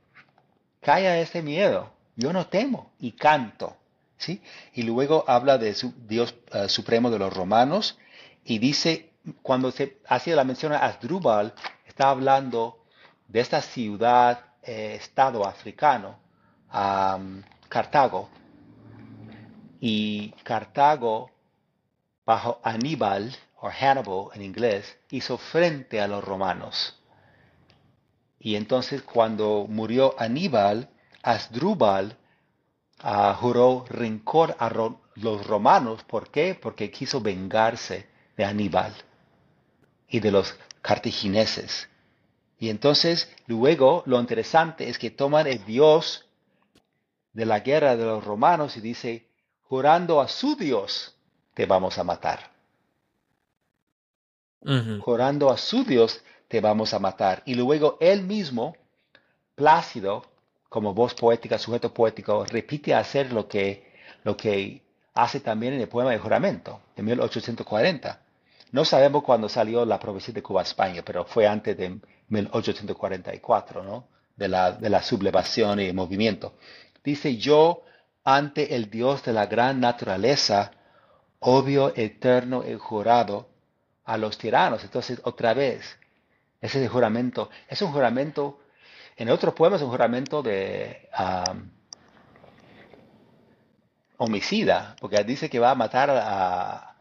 calla 0.81 1.17
ese 1.19 1.41
miedo, 1.41 1.91
yo 2.15 2.34
no 2.34 2.47
temo 2.47 2.91
y 2.99 3.13
canto. 3.13 3.77
Y 4.73 4.84
luego 4.84 5.25
habla 5.27 5.57
de 5.57 5.73
su 5.73 5.93
Dios 6.07 6.34
eh, 6.53 6.69
supremo 6.69 7.09
de 7.09 7.19
los 7.19 7.34
romanos 7.34 7.97
y 8.45 8.57
dice, 8.59 9.11
cuando 9.41 9.71
se 9.71 9.97
hace 10.07 10.35
la 10.35 10.43
mención 10.43 10.71
a 10.73 10.85
Asdrúbal, 10.85 11.53
está 11.85 12.09
hablando 12.09 12.85
de 13.27 13.39
esta 13.39 13.61
ciudad, 13.61 14.45
eh, 14.61 14.95
estado 14.99 15.45
africano, 15.45 16.19
Cartago. 17.69 18.30
Y 19.80 20.30
Cartago, 20.43 21.30
bajo 22.25 22.59
Aníbal, 22.63 23.35
o 23.64 23.69
Hannibal 23.69 24.27
en 24.34 24.41
inglés, 24.41 24.98
hizo 25.10 25.38
frente 25.38 26.02
a 26.02 26.07
los 26.07 26.22
romanos. 26.22 26.99
Y 28.38 28.57
entonces 28.57 29.02
cuando 29.03 29.68
murió 29.69 30.15
Aníbal, 30.19 30.90
Asdrúbal 31.22 32.18
uh, 33.06 33.34
juró 33.35 33.85
rencor 33.88 34.57
a 34.60 34.69
los 35.15 35.48
romanos. 35.48 36.03
¿Por 36.03 36.30
qué? 36.30 36.60
Porque 36.61 36.91
quiso 36.91 37.22
vengarse 37.22 38.10
de 38.35 38.44
Aníbal 38.44 38.94
y 40.10 40.19
de 40.19 40.31
los 40.31 40.53
cartagineses. 40.81 41.88
Y 42.60 42.68
entonces 42.68 43.34
luego 43.48 44.03
lo 44.06 44.19
interesante 44.19 44.90
es 44.90 44.99
que 44.99 45.10
toman 45.10 45.48
el 45.48 45.64
dios 45.64 46.27
de 47.31 47.45
la 47.45 47.61
guerra 47.61 47.95
de 47.95 48.03
los 48.03 48.26
romanos 48.26 48.76
y 48.76 48.81
dice, 48.81 49.30
jurando 49.61 50.19
a 50.19 50.27
su 50.27 50.57
dios, 50.57 51.15
te 51.53 51.65
vamos 51.65 51.98
a 51.98 52.03
matar. 52.03 52.52
Jurando 55.02 55.49
a 55.49 55.57
su 55.57 55.84
dios, 55.84 56.22
te 56.48 56.61
vamos 56.61 56.94
a 56.94 56.99
matar. 56.99 57.44
Y 57.45 57.56
luego 57.56 57.98
él 57.99 58.23
mismo, 58.23 58.76
Plácido, 59.56 60.26
como 60.68 60.95
voz 60.95 61.14
poética, 61.14 61.60
sujeto 61.60 61.94
poético, 61.94 62.44
repite 62.45 62.95
hacer 62.95 63.31
lo 63.31 63.48
que, 63.48 63.94
lo 64.23 64.35
que 64.35 64.81
hace 65.14 65.40
también 65.40 65.73
en 65.73 65.81
el 65.81 65.88
poema 65.88 66.10
de 66.11 66.18
juramento, 66.18 66.81
de 66.95 67.03
1840. 67.03 68.19
No 68.72 68.84
sabemos 68.84 69.23
cuándo 69.23 69.48
salió 69.48 69.85
la 69.85 69.99
profecía 69.99 70.34
de 70.34 70.41
Cuba 70.41 70.61
a 70.61 70.64
España, 70.64 71.03
pero 71.06 71.26
fue 71.26 71.45
antes 71.45 71.77
de 71.77 71.99
1844, 72.30 73.84
¿no? 73.84 74.07
De 74.35 74.48
la, 74.48 74.72
de 74.72 74.90
la 74.90 75.03
sublevación 75.03 75.80
y 75.80 75.85
el 75.85 75.94
movimiento. 75.94 76.53
Dice, 77.03 77.38
yo 77.38 77.84
ante 78.23 78.73
el 78.73 78.90
Dios 78.90 79.23
de 79.23 79.34
la 79.34 79.45
gran 79.45 79.80
naturaleza, 79.80 80.72
obvio, 81.40 81.94
eterno 81.95 82.64
y 82.68 82.73
jurado 82.73 83.52
a 84.05 84.17
los 84.17 84.38
tiranos. 84.38 84.84
Entonces, 84.84 85.21
otra 85.23 85.53
vez, 85.53 85.97
ese 86.61 86.80
es 86.80 86.84
el 86.85 86.89
juramento. 86.89 87.49
Es 87.67 87.81
un 87.81 87.91
juramento, 87.91 88.59
en 89.17 89.30
otros 89.30 89.53
poemas 89.53 89.81
es 89.81 89.85
un 89.85 89.91
juramento 89.91 90.41
de 90.41 91.09
homicida, 94.17 94.95
porque 94.99 95.23
dice 95.23 95.49
que 95.49 95.59
va 95.59 95.71
a 95.71 95.75
matar 95.75 96.09
a, 96.11 96.95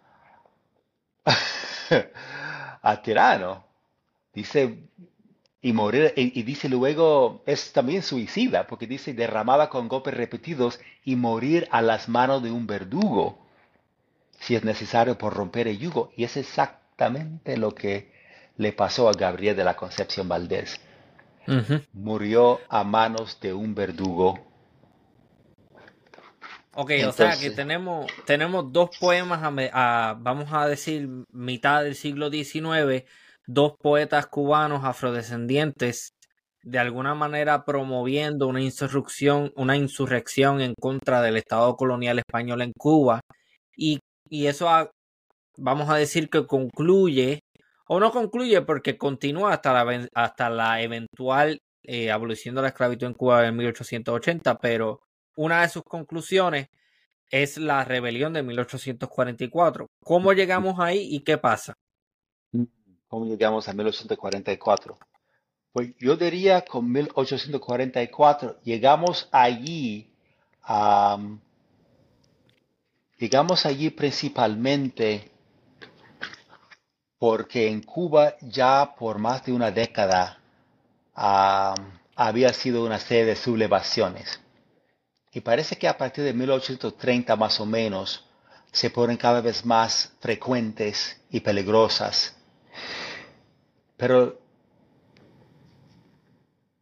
a 2.83 3.03
tirano. 3.03 3.65
Dice 4.33 4.89
y 5.65 5.73
morir, 5.73 6.12
y, 6.16 6.43
dice 6.43 6.69
luego, 6.69 7.43
es 7.47 7.73
también 7.73 8.03
suicida, 8.03 8.66
porque 8.66 8.89
dice 8.89 9.15
derramada 9.15 9.69
con 9.69 9.87
golpes 9.87 10.15
repetidos 10.15 10.81
y 11.05 11.15
morir 11.15 11.69
a 11.70 11.83
las 11.83 12.09
manos 12.09 12.43
de 12.43 12.51
un 12.51 12.66
verdugo, 12.66 13.39
si 14.41 14.57
es 14.57 14.65
necesario 14.65 15.16
por 15.16 15.35
romper 15.35 15.69
el 15.69 15.79
yugo. 15.79 16.11
Y 16.16 16.24
es 16.24 16.37
exactamente 17.03 17.57
lo 17.57 17.74
que 17.74 18.12
le 18.57 18.73
pasó 18.73 19.09
a 19.09 19.12
Gabriel 19.12 19.57
de 19.57 19.65
la 19.65 19.77
Concepción 19.77 20.29
Valdés. 20.29 20.81
Murió 21.93 22.61
a 22.69 22.85
manos 22.85 23.41
de 23.41 23.53
un 23.53 23.74
verdugo. 23.74 24.39
Ok, 26.74 26.93
o 27.07 27.12
sea 27.12 27.37
que 27.37 27.51
tenemos, 27.51 28.11
tenemos 28.24 28.73
dos 28.73 28.97
poemas, 28.99 29.43
vamos 29.43 30.53
a 30.53 30.66
decir, 30.66 31.09
mitad 31.31 31.83
del 31.83 31.97
siglo 31.97 32.31
XIX, 32.31 33.05
dos 33.47 33.74
poetas 33.79 34.27
cubanos 34.27 34.85
afrodescendientes 34.85 36.15
de 36.62 36.79
alguna 36.79 37.15
manera 37.15 37.65
promoviendo 37.65 38.47
una 38.47 38.62
insurrección, 38.62 39.53
una 39.57 39.77
insurrección 39.77 40.61
en 40.61 40.74
contra 40.81 41.20
del 41.20 41.37
Estado 41.37 41.77
colonial 41.77 42.20
español 42.20 42.62
en 42.62 42.73
Cuba. 42.73 43.20
Y, 43.77 43.99
y 44.31 44.47
eso, 44.47 44.69
vamos 45.57 45.89
a 45.91 45.97
decir 45.97 46.29
que 46.29 46.47
concluye, 46.47 47.41
o 47.87 48.01
no 48.01 48.11
concluye 48.11 48.62
porque 48.62 48.97
continúa 48.97 49.53
hasta 49.55 49.73
la, 49.73 50.09
hasta 50.15 50.51
la 50.51 50.83
eventual 50.83 51.61
eh, 51.85 52.11
abolición 52.11 52.55
de 52.55 52.62
la 52.62 52.69
esclavitud 52.69 53.07
en 53.07 53.15
Cuba 53.15 53.47
en 53.47 53.57
1880, 53.57 54.59
pero 54.59 55.01
una 55.37 55.62
de 55.62 55.69
sus 55.69 55.83
conclusiones 55.83 56.69
es 57.31 57.57
la 57.57 57.85
rebelión 57.85 58.33
de 58.35 58.43
1844. 58.43 59.87
¿Cómo 60.05 60.33
llegamos 60.33 60.79
ahí 60.79 61.09
y 61.11 61.20
qué 61.20 61.39
pasa? 61.39 61.74
¿Cómo 63.09 63.27
llegamos 63.27 63.69
a 63.69 63.73
1844? 63.73 64.99
Pues 65.73 65.95
yo 65.99 66.16
diría 66.16 66.62
con 66.62 66.93
1844 66.93 68.61
llegamos 68.62 69.29
allí, 69.33 70.15
llegamos 73.19 73.66
allí 73.66 73.91
principalmente 73.91 75.32
porque 77.23 77.69
en 77.69 77.82
Cuba 77.82 78.35
ya 78.40 78.97
por 78.99 79.19
más 79.19 79.44
de 79.44 79.53
una 79.53 79.70
década 79.70 80.40
había 81.15 82.53
sido 82.53 82.85
una 82.85 82.99
serie 82.99 83.27
de 83.27 83.36
sublevaciones. 83.36 84.40
Y 85.31 85.40
parece 85.40 85.77
que 85.77 85.86
a 85.86 85.97
partir 85.97 86.24
de 86.24 86.32
1830 86.32 87.36
más 87.36 87.61
o 87.61 87.65
menos 87.65 88.27
se 88.73 88.90
ponen 88.90 89.16
cada 89.19 89.40
vez 89.40 89.65
más 89.65 90.15
frecuentes 90.19 91.20
y 91.31 91.39
peligrosas 91.39 92.35
pero 93.97 94.40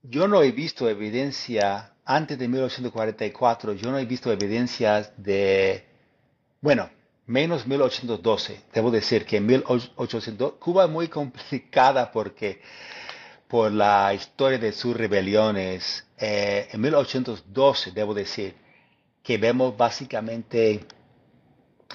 yo 0.03 0.27
no 0.27 0.43
he 0.43 0.53
visto 0.53 0.89
evidencia, 0.89 1.93
antes 2.07 2.39
de 2.39 2.49
1844, 2.49 3.75
yo 3.75 3.91
no 3.91 3.99
he 3.99 4.07
visto 4.07 4.33
evidencias 4.33 5.13
de, 5.19 5.85
bueno, 6.63 6.89
menos 7.31 7.67
1812. 7.67 8.61
Debo 8.75 8.91
decir 8.91 9.25
que 9.25 9.37
en 9.37 9.47
1812, 9.47 10.37
Cuba 10.59 10.85
es 10.85 10.91
muy 10.91 11.09
complicada 11.09 12.11
porque 12.11 12.61
por 13.47 13.71
la 13.73 14.13
historia 14.13 14.59
de 14.59 14.73
sus 14.73 14.97
rebeliones. 14.97 16.07
Eh, 16.19 16.69
en 16.73 16.81
1812, 16.81 17.93
debo 17.93 18.15
decir, 18.15 18.57
que 19.23 19.39
vemos 19.39 19.77
básicamente 19.77 20.85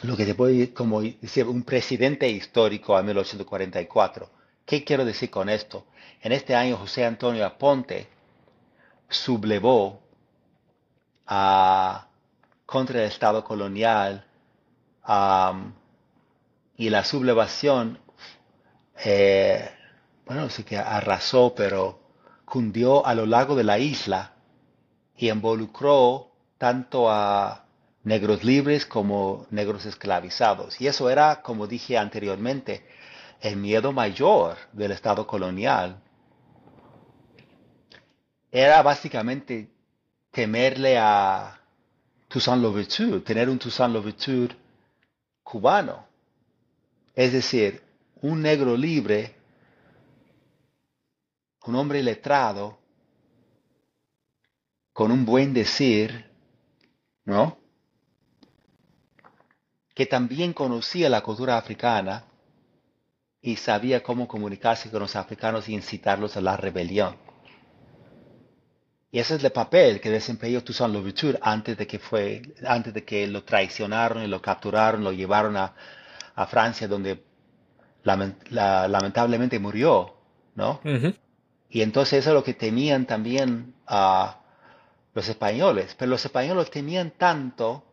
lo 0.03 0.15
que 0.15 0.25
se 0.25 0.35
puede 0.35 0.73
como 0.73 1.01
decir 1.01 1.45
un 1.47 1.63
presidente 1.63 2.29
histórico 2.29 2.95
a 2.95 3.03
1844. 3.03 4.29
¿Qué 4.65 4.83
quiero 4.83 5.03
decir 5.03 5.29
con 5.29 5.49
esto? 5.49 5.85
En 6.21 6.31
este 6.31 6.55
año 6.55 6.77
José 6.77 7.05
Antonio 7.05 7.45
Aponte 7.45 8.07
sublevó 9.09 10.01
a, 11.27 12.07
contra 12.65 13.01
el 13.01 13.07
Estado 13.07 13.43
colonial 13.43 14.25
y 15.07 16.89
la 16.89 17.03
sublevación, 17.03 17.99
eh, 19.03 19.69
bueno, 20.25 20.49
sí 20.49 20.63
que 20.63 20.77
arrasó, 20.77 21.53
pero 21.55 21.99
cundió 22.45 23.05
a 23.05 23.13
lo 23.13 23.25
largo 23.25 23.55
de 23.55 23.63
la 23.63 23.79
isla 23.79 24.33
y 25.17 25.29
involucró 25.29 26.31
tanto 26.57 27.09
a 27.09 27.65
negros 28.03 28.43
libres 28.43 28.85
como 28.85 29.47
negros 29.49 29.85
esclavizados. 29.85 30.79
Y 30.81 30.87
eso 30.87 31.09
era, 31.09 31.41
como 31.41 31.67
dije 31.67 31.97
anteriormente, 31.97 32.85
el 33.41 33.57
miedo 33.57 33.91
mayor 33.91 34.57
del 34.73 34.91
Estado 34.91 35.27
colonial 35.27 36.01
era 38.51 38.81
básicamente 38.81 39.69
temerle 40.31 40.97
a 40.97 41.59
Toussaint 42.27 42.61
Louverture, 42.61 43.19
tener 43.19 43.49
un 43.49 43.59
Toussaint 43.59 43.93
Louverture 43.93 44.55
cubano. 45.45 46.07
Es 47.13 47.31
decir, 47.31 47.81
un 48.21 48.41
negro 48.41 48.75
libre, 48.75 49.35
un 51.65 51.75
hombre 51.75 52.03
letrado, 52.03 52.77
con 54.91 55.11
un 55.11 55.23
buen 55.23 55.53
decir, 55.53 56.29
¿no? 57.23 57.57
Que 59.93 60.05
también 60.05 60.51
conocía 60.51 61.09
la 61.09 61.21
cultura 61.21 61.57
africana 61.57 62.25
y 63.41 63.55
sabía 63.57 64.01
cómo 64.01 64.27
comunicarse 64.27 64.89
con 64.89 65.01
los 65.01 65.15
africanos 65.15 65.69
y 65.69 65.73
incitarlos 65.73 66.35
a 66.35 66.41
la 66.41 66.57
rebelión. 66.57 67.24
Y 69.15 69.19
ese 69.19 69.35
es 69.35 69.43
el 69.45 69.51
papel 69.53 70.01
que 70.01 70.09
desempeñó 70.09 70.61
Toussaint 70.61 70.93
Louverture 70.93 71.39
antes 71.41 71.77
de 71.77 71.87
que 71.87 71.99
fue, 71.99 72.41
antes 72.67 72.93
de 72.93 73.05
que 73.05 73.25
lo 73.27 73.45
traicionaron 73.45 74.21
y 74.21 74.27
lo 74.27 74.41
capturaron, 74.41 75.05
lo 75.05 75.13
llevaron 75.13 75.55
a, 75.55 75.73
Francia, 76.47 76.85
donde 76.85 77.23
lamentablemente 78.03 79.57
murió, 79.57 80.17
¿no? 80.55 80.81
Y 81.69 81.81
entonces 81.81 82.19
eso 82.19 82.31
es 82.31 82.33
lo 82.33 82.43
que 82.43 82.55
tenían 82.55 83.05
también 83.05 83.75
a 83.87 84.41
los 85.13 85.29
españoles. 85.29 85.95
Pero 85.97 86.11
los 86.11 86.25
españoles 86.25 86.69
tenían 86.69 87.11
tanto 87.11 87.85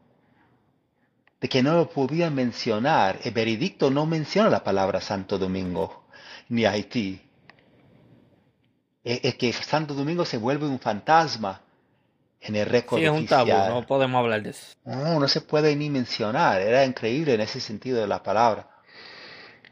de 1.40 1.48
que 1.48 1.62
no 1.62 1.74
lo 1.74 1.88
podían 1.88 2.34
mencionar. 2.34 3.20
El 3.22 3.30
veredicto 3.30 3.92
no 3.92 4.06
menciona 4.06 4.50
la 4.50 4.64
palabra 4.64 5.00
Santo 5.00 5.38
Domingo 5.38 6.04
ni 6.48 6.64
Haití. 6.64 7.22
Es, 9.04 9.34
que 9.34 9.52
Santo 9.52 9.94
Domingo 9.94 10.24
se 10.24 10.38
vuelve 10.38 10.66
un 10.66 10.78
fantasma 10.78 11.60
en 12.40 12.56
el 12.56 12.66
récord 12.66 12.98
Sí, 12.98 13.04
es 13.04 13.10
un 13.10 13.26
tabú, 13.26 13.50
no 13.50 13.86
podemos 13.86 14.18
hablar 14.18 14.42
de 14.42 14.50
eso. 14.50 14.74
No, 14.84 15.20
no 15.20 15.28
se 15.28 15.40
puede 15.40 15.74
ni 15.76 15.90
mencionar. 15.90 16.60
Era 16.60 16.84
increíble 16.84 17.34
en 17.34 17.40
ese 17.40 17.60
sentido 17.60 18.00
de 18.00 18.06
la 18.06 18.22
palabra. 18.22 18.68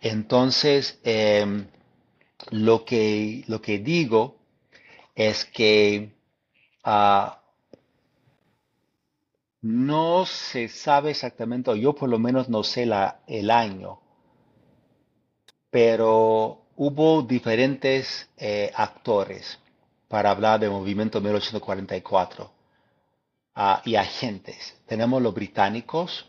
Entonces, 0.00 0.98
em, 1.04 1.66
lo 2.50 2.84
que, 2.84 3.44
lo 3.46 3.60
que 3.60 3.78
digo 3.78 4.36
es 5.14 5.44
que 5.44 6.12
ah, 6.84 7.40
no 9.62 10.24
se 10.26 10.68
sabe 10.68 11.10
exactamente, 11.10 11.70
o 11.70 11.76
yo 11.76 11.94
por 11.94 12.08
lo 12.08 12.18
menos 12.18 12.48
no 12.48 12.64
sé 12.64 12.86
la, 12.86 13.20
el 13.26 13.50
año, 13.50 14.00
pero 15.70 16.59
hubo 16.82 17.20
diferentes 17.20 18.26
eh, 18.38 18.72
actores 18.74 19.58
para 20.08 20.30
hablar 20.30 20.58
del 20.58 20.70
movimiento 20.70 21.20
1844 21.20 22.50
ah, 23.54 23.82
y 23.84 23.96
agentes. 23.96 24.78
Tenemos 24.86 25.20
los 25.20 25.34
británicos. 25.34 26.26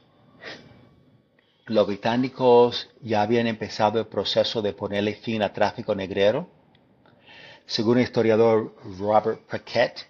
Los 1.68 1.88
británicos 1.88 2.90
ya 2.99 3.22
habían 3.22 3.48
empezado 3.48 3.98
el 3.98 4.07
proceso 4.07 4.61
de 4.61 4.73
ponerle 4.73 5.14
fin 5.15 5.41
al 5.41 5.53
tráfico 5.53 5.95
negrero. 5.95 6.49
Según 7.65 7.99
el 7.99 8.03
historiador 8.03 8.76
Robert 8.99 9.40
Paquette, 9.49 10.06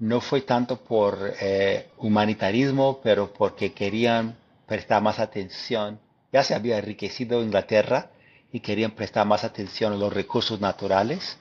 no 0.00 0.20
fue 0.20 0.40
tanto 0.40 0.78
por 0.78 1.32
eh, 1.40 1.90
humanitarismo, 1.98 3.00
pero 3.04 3.32
porque 3.32 3.72
querían 3.72 4.36
prestar 4.66 5.00
más 5.00 5.20
atención. 5.20 6.00
Ya 6.32 6.42
se 6.42 6.56
había 6.56 6.78
enriquecido 6.78 7.40
Inglaterra 7.40 8.10
y 8.52 8.60
querían 8.60 8.92
prestar 8.92 9.26
más 9.26 9.44
atención 9.44 9.92
a 9.92 9.96
los 9.96 10.12
recursos 10.12 10.60
naturales. 10.60 11.38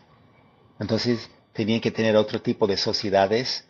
Entonces 0.79 1.29
tenían 1.53 1.81
que 1.81 1.91
tener 1.91 2.15
otro 2.15 2.41
tipo 2.41 2.67
de 2.67 2.77
sociedades 2.77 3.67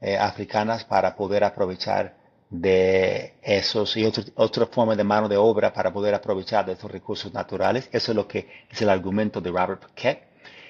eh, 0.00 0.16
africanas 0.16 0.84
para 0.84 1.16
poder 1.16 1.44
aprovechar 1.44 2.16
de 2.50 3.34
esos 3.42 3.94
y 3.96 4.10
otra 4.36 4.66
forma 4.66 4.96
de 4.96 5.04
mano 5.04 5.28
de 5.28 5.36
obra 5.36 5.72
para 5.72 5.92
poder 5.92 6.14
aprovechar 6.14 6.64
de 6.64 6.72
esos 6.72 6.90
recursos 6.90 7.32
naturales. 7.32 7.88
Eso 7.92 8.12
es 8.12 8.16
lo 8.16 8.26
que 8.26 8.48
es 8.70 8.80
el 8.80 8.88
argumento 8.88 9.40
de 9.40 9.50
Robert 9.50 9.82
Paquette 9.82 10.28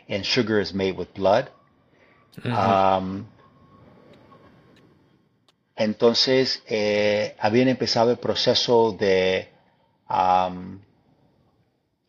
en 0.09 0.24
Sugar 0.24 0.60
is 0.60 0.74
Made 0.74 0.93
with 0.93 1.09
Blood. 1.14 1.47
Entonces, 5.76 6.62
eh, 6.66 7.36
habían 7.39 7.68
empezado 7.68 8.10
el 8.10 8.18
proceso 8.18 8.97
de, 8.98 9.48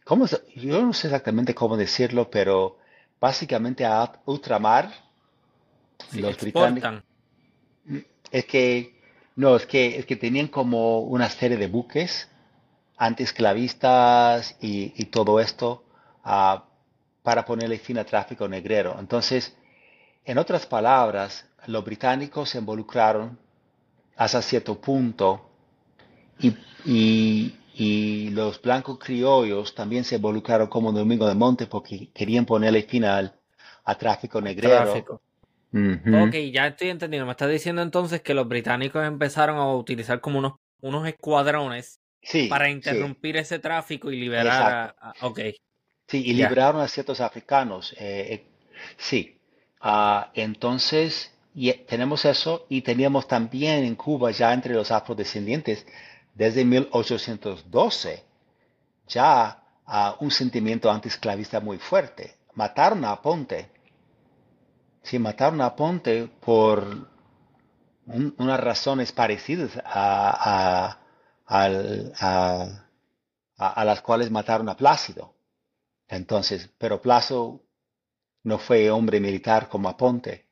¿cómo 0.09 0.25
yo 0.55 0.81
no 0.81 0.91
sé 0.91 1.05
exactamente 1.05 1.53
cómo 1.53 1.77
decirlo, 1.77 2.31
pero 2.31 2.79
básicamente 3.21 3.85
a 3.85 4.11
ultramar 4.25 4.91
los 6.13 6.35
británicos. 6.35 7.03
Es 8.31 8.45
que, 8.45 8.99
no, 9.35 9.55
es 9.55 9.67
que, 9.67 9.99
es 9.99 10.07
que 10.07 10.15
tenían 10.15 10.47
como 10.47 11.01
una 11.01 11.29
serie 11.29 11.57
de 11.57 11.67
buques 11.67 12.27
antiesclavistas 12.97 14.57
y, 14.59 14.93
y 14.97 15.05
todo 15.05 15.39
esto 15.39 15.83
ah, 16.23 16.65
para 17.21 17.45
ponerle 17.45 17.77
fin 17.77 17.99
al 17.99 18.07
tráfico 18.07 18.47
negrero. 18.47 18.97
Entonces, 18.99 19.55
en 20.25 20.39
otras 20.39 20.65
palabras, 20.65 21.45
los 21.67 21.85
británicos 21.85 22.49
se 22.49 22.57
involucraron 22.57 23.37
hasta 24.15 24.41
cierto 24.41 24.81
punto 24.81 25.51
y, 26.39 27.53
los 27.79 28.61
blancos 28.61 28.99
criollos 28.99 29.73
también 29.73 30.03
se 30.03 30.15
involucraron 30.15 30.67
como 30.67 30.91
Domingo 30.91 31.27
de 31.27 31.35
Monte 31.35 31.65
porque 31.65 32.09
querían 32.13 32.45
ponerle 32.45 32.83
final 32.83 33.33
a 33.85 33.95
tráfico 33.97 34.41
negrero. 34.41 34.83
Tráfico. 34.83 35.21
Ok, 35.73 36.33
ya 36.51 36.67
estoy 36.67 36.89
entendiendo. 36.89 37.25
Me 37.25 37.31
estás 37.31 37.49
diciendo 37.49 37.81
entonces 37.81 38.21
que 38.21 38.33
los 38.33 38.47
británicos 38.47 39.05
empezaron 39.05 39.57
a 39.57 39.73
utilizar 39.73 40.19
como 40.19 40.39
unos, 40.39 40.53
unos 40.81 41.07
escuadrones 41.07 41.99
para 42.49 42.69
interrumpir 42.69 43.37
ese 43.37 43.59
tráfico 43.59 44.11
y 44.11 44.19
liberar 44.19 44.95
a, 44.99 45.13
Ok. 45.21 45.39
Sí, 46.07 46.23
y 46.25 46.33
liberaron 46.33 46.81
a 46.81 46.87
ciertos 46.87 47.21
africanos. 47.21 47.93
Eh, 47.93 48.27
eh, 48.33 48.45
sí. 48.97 49.37
Ah, 49.79 50.31
entonces, 50.33 51.31
y 51.53 51.71
tenemos 51.71 52.25
eso 52.25 52.65
y 52.67 52.81
teníamos 52.81 53.27
también 53.27 53.83
en 53.83 53.95
Cuba 53.95 54.31
ya 54.31 54.51
entre 54.53 54.73
los 54.73 54.91
afrodescendientes 54.91 55.85
desde 56.39 56.63
1812 56.63 58.23
ya 59.09 59.61
un 60.21 60.31
sentimiento 60.31 60.89
antiesclavista 60.89 61.59
muy 61.59 61.77
fuerte. 61.79 62.37
Mataron 62.53 63.03
a 63.03 63.21
Ponte. 63.21 63.69
Sí, 65.03 65.19
mataron 65.19 65.59
a 65.59 65.75
Ponte 65.75 66.29
por 66.39 67.09
unas 68.05 68.59
razones 68.61 69.11
parecidas 69.11 69.71
a, 69.83 70.97
a, 71.45 71.83
las 73.83 74.01
cuales 74.01 74.31
mataron 74.31 74.69
a 74.69 74.77
Plácido. 74.77 75.35
Entonces, 76.07 76.69
pero 76.77 77.01
Plácido 77.01 77.61
no 78.43 78.59
fue 78.59 78.89
hombre 78.89 79.19
militar 79.19 79.67
como 79.67 79.89
Aponte. 79.89 80.47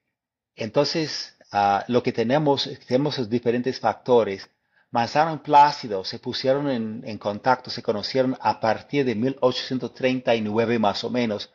Entonces, 0.54 1.38
ah, 1.54 1.86
lo 1.88 2.04
que 2.04 2.12
tenemos, 2.12 2.70
tenemos 2.86 3.18
los 3.18 3.30
diferentes 3.30 3.80
factores. 3.80 4.50
Manzano 4.98 5.36
y 5.36 5.38
Plácido 5.38 6.04
se 6.04 6.18
pusieron 6.18 6.68
en, 6.72 7.18
contacto, 7.20 7.70
se 7.70 7.84
conocieron 7.84 8.36
a 8.42 8.60
partir 8.60 9.06
de 9.06 9.14
1839 9.14 10.80
más 10.80 11.04
o 11.04 11.12
menos, 11.12 11.54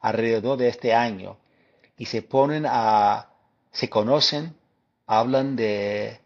alrededor 0.00 0.58
de 0.58 0.66
este 0.66 0.92
año, 0.92 1.38
y 1.96 2.06
se 2.06 2.20
ponen 2.20 2.66
a, 2.66 3.30
se 3.70 3.88
conocen, 3.88 4.56
hablan 5.06 5.54
de 5.54 6.20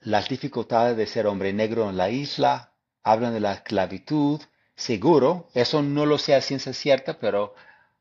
las 0.00 0.28
dificultades 0.28 0.98
de 0.98 1.06
ser 1.06 1.26
hombre 1.26 1.54
negro 1.54 1.88
en 1.88 1.96
la 1.96 2.10
isla, 2.10 2.72
hablan 3.02 3.32
de 3.32 3.40
la 3.40 3.54
esclavitud, 3.54 4.42
seguro, 4.74 5.48
eso 5.54 5.80
no 5.80 6.04
lo 6.04 6.18
sé 6.18 6.34
a 6.34 6.42
ciencia 6.42 6.74
cierta, 6.74 7.18
pero 7.18 7.54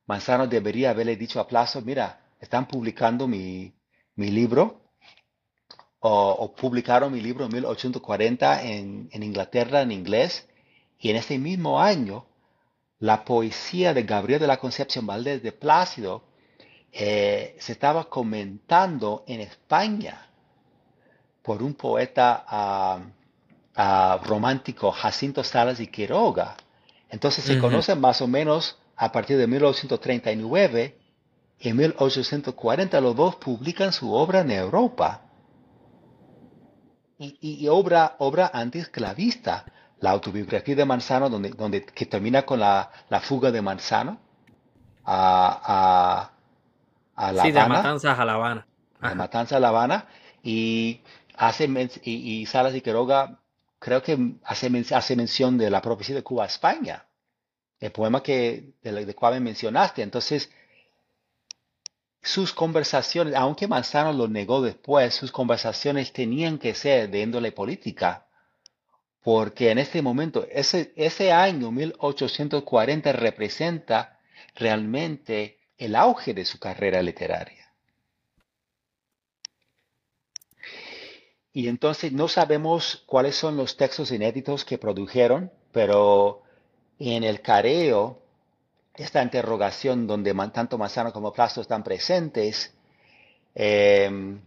Manzano 0.05 0.47
debería 0.47 0.89
haberle 0.89 1.15
dicho 1.15 1.39
a 1.39 1.47
Plazo, 1.47 1.79
mira, 1.81 2.19
están 2.41 2.67
publicando 2.67 3.25
mi, 3.25 3.73
libro, 4.17 4.81
o, 6.07 6.53
publicaron 6.53 7.11
mi 7.11 7.19
libro 7.19 7.45
en 7.45 7.53
1840 7.53 8.61
en, 8.63 9.09
Inglaterra 9.11 9.81
en 9.81 9.91
inglés, 9.91 10.47
y 10.99 11.09
en 11.09 11.15
ese 11.15 11.39
mismo 11.39 11.81
año, 11.81 12.25
la 12.99 13.25
poesía 13.25 13.93
de 13.93 14.03
Gabriel 14.03 14.39
de 14.39 14.47
la 14.47 14.57
Concepción 14.57 15.07
Valdés 15.07 15.41
de 15.41 15.51
Plácido 15.51 16.23
eh, 16.91 17.55
se 17.59 17.71
estaba 17.71 18.05
comentando 18.05 19.23
en 19.27 19.41
España 19.41 20.29
por 21.41 21.63
un 21.63 21.73
poeta 21.73 22.45
ah, 22.47 22.99
ah, 23.75 24.19
romántico, 24.23 24.91
Jacinto 24.91 25.43
Salas 25.43 25.79
y 25.79 25.87
Quiroga. 25.87 26.55
Entonces 27.09 27.43
se 27.43 27.59
conoce 27.59 27.95
más 27.95 28.21
o 28.21 28.27
menos 28.27 28.77
a 28.95 29.11
partir 29.11 29.37
de 29.37 29.47
1839 29.47 30.97
en 31.59 31.77
1840 31.77 33.01
los 33.01 33.15
dos 33.15 33.35
publican 33.37 33.91
su 33.91 34.13
obra 34.13 34.41
en 34.41 34.51
Europa. 34.51 35.24
Y, 37.17 37.67
obra, 37.67 38.15
obra 38.19 38.51
antiesclavista. 38.53 39.65
La 40.01 40.11
autobiografía 40.11 40.75
de 40.75 40.85
Manzano, 40.85 41.29
donde, 41.29 41.49
donde, 41.49 41.85
que 41.85 42.05
termina 42.05 42.43
con 42.43 42.59
la, 42.59 42.91
fuga 43.21 43.51
de 43.51 43.61
Manzano 43.61 44.19
a, 45.05 46.29
a, 47.15 47.31
La 47.31 47.43
sí, 47.43 47.51
de 47.51 47.65
Matanzas 47.65 48.19
a 48.19 48.25
La 48.25 48.33
Habana. 48.33 48.67
De 49.01 49.15
Matanzas 49.15 49.57
a 49.57 49.59
La 49.59 49.69
Habana. 49.69 50.05
Y, 50.43 51.01
hace, 51.37 51.69
y, 52.03 52.45
Salas 52.45 52.75
y 52.75 52.81
Quiroga 52.81 53.39
creo 53.79 54.03
que 54.03 54.35
hace, 54.43 54.69
hace 54.93 55.15
mención 55.15 55.57
de 55.57 55.69
la 55.69 55.81
profecía 55.81 56.15
de 56.15 56.23
Cuba 56.23 56.43
a 56.43 56.47
España. 56.47 57.05
El 57.79 57.91
poema 57.91 58.21
que, 58.21 58.73
de, 58.81 59.05
de 59.05 59.15
cual 59.15 59.35
me 59.35 59.39
mencionaste. 59.39 60.01
Entonces, 60.01 60.51
sus 62.25 62.53
conversaciones, 62.53 63.35
aunque 63.35 63.67
Manzano 63.67 64.11
lo 64.11 64.27
negó 64.27 64.59
después, 64.59 65.13
sus 65.13 65.31
conversaciones 65.31 66.11
tenían 66.11 66.57
que 66.57 66.73
ser 66.73 67.11
de 67.11 67.21
índole 67.21 67.51
política, 67.51 68.25
porque 69.21 69.69
en 69.69 69.77
este 69.77 70.01
momento, 70.01 70.47
ese, 70.51 70.91
ese 70.95 71.31
año 71.31 71.71
1840 71.71 73.11
representa 73.13 74.19
realmente 74.55 75.59
el 75.77 75.95
auge 75.95 76.33
de 76.33 76.45
su 76.45 76.57
carrera 76.57 77.03
literaria. 77.03 77.71
Y 81.53 81.67
entonces 81.67 82.11
no 82.11 82.27
sabemos 82.27 83.03
cuáles 83.05 83.35
son 83.35 83.55
los 83.55 83.77
textos 83.77 84.11
inéditos 84.11 84.65
que 84.65 84.79
produjeron, 84.79 85.51
pero 85.71 86.41
en 86.97 87.23
el 87.23 87.41
careo 87.41 88.24
esta 88.97 89.21
interrogación 89.21 90.07
donde 90.07 90.33
tanto 90.53 90.77
Manzano 90.77 91.11
como 91.11 91.33
Plácido 91.33 91.61
están 91.61 91.83
presentes, 91.83 92.73
em, 93.53 94.39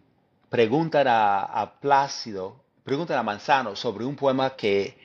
preguntan 0.48 1.06
a, 1.08 1.74
Plácido, 1.80 2.56
preguntan 2.84 3.18
a 3.18 3.22
Manzano 3.22 3.76
sobre 3.76 4.04
un 4.04 4.16
poema 4.16 4.56
que, 4.56 4.96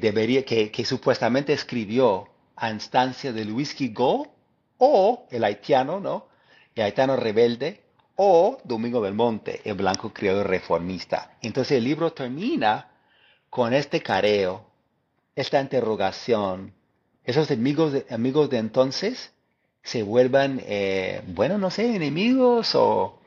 debería, 0.00 0.44
que, 0.44 0.84
supuestamente 0.84 1.52
escribió 1.52 2.28
a 2.56 2.70
instancia 2.70 3.32
de 3.32 3.44
Luis 3.44 3.76
Guigó 3.76 4.26
o 4.78 5.26
el 5.30 5.44
haitiano, 5.44 6.00
¿no? 6.00 6.28
El 6.74 6.84
haitiano 6.84 7.16
rebelde, 7.16 7.82
o 8.16 8.58
Domingo 8.64 9.00
Belmonte, 9.00 9.60
el 9.64 9.74
blanco 9.74 10.12
criollo 10.12 10.42
reformista. 10.42 11.36
Entonces 11.40 11.78
el 11.78 11.84
libro 11.84 12.12
termina 12.12 12.90
con 13.48 13.72
este 13.72 14.02
careo, 14.02 14.64
esta 15.36 15.60
interrogación. 15.60 16.74
Esos 17.28 17.50
amigos 17.50 17.92
de, 17.92 18.06
amigos 18.08 18.48
de 18.48 18.56
entonces 18.56 19.34
se 19.82 20.02
vuelvan, 20.02 20.62
eh, 20.64 21.20
bueno, 21.26 21.58
no 21.58 21.70
sé, 21.70 21.94
enemigos 21.94 22.74
o 22.74 23.20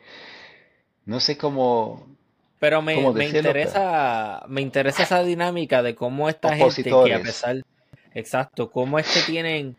no 1.05 1.19
sé 1.19 1.37
cómo. 1.37 2.07
Pero 2.57 2.81
me, 2.81 2.95
me 3.11 3.25
interesa, 3.27 4.43
me 4.47 4.61
interesa 4.61 5.03
esa 5.03 5.21
dinámica 5.21 5.83
de 5.83 5.93
cómo 5.93 6.29
esta 6.29 6.55
gente 6.55 6.83
que 6.83 7.13
a 7.13 7.21
pesar, 7.21 7.57
exacto, 8.15 8.71
cómo 8.71 8.97
es 8.97 9.07
que 9.07 9.31
tienen 9.31 9.77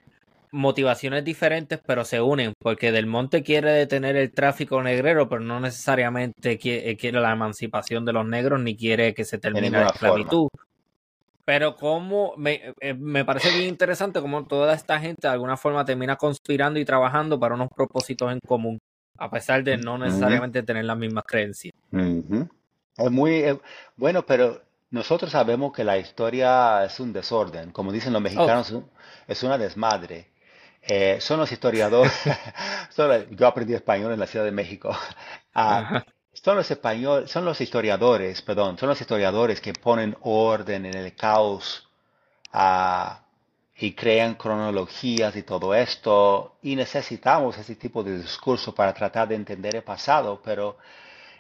motivaciones 0.52 1.24
diferentes, 1.24 1.80
pero 1.84 2.04
se 2.04 2.20
unen, 2.20 2.52
porque 2.60 2.92
Del 2.92 3.06
Monte 3.06 3.42
quiere 3.42 3.72
detener 3.72 4.14
el 4.14 4.30
tráfico 4.30 4.80
negrero, 4.84 5.28
pero 5.28 5.40
no 5.40 5.58
necesariamente 5.58 6.60
eh, 6.62 6.96
quiere, 6.96 7.20
la 7.20 7.32
emancipación 7.32 8.04
de 8.04 8.12
los 8.12 8.24
negros 8.24 8.60
ni 8.60 8.76
quiere 8.76 9.14
que 9.14 9.24
se 9.24 9.38
termine 9.38 9.70
la 9.70 9.86
esclavitud. 9.86 10.46
Pero 11.44 11.74
como 11.76 12.34
me, 12.36 12.74
eh, 12.80 12.94
me, 12.94 13.24
parece 13.24 13.50
bien 13.50 13.68
interesante 13.68 14.20
como 14.20 14.44
toda 14.44 14.74
esta 14.74 15.00
gente 15.00 15.26
de 15.26 15.32
alguna 15.32 15.56
forma 15.56 15.84
termina 15.84 16.16
conspirando 16.16 16.78
y 16.78 16.84
trabajando 16.84 17.38
para 17.40 17.54
unos 17.54 17.68
propósitos 17.74 18.30
en 18.30 18.38
común, 18.46 18.78
a 19.18 19.30
pesar 19.30 19.64
de 19.64 19.76
no 19.76 19.98
necesariamente 19.98 20.62
tener 20.62 20.84
las 20.84 20.96
mismas 20.96 21.24
creencias. 21.24 21.74
Es 22.96 23.10
muy 23.10 23.32
eh, 23.32 23.58
bueno, 23.96 24.24
pero 24.24 24.62
nosotros 24.90 25.32
sabemos 25.32 25.72
que 25.72 25.84
la 25.84 25.98
historia 25.98 26.84
es 26.84 27.00
un 27.00 27.12
desorden, 27.12 27.72
como 27.72 27.90
dicen 27.90 28.12
los 28.12 28.22
mexicanos, 28.22 28.72
es 29.26 29.42
una 29.42 29.58
desmadre. 29.58 30.30
Eh, 30.82 31.18
son 31.20 31.38
los 31.38 31.50
historiadores, 31.50 32.12
yo 33.30 33.46
aprendí 33.46 33.74
español 33.74 34.12
en 34.12 34.20
la 34.20 34.26
Ciudad 34.26 34.44
de 34.44 34.52
México. 34.52 34.94
Ah, 35.54 36.02
son 36.42 36.56
los 36.56 36.70
español, 36.70 37.28
son 37.28 37.44
los 37.44 37.60
historiadores, 37.60 38.42
perdón, 38.42 38.76
son 38.76 38.88
los 38.88 39.00
historiadores 39.00 39.60
que 39.60 39.72
ponen 39.72 40.16
orden 40.22 40.86
en 40.86 40.94
el 40.94 41.14
caos 41.14 41.88
ah, 42.52 43.20
y 43.76 43.92
crean 43.92 44.34
cronologías 44.34 45.36
y 45.36 45.44
todo 45.44 45.72
esto. 45.74 46.56
Y 46.62 46.74
necesitamos 46.74 47.56
ese 47.58 47.76
tipo 47.76 48.02
de 48.02 48.18
discurso 48.18 48.74
para 48.74 48.92
tratar 48.92 49.28
de 49.28 49.36
entender 49.36 49.76
el 49.76 49.82
pasado, 49.84 50.40
pero 50.44 50.78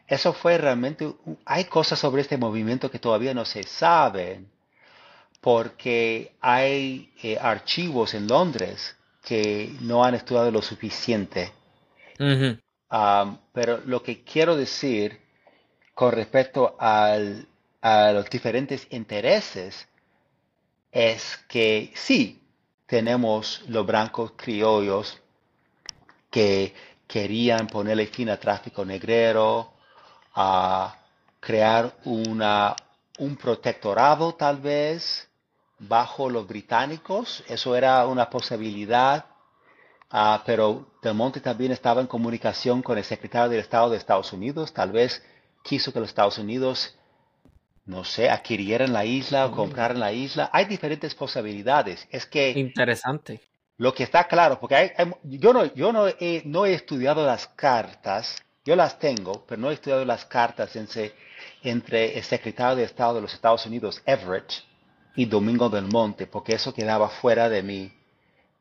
eso 0.06 0.32
fue 0.32 0.56
realmente, 0.56 1.12
hay 1.44 1.64
cosas 1.64 1.98
sobre 1.98 2.22
este 2.22 2.36
movimiento 2.36 2.90
que 2.90 2.98
todavía 3.00 3.34
no 3.34 3.44
se 3.44 3.64
saben, 3.64 4.48
porque 5.40 6.36
hay 6.40 7.12
eh, 7.22 7.36
archivos 7.40 8.14
en 8.14 8.28
Londres 8.28 8.96
que 9.24 9.74
no 9.80 10.04
han 10.04 10.14
estudiado 10.14 10.50
lo 10.52 10.62
suficiente. 10.62 11.52
Pero 13.52 13.80
lo 13.86 14.02
que 14.02 14.22
quiero 14.22 14.54
decir 14.56 15.20
con 15.94 16.12
respecto 16.12 16.76
a 16.78 17.16
los 18.12 18.30
diferentes 18.30 18.86
intereses 18.90 19.88
es 20.90 21.38
que 21.48 21.90
sí, 21.94 22.42
tenemos 22.86 23.62
los 23.68 23.86
blancos 23.86 24.32
criollos 24.36 25.18
que 26.30 26.74
querían 27.06 27.66
ponerle 27.66 28.06
fin 28.06 28.28
al 28.28 28.38
tráfico 28.38 28.84
negrero, 28.84 29.72
a 30.34 30.94
crear 31.40 31.94
una, 32.04 32.76
un 33.18 33.36
protectorado 33.36 34.34
tal 34.34 34.58
vez, 34.58 35.28
bajo 35.78 36.28
los 36.28 36.46
británicos, 36.46 37.42
eso 37.48 37.74
era 37.74 38.06
una 38.06 38.28
posibilidad, 38.28 39.24
ah, 40.12 40.42
pero 40.46 40.86
Del 41.02 41.14
Monte 41.14 41.40
también 41.40 41.72
estaba 41.72 42.00
en 42.00 42.06
comunicación 42.06 42.82
con 42.82 42.96
el 42.96 43.04
secretario 43.04 43.50
del 43.50 43.60
Estado 43.60 43.90
de 43.90 43.96
Estados 43.96 44.32
Unidos, 44.32 44.72
tal 44.72 44.92
vez 44.92 45.22
quiso 45.62 45.92
que 45.92 46.00
los 46.00 46.08
Estados 46.08 46.38
Unidos, 46.38 46.94
no 47.86 48.04
sé, 48.04 48.30
adquirieran 48.30 48.92
la 48.92 49.04
isla 49.04 49.46
o 49.46 49.50
mm. 49.50 49.54
compraran 49.54 49.98
la 49.98 50.12
isla. 50.12 50.50
Hay 50.52 50.66
diferentes 50.66 51.14
posibilidades. 51.14 52.06
Es 52.10 52.26
que... 52.26 52.50
Interesante. 52.50 53.40
Lo 53.78 53.94
que 53.94 54.04
está 54.04 54.28
claro, 54.28 54.60
porque 54.60 54.92
yo, 55.24 55.52
no, 55.52 55.64
yo 55.74 55.92
no, 55.92 56.06
he, 56.06 56.42
no 56.44 56.66
he 56.66 56.74
estudiado 56.74 57.26
las 57.26 57.48
cartas, 57.48 58.36
yo 58.64 58.76
las 58.76 58.98
tengo, 58.98 59.44
pero 59.48 59.60
no 59.60 59.70
he 59.70 59.74
estudiado 59.74 60.04
las 60.04 60.24
cartas 60.24 60.76
entre, 60.76 61.14
entre 61.64 62.16
el 62.16 62.22
secretario 62.22 62.76
de 62.76 62.84
Estado 62.84 63.14
de 63.14 63.22
los 63.22 63.34
Estados 63.34 63.66
Unidos, 63.66 64.00
Everett, 64.06 64.52
y 65.16 65.24
Domingo 65.24 65.68
del 65.68 65.86
Monte, 65.86 66.26
porque 66.26 66.54
eso 66.54 66.72
quedaba 66.72 67.08
fuera 67.08 67.48
de 67.48 67.62
mi, 67.62 67.92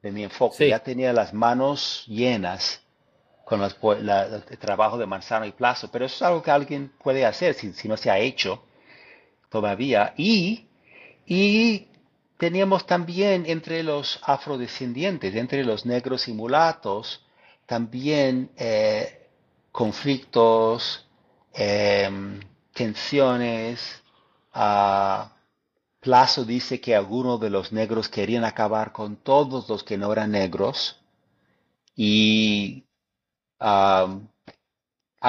de 0.01 0.11
mi 0.11 0.23
enfoque. 0.23 0.69
Ya 0.69 0.79
tenía 0.79 1.13
las 1.13 1.33
manos 1.33 2.03
llenas 2.07 2.81
con 3.45 3.61
el 3.61 4.57
trabajo 4.59 4.97
de 4.97 5.05
Manzano 5.05 5.45
y 5.45 5.51
Plazo, 5.51 5.89
pero 5.91 6.05
eso 6.05 6.15
es 6.15 6.21
algo 6.21 6.41
que 6.41 6.51
alguien 6.51 6.91
puede 7.03 7.25
hacer 7.25 7.53
si, 7.53 7.87
no 7.87 7.97
se 7.97 8.09
ha 8.09 8.17
hecho 8.17 8.63
todavía. 9.49 10.13
Y, 10.15 10.67
y 11.25 11.87
teníamos 12.37 12.85
también 12.85 13.43
entre 13.45 13.83
los 13.83 14.19
afrodescendientes, 14.23 15.35
entre 15.35 15.65
los 15.65 15.85
negros 15.85 16.27
y 16.27 16.33
mulatos, 16.33 17.25
también 17.65 18.51
eh, 18.57 19.27
conflictos, 19.71 21.05
em, 21.53 22.39
tensiones, 22.73 24.01
uh, 24.55 25.25
Plazo 26.01 26.45
dice 26.45 26.81
que 26.81 26.95
algunos 26.95 27.39
de 27.39 27.51
los 27.51 27.71
negros 27.71 28.09
querían 28.09 28.43
acabar 28.43 28.91
con 28.91 29.17
todos 29.17 29.69
los 29.69 29.83
que 29.83 29.97
no 29.97 30.11
eran 30.11 30.31
negros. 30.31 30.99
Y 31.95 32.85
a 33.59 34.07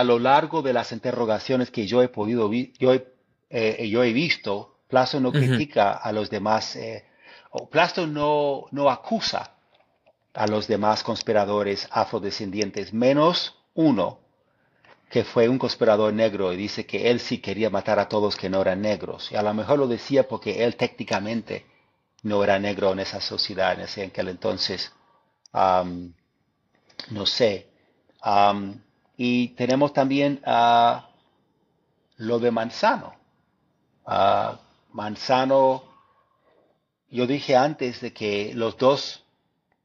lo 0.05 0.19
largo 0.19 0.63
de 0.63 0.73
las 0.73 0.91
interrogaciones 0.93 1.71
que 1.71 1.87
yo 1.87 2.03
he 2.03 2.09
podido 2.09 2.51
yo 2.79 2.93
eh, 3.51 3.87
yo 3.91 4.03
he 4.03 4.15
visto, 4.15 4.79
Plazo 4.89 5.21
no 5.21 5.31
critica 5.31 5.93
a 5.93 6.11
los 6.11 6.31
demás, 6.31 6.75
eh, 6.77 7.05
o 7.51 7.69
Plazo 7.69 8.07
no, 8.07 8.65
no 8.71 8.89
acusa 8.89 9.53
a 10.33 10.47
los 10.47 10.67
demás 10.67 11.03
conspiradores 11.03 11.87
afrodescendientes, 11.91 12.95
menos 12.95 13.59
uno, 13.75 14.21
que 15.13 15.25
fue 15.25 15.47
un 15.47 15.59
conspirador 15.59 16.11
negro 16.15 16.55
y 16.55 16.57
dice 16.57 16.87
que 16.87 17.11
él 17.11 17.21
sí 17.21 17.37
quería 17.37 17.69
matar 17.69 17.99
a 17.99 18.09
todos 18.09 18.35
que 18.35 18.49
no 18.49 18.63
eran 18.63 18.81
negros. 18.81 19.31
Y 19.31 19.37
a 19.37 19.43
lo 19.43 19.53
mejor 19.53 19.79
lo 19.79 19.87
decía 19.87 20.27
porque 20.27 20.65
él 20.65 20.75
técnicamente 20.75 21.67
no 22.23 22.43
era 22.43 22.59
negro 22.59 22.93
en 22.93 23.01
esa 23.01 23.21
sociedad 23.21 23.75
en 23.75 23.81
ese 23.81 24.07
aquel 24.07 24.29
entonces. 24.29 24.91
no 25.53 27.27
sé. 27.27 27.69
y 29.19 29.49
tenemos 29.49 29.93
también 29.93 30.41
uh, 30.47 31.03
lo 32.17 32.39
de 32.39 32.51
Manzano. 32.51 33.15
Manzano, 34.93 35.85
yo 37.11 37.27
dije 37.27 37.55
antes 37.55 38.01
de 38.01 38.15
que 38.15 38.53
los 38.55 38.79
dos 38.79 39.27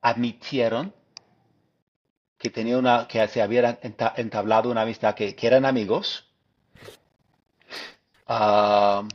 admitieron 0.01 0.93
que 2.37 2.49
tenía 2.49 2.77
una, 2.77 3.07
que 3.07 3.27
se 3.27 3.41
habían 3.41 3.79
entablado 4.15 4.69
una 4.69 4.81
amistad, 4.81 5.15
que, 5.15 5.35
eran 5.41 5.65
amigos. 5.65 6.25
Ah, 8.27 9.07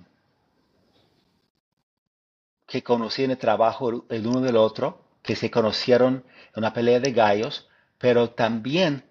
que 2.66 2.82
conocían 2.82 3.31
el 3.31 3.39
trabajo 3.39 4.07
el 4.09 4.27
uno 4.27 4.40
del 4.40 4.57
otro, 4.57 5.05
que 5.23 5.36
se 5.36 5.51
conocieron 5.51 6.24
en 6.55 6.57
una 6.57 6.73
pelea 6.73 7.01
de 7.01 7.12
gallos, 7.12 7.69
pero 7.99 8.31
también 8.31 9.05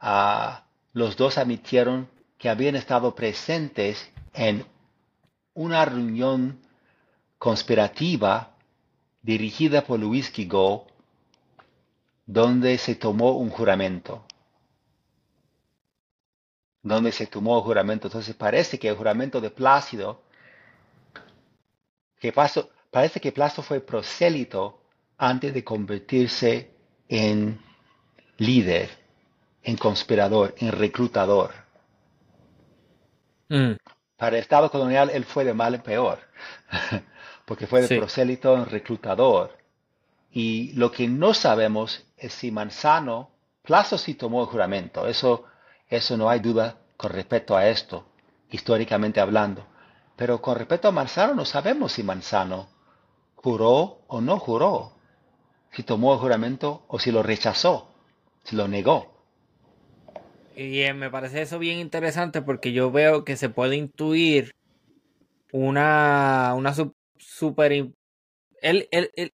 ah, 0.00 0.64
los 0.92 1.16
dos 1.16 1.38
admitieron 1.38 2.08
que 2.38 2.48
habían 2.48 2.74
estado 2.74 3.14
presentes 3.14 4.10
en 4.34 4.66
una 5.54 5.84
reunión 5.84 6.60
conspirativa 7.38 8.56
dirigida 9.22 9.84
por 9.84 10.00
Luis 10.00 10.30
Quigo 10.30 10.87
donde 12.28 12.76
se 12.76 12.94
tomó 12.94 13.32
un 13.38 13.48
juramento. 13.48 14.22
Donde 16.82 17.10
se 17.10 17.26
tomó 17.26 17.56
un 17.56 17.64
juramento. 17.64 18.08
Entonces 18.08 18.36
parece 18.36 18.78
que 18.78 18.88
el 18.88 18.96
juramento 18.96 19.40
de 19.40 19.50
Plácido, 19.50 20.22
que 22.20 22.30
parece 22.90 23.20
que 23.20 23.32
Plácido 23.32 23.62
fue 23.62 23.80
prosélito 23.80 24.82
antes 25.16 25.54
de 25.54 25.64
convertirse 25.64 26.70
en 27.08 27.58
líder, 28.36 28.90
en 29.62 29.78
conspirador, 29.78 30.54
en 30.58 30.72
reclutador. 30.72 31.54
Mm. 33.48 33.72
Para 34.18 34.36
el 34.36 34.42
Estado 34.42 34.70
colonial 34.70 35.08
él 35.14 35.24
fue 35.24 35.44
de 35.44 35.54
mal 35.54 35.76
en 35.76 35.80
peor, 35.80 36.18
porque 37.46 37.66
fue 37.66 37.80
de 37.80 37.96
prosélito 37.96 38.54
en 38.54 38.66
reclutador. 38.66 39.57
Y 40.38 40.70
lo 40.74 40.92
que 40.92 41.08
no 41.08 41.34
sabemos 41.34 42.06
es 42.16 42.32
si 42.32 42.52
Manzano, 42.52 43.32
Plazo 43.64 43.98
sí 43.98 44.14
tomó 44.14 44.42
el 44.42 44.46
juramento, 44.46 45.08
eso, 45.08 45.46
eso 45.88 46.16
no 46.16 46.30
hay 46.30 46.38
duda 46.38 46.78
con 46.96 47.10
respecto 47.10 47.56
a 47.56 47.66
esto, 47.66 48.06
históricamente 48.48 49.18
hablando. 49.18 49.66
Pero 50.14 50.40
con 50.40 50.54
respecto 50.54 50.86
a 50.86 50.92
Manzano 50.92 51.34
no 51.34 51.44
sabemos 51.44 51.90
si 51.90 52.04
Manzano 52.04 52.68
juró 53.34 54.04
o 54.06 54.20
no 54.20 54.38
juró. 54.38 54.92
si 55.72 55.82
tomó 55.82 56.12
el 56.12 56.20
juramento 56.20 56.84
o 56.86 57.00
si 57.00 57.10
lo 57.10 57.24
rechazó, 57.24 57.92
si 58.44 58.54
lo 58.54 58.68
negó. 58.68 59.12
Y 60.54 60.82
eh, 60.82 60.94
me 60.94 61.10
parece 61.10 61.42
eso 61.42 61.58
bien 61.58 61.80
interesante 61.80 62.42
porque 62.42 62.72
yo 62.72 62.92
veo 62.92 63.24
que 63.24 63.34
se 63.34 63.48
puede 63.48 63.74
intuir 63.74 64.54
una, 65.50 66.54
una 66.56 66.76
super... 67.18 67.72
El, 68.60 68.88
el, 68.92 69.32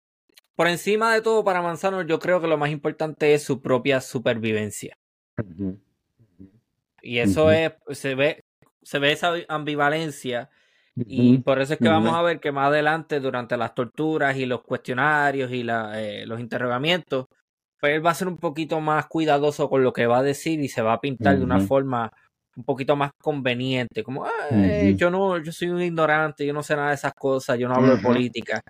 por 0.56 0.68
encima 0.68 1.12
de 1.14 1.22
todo 1.22 1.44
para 1.44 1.62
Manzano, 1.62 2.02
yo 2.02 2.18
creo 2.18 2.40
que 2.40 2.46
lo 2.46 2.58
más 2.58 2.70
importante 2.70 3.34
es 3.34 3.42
su 3.42 3.60
propia 3.60 4.00
supervivencia. 4.00 4.96
Y 7.02 7.18
eso 7.18 7.50
es, 7.50 7.72
se 7.90 8.14
ve, 8.14 8.44
se 8.82 8.98
ve 8.98 9.12
esa 9.12 9.32
ambivalencia. 9.48 10.50
Y 10.96 11.38
por 11.38 11.60
eso 11.60 11.74
es 11.74 11.80
que 11.80 11.88
vamos 11.88 12.14
a 12.14 12.22
ver 12.22 12.38
que 12.38 12.52
más 12.52 12.68
adelante, 12.68 13.18
durante 13.18 13.56
las 13.56 13.74
torturas 13.74 14.36
y 14.36 14.46
los 14.46 14.62
cuestionarios 14.62 15.50
y 15.50 15.64
la, 15.64 16.00
eh, 16.00 16.24
los 16.24 16.38
interrogamientos, 16.38 17.26
pues 17.80 17.94
él 17.94 18.06
va 18.06 18.12
a 18.12 18.14
ser 18.14 18.28
un 18.28 18.38
poquito 18.38 18.80
más 18.80 19.06
cuidadoso 19.06 19.68
con 19.68 19.82
lo 19.82 19.92
que 19.92 20.06
va 20.06 20.18
a 20.18 20.22
decir 20.22 20.60
y 20.60 20.68
se 20.68 20.82
va 20.82 20.94
a 20.94 21.00
pintar 21.00 21.36
de 21.36 21.44
una 21.44 21.60
forma 21.60 22.12
un 22.56 22.64
poquito 22.64 22.94
más 22.94 23.10
conveniente, 23.20 24.04
como 24.04 24.24
yo 24.96 25.10
no, 25.10 25.38
yo 25.38 25.50
soy 25.50 25.68
un 25.68 25.82
ignorante, 25.82 26.46
yo 26.46 26.52
no 26.52 26.62
sé 26.62 26.76
nada 26.76 26.90
de 26.90 26.94
esas 26.94 27.12
cosas, 27.14 27.58
yo 27.58 27.68
no 27.68 27.74
hablo 27.74 27.96
de 27.96 28.02
política. 28.02 28.62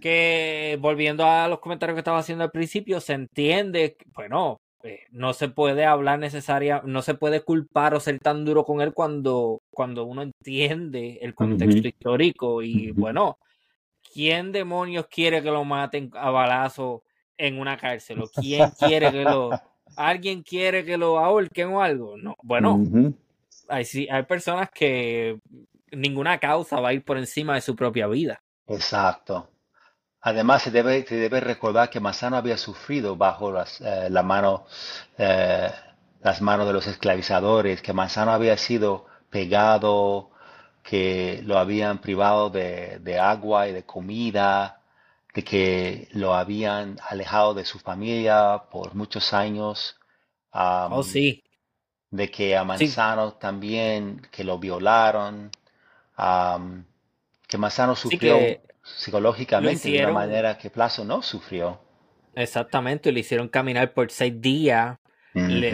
Que 0.00 0.76
volviendo 0.80 1.24
a 1.24 1.46
los 1.46 1.60
comentarios 1.60 1.94
que 1.94 2.00
estaba 2.00 2.18
haciendo 2.18 2.44
al 2.44 2.50
principio, 2.50 3.00
se 3.00 3.12
entiende, 3.12 3.96
bueno, 4.14 4.60
eh, 4.82 5.00
no 5.12 5.32
se 5.32 5.48
puede 5.48 5.84
hablar 5.84 6.18
necesaria, 6.18 6.82
no 6.84 7.02
se 7.02 7.14
puede 7.14 7.42
culpar 7.42 7.94
o 7.94 8.00
ser 8.00 8.18
tan 8.18 8.44
duro 8.44 8.64
con 8.64 8.80
él 8.80 8.92
cuando, 8.92 9.62
cuando 9.70 10.04
uno 10.04 10.22
entiende 10.22 11.20
el 11.22 11.34
contexto 11.34 11.86
histórico 11.86 12.62
y 12.62 12.90
bueno, 12.90 13.38
¿quién 14.12 14.50
demonios 14.50 15.06
quiere 15.06 15.40
que 15.42 15.50
lo 15.50 15.64
maten 15.64 16.10
a 16.14 16.30
balazo 16.30 17.04
en 17.36 17.60
una 17.60 17.76
cárcel? 17.76 18.22
¿O 18.22 18.28
quién 18.28 18.70
quiere 18.78 19.12
que 19.12 19.22
lo... 19.22 19.50
¿Alguien 19.96 20.42
quiere 20.42 20.84
que 20.84 20.96
lo 20.96 21.18
ahorquen 21.18 21.68
o 21.68 21.82
algo? 21.82 22.16
No, 22.16 22.34
bueno, 22.42 22.82
hay, 23.68 23.84
hay 24.10 24.22
personas 24.22 24.70
que 24.70 25.38
ninguna 25.92 26.38
causa 26.38 26.80
va 26.80 26.88
a 26.88 26.94
ir 26.94 27.04
por 27.04 27.18
encima 27.18 27.54
de 27.54 27.60
su 27.60 27.76
propia 27.76 28.06
vida. 28.06 28.42
Exacto. 28.66 29.48
Además, 30.22 30.62
se 30.62 30.70
debe, 30.70 31.06
se 31.06 31.16
debe 31.16 31.40
recordar 31.40 31.90
que 31.90 32.00
Manzano 32.00 32.36
había 32.36 32.58
sufrido 32.58 33.16
bajo 33.16 33.52
las, 33.52 33.80
eh, 33.82 34.08
la 34.10 34.22
mano, 34.22 34.66
eh, 35.18 35.70
las 36.22 36.42
manos 36.42 36.66
de 36.68 36.72
los 36.74 36.86
esclavizadores, 36.86 37.82
que 37.82 37.92
Manzano 37.94 38.32
había 38.32 38.56
sido 38.58 39.06
pegado, 39.30 40.30
que 40.82 41.42
lo 41.44 41.58
habían 41.58 42.00
privado 42.00 42.50
de, 42.50 42.98
de 43.00 43.18
agua 43.20 43.68
y 43.68 43.72
de 43.72 43.84
comida, 43.86 44.80
de 45.34 45.44
que 45.44 46.08
lo 46.12 46.34
habían 46.34 46.98
alejado 47.08 47.54
de 47.54 47.64
su 47.64 47.78
familia 47.80 48.64
por 48.70 48.94
muchos 48.94 49.32
años. 49.34 49.96
oh, 50.88 51.02
sí. 51.02 51.42
De 52.12 52.30
que 52.30 52.56
a 52.56 52.62
Manzano 52.62 53.32
también, 53.32 54.22
que 54.30 54.44
lo 54.44 54.56
violaron, 54.60 55.50
que 57.52 57.58
Manzano 57.58 57.94
sufrió 57.94 58.38
psicológicamente 58.82 59.90
de 59.90 60.04
una 60.04 60.12
manera 60.14 60.56
que 60.56 60.70
Plazo 60.70 61.04
no 61.04 61.20
sufrió. 61.20 61.78
Exactamente, 62.34 63.12
le 63.12 63.20
hicieron 63.20 63.48
caminar 63.48 63.92
por 63.92 64.10
seis 64.10 64.40
días. 64.40 64.96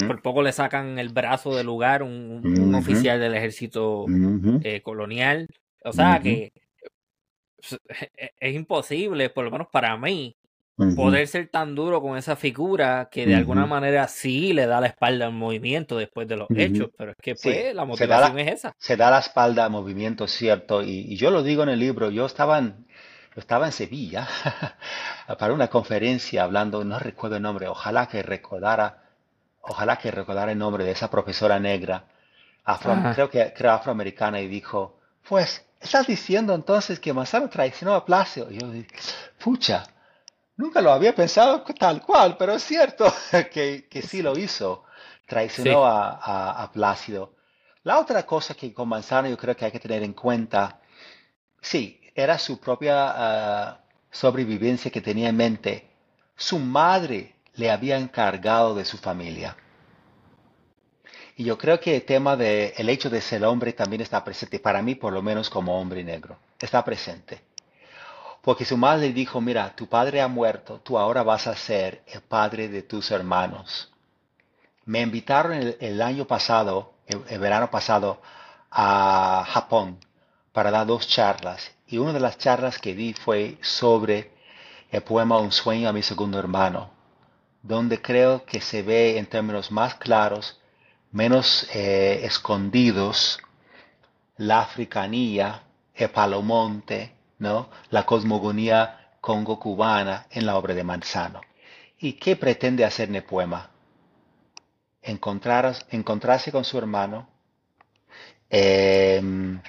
por 0.08 0.20
poco 0.20 0.42
le 0.42 0.50
sacan 0.50 0.98
el 0.98 1.10
brazo 1.10 1.54
del 1.54 1.66
lugar 1.66 2.02
un, 2.02 2.74
oficial 2.74 3.20
del 3.20 3.36
ejército 3.36 4.06
eh, 4.64 4.82
colonial. 4.82 5.46
O 5.84 5.92
sea 5.92 6.18
que 6.20 6.52
es, 8.40 8.54
imposible, 8.54 9.30
por 9.30 9.44
lo 9.44 9.52
menos 9.52 9.68
para 9.70 9.96
mí, 9.96 10.34
poder 10.96 11.26
ser 11.26 11.48
tan 11.48 11.74
duro 11.74 12.00
con 12.00 12.16
esa 12.16 12.36
figura 12.36 13.08
que 13.10 13.26
de 13.26 13.34
alguna 13.34 13.66
manera 13.66 14.06
sí 14.08 14.52
le 14.52 14.66
da 14.66 14.80
la 14.80 14.86
espalda 14.86 15.26
al 15.26 15.32
movimiento 15.32 15.96
después 15.96 16.28
de 16.28 16.36
los 16.36 16.48
hechos. 16.50 16.90
Pero 16.96 17.10
es 17.12 17.16
que 17.20 17.34
pues, 17.34 17.74
la 17.74 17.84
motivación 17.84 18.38
es 18.38 18.52
esa. 18.52 18.74
Se 18.78 18.96
da 18.96 19.10
la 19.10 19.18
espalda 19.18 19.64
al 19.64 19.70
movimiento, 19.70 20.26
cierto. 20.28 20.82
Y, 20.82 21.12
y, 21.12 21.16
yo 21.16 21.30
lo 21.30 21.42
digo 21.42 21.64
en 21.64 21.70
el 21.70 21.80
libro, 21.80 22.10
yo 22.10 22.26
estaba 22.26 22.58
en, 22.58 22.86
estaba 23.38 23.66
en 23.66 23.72
Sevilla 23.72 24.28
para 25.38 25.52
una 25.52 25.68
conferencia 25.68 26.44
hablando, 26.44 26.84
no 26.84 26.98
recuerdo 26.98 27.36
el 27.36 27.42
nombre, 27.42 27.68
ojalá 27.68 28.06
que 28.06 28.22
recordara, 28.22 29.02
ojalá 29.60 29.96
que 29.96 30.10
recordara 30.10 30.52
el 30.52 30.58
nombre 30.58 30.84
de 30.84 30.92
esa 30.92 31.10
profesora 31.10 31.58
negra, 31.58 32.04
creo 33.14 33.30
que 33.30 33.52
era 33.56 33.74
afroamericana, 33.74 34.40
y 34.40 34.48
dijo, 34.48 34.98
pues, 35.28 35.64
¿estás 35.80 36.06
diciendo 36.06 36.54
entonces 36.54 37.00
que 37.00 37.12
Manzano 37.12 37.48
traicionó 37.48 37.94
a 37.94 38.04
Plácido? 38.04 38.50
Y 38.50 38.58
yo 38.58 38.70
dije, 38.70 38.88
pucha, 39.42 39.84
nunca 40.58 40.82
lo 40.82 40.92
había 40.92 41.14
pensado 41.14 41.62
tal 41.78 42.02
cual, 42.02 42.36
pero 42.36 42.52
es 42.52 42.62
cierto 42.62 43.10
que, 43.50 43.88
que 43.88 44.02
sí 44.02 44.20
lo 44.20 44.36
hizo, 44.36 44.84
traicionó 45.26 45.86
A, 45.86 46.62
a 46.62 46.70
Plácido. 46.72 47.32
La 47.84 47.98
otra 47.98 48.26
cosa 48.26 48.54
que 48.54 48.74
con 48.74 48.88
Manzano 48.88 49.28
yo 49.28 49.38
creo 49.38 49.56
que 49.56 49.64
hay 49.64 49.70
que 49.70 49.80
tener 49.80 50.02
en 50.02 50.12
cuenta, 50.12 50.80
sí, 51.62 51.98
era 52.14 52.38
su 52.38 52.58
propia 52.60 52.94
ah, 53.08 53.80
sobrevivencia 54.10 54.90
que 54.90 55.00
tenía 55.00 55.30
en 55.30 55.36
mente. 55.36 55.88
Su 56.36 56.58
madre 56.58 57.36
le 57.54 57.70
había 57.70 57.96
encargado 57.96 58.74
de 58.74 58.84
su 58.84 58.98
familia. 58.98 59.56
Y 61.36 61.44
yo 61.44 61.56
creo 61.56 61.78
que 61.78 61.96
el 61.96 62.02
tema 62.02 62.36
del 62.36 62.72
el 62.76 62.88
hecho 62.88 63.08
de 63.08 63.20
ser 63.20 63.44
hombre 63.44 63.72
también 63.72 64.02
está 64.02 64.24
presente, 64.24 64.58
para 64.58 64.82
mí 64.82 64.96
por 64.96 65.12
lo 65.12 65.22
menos 65.22 65.48
como 65.48 65.80
hombre 65.80 66.02
negro, 66.02 66.36
está 66.58 66.84
presente. 66.84 67.47
Porque 68.42 68.64
su 68.64 68.76
madre 68.76 69.12
dijo, 69.12 69.40
mira, 69.40 69.74
tu 69.74 69.88
padre 69.88 70.20
ha 70.20 70.28
muerto, 70.28 70.80
tú 70.80 70.98
ahora 70.98 71.22
vas 71.22 71.46
a 71.46 71.56
ser 71.56 72.02
el 72.06 72.20
padre 72.22 72.68
de 72.68 72.82
tus 72.82 73.10
hermanos. 73.10 73.92
Me 74.84 75.00
invitaron 75.00 75.74
el, 75.80 76.02
año 76.02 76.26
pasado, 76.26 76.94
el 77.06 77.38
verano 77.38 77.70
pasado, 77.70 78.20
a 78.70 79.44
Japón 79.48 79.98
para 80.52 80.70
dar 80.70 80.86
dos 80.86 81.06
charlas 81.06 81.70
y 81.86 81.98
una 81.98 82.12
de 82.12 82.20
las 82.20 82.38
charlas 82.38 82.78
que 82.78 82.94
di 82.94 83.14
fue 83.14 83.58
sobre 83.60 84.32
el 84.90 85.02
poema 85.02 85.38
Un 85.38 85.52
sueño 85.52 85.88
a 85.88 85.92
mi 85.92 86.02
segundo 86.02 86.38
hermano, 86.38 86.90
donde 87.62 88.00
creo 88.00 88.44
que 88.44 88.60
se 88.60 88.82
ve 88.82 89.18
en 89.18 89.26
términos 89.26 89.70
más 89.70 89.94
claros, 89.96 90.58
menos 91.12 91.68
eh, 91.74 92.20
escondidos, 92.24 93.38
la 94.36 94.60
africanía, 94.60 95.62
el 95.94 96.10
palomonte, 96.10 97.14
¿no? 97.38 97.70
la 97.90 98.04
cosmogonía 98.04 99.16
congo-cubana 99.20 100.26
en 100.30 100.46
la 100.46 100.56
obra 100.56 100.74
de 100.74 100.84
Manzano. 100.84 101.40
¿Y 101.98 102.14
qué 102.14 102.36
pretende 102.36 102.84
hacer 102.84 103.08
en 103.08 103.16
el 103.16 103.24
poema? 103.24 103.70
encontrarse 105.02 106.52
con 106.52 106.64
su 106.64 106.76
hermano, 106.76 107.28
em, 108.50 109.60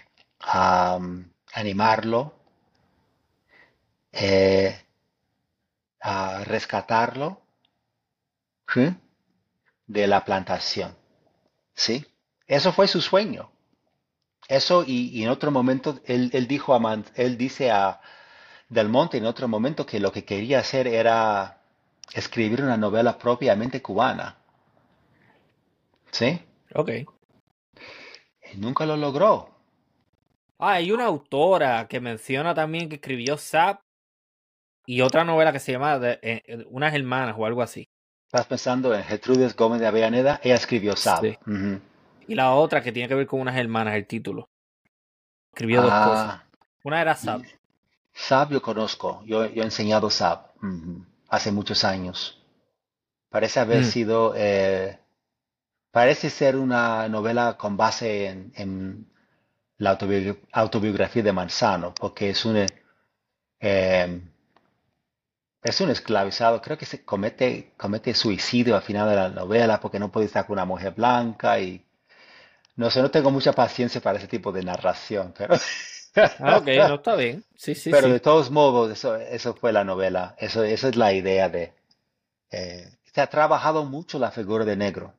animarlo, 1.53 2.33
eh, 4.11 4.85
rescatarlo 6.45 7.41
de 9.87 10.07
la 10.07 10.23
plantación. 10.25 10.95
¿Sí? 11.73 12.05
Eso 12.45 12.73
fue 12.73 12.87
su 12.87 13.01
sueño. 13.01 13.51
Eso 14.49 14.83
y, 14.85 15.23
en 15.23 15.29
otro 15.29 15.51
momento 15.51 15.99
él, 16.05 16.31
dijo 16.47 16.73
a 16.73 17.03
él 17.15 17.37
dice 17.37 17.69
a 17.69 18.01
Del 18.67 18.89
Monte 18.89 19.17
en 19.17 19.25
otro 19.25 19.47
momento 19.47 19.85
que 19.85 19.99
lo 19.99 20.11
que 20.11 20.25
quería 20.25 20.59
hacer 20.59 20.87
era 20.87 21.61
escribir 22.13 22.63
una 22.63 22.75
novela 22.75 23.19
propiamente 23.19 23.83
cubana. 23.83 24.37
¿Sí? 26.09 26.41
Ok. 26.73 26.89
Y 28.51 28.57
nunca 28.57 28.87
lo 28.87 28.97
logró. 28.97 29.49
Ah, 30.57 30.73
hay 30.73 30.91
una 30.91 31.05
autora 31.05 31.87
que 31.87 31.99
menciona 31.99 32.55
también 32.55 32.89
que 32.89 32.95
escribió 32.95 33.37
Zap 33.37 33.81
y 34.87 35.01
otra 35.01 35.23
novela 35.23 35.51
que 35.53 35.59
se 35.59 35.73
llama 35.73 35.99
eh, 36.01 36.19
eh, 36.23 36.65
Unas 36.71 36.95
Hermanas 36.95 37.35
o 37.37 37.45
algo 37.45 37.61
así. 37.61 37.87
Estás 38.25 38.47
pensando 38.47 38.95
en 38.95 39.03
Gertrudis 39.03 39.55
Gómez 39.55 39.79
de 39.79 39.87
Avellaneda, 39.87 40.39
ella 40.43 40.55
escribió 40.55 40.95
Zap. 40.95 41.23
Y 42.29 42.35
la 42.35 42.53
otra 42.53 42.81
que 42.81 42.91
tiene 42.91 43.09
que 43.09 43.15
ver 43.15 43.27
con 43.27 43.41
unas 43.41 43.57
hermanas, 43.57 43.95
el 43.95 44.05
título. 44.05 44.49
Escribió 45.51 45.81
dos 45.81 45.91
cosas. 45.91 46.29
Ah. 46.29 46.43
Una 46.83 47.01
era 47.01 47.15
Zap. 47.15 47.41
Zap 48.15 48.51
yo 48.51 48.61
conozco, 48.61 49.21
yo, 49.25 49.43
he 49.43 49.61
enseñado 49.61 50.09
Zap 50.09 50.51
hace 51.27 51.51
muchos 51.51 51.83
años. 51.83 52.41
Parece 53.29 53.59
haber 53.59 53.81
mm. 53.81 53.85
sido, 53.85 54.33
eh, 54.35 54.99
parece 55.91 56.29
ser 56.29 56.55
una 56.55 57.07
novela 57.09 57.57
con 57.57 57.77
base 57.77 58.27
en 58.27 59.09
la 59.79 59.97
autobiografía 60.51 61.23
de 61.23 61.33
Manzano, 61.33 61.93
porque 61.95 62.29
es 62.29 62.45
un, 62.45 62.67
eh, 63.59 64.21
es 65.63 65.81
un 65.81 65.89
esclavizado, 65.89 66.61
creo 66.61 66.77
que 66.77 66.85
se 66.85 67.03
comete, 67.03 67.73
comete 67.77 68.13
suicidio 68.13 68.75
al 68.75 68.81
final 68.81 69.09
de 69.09 69.15
la 69.15 69.29
novela 69.29 69.79
porque 69.79 69.99
no 69.99 70.11
puede 70.11 70.27
estar 70.27 70.45
con 70.45 70.53
una 70.53 70.65
mujer 70.65 70.93
blanca 70.93 71.59
y 71.59 71.85
no 72.79 72.89
sé, 72.89 73.01
no 73.01 73.11
tengo 73.11 73.29
mucha 73.29 73.51
paciencia 73.53 74.01
para 74.01 74.17
ese 74.17 74.27
tipo 74.27 74.51
de 74.53 74.63
narración, 74.63 75.33
pero 75.37 75.55
Ah, 76.39 76.57
ok, 76.57 76.67
no 76.87 76.95
está 76.95 77.15
bien. 77.15 77.43
Sí, 77.55 77.75
sí, 77.75 77.91
Pero 77.91 78.09
de 78.09 78.19
todos 78.19 78.49
modos, 78.51 78.91
eso, 78.91 79.15
eso 79.15 79.53
fue 79.53 79.71
la 79.71 79.83
novela. 79.83 80.35
Eso, 80.39 80.63
esa 80.63 80.89
es 80.89 80.95
la 80.95 81.13
idea 81.13 81.49
de... 81.49 81.73
eh, 82.51 82.89
se 83.13 83.21
ha 83.21 83.27
trabajado 83.27 83.85
mucho 83.85 84.19
la 84.19 84.31
figura 84.31 84.65
de 84.65 84.75
negro. 84.77 85.13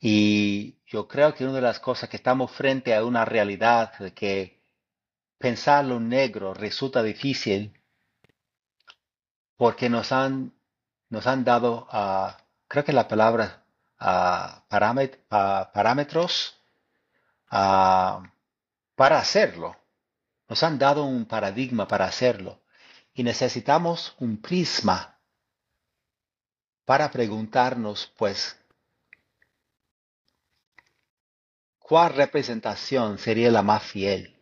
Y 0.00 0.76
yo 0.86 1.06
creo 1.06 1.34
que 1.34 1.44
una 1.44 1.52
de 1.54 1.60
las 1.60 1.78
cosas 1.78 2.08
que 2.08 2.16
estamos 2.16 2.50
frente 2.50 2.94
a 2.94 3.04
una 3.04 3.24
realidad 3.24 3.96
de 3.98 4.12
que 4.12 4.60
pensar 5.38 5.84
lo 5.84 6.00
negro 6.00 6.54
resulta 6.54 7.02
difícil 7.02 7.72
porque 9.56 9.88
nos 9.90 10.12
han, 10.12 10.54
nos 11.10 11.26
han 11.26 11.44
dado, 11.44 11.86
ah, 11.90 12.38
creo 12.68 12.84
que 12.84 12.92
la 12.92 13.08
palabra 13.08 13.64
ah, 13.98 14.64
parámet- 14.68 15.18
ah, 15.30 15.70
parámetros 15.72 16.54
para 17.48 19.18
hacerlo. 19.18 19.76
Nos 20.48 20.62
han 20.62 20.78
dado 20.78 21.04
un 21.04 21.24
paradigma 21.26 21.86
para 21.88 22.06
hacerlo. 22.06 22.60
Y 23.14 23.22
necesitamos 23.22 24.14
un 24.18 24.40
prisma 24.40 25.18
para 26.84 27.10
preguntarnos, 27.10 28.12
pues, 28.16 28.58
¿cuál 31.78 32.14
representación 32.14 33.18
sería 33.18 33.50
la 33.50 33.62
más 33.62 33.82
fiel? 33.82 34.36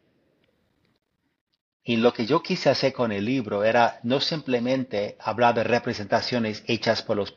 Y 1.83 1.97
lo 1.97 2.13
que 2.13 2.27
yo 2.27 2.43
quise 2.43 2.69
hacer 2.69 2.93
con 2.93 3.13
el 3.13 3.25
libro 3.25 3.63
era 3.65 4.01
no 4.03 4.21
simplemente 4.21 5.17
hablar 5.21 5.55
de 5.55 5.65
representaciones 5.65 6.65
hechas 6.67 7.03
por 7.03 7.17
los 7.17 7.33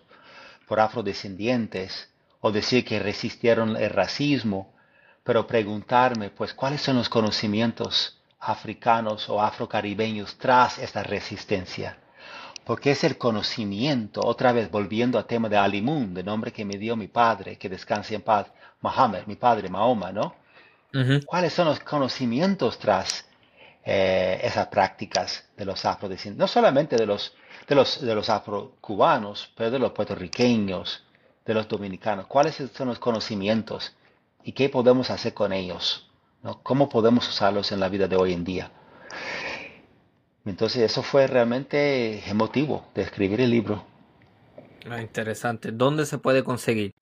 por 0.70 0.80
afrodescendientes 0.80 2.10
o 2.42 2.52
decir 2.52 2.86
que 2.86 3.00
resistieron 3.00 3.76
el 3.76 3.90
racismo, 3.90 4.72
pero 5.24 5.48
preguntarme, 5.48 6.30
pues, 6.30 6.54
¿cuáles 6.54 6.82
son 6.82 6.96
los 6.96 7.10
conocimientos 7.10 8.22
africanos 8.40 9.28
o 9.30 9.42
afrocaribeños 9.42 10.38
tras 10.38 10.78
esta 10.78 11.02
resistencia? 11.02 11.98
Porque 12.66 12.92
es 12.92 13.04
el 13.04 13.18
conocimiento, 13.18 14.22
otra 14.24 14.52
vez 14.52 14.70
volviendo 14.70 15.18
al 15.18 15.26
tema 15.26 15.50
de 15.50 15.58
Alimun, 15.58 16.14
de 16.14 16.24
nombre 16.24 16.54
que 16.54 16.64
me 16.64 16.78
dio 16.78 16.96
mi 16.96 17.08
padre, 17.08 17.58
que 17.58 17.68
descanse 17.68 18.14
en 18.14 18.22
paz, 18.22 18.46
Mohammed, 18.82 19.26
mi 19.26 19.38
padre, 19.38 19.70
Mahoma, 19.70 20.12
¿no? 20.12 20.36
¿Cuáles 21.26 21.52
son 21.52 21.66
los 21.66 21.80
conocimientos 21.80 22.78
tras 22.78 23.26
eh, 23.84 24.40
esas 24.44 24.68
prácticas 24.68 25.50
de 25.58 25.66
los 25.66 25.84
afrodescendientes? 25.84 26.40
No 26.40 26.48
solamente 26.48 26.96
de 26.96 27.08
los, 27.08 27.34
de 27.70 27.76
los, 27.76 28.02
de 28.02 28.16
los 28.16 28.30
afrocubanos, 28.30 29.52
pero 29.56 29.70
de 29.70 29.78
los 29.78 29.92
puertorriqueños, 29.92 31.04
de 31.46 31.54
los 31.54 31.68
dominicanos. 31.68 32.26
¿Cuáles 32.26 32.56
son 32.56 32.88
los 32.88 32.98
conocimientos 32.98 33.96
y 34.44 34.54
qué 34.54 34.70
podemos 34.70 35.12
hacer 35.12 35.36
con 35.36 35.54
ellos? 35.54 36.10
¿no? 36.42 36.62
¿Cómo 36.64 36.90
podemos 36.90 37.30
usarlos 37.30 37.72
en 37.72 37.80
la 37.80 37.88
vida 37.88 38.08
de 38.08 38.16
hoy 38.16 38.34
en 38.34 38.44
día? 38.44 38.72
Entonces 40.46 40.82
eso 40.82 41.04
fue 41.04 41.28
realmente 41.28 42.28
emotivo 42.28 42.88
de 42.96 43.04
escribir 43.04 43.40
el 43.40 43.52
libro. 43.52 43.86
Ah, 44.90 45.00
interesante. 45.00 45.72
¿Dónde 45.72 46.08
se 46.08 46.18
puede 46.18 46.44
conseguir? 46.44 46.96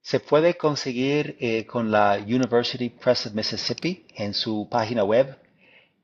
Se 0.00 0.18
puede 0.18 0.56
conseguir 0.56 1.36
eh, 1.40 1.66
con 1.66 1.90
la 1.90 2.18
University 2.22 2.88
Press 2.88 3.26
of 3.26 3.34
Mississippi 3.34 4.06
en 4.14 4.32
su 4.32 4.66
página 4.70 5.04
web 5.04 5.38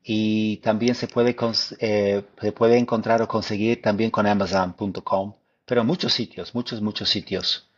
y 0.03 0.57
también 0.57 0.95
se 0.95 1.07
puede, 1.07 1.35
eh, 1.79 2.23
se 2.39 2.51
puede 2.51 2.77
encontrar 2.77 3.21
o 3.21 3.27
conseguir 3.27 3.81
también 3.81 4.11
con 4.11 4.25
Amazon.com, 4.25 5.35
pero 5.65 5.83
muchos 5.83 6.13
sitios, 6.13 6.55
muchos, 6.55 6.81
muchos 6.81 7.09
sitios. 7.09 7.69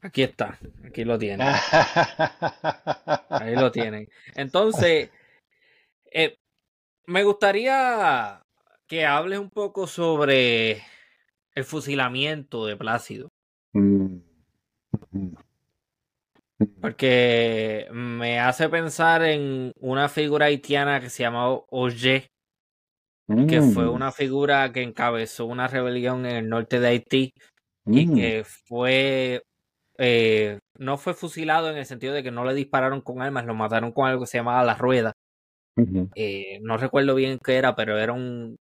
Aquí 0.00 0.22
está. 0.22 0.58
Aquí 0.86 1.04
lo 1.04 1.18
tienen. 1.18 1.48
Ahí 3.28 3.54
lo 3.54 3.70
tienen. 3.70 4.08
Entonces, 4.34 5.10
eh, 6.12 6.38
me 7.06 7.22
gustaría 7.24 8.42
que 8.86 9.06
hables 9.06 9.38
un 9.38 9.50
poco 9.50 9.86
sobre 9.86 10.82
el 11.54 11.64
fusilamiento 11.64 12.66
de 12.66 12.76
Plácido, 12.76 13.28
Mm, 13.76 14.20
mm, 15.10 15.34
porque 16.80 17.88
me 17.92 18.40
hace 18.40 18.68
pensar 18.68 19.22
en 19.22 19.72
una 19.80 20.08
figura 20.08 20.46
haitiana 20.46 21.00
que 21.00 21.10
se 21.10 21.22
llamaba 21.22 21.60
Oye, 21.70 22.28
que 23.48 23.62
fue 23.62 23.86
mm, 23.86 23.92
una 23.92 24.12
figura 24.12 24.72
que 24.72 24.82
encabezó 24.82 25.46
una 25.46 25.66
rebelión 25.66 26.26
en 26.26 26.36
el 26.36 26.48
norte 26.48 26.78
de 26.78 26.88
Haití 26.88 27.30
y 27.86 28.06
mm, 28.06 28.14
que 28.14 28.44
fue, 28.44 29.42
eh, 29.98 30.58
no 30.78 30.98
fue 30.98 31.14
fusilado 31.14 31.70
en 31.70 31.76
el 31.76 31.86
sentido 31.86 32.12
de 32.14 32.22
que 32.22 32.30
no 32.30 32.44
le 32.44 32.54
dispararon 32.54 33.00
con 33.00 33.22
armas, 33.22 33.46
lo 33.46 33.54
mataron 33.54 33.92
con 33.92 34.06
algo 34.06 34.22
que 34.22 34.26
se 34.26 34.38
llamaba 34.38 34.64
la 34.64 34.74
rueda. 34.74 35.12
Eh, 36.14 36.60
no 36.62 36.76
recuerdo 36.76 37.14
bien 37.14 37.38
qué 37.42 37.56
era, 37.56 37.74
pero 37.74 37.98
era 37.98 38.12
un, 38.12 38.56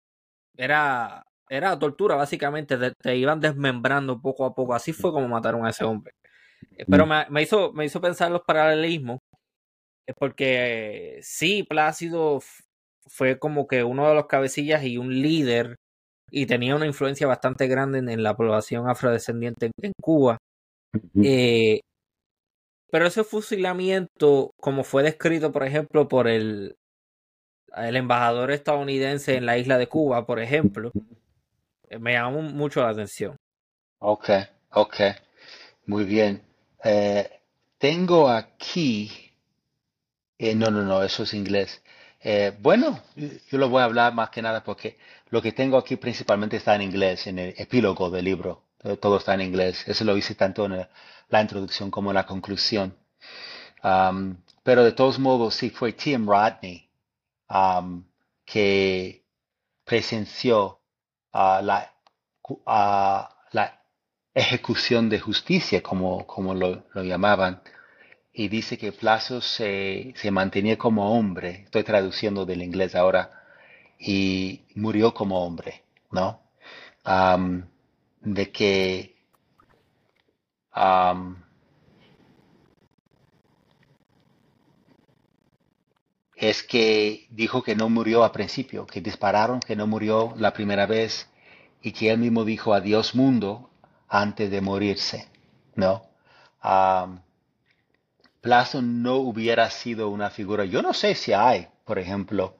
era, 0.55 1.23
era 1.49 1.77
tortura 1.77 2.15
básicamente, 2.15 2.77
te, 2.77 2.91
te 2.91 3.17
iban 3.17 3.39
desmembrando 3.39 4.21
poco 4.21 4.45
a 4.45 4.53
poco. 4.53 4.73
Así 4.73 4.93
fue 4.93 5.11
como 5.11 5.27
mataron 5.27 5.65
a 5.65 5.71
ese 5.71 5.83
hombre. 5.83 6.13
Eh, 6.77 6.85
Pero 6.89 7.05
mm, 7.05 7.09
me, 7.09 7.25
me 7.29 7.41
hizo, 7.43 7.73
me 7.73 7.85
hizo 7.85 8.01
pensar 8.01 8.31
los 8.31 8.41
paralelismos, 8.43 9.19
eh, 10.07 10.13
porque 10.17 11.17
eh, 11.17 11.19
sí, 11.23 11.63
Plácido 11.63 12.41
fue 13.07 13.39
como 13.39 13.67
que 13.67 13.83
uno 13.83 14.07
de 14.07 14.15
los 14.15 14.27
cabecillas 14.27 14.83
y 14.83 14.97
un 14.97 15.09
líder 15.21 15.75
y 16.31 16.45
tenía 16.47 16.75
una 16.75 16.88
influencia 16.88 17.27
bastante 17.27 17.67
grande 17.67 17.99
en, 17.99 18.09
en 18.09 18.23
la 18.23 18.35
población 18.35 18.89
afrodescendiente 18.89 19.67
en, 19.67 19.71
en 19.81 19.93
Cuba. 20.01 20.38
Eh, 21.23 21.81
pero 22.91 23.07
ese 23.07 23.23
fusilamiento, 23.23 24.51
como 24.59 24.83
fue 24.83 25.03
descrito, 25.03 25.51
por 25.51 25.63
ejemplo, 25.63 26.07
por 26.07 26.27
el, 26.27 26.75
el 27.75 27.95
embajador 27.95 28.51
estadounidense 28.51 29.35
en 29.35 29.45
la 29.45 29.57
isla 29.57 29.77
de 29.77 29.88
Cuba, 29.88 30.25
por 30.25 30.39
ejemplo, 30.39 30.91
me 31.99 32.13
llamó 32.13 32.41
mucho 32.41 32.81
la 32.81 32.89
atención. 32.89 33.35
Ok, 33.99 34.29
ok, 34.73 34.95
muy 35.88 36.03
bien. 36.05 36.43
Eh, 36.83 37.41
tengo 37.79 38.29
aquí 38.29 39.09
Eh, 40.37 40.55
no, 40.55 40.71
no, 40.71 40.83
no, 40.83 41.03
eso 41.03 41.23
es 41.23 41.33
inglés. 41.33 41.83
Eh, 42.21 42.55
bueno, 42.59 43.01
yo 43.15 43.57
lo 43.57 43.69
voy 43.69 43.81
a 43.81 43.85
hablar 43.85 44.13
más 44.13 44.29
que 44.29 44.41
nada 44.41 44.63
porque 44.63 44.97
lo 45.29 45.41
que 45.41 45.51
tengo 45.51 45.77
aquí 45.77 45.95
principalmente 45.97 46.57
está 46.57 46.75
en 46.75 46.81
inglés, 46.83 47.27
en 47.27 47.39
el 47.39 47.53
epílogo 47.57 48.09
del 48.09 48.25
libro. 48.25 48.63
Todo 48.99 49.17
está 49.17 49.33
en 49.35 49.41
inglés. 49.41 49.87
Eso 49.87 50.03
lo 50.05 50.17
hice 50.17 50.35
tanto 50.35 50.65
en 50.65 50.87
la 51.29 51.41
introducción 51.41 51.91
como 51.91 52.09
en 52.11 52.15
la 52.15 52.25
conclusión. 52.25 52.97
Am, 53.83 54.43
pero 54.63 54.83
de 54.83 54.93
todos 54.93 55.19
modos, 55.19 55.55
sí 55.55 55.69
fue 55.71 55.93
Tim 55.93 56.27
Rodney 56.27 56.89
am, 57.49 58.05
que 58.45 59.25
presenció 59.85 60.81
ah, 61.33 61.61
la, 61.63 61.93
ah, 62.67 63.29
la 63.51 63.80
ejecución 64.33 65.09
de 65.09 65.19
justicia, 65.19 65.81
como, 65.83 66.25
como 66.27 66.53
lo, 66.53 66.83
lo 66.93 67.03
llamaban. 67.03 67.61
Y 68.33 68.47
dice 68.47 68.77
que 68.77 68.91
Plazo 68.91 69.41
se, 69.41 70.13
se 70.15 70.31
mantenía 70.31 70.77
como 70.77 71.17
hombre, 71.17 71.63
estoy 71.65 71.83
traduciendo 71.83 72.45
del 72.45 72.61
inglés 72.61 72.95
ahora, 72.95 73.31
y 73.99 74.61
murió 74.75 75.13
como 75.13 75.45
hombre, 75.45 75.83
¿no? 76.11 76.41
De 78.21 78.51
que 78.51 79.15
es 86.35 86.63
que 86.63 87.27
dijo 87.29 87.61
que 87.63 87.75
no 87.75 87.89
murió 87.89 88.23
al 88.23 88.31
principio, 88.31 88.85
que 88.87 89.01
dispararon, 89.01 89.59
que 89.59 89.75
no 89.75 89.87
murió 89.87 90.33
la 90.37 90.53
primera 90.53 90.85
vez, 90.85 91.29
y 91.81 91.91
que 91.91 92.09
él 92.11 92.19
mismo 92.19 92.45
dijo 92.45 92.73
adiós 92.73 93.15
mundo 93.15 93.70
antes 94.11 94.51
de 94.51 94.61
morirse, 94.61 95.27
¿no? 95.75 96.03
Am, 96.59 97.23
Plazo 98.41 98.81
no 98.81 99.15
hubiera 99.17 99.69
sido 99.69 100.09
una 100.09 100.29
figura. 100.29 100.65
Yo 100.65 100.81
no 100.81 100.93
sé 100.93 101.15
si 101.15 101.31
hay, 101.31 101.69
por 101.85 101.97
ejemplo, 101.97 102.57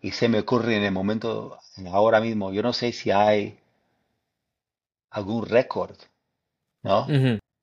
y 0.00 0.12
se 0.12 0.28
me 0.28 0.38
ocurre 0.40 0.76
en 0.76 0.84
el 0.84 0.92
momento, 0.92 1.58
en 1.76 1.88
ahora 1.88 2.20
mismo, 2.20 2.52
yo 2.52 2.62
no 2.62 2.72
sé 2.72 2.92
si 2.92 3.10
hay 3.10 3.58
algún 5.10 5.46
récord, 5.46 5.96
¿no? 6.82 7.06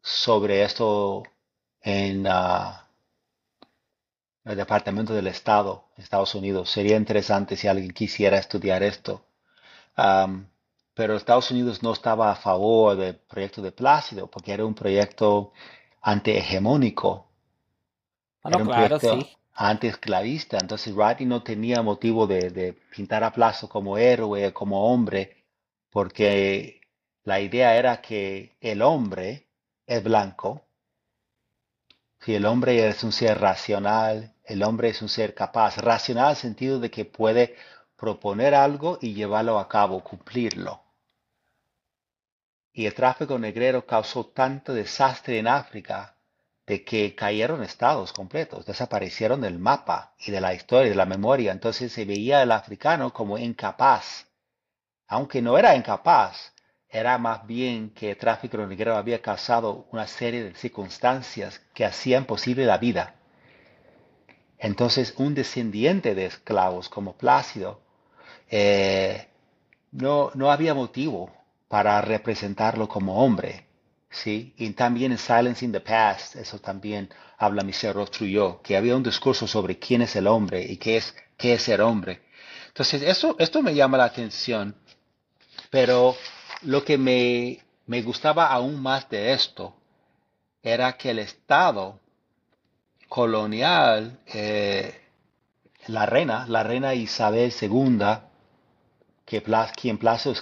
Sobre 0.01 0.63
esto 0.63 1.23
en 1.81 2.25
ah, 2.27 2.87
el 4.43 4.57
Departamento 4.57 5.13
del 5.13 5.27
Estado, 5.27 5.85
Estados 5.95 6.35
Unidos. 6.35 6.69
Sería 6.71 6.97
interesante 6.97 7.55
si 7.55 7.67
alguien 7.67 7.91
quisiera 7.91 8.37
estudiar 8.37 8.83
esto. 8.83 9.25
Pero 10.95 11.15
Estados 11.15 11.51
Unidos 11.51 11.83
no 11.83 11.93
estaba 11.93 12.31
a 12.31 12.35
favor 12.35 12.95
del 12.97 13.15
proyecto 13.17 13.61
de 13.61 13.71
Plácido 13.71 14.29
porque 14.29 14.53
era 14.53 14.65
un 14.65 14.75
proyecto 14.75 15.53
antihegemónico. 16.01 17.27
Ah, 18.43 18.49
no, 18.51 18.59
Era 18.59 18.63
un 18.63 18.69
claro, 18.69 18.99
proyecto 18.99 19.09
sí. 19.09 19.37
antiesclavista. 19.53 20.57
Entonces 20.57 20.95
Rodney 20.95 21.25
no 21.25 21.43
tenía 21.43 21.81
motivo 21.81 22.25
de, 22.25 22.49
de 22.51 22.71
pintar 22.73 23.21
a 23.23 23.33
Plazo 23.33 23.67
como 23.67 23.97
héroe, 23.97 24.53
como 24.53 24.85
hombre, 24.93 25.43
porque 25.89 26.79
la 27.23 27.41
idea 27.41 27.75
era 27.77 28.01
que 28.01 28.57
el 28.61 28.81
hombre 28.81 29.47
es 29.85 30.03
blanco, 30.03 30.65
Si 32.19 32.33
el 32.33 32.47
hombre 32.47 32.87
es 32.87 33.03
un 33.03 33.11
ser 33.11 33.39
racional, 33.39 34.33
el 34.45 34.63
hombre 34.63 34.89
es 34.89 35.03
un 35.03 35.09
ser 35.09 35.35
capaz, 35.35 35.77
racional 35.77 36.25
en 36.25 36.31
el 36.31 36.35
sentido 36.37 36.79
de 36.79 36.89
que 36.89 37.05
puede 37.05 37.55
proponer 37.95 38.55
algo 38.55 38.97
y 38.99 39.13
llevarlo 39.13 39.59
a 39.59 39.67
cabo, 39.69 40.03
cumplirlo. 40.03 40.81
Y 42.73 42.87
el 42.87 42.95
tráfico 42.95 43.37
negrero 43.37 43.85
causó 43.85 44.25
tanto 44.25 44.73
desastre 44.73 45.37
en 45.37 45.47
África 45.47 46.15
de 46.65 46.83
que 46.83 47.13
cayeron 47.13 47.61
estados 47.61 48.11
completos, 48.11 48.65
desaparecieron 48.65 49.41
del 49.41 49.59
mapa 49.59 50.15
y 50.17 50.31
de 50.31 50.41
la 50.41 50.55
historia 50.55 50.89
de 50.89 50.95
la 50.95 51.05
memoria. 51.05 51.51
Entonces 51.51 51.91
se 51.91 52.03
veía 52.03 52.41
el 52.41 52.51
africano 52.51 53.13
como 53.13 53.37
incapaz. 53.37 54.25
Aunque 55.07 55.41
no 55.41 55.57
era 55.57 55.75
incapaz, 55.75 56.53
era 56.89 57.17
más 57.19 57.45
bien 57.45 57.91
que 57.91 58.11
el 58.11 58.17
tráfico 58.17 58.57
negro 58.57 58.95
había 58.95 59.21
causado 59.21 59.87
una 59.91 60.07
serie 60.07 60.43
de 60.43 60.55
circunstancias 60.55 61.59
que 61.73 61.85
hacían 61.85 62.25
posible 62.25 62.65
la 62.65 62.79
vida. 62.79 63.15
Entonces 64.57 65.13
un 65.17 65.35
descendiente 65.35 66.15
de 66.15 66.25
esclavos 66.25 66.89
como 66.89 67.17
Plácido 67.17 67.81
eh, 68.49 69.27
no, 69.91 70.31
no 70.33 70.51
había 70.51 70.73
motivo 70.73 71.42
para 71.73 71.99
representarlo 72.01 72.87
como 72.87 73.25
hombre. 73.25 73.65
¿sí? 74.11 74.53
Y 74.57 74.69
también 74.73 75.11
en 75.11 75.17
Silence 75.17 75.65
in 75.65 75.71
the 75.71 75.79
Past, 75.79 76.35
eso 76.35 76.59
también 76.59 77.09
habla 77.35 77.63
Michel 77.63 77.95
Trujillo, 78.11 78.61
que 78.61 78.77
había 78.77 78.95
un 78.95 79.01
discurso 79.01 79.47
sobre 79.47 79.79
quién 79.79 80.03
es 80.03 80.15
el 80.15 80.27
hombre 80.27 80.63
y 80.63 80.77
qué 80.77 80.97
es, 80.97 81.15
qué 81.35 81.55
es 81.55 81.63
ser 81.63 81.81
hombre. 81.81 82.21
Entonces, 82.67 83.01
eso, 83.01 83.35
esto 83.39 83.63
me 83.63 83.73
llama 83.73 83.97
la 83.97 84.03
atención, 84.03 84.75
pero 85.71 86.15
lo 86.61 86.85
que 86.85 86.99
me, 86.99 87.59
me 87.87 88.03
gustaba 88.03 88.51
aún 88.51 88.79
más 88.79 89.09
de 89.09 89.33
esto 89.33 89.75
era 90.61 90.95
que 90.95 91.09
el 91.09 91.17
Estado 91.17 91.99
colonial, 93.09 94.19
eh, 94.27 94.93
la 95.87 96.05
reina, 96.05 96.45
la 96.47 96.61
reina 96.61 96.93
Isabel 96.93 97.51
II, 97.59 97.97
que, 99.41 99.67
quien 99.75 99.99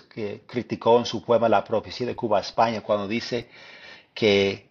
que 0.10 0.42
criticó 0.46 1.00
en 1.00 1.06
su 1.06 1.24
poema 1.24 1.48
La 1.48 1.64
profecía 1.64 2.08
de 2.08 2.16
Cuba 2.16 2.40
a 2.40 2.42
España 2.42 2.82
cuando 2.82 3.08
dice 3.08 3.48
que 4.14 4.68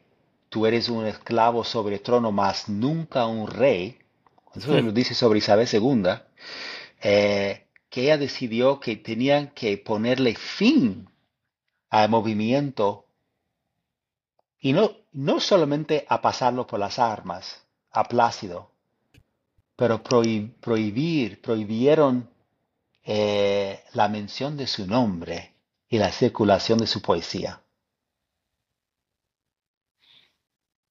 tú 0.49 0.67
eres 0.67 0.89
un 0.89 1.07
esclavo 1.07 1.65
sobre 1.65 1.97
el 1.97 2.03
trono, 2.03 2.33
mas 2.33 2.69
nunca 2.69 3.27
un 3.27 3.47
rey. 3.47 3.99
Eso 4.55 4.81
lo 4.81 4.93
dice 4.93 5.15
sobre 5.15 5.39
Isabel 5.39 5.69
II. 5.73 6.05
Eh, 7.03 7.67
que 7.89 8.03
ella 8.03 8.19
decidió 8.19 8.79
que 8.79 8.97
tenían 8.97 9.49
que 9.49 9.79
ponerle 9.79 10.35
fin 10.35 11.09
al 11.89 12.09
movimiento 12.09 13.07
y 14.61 14.73
no, 14.73 14.93
no 15.13 15.41
solamente 15.41 16.05
a 16.09 16.21
pasarlo 16.21 16.67
por 16.67 16.79
las 16.79 16.99
armas, 16.99 17.65
a 17.91 18.05
Plácido, 18.05 18.71
pero 19.75 20.03
prohibir, 20.03 21.41
prohibieron 21.41 22.30
eh, 23.05 23.81
la 23.95 24.09
mención 24.09 24.57
de 24.57 24.67
su 24.67 24.87
nombre 24.87 25.55
y 25.89 25.99
la 25.99 26.13
circulación 26.13 26.79
de 26.79 26.87
su 26.87 27.03
poesía. 27.03 27.63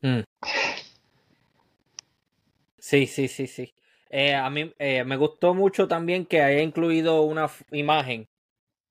Mm. 0.01 0.21
Sí, 2.77 3.07
sí, 3.07 3.27
sí, 3.27 3.47
sí. 3.47 3.73
Eh, 4.09 4.33
a 4.33 4.49
mí 4.49 4.73
eh, 4.79 5.03
me 5.03 5.17
gustó 5.17 5.53
mucho 5.53 5.87
también 5.87 6.25
que 6.25 6.41
haya 6.41 6.61
incluido 6.61 7.21
una 7.21 7.47
imagen 7.71 8.27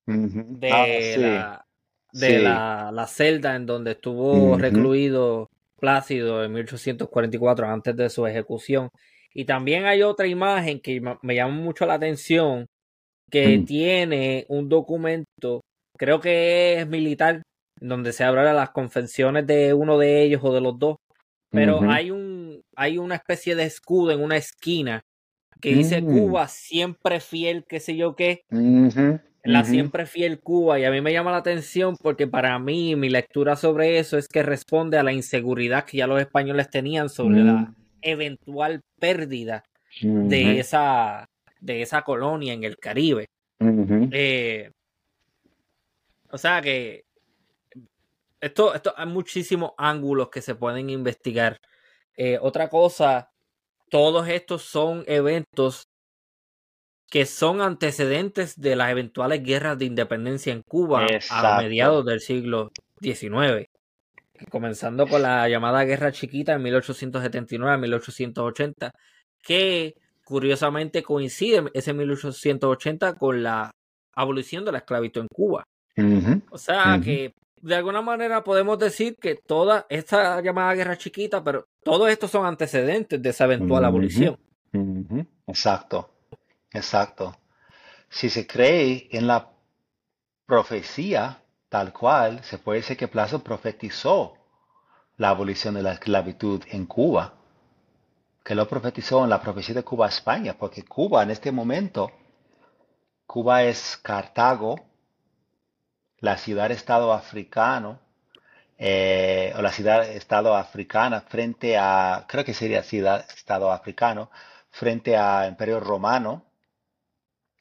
de, 0.06 0.70
ah, 0.70 0.86
la, 1.18 1.66
de 2.12 2.38
la, 2.38 3.06
celda 3.08 3.56
en 3.56 3.66
donde 3.66 3.92
estuvo 3.92 4.56
recluido 4.56 5.50
Plácido 5.78 6.42
en 6.44 6.52
1844 6.52 7.68
antes 7.68 7.96
de 7.96 8.10
su 8.10 8.26
ejecución. 8.26 8.90
Y 9.32 9.44
también 9.44 9.86
hay 9.86 10.02
otra 10.02 10.26
imagen 10.26 10.80
que 10.80 11.00
me 11.22 11.34
llamó 11.34 11.62
mucho 11.62 11.86
la 11.86 11.94
atención 11.94 12.66
que 13.30 13.58
mm. 13.58 13.64
tiene 13.64 14.46
un 14.48 14.68
documento, 14.68 15.60
creo 15.96 16.20
que 16.20 16.80
es 16.80 16.86
militar, 16.86 17.42
donde 17.80 18.12
se 18.12 18.24
habla 18.24 18.44
de 18.44 18.54
las 18.54 18.70
confesiones 18.70 19.46
de 19.46 19.74
uno 19.74 19.98
de 19.98 20.22
ellos 20.22 20.40
o 20.42 20.52
de 20.52 20.60
los 20.60 20.78
dos, 20.78 20.96
pero 21.50 21.80
hay 21.90 22.10
un 22.10 22.60
hay 22.76 22.98
una 22.98 23.14
especie 23.14 23.54
de 23.54 23.64
escudo 23.64 24.12
en 24.12 24.20
una 24.20 24.36
esquina 24.36 25.00
que 25.60 25.74
dice 25.74 26.02
mm. 26.02 26.06
Cuba 26.06 26.48
siempre 26.48 27.20
fiel, 27.20 27.64
qué 27.68 27.80
sé 27.80 27.96
yo 27.96 28.14
qué. 28.14 28.42
La 29.44 29.64
siempre 29.64 30.04
fiel 30.04 30.40
Cuba 30.40 30.78
y 30.78 30.84
a 30.84 30.90
mí 30.90 31.00
me 31.00 31.12
llama 31.12 31.30
la 31.30 31.38
atención 31.38 31.96
porque 32.02 32.26
para 32.26 32.58
mí 32.58 32.96
mi 32.96 33.08
lectura 33.08 33.56
sobre 33.56 33.98
eso 33.98 34.18
es 34.18 34.28
que 34.28 34.42
responde 34.42 34.98
a 34.98 35.02
la 35.02 35.12
inseguridad 35.12 35.84
que 35.84 35.98
ya 35.98 36.06
los 36.06 36.20
españoles 36.20 36.68
tenían 36.68 37.08
sobre 37.08 37.42
la 37.42 37.52
mm. 37.52 37.74
eventual 38.02 38.80
pérdida 39.00 39.64
de 40.02 40.58
esa 40.60 41.26
de 41.60 41.82
esa 41.82 42.02
colonia 42.02 42.52
en 42.52 42.64
el 42.64 42.78
Caribe. 42.78 43.28
Eh, 43.60 44.70
o 46.30 46.38
sea 46.38 46.60
que 46.60 47.04
esto, 48.40 48.74
esto 48.74 48.94
hay 48.96 49.06
muchísimos 49.06 49.72
ángulos 49.76 50.28
que 50.30 50.42
se 50.42 50.54
pueden 50.54 50.90
investigar. 50.90 51.60
Eh, 52.16 52.38
otra 52.40 52.68
cosa, 52.68 53.30
todos 53.90 54.28
estos 54.28 54.62
son 54.62 55.04
eventos 55.06 55.88
que 57.10 57.24
son 57.24 57.62
antecedentes 57.62 58.60
de 58.60 58.76
las 58.76 58.90
eventuales 58.90 59.42
guerras 59.42 59.78
de 59.78 59.86
independencia 59.86 60.52
en 60.52 60.62
Cuba 60.62 61.06
a 61.30 61.58
mediados 61.62 62.04
del 62.04 62.20
siglo 62.20 62.70
XIX. 63.00 63.66
Comenzando 64.50 65.06
con 65.06 65.22
la 65.22 65.48
llamada 65.48 65.84
Guerra 65.84 66.12
Chiquita 66.12 66.52
en 66.52 66.62
1879 66.62 67.78
1880, 67.78 68.92
que 69.42 69.96
curiosamente 70.28 71.02
coincide 71.02 71.70
ese 71.72 71.94
1880 71.94 73.14
con 73.14 73.42
la 73.42 73.70
abolición 74.14 74.62
de 74.62 74.72
la 74.72 74.78
esclavitud 74.78 75.22
en 75.22 75.28
Cuba. 75.28 75.64
O 76.50 76.58
sea 76.58 77.00
que 77.02 77.32
de 77.62 77.74
alguna 77.74 78.02
manera 78.02 78.44
podemos 78.44 78.78
decir 78.78 79.16
que 79.16 79.36
toda 79.36 79.86
esta 79.88 80.42
llamada 80.42 80.74
guerra 80.74 80.98
chiquita, 80.98 81.42
pero 81.42 81.64
todos 81.82 82.10
estos 82.10 82.30
son 82.30 82.44
antecedentes 82.44 83.22
de 83.22 83.30
esa 83.30 83.46
eventual 83.46 83.86
abolición. 83.86 84.38
Exacto, 85.46 86.10
exacto. 86.72 87.34
Si 88.10 88.28
se 88.28 88.46
cree 88.46 89.08
en 89.10 89.26
la 89.26 89.50
profecía 90.44 91.42
tal 91.70 91.94
cual, 91.94 92.44
se 92.44 92.58
puede 92.58 92.80
decir 92.80 92.98
que 92.98 93.08
Plazo 93.08 93.42
profetizó 93.42 94.34
la 95.16 95.30
abolición 95.30 95.74
de 95.74 95.82
la 95.82 95.94
esclavitud 95.94 96.62
en 96.68 96.84
Cuba, 96.84 97.37
que 98.48 98.54
lo 98.54 98.66
profetizó 98.66 99.24
en 99.24 99.28
la 99.28 99.42
profecía 99.42 99.74
de 99.74 99.84
Cuba 99.84 100.06
a 100.06 100.08
España, 100.08 100.56
porque 100.58 100.82
Cuba 100.82 101.22
en 101.22 101.30
este 101.30 101.52
momento, 101.52 102.10
Cuba 103.26 103.62
es 103.62 103.98
Cartago, 103.98 104.80
la 106.20 106.38
ciudad-estado 106.38 107.12
africano, 107.12 108.00
eh, 108.78 109.52
o 109.54 109.60
la 109.60 109.70
ciudad-estado 109.70 110.56
africana 110.56 111.20
frente 111.20 111.76
a, 111.76 112.24
creo 112.26 112.42
que 112.42 112.54
sería 112.54 112.82
ciudad-estado 112.82 113.70
africano, 113.70 114.30
frente 114.70 115.14
a 115.14 115.46
Imperio 115.46 115.78
Romano. 115.78 116.46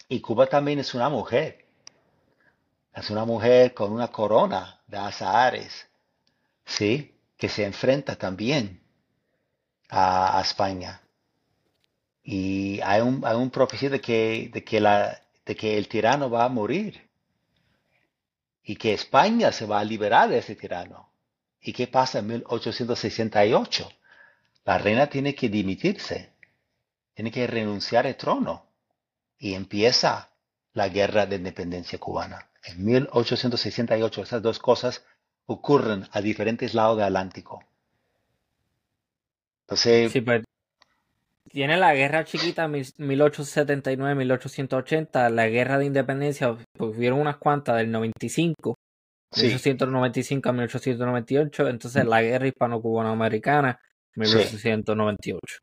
Y 0.08 0.22
Cuba 0.22 0.48
también 0.48 0.80
es 0.80 0.94
una 0.94 1.10
mujer. 1.10 1.66
Es 2.94 3.10
una 3.10 3.26
mujer 3.26 3.74
con 3.74 3.92
una 3.92 4.08
corona 4.08 4.80
de 4.88 5.00
azahares, 5.00 5.90
¿sí? 6.66 7.14
Que 7.36 7.50
se 7.50 7.66
enfrenta 7.66 8.16
también 8.16 8.87
a, 9.90 10.42
España. 10.42 11.02
Y 12.24 12.80
hay 12.82 13.02
un, 13.02 13.24
hay 13.26 13.36
un 13.36 13.50
profecía 13.50 13.90
de 13.90 14.02
que, 14.02 14.50
de, 14.54 14.64
que 14.64 14.80
la, 14.80 15.22
de 15.46 15.56
que 15.56 15.78
el 15.78 15.88
tirano 15.88 16.30
va 16.30 16.46
a 16.46 16.50
morir 16.50 17.10
y 18.64 18.76
que 18.76 18.94
España 18.94 19.52
se 19.52 19.66
va 19.66 19.80
a 19.80 19.86
liberar 19.86 20.30
de 20.30 20.40
ese 20.40 20.56
tirano. 20.56 21.10
¿Y 21.62 21.74
qué 21.74 21.88
pasa 21.88 22.20
en 22.20 22.28
1868? 22.28 23.90
La 24.66 24.78
reina 24.78 25.08
tiene 25.08 25.34
que 25.34 25.48
dimitirse, 25.48 26.34
tiene 27.14 27.32
que 27.32 27.48
renunciar 27.48 28.06
al 28.06 28.18
trono 28.18 28.66
y 29.40 29.54
empieza 29.54 30.30
la 30.74 30.90
guerra 30.90 31.26
de 31.26 31.38
independencia 31.38 31.98
cubana. 31.98 32.50
En 32.64 32.84
1868 32.84 34.24
esas 34.24 34.42
dos 34.42 34.60
cosas 34.60 35.04
ocurren 35.46 36.08
a 36.12 36.20
diferentes 36.20 36.74
lados 36.74 36.98
del 36.98 37.06
Atlántico. 37.06 37.64
Entonces, 39.70 40.14
tiene 41.50 41.78
la 41.78 41.94
guerra 41.94 42.24
chiquita 42.24 42.70
1879-1880, 42.70 45.30
la 45.30 45.50
guerra 45.50 45.78
de 45.78 45.84
independencia, 45.86 46.56
pues 46.78 46.96
hubieron 46.96 47.20
unas 47.20 47.36
cuantas 47.38 47.76
del 47.78 47.92
95, 47.92 48.76
1895 49.36 50.48
a 50.48 50.54
1898, 50.54 51.68
entonces 51.68 52.06
la 52.06 52.22
guerra 52.22 52.48
hispano-cubano-americana 52.48 53.82
1898. 54.16 55.58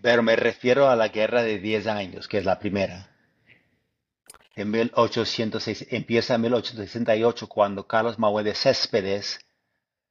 pero 0.00 0.22
me 0.22 0.36
refiero 0.36 0.88
a 0.88 0.94
la 0.94 1.08
guerra 1.08 1.42
de 1.42 1.58
10 1.58 1.88
años, 1.88 2.28
que 2.28 2.38
es 2.38 2.44
la 2.44 2.60
primera. 2.60 3.08
En 4.54 4.70
1806, 4.70 5.86
empieza 5.90 6.34
en 6.34 6.42
1868 6.42 7.48
cuando 7.48 7.88
Carlos 7.88 8.18
Manuel 8.18 8.44
de 8.44 8.54
Céspedes 8.54 9.40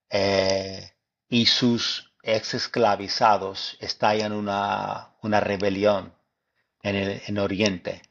eh, 0.10 0.95
y 1.30 1.45
sus 1.45 2.11
ex 2.23 2.53
esclavizados 2.53 3.77
estallan 3.80 4.31
una, 4.31 5.10
una 5.22 5.39
rebelión 5.39 6.14
en 6.84 6.95
el 6.95 7.22
en 7.27 7.38
Oriente, 7.38 8.02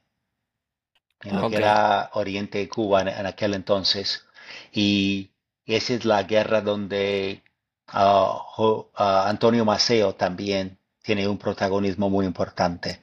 en 1.23 1.41
lo 1.41 1.51
que 1.51 1.57
era 1.57 2.11
Oriente 2.15 2.61
y 2.61 2.69
Cuba 2.69 3.03
en, 3.03 3.09
en 3.09 3.27
aquel 3.27 3.55
entonces. 3.55 4.27
Y 4.73 5.31
esa 5.67 5.95
es 5.95 6.05
la 6.05 6.23
guerra 6.25 6.61
donde 6.61 7.43
ah, 7.89 9.25
Antonio 9.27 9.65
Maceo 9.65 10.15
también 10.15 10.79
tiene 11.03 11.27
un 11.29 11.39
protagonismo 11.39 12.11
muy 12.11 12.27
importante. 12.27 13.03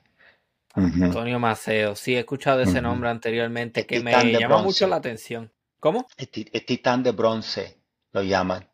Antonio 0.74 1.40
Maceo. 1.40 1.96
Sí, 1.96 2.16
he 2.16 2.20
escuchado 2.20 2.62
ese 2.62 2.82
nombre 2.82 3.10
anteriormente 3.10 3.82
El 3.82 3.88
que 3.88 4.00
me 4.02 4.12
llama 4.32 4.62
mucho 4.62 4.88
la 4.88 4.98
atención. 4.98 5.52
¿Cómo? 5.80 6.08
el, 6.18 6.30
el 6.54 6.66
titán 6.66 7.04
de 7.04 7.12
bronce 7.12 7.78
lo 8.12 8.24
llaman, 8.24 8.68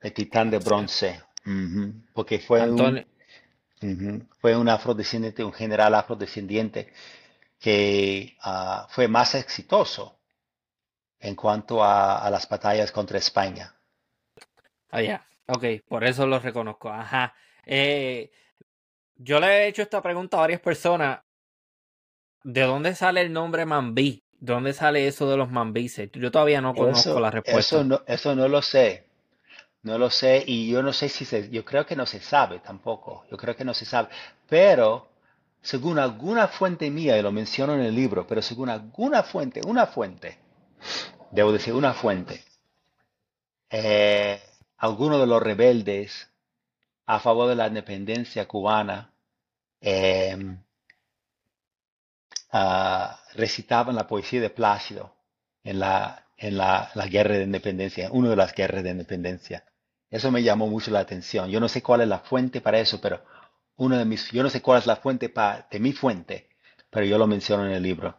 el 0.00 0.12
titán 0.12 0.50
de 0.50 0.58
bronce, 0.58 1.22
ujú, 1.52 1.84
porque 2.14 2.38
fue 2.38 2.70
un, 2.70 2.86
Antonio. 2.86 3.04
ujú, 3.82 4.28
fue 4.40 4.56
un 4.56 4.68
afrodescendiente, 4.68 5.44
un 5.44 5.52
general 5.54 5.94
afrodescendiente 5.94 6.92
que 7.60 8.36
ah, 8.42 8.86
fue 8.90 9.08
más 9.08 9.34
exitoso 9.36 10.18
en 11.20 11.36
cuanto 11.36 11.84
a, 11.84 12.18
a 12.26 12.28
las 12.28 12.48
batallas 12.48 12.90
contra 12.90 13.18
España. 13.18 13.72
Ah, 14.90 15.00
ya. 15.02 15.26
Ok, 15.46 15.64
por 15.88 16.04
eso 16.04 16.26
lo 16.26 16.38
reconozco. 16.40 16.90
Ajá. 16.90 17.34
Eh, 17.64 18.30
yo 19.16 19.40
le 19.40 19.46
he 19.48 19.68
hecho 19.68 19.82
esta 19.82 20.02
pregunta 20.02 20.38
a 20.38 20.40
varias 20.42 20.60
personas. 20.60 21.20
¿De 22.42 22.62
dónde 22.62 22.96
sale 22.96 23.20
el 23.20 23.32
nombre 23.32 23.64
Mambí? 23.64 24.24
¿De 24.32 24.52
dónde 24.52 24.72
sale 24.72 25.06
eso 25.06 25.30
de 25.30 25.36
los 25.36 25.50
mambises? 25.52 26.10
Yo 26.14 26.32
todavía 26.32 26.60
no 26.60 26.74
conozco 26.74 27.20
Eso, 27.20 27.20
la 27.20 27.30
eso 27.44 27.84
respuesta. 27.84 27.84
no, 27.84 28.02
eso 28.06 28.34
no 28.34 28.48
lo 28.48 28.62
sé, 28.62 29.07
no 29.82 29.98
lo 29.98 30.10
sé 30.10 30.44
y 30.46 30.70
yo 30.70 30.82
no 30.82 30.92
sé 30.92 31.08
si 31.08 31.24
se, 31.24 31.50
yo 31.50 31.64
creo 31.64 31.86
que 31.86 31.96
no 31.96 32.06
se 32.06 32.20
sabe 32.20 32.60
tampoco, 32.60 33.24
yo 33.30 33.36
creo 33.36 33.56
que 33.56 33.64
no 33.64 33.74
se 33.74 33.84
sabe, 33.84 34.08
pero 34.48 35.08
según 35.62 35.98
alguna 35.98 36.48
fuente 36.48 36.90
mía, 36.90 37.18
y 37.18 37.22
lo 37.22 37.32
menciono 37.32 37.74
en 37.74 37.80
el 37.80 37.94
libro, 37.94 38.26
pero 38.26 38.42
según 38.42 38.70
alguna 38.70 39.22
fuente, 39.22 39.60
una 39.66 39.86
fuente, 39.86 40.38
debo 41.30 41.52
decir 41.52 41.74
una 41.74 41.94
fuente, 41.94 42.44
eh, 43.70 44.40
algunos 44.78 45.20
de 45.20 45.26
los 45.26 45.42
rebeldes 45.42 46.30
a 47.06 47.20
favor 47.20 47.48
de 47.48 47.56
la 47.56 47.66
independencia 47.68 48.46
cubana 48.46 49.12
eh, 49.80 50.36
ah, 52.52 53.20
recitaban 53.34 53.94
la 53.96 54.06
poesía 54.06 54.40
de 54.40 54.50
Plácido 54.50 55.14
en 55.64 55.80
la, 55.80 56.26
en 56.36 56.56
la, 56.58 56.90
la 56.94 57.06
guerra 57.06 57.34
de 57.36 57.44
independencia, 57.44 58.10
una 58.12 58.30
de 58.30 58.36
las 58.36 58.54
guerras 58.54 58.82
de 58.84 58.90
independencia. 58.90 59.64
Eso 60.10 60.30
me 60.30 60.42
llamó 60.42 60.66
mucho 60.68 60.90
la 60.90 61.00
atención. 61.00 61.50
Yo 61.50 61.60
no 61.60 61.68
sé 61.68 61.82
cuál 61.82 62.00
es 62.02 62.08
la 62.08 62.20
fuente 62.20 62.60
para 62.60 62.78
eso, 62.80 63.00
pero 63.00 63.22
una 63.76 63.98
de 63.98 64.04
mis, 64.04 64.30
yo 64.32 64.42
no 64.42 64.50
sé 64.50 64.62
cuál 64.62 64.78
es 64.78 64.86
la 64.86 64.96
fuente 64.96 65.28
pa- 65.28 65.66
de 65.70 65.80
mi 65.80 65.92
fuente, 65.92 66.48
pero 66.90 67.04
yo 67.06 67.18
lo 67.18 67.26
menciono 67.26 67.66
en 67.66 67.72
el 67.72 67.82
libro. 67.82 68.16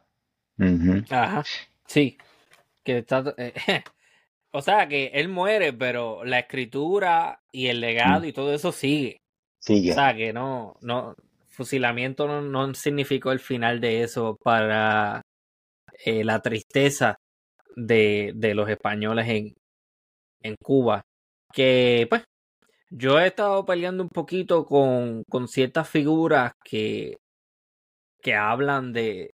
Ajá. 1.09 1.43
Sí. 1.85 2.17
Que 2.83 2.99
está, 2.99 3.33
eh, 3.37 3.53
o 4.51 4.61
sea, 4.61 4.87
que 4.87 5.07
él 5.13 5.29
muere, 5.29 5.73
pero 5.73 6.23
la 6.23 6.39
escritura 6.39 7.41
y 7.51 7.67
el 7.67 7.81
legado 7.81 8.21
Mm. 8.21 8.25
y 8.25 8.33
todo 8.33 8.53
eso 8.53 8.71
sigue. 8.71 9.17
O 9.19 9.63
Sigue. 9.63 9.93
sea, 9.93 10.15
que 10.15 10.31
no, 10.31 10.75
no, 10.81 11.15
fusilamiento 11.47 12.27
no, 12.27 12.41
no 12.41 12.73
significó 12.73 13.31
el 13.31 13.39
final 13.39 13.81
de 13.81 14.03
eso 14.03 14.37
para 14.43 15.21
eh, 16.05 16.23
la 16.23 16.39
tristeza 16.41 17.15
de, 17.75 18.31
de 18.35 18.53
los 18.53 18.69
españoles 18.69 19.27
en, 19.27 19.53
en 20.41 20.55
Cuba. 20.63 21.01
Que, 21.53 22.07
pues, 22.09 22.23
yo 22.91 23.19
he 23.19 23.27
estado 23.27 23.65
peleando 23.65 24.03
un 24.03 24.09
poquito 24.09 24.65
con, 24.65 25.23
con 25.29 25.47
ciertas 25.47 25.89
figuras 25.89 26.53
que, 26.63 27.17
que 28.21 28.35
hablan 28.35 28.93
de, 28.93 29.31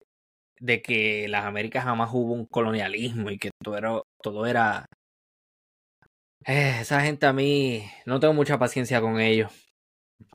de 0.59 0.81
que 0.81 1.27
las 1.27 1.45
Américas 1.45 1.83
jamás 1.83 2.09
hubo 2.13 2.33
un 2.33 2.45
colonialismo 2.45 3.29
y 3.31 3.37
que 3.37 3.51
todo 3.61 3.77
era, 3.77 4.01
todo 4.21 4.45
era... 4.45 4.85
Eh, 6.45 6.79
esa 6.81 7.01
gente 7.01 7.25
a 7.25 7.33
mí 7.33 7.83
no 8.05 8.19
tengo 8.19 8.33
mucha 8.33 8.57
paciencia 8.57 9.01
con 9.01 9.19
ellos. 9.19 9.51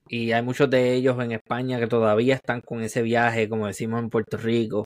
Y 0.09 0.32
hay 0.32 0.42
muchos 0.42 0.70
de 0.70 0.94
ellos 0.94 1.18
en 1.22 1.32
España 1.32 1.78
que 1.78 1.86
todavía 1.86 2.34
están 2.34 2.60
con 2.62 2.82
ese 2.82 3.02
viaje, 3.02 3.48
como 3.48 3.66
decimos 3.66 4.00
en 4.00 4.10
Puerto 4.10 4.36
Rico, 4.38 4.84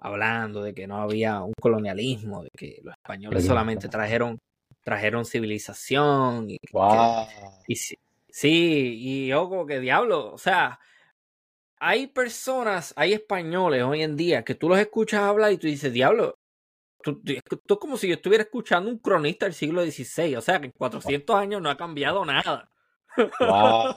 hablando 0.00 0.62
de 0.62 0.74
que 0.74 0.86
no 0.86 0.96
había 1.00 1.42
un 1.42 1.52
colonialismo, 1.60 2.42
de 2.42 2.50
que 2.56 2.78
los 2.82 2.94
españoles 2.94 3.46
solamente 3.46 3.88
trajeron, 3.88 4.38
trajeron 4.82 5.24
civilización 5.24 6.50
y 6.50 6.58
que, 6.58 6.68
Wow. 6.72 7.26
y 7.68 7.76
sí, 7.76 7.96
sí, 8.28 8.96
y 8.98 9.26
yo 9.28 9.48
como 9.48 9.66
que 9.66 9.80
diablo, 9.80 10.32
o 10.32 10.38
sea, 10.38 10.78
hay 11.78 12.06
personas, 12.08 12.92
hay 12.96 13.12
españoles 13.12 13.82
hoy 13.82 14.02
en 14.02 14.16
día 14.16 14.44
que 14.44 14.54
tú 14.54 14.68
los 14.68 14.78
escuchas 14.78 15.22
hablar 15.22 15.52
y 15.52 15.58
tú 15.58 15.66
dices, 15.66 15.92
diablo, 15.92 16.34
tú, 17.02 17.20
tú- 17.22 17.32
es 17.32 17.78
como 17.78 17.96
si 17.96 18.08
yo 18.08 18.14
estuviera 18.14 18.44
escuchando 18.44 18.88
un 18.90 18.98
cronista 18.98 19.46
del 19.46 19.54
siglo 19.54 19.82
XVI, 19.84 20.36
o 20.36 20.40
sea, 20.40 20.60
que 20.60 20.66
en 20.66 20.72
400 20.72 21.34
años 21.36 21.60
no 21.60 21.70
ha 21.70 21.76
cambiado 21.76 22.24
nada. 22.24 22.68
Wow. 23.40 23.96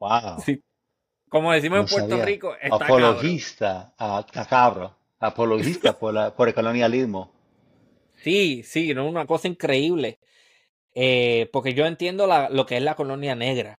Wow. 0.00 0.36
Sí, 0.44 0.60
como 1.30 1.52
decimos 1.52 1.78
No 1.78 1.82
en 1.82 1.88
Puerto 1.88 2.08
sabía. 2.10 2.24
Rico, 2.24 2.54
está. 2.60 2.76
Apologista, 2.84 3.94
ah, 3.98 4.22
está 4.26 4.44
cabro. 4.46 4.94
Apologista 5.18 5.92
por, 5.98 6.12
la, 6.14 6.34
por 6.34 6.48
el 6.48 6.54
colonialismo. 6.54 7.32
Sí, 8.24 8.62
sí, 8.64 8.94
no, 8.94 9.06
una 9.06 9.26
cosa 9.26 9.46
increíble. 9.48 10.18
Eh, 10.94 11.48
porque 11.52 11.74
yo 11.74 11.84
entiendo 11.86 12.26
la- 12.26 12.48
lo 12.48 12.64
que 12.66 12.78
es 12.78 12.82
la 12.82 12.94
colonia 12.94 13.34
negra. 13.34 13.78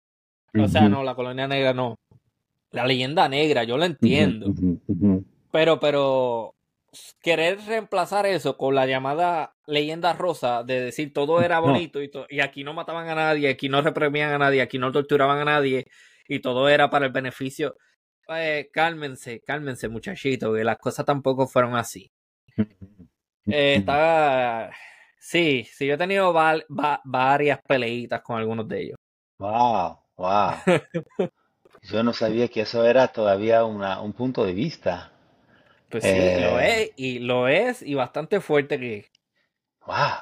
O 0.58 0.68
sea, 0.68 0.88
no, 0.88 1.04
la 1.04 1.16
colonia 1.16 1.48
negra 1.48 1.74
no. 1.74 1.96
La 2.72 2.86
leyenda 2.86 3.28
negra, 3.28 3.64
yo 3.64 3.78
la 3.78 3.88
entiendo. 3.88 4.54
Pero, 5.52 5.80
pero 5.80 6.54
querer 7.22 7.60
reemplazar 7.66 8.26
eso 8.26 8.56
con 8.56 8.76
la 8.76 8.86
llamada 8.86 9.54
leyenda 9.66 10.14
rosa 10.14 10.64
de 10.64 10.80
decir 10.82 11.12
todo 11.12 11.42
era 11.42 11.56
No. 11.58 11.64
bonito 11.64 12.02
y, 12.02 12.10
to- 12.10 12.28
y 12.30 12.40
aquí 12.40 12.64
no 12.64 12.74
mataban 12.74 13.10
a 13.10 13.16
nadie, 13.16 13.50
aquí 13.50 13.68
no 13.68 13.82
reprimían 13.82 14.32
a 14.32 14.38
nadie, 14.38 14.62
aquí 14.62 14.78
no 14.78 14.92
torturaban 14.92 15.40
a 15.40 15.46
nadie 15.46 15.88
y 16.28 16.40
todo 16.40 16.70
era 16.70 16.90
para 16.90 17.08
el 17.08 17.12
beneficio. 17.12 17.76
Eh, 18.30 18.70
cálmense, 18.72 19.42
cálmense, 19.42 19.88
muchachitos, 19.90 20.56
que 20.56 20.64
las 20.64 20.78
cosas 20.78 21.06
tampoco 21.06 21.48
fueron 21.48 21.76
así. 21.76 22.12
Eh, 23.48 23.76
estaba. 23.76 24.72
Sí, 25.20 25.64
sí, 25.74 25.88
yo 25.88 25.96
he 25.96 25.98
tenido 25.98 26.34
va- 26.34 27.02
varias 27.04 27.60
peleitas 27.68 28.22
con 28.22 28.38
algunos 28.38 28.68
de 28.68 28.82
ellos. 28.84 28.98
Wow, 29.40 30.02
wow. 30.18 30.66
Yo 31.84 32.04
no 32.04 32.12
sabía 32.12 32.50
que 32.50 32.60
eso 32.60 32.84
era 32.84 33.14
todavía 33.14 33.64
una, 33.64 34.02
un 34.02 34.12
punto 34.12 34.44
de 34.44 34.52
vista. 34.52 35.14
Pues 35.90 36.06
sí, 36.06 36.32
lo 36.36 36.60
Eh, 36.60 36.60
es, 36.60 36.92
y 36.96 37.18
lo 37.20 37.48
es, 37.48 37.82
y 37.82 37.96
bastante 37.96 38.40
fuerte 38.40 38.80
que, 38.80 39.10
wow, 39.88 40.20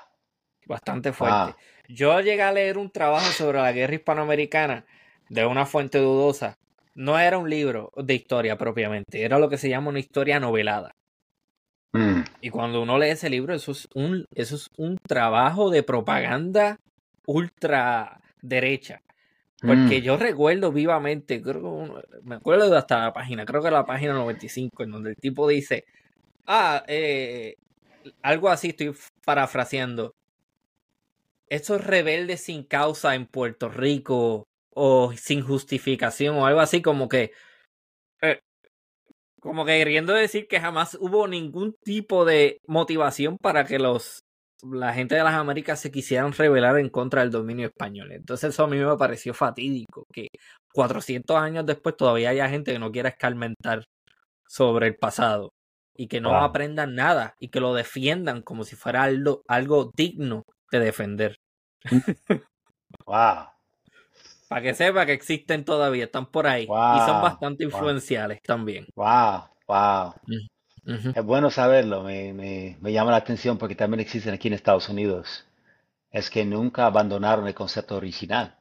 bastante 0.65 1.11
wow. 1.19 1.53
fuerte. 1.53 1.55
Yo 1.87 2.19
llegué 2.21 2.41
a 2.43 2.51
leer 2.51 2.77
un 2.77 2.89
trabajo 2.91 3.31
sobre 3.33 3.59
la 3.59 3.71
guerra 3.71 3.95
hispanoamericana 3.95 4.85
de 5.29 5.45
una 5.45 5.65
fuente 5.65 5.99
dudosa. 5.99 6.57
No 6.95 7.17
era 7.19 7.37
un 7.37 7.49
libro 7.49 7.91
de 7.97 8.13
historia 8.15 8.57
propiamente, 8.57 9.23
era 9.23 9.39
lo 9.39 9.49
que 9.49 9.57
se 9.57 9.69
llama 9.69 9.89
una 9.89 9.99
historia 9.99 10.39
novelada. 10.39 10.95
Mm, 11.93 12.23
Y 12.41 12.49
cuando 12.49 12.81
uno 12.81 12.97
lee 12.97 13.09
ese 13.09 13.29
libro, 13.29 13.53
eso 13.53 13.71
es 13.71 13.87
un, 13.93 14.25
eso 14.35 14.55
es 14.55 14.69
un 14.77 14.97
trabajo 14.97 15.69
de 15.69 15.83
propaganda 15.83 16.77
ultra 17.25 18.19
derecha. 18.41 19.01
Porque 19.61 20.01
mm, 20.01 20.03
yo 20.03 20.17
recuerdo 20.17 20.71
vivamente, 20.71 21.41
creo 21.41 22.01
me 22.23 22.35
acuerdo 22.35 22.75
hasta 22.77 22.99
la 22.99 23.13
página, 23.13 23.45
creo 23.45 23.61
que 23.63 23.71
la 23.71 23.85
página 23.85 24.13
95, 24.13 24.83
en 24.83 24.91
donde 24.91 25.11
el 25.11 25.15
tipo 25.17 25.47
dice, 25.47 25.85
ah, 26.47 26.83
eh, 26.87 27.55
algo 28.23 28.49
así, 28.49 28.69
estoy 28.69 28.95
parafraseando. 29.25 30.13
Estos 31.49 31.83
rebeldes 31.85 32.41
sin 32.41 32.63
causa 32.63 33.15
en 33.15 33.27
Puerto 33.27 33.69
Rico 33.69 34.47
o 34.73 35.13
sin 35.15 35.41
justificación 35.41 36.35
o 36.37 36.45
algo 36.45 36.59
así 36.61 36.81
como 36.81 37.07
que, 37.09 37.31
eh, 38.21 38.39
como 39.43 39.65
que 39.65 39.77
queriendo 39.77 40.13
decir 40.13 40.47
que 40.47 40.61
jamás 40.61 40.97
hubo 41.01 41.27
ningún 41.27 41.75
tipo 41.83 42.23
de 42.23 42.59
motivación 42.65 43.37
para 43.37 43.65
que 43.65 43.77
los 43.77 44.23
la 44.63 44.93
gente 44.93 45.15
de 45.15 45.23
las 45.23 45.33
Américas 45.33 45.81
se 45.81 45.91
quisieran 45.91 46.31
rebelar 46.31 46.79
en 46.79 46.87
contra 46.87 47.19
del 47.19 47.31
dominio 47.31 47.67
español. 47.67 48.13
Entonces 48.13 48.51
eso 48.51 48.63
a 48.63 48.67
mí 48.67 48.77
me 48.77 48.95
pareció 48.95 49.33
fatídico, 49.33 50.05
que 50.13 50.29
400 50.73 51.35
años 51.35 51.65
después 51.65 51.97
todavía 51.97 52.29
haya 52.29 52.47
gente 52.47 52.71
que 52.71 52.79
no 52.79 52.89
quiera 52.89 53.09
escarmentar 53.09 53.83
sobre 54.47 54.87
el 54.87 54.95
pasado 54.95 55.49
y 55.93 56.07
que 56.07 56.21
no 56.21 56.29
wow, 56.29 56.43
aprendan 56.43 56.95
nada 56.95 57.35
y 57.37 57.49
que 57.49 57.59
lo 57.59 57.73
defiendan 57.73 58.41
como 58.41 58.63
si 58.63 58.77
fuera 58.77 59.03
algo, 59.03 59.41
algo 59.49 59.91
digno 59.93 60.43
de 60.71 60.79
defender. 60.79 61.35
wow, 63.05 63.47
Para 64.53 64.61
que 64.61 64.75
sepa 64.75 65.07
que 65.07 65.13
existen 65.13 65.65
todavía, 65.65 66.03
están 66.03 66.27
por 66.27 66.45
ahí 66.45 66.65
y 66.91 66.99
son 66.99 67.19
bastante 67.19 67.63
wow, 67.63 67.71
influenciales 67.71 68.39
también. 68.43 68.85
wow, 68.95 69.49
wow. 69.67 70.13
Mm. 70.27 71.09
Es 71.15 71.23
bueno 71.25 71.49
saberlo, 71.49 72.03
me, 72.03 72.33
me, 72.33 72.77
me 72.79 72.93
llama 72.93 73.09
la 73.09 73.17
atención 73.17 73.57
porque 73.57 73.73
también 73.73 73.99
existen 73.99 74.35
aquí 74.35 74.47
en 74.49 74.53
Estados 74.53 74.89
Unidos. 74.89 75.47
Es 76.11 76.29
que 76.29 76.45
nunca 76.45 76.85
abandonaron 76.85 77.47
el 77.47 77.55
concepto 77.55 77.95
original. 77.97 78.57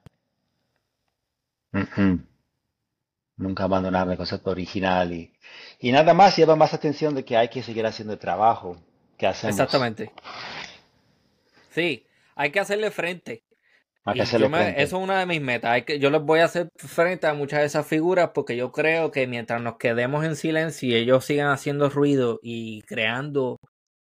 Nunca 3.36 3.64
abandonar 3.64 4.08
el 4.08 4.16
concepto 4.16 4.50
original 4.50 5.12
y, 5.12 5.34
y 5.80 5.92
nada 5.92 6.14
más 6.14 6.34
lleva 6.36 6.56
más 6.56 6.72
atención 6.72 7.14
de 7.14 7.26
que 7.26 7.36
hay 7.36 7.48
que 7.50 7.62
seguir 7.62 7.84
haciendo 7.84 8.14
el 8.14 8.18
trabajo 8.18 8.78
que 9.18 9.26
hacemos. 9.26 9.54
Exactamente. 9.54 10.10
Sí, 11.70 12.06
hay 12.34 12.52
que 12.52 12.60
hacerle 12.60 12.90
frente. 12.90 13.42
Yo 14.38 14.48
me, 14.50 14.70
eso 14.82 14.96
es 14.98 15.02
una 15.04 15.18
de 15.20 15.26
mis 15.26 15.40
metas. 15.40 15.70
Hay 15.70 15.82
que, 15.82 15.98
yo 15.98 16.10
les 16.10 16.22
voy 16.22 16.40
a 16.40 16.46
hacer 16.46 16.68
frente 16.76 17.26
a 17.26 17.34
muchas 17.34 17.60
de 17.60 17.66
esas 17.66 17.86
figuras 17.86 18.30
porque 18.34 18.56
yo 18.56 18.72
creo 18.72 19.10
que 19.10 19.26
mientras 19.26 19.62
nos 19.62 19.76
quedemos 19.76 20.24
en 20.24 20.34
silencio 20.36 20.88
y 20.88 20.94
ellos 20.96 21.24
sigan 21.24 21.50
haciendo 21.50 21.88
ruido 21.88 22.40
y 22.42 22.82
creando 22.82 23.58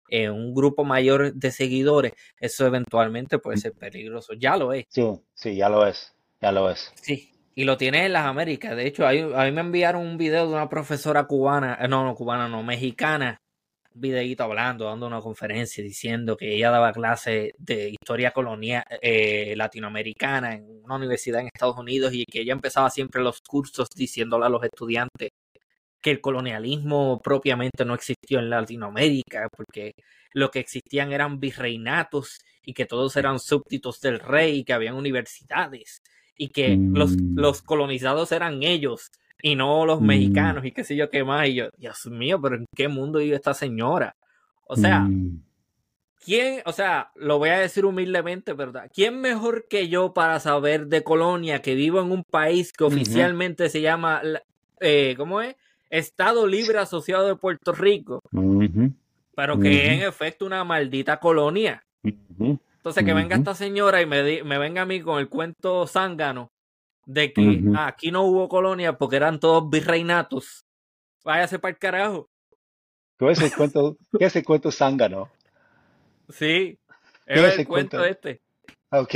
eh, 0.09 0.31
un 0.31 0.55
grupo 0.55 0.85
mayor 0.85 1.35
de 1.35 1.51
seguidores, 1.51 2.13
eso 2.39 2.67
eventualmente 2.67 3.39
puede 3.39 3.59
ser 3.59 3.73
peligroso. 3.73 4.33
Ya 4.35 4.57
lo 4.57 4.73
es. 4.73 4.85
Sí, 4.89 5.07
sí, 5.35 5.57
ya 5.57 5.69
lo 5.69 5.87
es, 5.87 6.15
ya 6.41 6.53
lo 6.53 6.71
es. 6.71 6.93
Sí. 7.01 7.33
Y 7.57 7.65
lo 7.65 7.77
tienes 7.77 8.07
en 8.07 8.13
las 8.13 8.27
Américas. 8.27 8.77
De 8.77 8.87
hecho, 8.87 9.07
hay- 9.07 9.21
a 9.21 9.45
mí 9.45 9.51
me 9.53 9.61
enviaron 9.61 10.07
un 10.07 10.17
video 10.17 10.47
de 10.47 10.55
una 10.55 10.69
profesora 10.69 11.25
cubana, 11.25 11.77
eh, 11.81 11.89
no, 11.89 12.05
no 12.05 12.15
cubana, 12.15 12.49
no, 12.49 12.63
mexicana, 12.63 13.41
videíto 13.95 14.45
hablando, 14.45 14.85
dando 14.85 15.07
una 15.07 15.21
conferencia, 15.21 15.83
diciendo 15.83 16.37
que 16.37 16.55
ella 16.55 16.71
daba 16.71 16.93
clases 16.93 17.53
de 17.59 17.91
historia 17.91 18.31
colonial 18.33 18.85
eh, 19.01 19.55
latinoamericana 19.57 20.55
en 20.55 20.83
una 20.85 20.97
universidad 20.97 21.41
en 21.41 21.49
Estados 21.49 21.79
Unidos 21.79 22.13
y 22.15 22.25
que 22.25 22.41
ella 22.41 22.53
empezaba 22.53 22.91
siempre 22.91 23.23
los 23.23 23.41
cursos 23.41 23.89
diciéndole 23.95 24.47
a 24.47 24.49
los 24.49 24.63
estudiantes 24.65 25.31
que 26.01 26.11
el 26.11 26.21
colonialismo 26.21 27.21
propiamente 27.23 27.85
no 27.85 27.95
existió 27.95 28.39
en 28.39 28.51
Latinoamérica, 28.51 29.49
porque 29.55 29.93
lo 30.33 30.51
que 30.51 30.61
existían 30.61 31.13
eran 31.13 31.39
virreinatos 31.41 32.39
y 32.65 32.73
que 32.73 32.87
todos 32.87 33.17
eran 33.17 33.39
súbditos 33.39 34.01
del 34.01 34.19
rey, 34.19 34.65
que 34.65 34.73
habían 34.73 34.95
universidades 34.95 36.01
y 36.37 36.49
que 36.49 36.77
los, 36.79 37.17
Mm, 37.17 37.39
los 37.39 37.63
colonizados 37.63 38.33
eran 38.33 38.63
ellos 38.63 39.11
y 39.43 39.57
no 39.57 39.87
los 39.87 40.01
mm, 40.01 40.05
mexicanos 40.07 40.65
y 40.65 40.73
qué 40.73 40.85
sé 40.85 40.97
yo 40.97 41.11
qué 41.11 41.25
más. 41.25 41.49
Y 41.49 41.55
yo, 41.55 41.69
Dios 41.77 42.07
mío, 42.07 42.41
pero 42.41 42.57
¿en 42.57 42.67
qué 42.75 42.89
mundo 42.89 43.19
vive 43.19 43.37
esta 43.37 43.55
señora? 43.55 44.15
O 44.67 44.77
sea, 44.77 45.01
mm, 45.01 45.43
¿quién, 46.25 46.63
o 46.67 46.73
sea, 46.73 47.11
lo 47.17 47.39
voy 47.39 47.49
a 47.51 47.59
decir 47.59 47.85
humildemente, 47.85 48.53
¿verdad? 48.53 48.91
¿Quién 48.95 49.21
mejor 49.21 49.67
que 49.69 49.89
yo 49.89 50.13
para 50.13 50.39
saber 50.41 50.87
de 50.87 51.03
Colonia 51.03 51.63
que 51.63 51.75
vivo 51.75 52.01
en 52.01 52.13
un 52.13 52.25
país 52.25 52.73
que 52.73 52.85
oficialmente 52.85 53.69
se 53.69 53.81
llama, 53.81 54.23
la- 54.23 54.43
eh, 54.81 55.15
¿cómo 55.17 55.41
es? 55.41 55.57
Estado 55.91 56.47
Libre 56.47 56.79
Asociado 56.79 57.27
de 57.27 57.35
Puerto 57.37 57.73
Rico, 57.73 58.21
pero 59.35 59.59
que 59.59 59.69
es 59.87 60.03
en 60.03 60.09
efecto 60.09 60.47
una 60.47 60.63
maldita 60.65 61.19
colonia. 61.19 61.83
Entonces 62.77 63.05
que 63.05 63.13
venga 63.15 63.37
esta 63.37 63.55
señora 63.55 64.01
y 64.01 64.07
me, 64.07 64.43
me 64.45 64.59
venga 64.59 64.83
a 64.83 64.87
mí 64.87 65.01
con 65.01 65.19
el 65.19 65.29
cuento 65.29 65.87
zángano 65.87 66.51
de 67.13 67.33
que 67.33 67.65
ah, 67.75 67.89
aquí 67.89 68.11
no 68.13 68.23
hubo 68.23 68.49
colonia 68.49 68.97
porque 68.99 69.17
eran 69.17 69.41
todos 69.41 69.69
virreinatos. 69.69 70.65
Váyase 71.25 71.59
para 71.59 71.73
el 71.73 71.79
carajo. 71.79 72.31
¿Qué 73.19 73.31
es 73.31 73.43
el 73.43 73.53
cuento, 73.53 73.97
qué 74.19 74.27
es 74.27 74.37
el 74.37 74.45
cuento 74.45 74.71
zángano? 74.73 75.31
Sí, 76.29 76.79
¿Qué 77.33 77.47
es 77.47 77.47
es 77.47 77.59
el 77.59 77.61
el 77.61 77.67
cuento 77.67 77.99
cuento? 77.99 78.05
este. 78.05 78.43
Ok. 78.93 79.15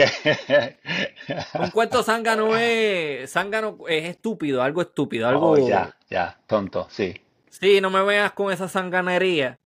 Un 1.58 1.70
cuento 1.70 2.02
zángano 2.02 2.56
es, 2.56 3.30
zángano 3.32 3.78
es 3.88 4.04
estúpido, 4.10 4.62
algo 4.62 4.82
estúpido, 4.82 5.28
Oh, 5.28 5.56
algo... 5.56 5.58
ya, 5.58 5.96
ya, 6.08 6.40
tonto, 6.46 6.86
sí, 6.90 7.14
Sí, 7.48 7.80
no 7.80 7.90
me 7.90 8.02
veas 8.04 8.32
con 8.32 8.52
esa 8.52 8.68
zanganería 8.68 9.58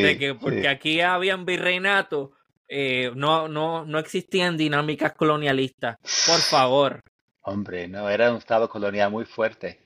de 0.00 0.16
sí, 0.16 0.18
que 0.18 0.34
porque 0.34 0.62
sí. 0.62 0.66
aquí 0.68 1.00
habían 1.00 1.44
virreinatos, 1.44 2.30
eh, 2.68 3.10
no, 3.16 3.48
no, 3.48 3.84
no 3.84 3.98
existían 3.98 4.56
dinámicas 4.56 5.14
colonialistas. 5.14 5.98
Por 6.26 6.40
favor. 6.40 7.00
Hombre, 7.46 7.88
no, 7.88 8.08
era 8.08 8.30
un 8.30 8.38
estado 8.38 8.68
colonial 8.68 9.10
muy 9.10 9.26
fuerte, 9.26 9.78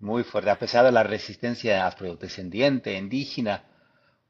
muy 0.00 0.24
fuerte, 0.24 0.50
a 0.50 0.58
pesar 0.58 0.84
de 0.84 0.90
la 0.90 1.04
resistencia 1.04 1.86
afrodescendiente, 1.86 2.96
indígena, 2.96 3.64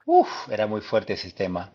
uf, 0.05 0.29
era 0.51 0.67
muy 0.67 0.83
fuerte 0.83 1.15
ese 1.15 1.25
sistema, 1.25 1.73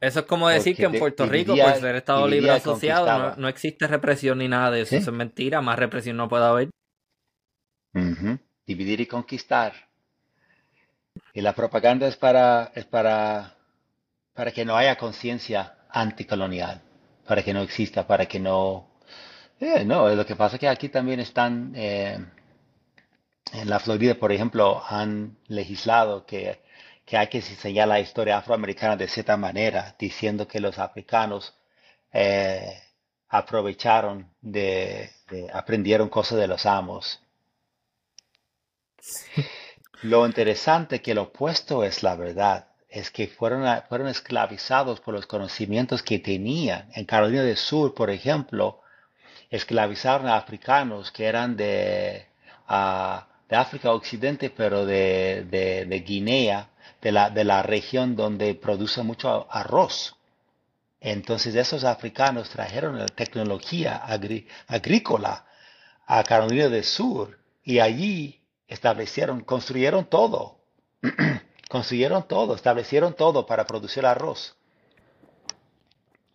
Eso 0.00 0.20
es 0.20 0.26
como 0.26 0.48
decir 0.48 0.76
que 0.76 0.84
en 0.84 0.98
Puerto 0.98 1.26
Rico, 1.26 1.52
por 1.52 1.56
dividía, 1.56 1.80
ser 1.80 1.96
Estado 1.96 2.26
Libre 2.26 2.52
Asociado, 2.52 3.36
no, 3.36 3.48
existe 3.48 3.86
represión 3.86 4.38
ni 4.38 4.48
nada 4.48 4.70
de 4.70 4.82
eso. 4.82 4.90
¿Sí? 4.90 4.96
Eso 4.96 5.10
es 5.10 5.16
mentira. 5.16 5.60
Más 5.60 5.78
represión 5.78 6.16
no 6.16 6.28
puede 6.28 6.44
haber. 6.44 6.70
Dividir 8.64 9.00
y 9.00 9.06
conquistar. 9.06 9.72
Y 11.34 11.40
la 11.42 11.52
propaganda 11.52 12.06
es 12.06 12.16
para, 12.16 12.72
es 12.74 12.84
para, 12.86 13.56
para 14.32 14.52
que 14.52 14.64
no 14.64 14.76
haya 14.76 14.96
conciencia 14.96 15.78
anticolonial, 15.90 16.80
para 17.26 17.42
que 17.42 17.52
no 17.52 17.60
exista, 17.62 18.06
para 18.06 18.26
que 18.26 18.40
no... 18.40 18.88
Eh, 19.60 19.84
no, 19.84 20.08
lo 20.08 20.24
que 20.26 20.36
pasa 20.36 20.56
es 20.56 20.60
que 20.60 20.68
aquí 20.68 20.88
también 20.88 21.20
están, 21.20 21.72
eh, 21.76 22.18
en 23.52 23.68
la 23.70 23.78
Florida, 23.78 24.14
por 24.14 24.32
ejemplo, 24.32 24.82
han 24.88 25.36
legislado 25.48 26.24
que, 26.26 26.60
que 27.04 27.16
hay 27.16 27.28
que 27.28 27.38
enseñar 27.38 27.88
la 27.88 28.00
historia 28.00 28.38
afroamericana 28.38 28.96
de 28.96 29.08
cierta 29.08 29.36
manera, 29.36 29.94
diciendo 29.98 30.46
que 30.48 30.60
los 30.60 30.78
africanos 30.78 31.54
eh, 32.12 32.80
aprovecharon 33.28 34.30
de, 34.40 35.10
de- 35.30 35.50
aprendieron 35.52 36.08
cosas 36.08 36.38
de 36.38 36.48
los 36.48 36.66
amos. 36.66 37.20
Lo 40.02 40.26
interesante 40.26 41.00
que 41.02 41.14
lo 41.14 41.22
opuesto 41.24 41.84
es 41.84 42.02
la 42.02 42.16
verdad, 42.16 42.66
es 42.88 43.12
que 43.12 43.28
fueron, 43.28 43.64
fueron 43.88 44.08
esclavizados 44.08 44.98
por 45.00 45.14
los 45.14 45.26
conocimientos 45.26 46.02
que 46.02 46.18
tenían. 46.18 46.88
En 46.94 47.04
Carolina 47.04 47.42
del 47.42 47.56
Sur, 47.56 47.94
por 47.94 48.10
ejemplo, 48.10 48.80
esclavizaron 49.50 50.28
a 50.28 50.36
africanos 50.36 51.10
que 51.12 51.26
eran 51.26 51.56
de, 51.56 52.26
de 53.48 53.56
África 53.56 53.92
Occidente, 53.92 54.50
pero 54.50 54.84
de, 54.86 55.44
de- 55.50 55.84
de 55.86 56.00
Guinea, 56.00 56.70
de 57.00 57.12
la, 57.12 57.30
de 57.30 57.44
la 57.44 57.62
región 57.62 58.16
donde 58.16 58.54
produce 58.54 59.02
mucho 59.02 59.46
arroz. 59.50 60.16
Entonces 61.00 61.54
esos 61.54 61.84
africanos 61.84 62.50
trajeron 62.50 62.98
la 62.98 63.06
tecnología 63.06 63.96
agrícola 64.68 65.46
a 66.06 66.24
Carolina 66.24 66.68
del 66.68 66.84
Sur 66.84 67.38
y 67.64 67.78
allí 67.80 68.40
establecieron, 68.68 69.42
construyeron 69.42 70.06
todo, 70.06 70.58
construyeron 71.70 72.26
todo, 72.28 72.54
establecieron 72.54 73.14
todo 73.14 73.46
para 73.46 73.66
producir 73.66 74.06
arroz 74.06 74.56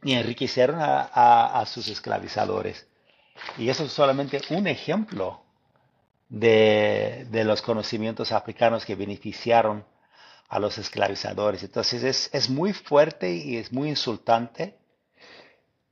y 0.04 0.14
enriquecieron 0.14 0.80
a, 0.82 1.02
a- 1.02 1.60
a 1.62 1.66
sus 1.66 1.88
esclavizadores. 1.88 2.88
Y 3.58 3.70
eso 3.70 3.86
es 3.86 3.92
solamente 3.92 4.42
un 4.50 4.68
ejemplo 4.68 5.44
de, 6.30 7.28
de 7.30 7.44
los 7.44 7.62
conocimientos 7.62 8.32
africanos 8.32 8.86
que 8.86 8.96
beneficiaron 8.96 9.86
a 10.50 10.60
los 10.60 10.78
esclavizadores. 10.78 11.64
Entonces 11.64 12.04
es, 12.04 12.30
es 12.34 12.50
muy 12.50 12.74
fuerte 12.74 13.34
y 13.34 13.58
es 13.58 13.72
muy 13.72 13.90
insultante 13.90 14.78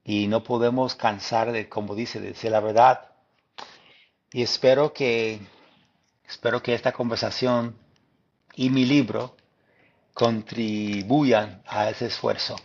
y 0.03 0.27
no 0.27 0.43
podemos 0.43 0.95
cansar 0.95 1.51
de, 1.51 1.69
como 1.69 1.95
dice, 1.95 2.19
de 2.19 2.29
decir 2.29 2.51
la 2.51 2.59
verdad. 2.59 3.11
Y 4.31 4.43
espero 4.43 4.93
que, 4.93 5.39
espero 6.27 6.61
que 6.61 6.73
esta 6.73 6.91
conversación 6.91 7.75
y 8.55 8.69
mi 8.69 8.85
libro 8.85 9.35
contribuyan 10.13 11.61
a 11.65 11.89
ese 11.89 12.07
esfuerzo. 12.07 12.55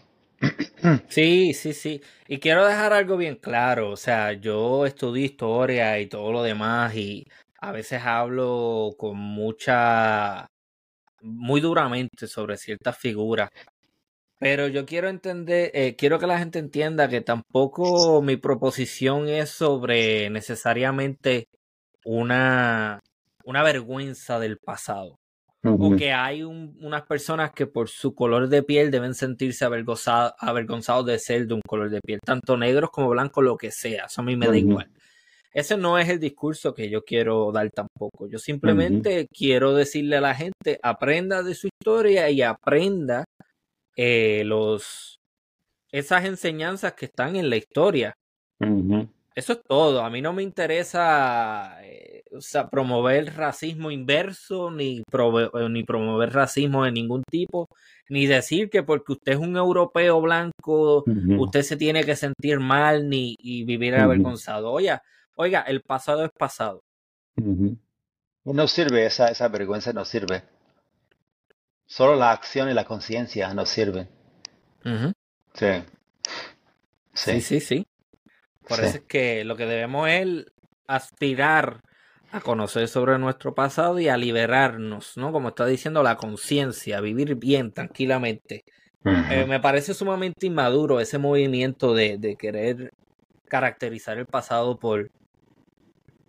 Sí, 1.09 1.55
sí, 1.55 1.73
sí. 1.73 2.01
Y 2.29 2.39
quiero 2.39 2.67
dejar 2.67 2.93
algo 2.93 3.17
bien 3.17 3.37
claro. 3.37 3.91
O 3.91 3.97
sea, 3.97 4.33
yo 4.33 4.87
estudio 4.87 5.25
historia 5.25 5.99
y 6.01 6.07
todo 6.09 6.33
lo 6.33 6.43
demás 6.43 6.95
y 6.95 7.27
a 7.61 7.73
veces 7.73 8.03
hablo 8.05 8.95
con 8.99 9.17
mucha, 9.17 10.47
muy 11.23 11.61
duramente 11.61 12.27
sobre 12.29 12.57
ciertas 12.59 12.99
figuras. 12.99 13.51
Pero 14.39 14.69
yo 14.69 14.87
quiero 14.87 15.09
entender, 15.09 15.71
eh, 15.75 15.97
quiero 15.97 16.19
que 16.19 16.27
la 16.27 16.39
gente 16.39 16.59
entienda 16.61 17.09
que 17.09 17.23
tampoco 17.23 18.23
mi 18.23 18.37
proposición 18.37 19.29
es 19.29 19.51
sobre 19.51 20.31
necesariamente 20.31 21.49
una, 22.05 23.01
una 23.45 23.63
vergüenza 23.65 24.39
del 24.41 24.59
pasado. 24.59 25.19
O 25.75 25.97
que 25.97 26.12
hay 26.12 26.43
un- 26.43 26.76
unas 26.81 27.02
personas 27.02 27.52
que 27.52 27.67
por 27.67 27.89
su 27.89 28.15
color 28.15 28.49
de 28.49 28.62
piel 28.62 28.91
deben 28.91 29.15
sentirse 29.15 29.65
avergonzados, 29.65 31.07
de 31.07 31.18
ser 31.18 31.47
de 31.47 31.55
un 31.55 31.60
color 31.67 31.91
de 31.91 32.01
piel, 32.01 32.20
tanto 32.25 32.57
negros 32.57 32.91
como 32.91 33.09
blancos, 33.10 33.43
lo 33.44 33.57
que 33.57 33.70
sea. 33.70 34.05
Eso 34.05 34.20
a 34.20 34.25
mí 34.25 34.36
me 34.36 34.47
da 34.47 34.52
igual. 34.70 34.91
Ese 35.52 35.76
no 35.76 35.99
es 35.99 36.09
el 36.09 36.20
discurso 36.20 36.75
que 36.75 36.91
yo 36.91 37.02
quiero 37.05 37.51
dar 37.51 37.70
tampoco. 37.70 38.28
Yo 38.28 38.39
simplemente 38.39 39.26
quiero 39.35 39.75
decirle 39.75 40.17
a 40.17 40.20
la 40.20 40.35
gente, 40.35 40.78
aprenda 40.83 41.43
de 41.43 41.55
su 41.55 41.68
historia 41.68 42.28
y 42.31 42.43
aprenda 42.43 43.25
eh, 43.97 44.43
los, 44.44 45.17
esas 45.91 46.26
enseñanzas 46.26 46.93
que 46.93 47.07
están 47.07 47.36
en 47.36 47.49
la 47.49 47.57
historia. 47.57 48.12
Eso 49.37 49.53
es 49.53 49.63
todo. 49.69 50.03
A 50.03 50.09
mí 50.09 50.23
no 50.23 50.33
me 50.33 50.43
interesa 50.43 51.77
eh, 51.83 52.25
o 52.35 52.41
sea, 52.41 52.69
promover 52.69 53.35
racismo 53.37 53.91
inverso, 53.91 54.71
ni, 54.71 54.99
eh, 54.99 55.69
ni 55.71 55.85
promover 55.85 56.33
racismo 56.33 56.85
de 56.85 56.93
ningún 56.93 57.23
tipo, 57.23 57.69
ni 58.09 58.27
decir 58.27 58.71
que 58.71 58.83
porque 58.83 59.13
usted 59.13 59.33
es 59.33 59.39
un 59.39 59.57
europeo 59.57 60.23
blanco, 60.23 61.05
usted 61.39 61.63
se 61.63 61.77
tiene 61.77 62.05
que 62.05 62.17
sentir 62.17 62.61
mal 62.61 63.11
ni 63.11 63.37
y 63.39 63.65
vivir 63.65 63.97
avergonzado. 63.97 64.73
Oye, 64.73 64.99
oiga, 65.35 65.61
el 65.63 65.83
pasado 65.83 66.25
es 66.25 66.31
pasado. 66.31 66.83
No 67.37 68.69
sirve, 68.69 69.05
esa, 69.05 69.29
esa 69.29 69.49
vergüenza 69.49 69.93
no 69.93 70.07
sirve. 70.07 70.45
Solo 71.85 72.17
la 72.17 72.33
acción 72.33 72.71
y 72.71 72.75
la 72.75 72.85
conciencia 72.85 73.53
nos 73.53 73.69
sirven. 73.69 74.09
Sí. 75.53 75.83
Sí, 77.13 77.41
sí, 77.41 77.61
sí. 77.61 77.87
Por 78.67 78.81
eso 78.81 78.97
es 78.99 79.05
que 79.05 79.45
lo 79.45 79.57
que 79.57 79.67
debemos 79.67 80.09
es 80.09 80.47
aspirar 80.86 81.81
a 82.33 82.41
conocer 82.41 82.89
sobre 82.89 83.19
nuestro 83.19 83.55
pasado 83.55 83.99
y 84.01 84.09
a 84.09 84.17
liberarnos, 84.17 85.17
¿no? 85.17 85.33
Como 85.33 85.49
está 85.49 85.67
diciendo 85.67 86.03
la 86.03 86.17
conciencia, 86.17 87.01
vivir 87.01 87.36
bien, 87.36 87.73
tranquilamente. 87.73 88.65
Eh, 89.05 89.47
me 89.49 89.61
parece 89.61 89.95
sumamente 89.95 90.47
inmaduro 90.47 90.99
ese 90.99 91.19
movimiento 91.19 91.95
de, 91.95 92.19
de, 92.19 92.35
querer 92.35 92.91
caracterizar 93.49 94.19
el 94.19 94.27
pasado 94.27 94.81
por, 94.81 95.12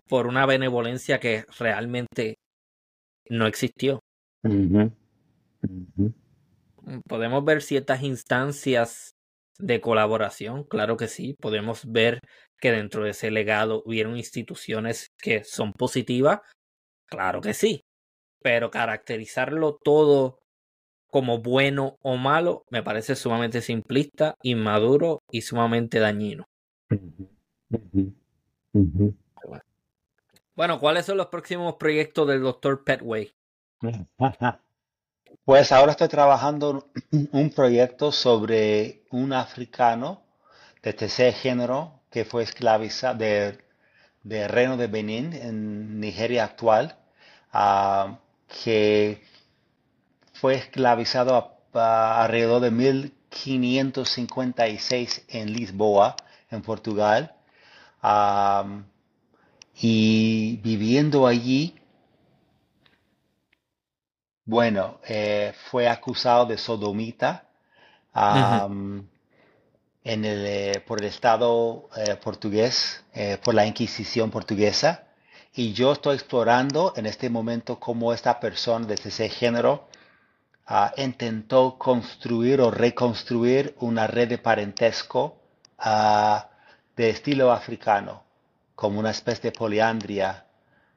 por 0.06 0.28
una 0.28 0.46
benevolencia 0.46 1.18
que 1.18 1.44
realmente 1.58 2.38
no 3.28 3.48
existió. 3.48 3.98
Podemos 7.08 7.44
ver 7.44 7.62
ciertas 7.62 8.04
instancias 8.04 9.17
de 9.58 9.80
colaboración, 9.80 10.64
claro 10.64 10.96
que 10.96 11.08
sí. 11.08 11.34
Podemos 11.40 11.84
ver 11.90 12.20
que 12.60 12.72
dentro 12.72 13.04
de 13.04 13.10
ese 13.10 13.30
legado 13.30 13.82
hubieron 13.84 14.16
instituciones 14.16 15.10
que 15.18 15.44
son 15.44 15.72
positivas, 15.72 16.40
claro 17.06 17.40
que 17.40 17.54
sí. 17.54 17.82
Pero 18.40 18.70
caracterizarlo 18.70 19.78
todo 19.82 20.38
como 21.10 21.38
bueno 21.38 21.96
o 22.02 22.16
malo 22.16 22.64
me 22.70 22.82
parece 22.82 23.16
sumamente 23.16 23.60
simplista, 23.62 24.34
inmaduro 24.42 25.20
y 25.30 25.42
sumamente 25.42 25.98
dañino. 25.98 26.44
Bueno, 30.54 30.78
¿cuáles 30.80 31.06
son 31.06 31.16
los 31.16 31.26
próximos 31.26 31.76
proyectos 31.76 32.28
del 32.28 32.42
Dr. 32.42 32.84
Petway? 32.84 33.32
Pues 35.44 35.72
ahora 35.72 35.92
estoy 35.92 36.08
trabajando 36.08 36.88
un 37.32 37.50
proyecto 37.50 38.12
sobre 38.12 39.02
un 39.10 39.32
africano 39.32 40.22
de 40.82 40.92
tercer 40.92 41.32
género 41.34 42.00
que 42.10 42.24
fue 42.24 42.42
esclavizado 42.42 43.18
del 43.18 43.62
de 44.22 44.48
reino 44.48 44.76
de 44.76 44.86
Benín 44.88 45.32
en 45.32 46.00
Nigeria 46.00 46.44
actual, 46.44 46.98
ah, 47.52 48.18
que 48.62 49.22
fue 50.34 50.54
esclavizado 50.54 51.56
alrededor 51.72 52.60
de 52.62 52.70
1556 52.70 55.24
en 55.28 55.52
Lisboa, 55.52 56.16
en 56.50 56.62
Portugal, 56.62 57.34
ah, 58.02 58.82
y 59.74 60.56
viviendo 60.58 61.26
allí 61.26 61.77
bueno, 64.48 64.98
eh, 65.06 65.52
fue 65.70 65.86
acusado 65.86 66.46
de 66.46 66.56
sodomita 66.56 67.44
en 68.14 69.04
el, 70.24 70.46
eh, 70.46 70.82
por 70.86 71.02
el 71.02 71.08
Estado 71.08 71.90
eh, 71.94 72.16
portugués, 72.16 73.04
por 73.44 73.52
la 73.52 73.66
Inquisición 73.66 74.30
portuguesa. 74.30 75.04
Y 75.52 75.74
yo 75.74 75.92
estoy 75.92 76.14
explorando 76.14 76.94
en 76.96 77.04
este 77.04 77.28
momento 77.28 77.78
cómo 77.78 78.10
esta 78.14 78.40
persona 78.40 78.86
de 78.86 78.94
ese 78.94 79.28
género 79.28 79.86
ah, 80.66 80.94
intentó 80.96 81.76
construir 81.76 82.62
o 82.62 82.70
reconstruir 82.70 83.76
una 83.80 84.06
red 84.06 84.30
de 84.30 84.38
parentesco 84.38 85.42
ah, 85.78 86.48
de 86.96 87.10
estilo 87.10 87.52
africano, 87.52 88.24
como 88.74 88.98
una 88.98 89.10
especie 89.10 89.50
de 89.50 89.58
poliandria 89.58 90.46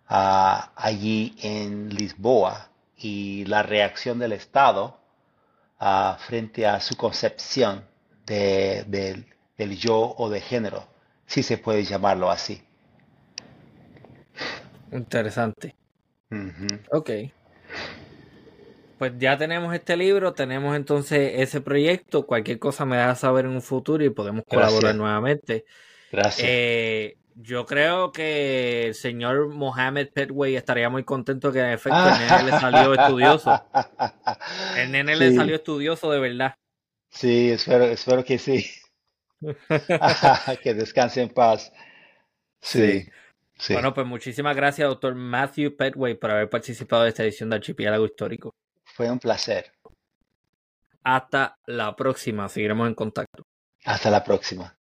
ah, 0.07 0.71
allí 0.77 1.35
en 1.41 1.89
Lisboa 1.89 2.70
y 3.01 3.45
la 3.45 3.63
reacción 3.63 4.19
del 4.19 4.33
Estado 4.33 4.99
uh, 5.79 6.15
frente 6.27 6.65
a 6.65 6.79
su 6.79 6.95
concepción 6.95 7.83
de, 8.25 9.25
del 9.57 9.77
yo 9.77 10.15
o 10.17 10.29
de 10.29 10.41
género, 10.41 10.87
si 11.25 11.43
se 11.43 11.57
puede 11.57 11.83
llamarlo 11.83 12.29
así. 12.29 12.61
Interesante. 14.91 15.75
Ok. 16.91 17.09
Pues 18.97 19.13
ya 19.17 19.37
tenemos 19.37 19.73
este 19.73 19.97
libro, 19.97 20.33
tenemos 20.33 20.75
entonces 20.75 21.33
ese 21.37 21.59
proyecto. 21.61 22.27
Cualquier 22.27 22.59
cosa 22.59 22.85
me 22.85 22.97
da 22.97 23.15
saber 23.15 23.45
en 23.45 23.51
un 23.51 23.61
futuro 23.61 24.03
y 24.03 24.11
podemos 24.11 24.43
colaborar 24.47 24.95
nuevamente. 24.95 25.65
Gracias. 26.11 26.47
Eh, 26.47 27.17
yo 27.35 27.65
creo 27.65 28.11
que 28.11 28.87
el 28.87 28.95
señor 28.95 29.47
Mohamed 29.49 30.09
Petway 30.13 30.55
estaría 30.55 30.89
muy 30.89 31.03
contento 31.03 31.51
que 31.51 31.59
en 31.59 31.71
efecto 31.71 31.97
el 31.97 32.19
nene 32.19 32.43
le 32.43 32.51
salió 32.51 32.93
estudioso. 33.01 33.63
El 34.77 34.91
nene 34.91 35.15
le 35.15 35.35
salió 35.35 35.55
estudioso 35.55 36.11
de 36.11 36.19
verdad. 36.19 36.55
Sí, 37.09 37.51
espero, 37.51 37.85
espero 37.85 38.23
que 38.23 38.37
sí. 38.37 38.65
que 40.63 40.73
descanse 40.73 41.21
en 41.21 41.29
paz. 41.29 41.71
Sí, 42.61 43.07
sí. 43.57 43.73
Bueno, 43.73 43.93
pues 43.93 44.05
muchísimas 44.05 44.55
gracias, 44.55 44.87
doctor 44.87 45.15
Matthew 45.15 45.75
Petway, 45.75 46.15
por 46.15 46.31
haber 46.31 46.49
participado 46.49 47.03
de 47.03 47.09
esta 47.09 47.23
edición 47.23 47.49
de 47.49 47.57
Archipiélago 47.57 48.05
Histórico. 48.05 48.53
Fue 48.83 49.09
un 49.09 49.19
placer. 49.19 49.71
Hasta 51.03 51.57
la 51.65 51.95
próxima, 51.95 52.47
seguiremos 52.47 52.87
en 52.87 52.95
contacto. 52.95 53.43
Hasta 53.83 54.11
la 54.11 54.23
próxima. 54.23 54.77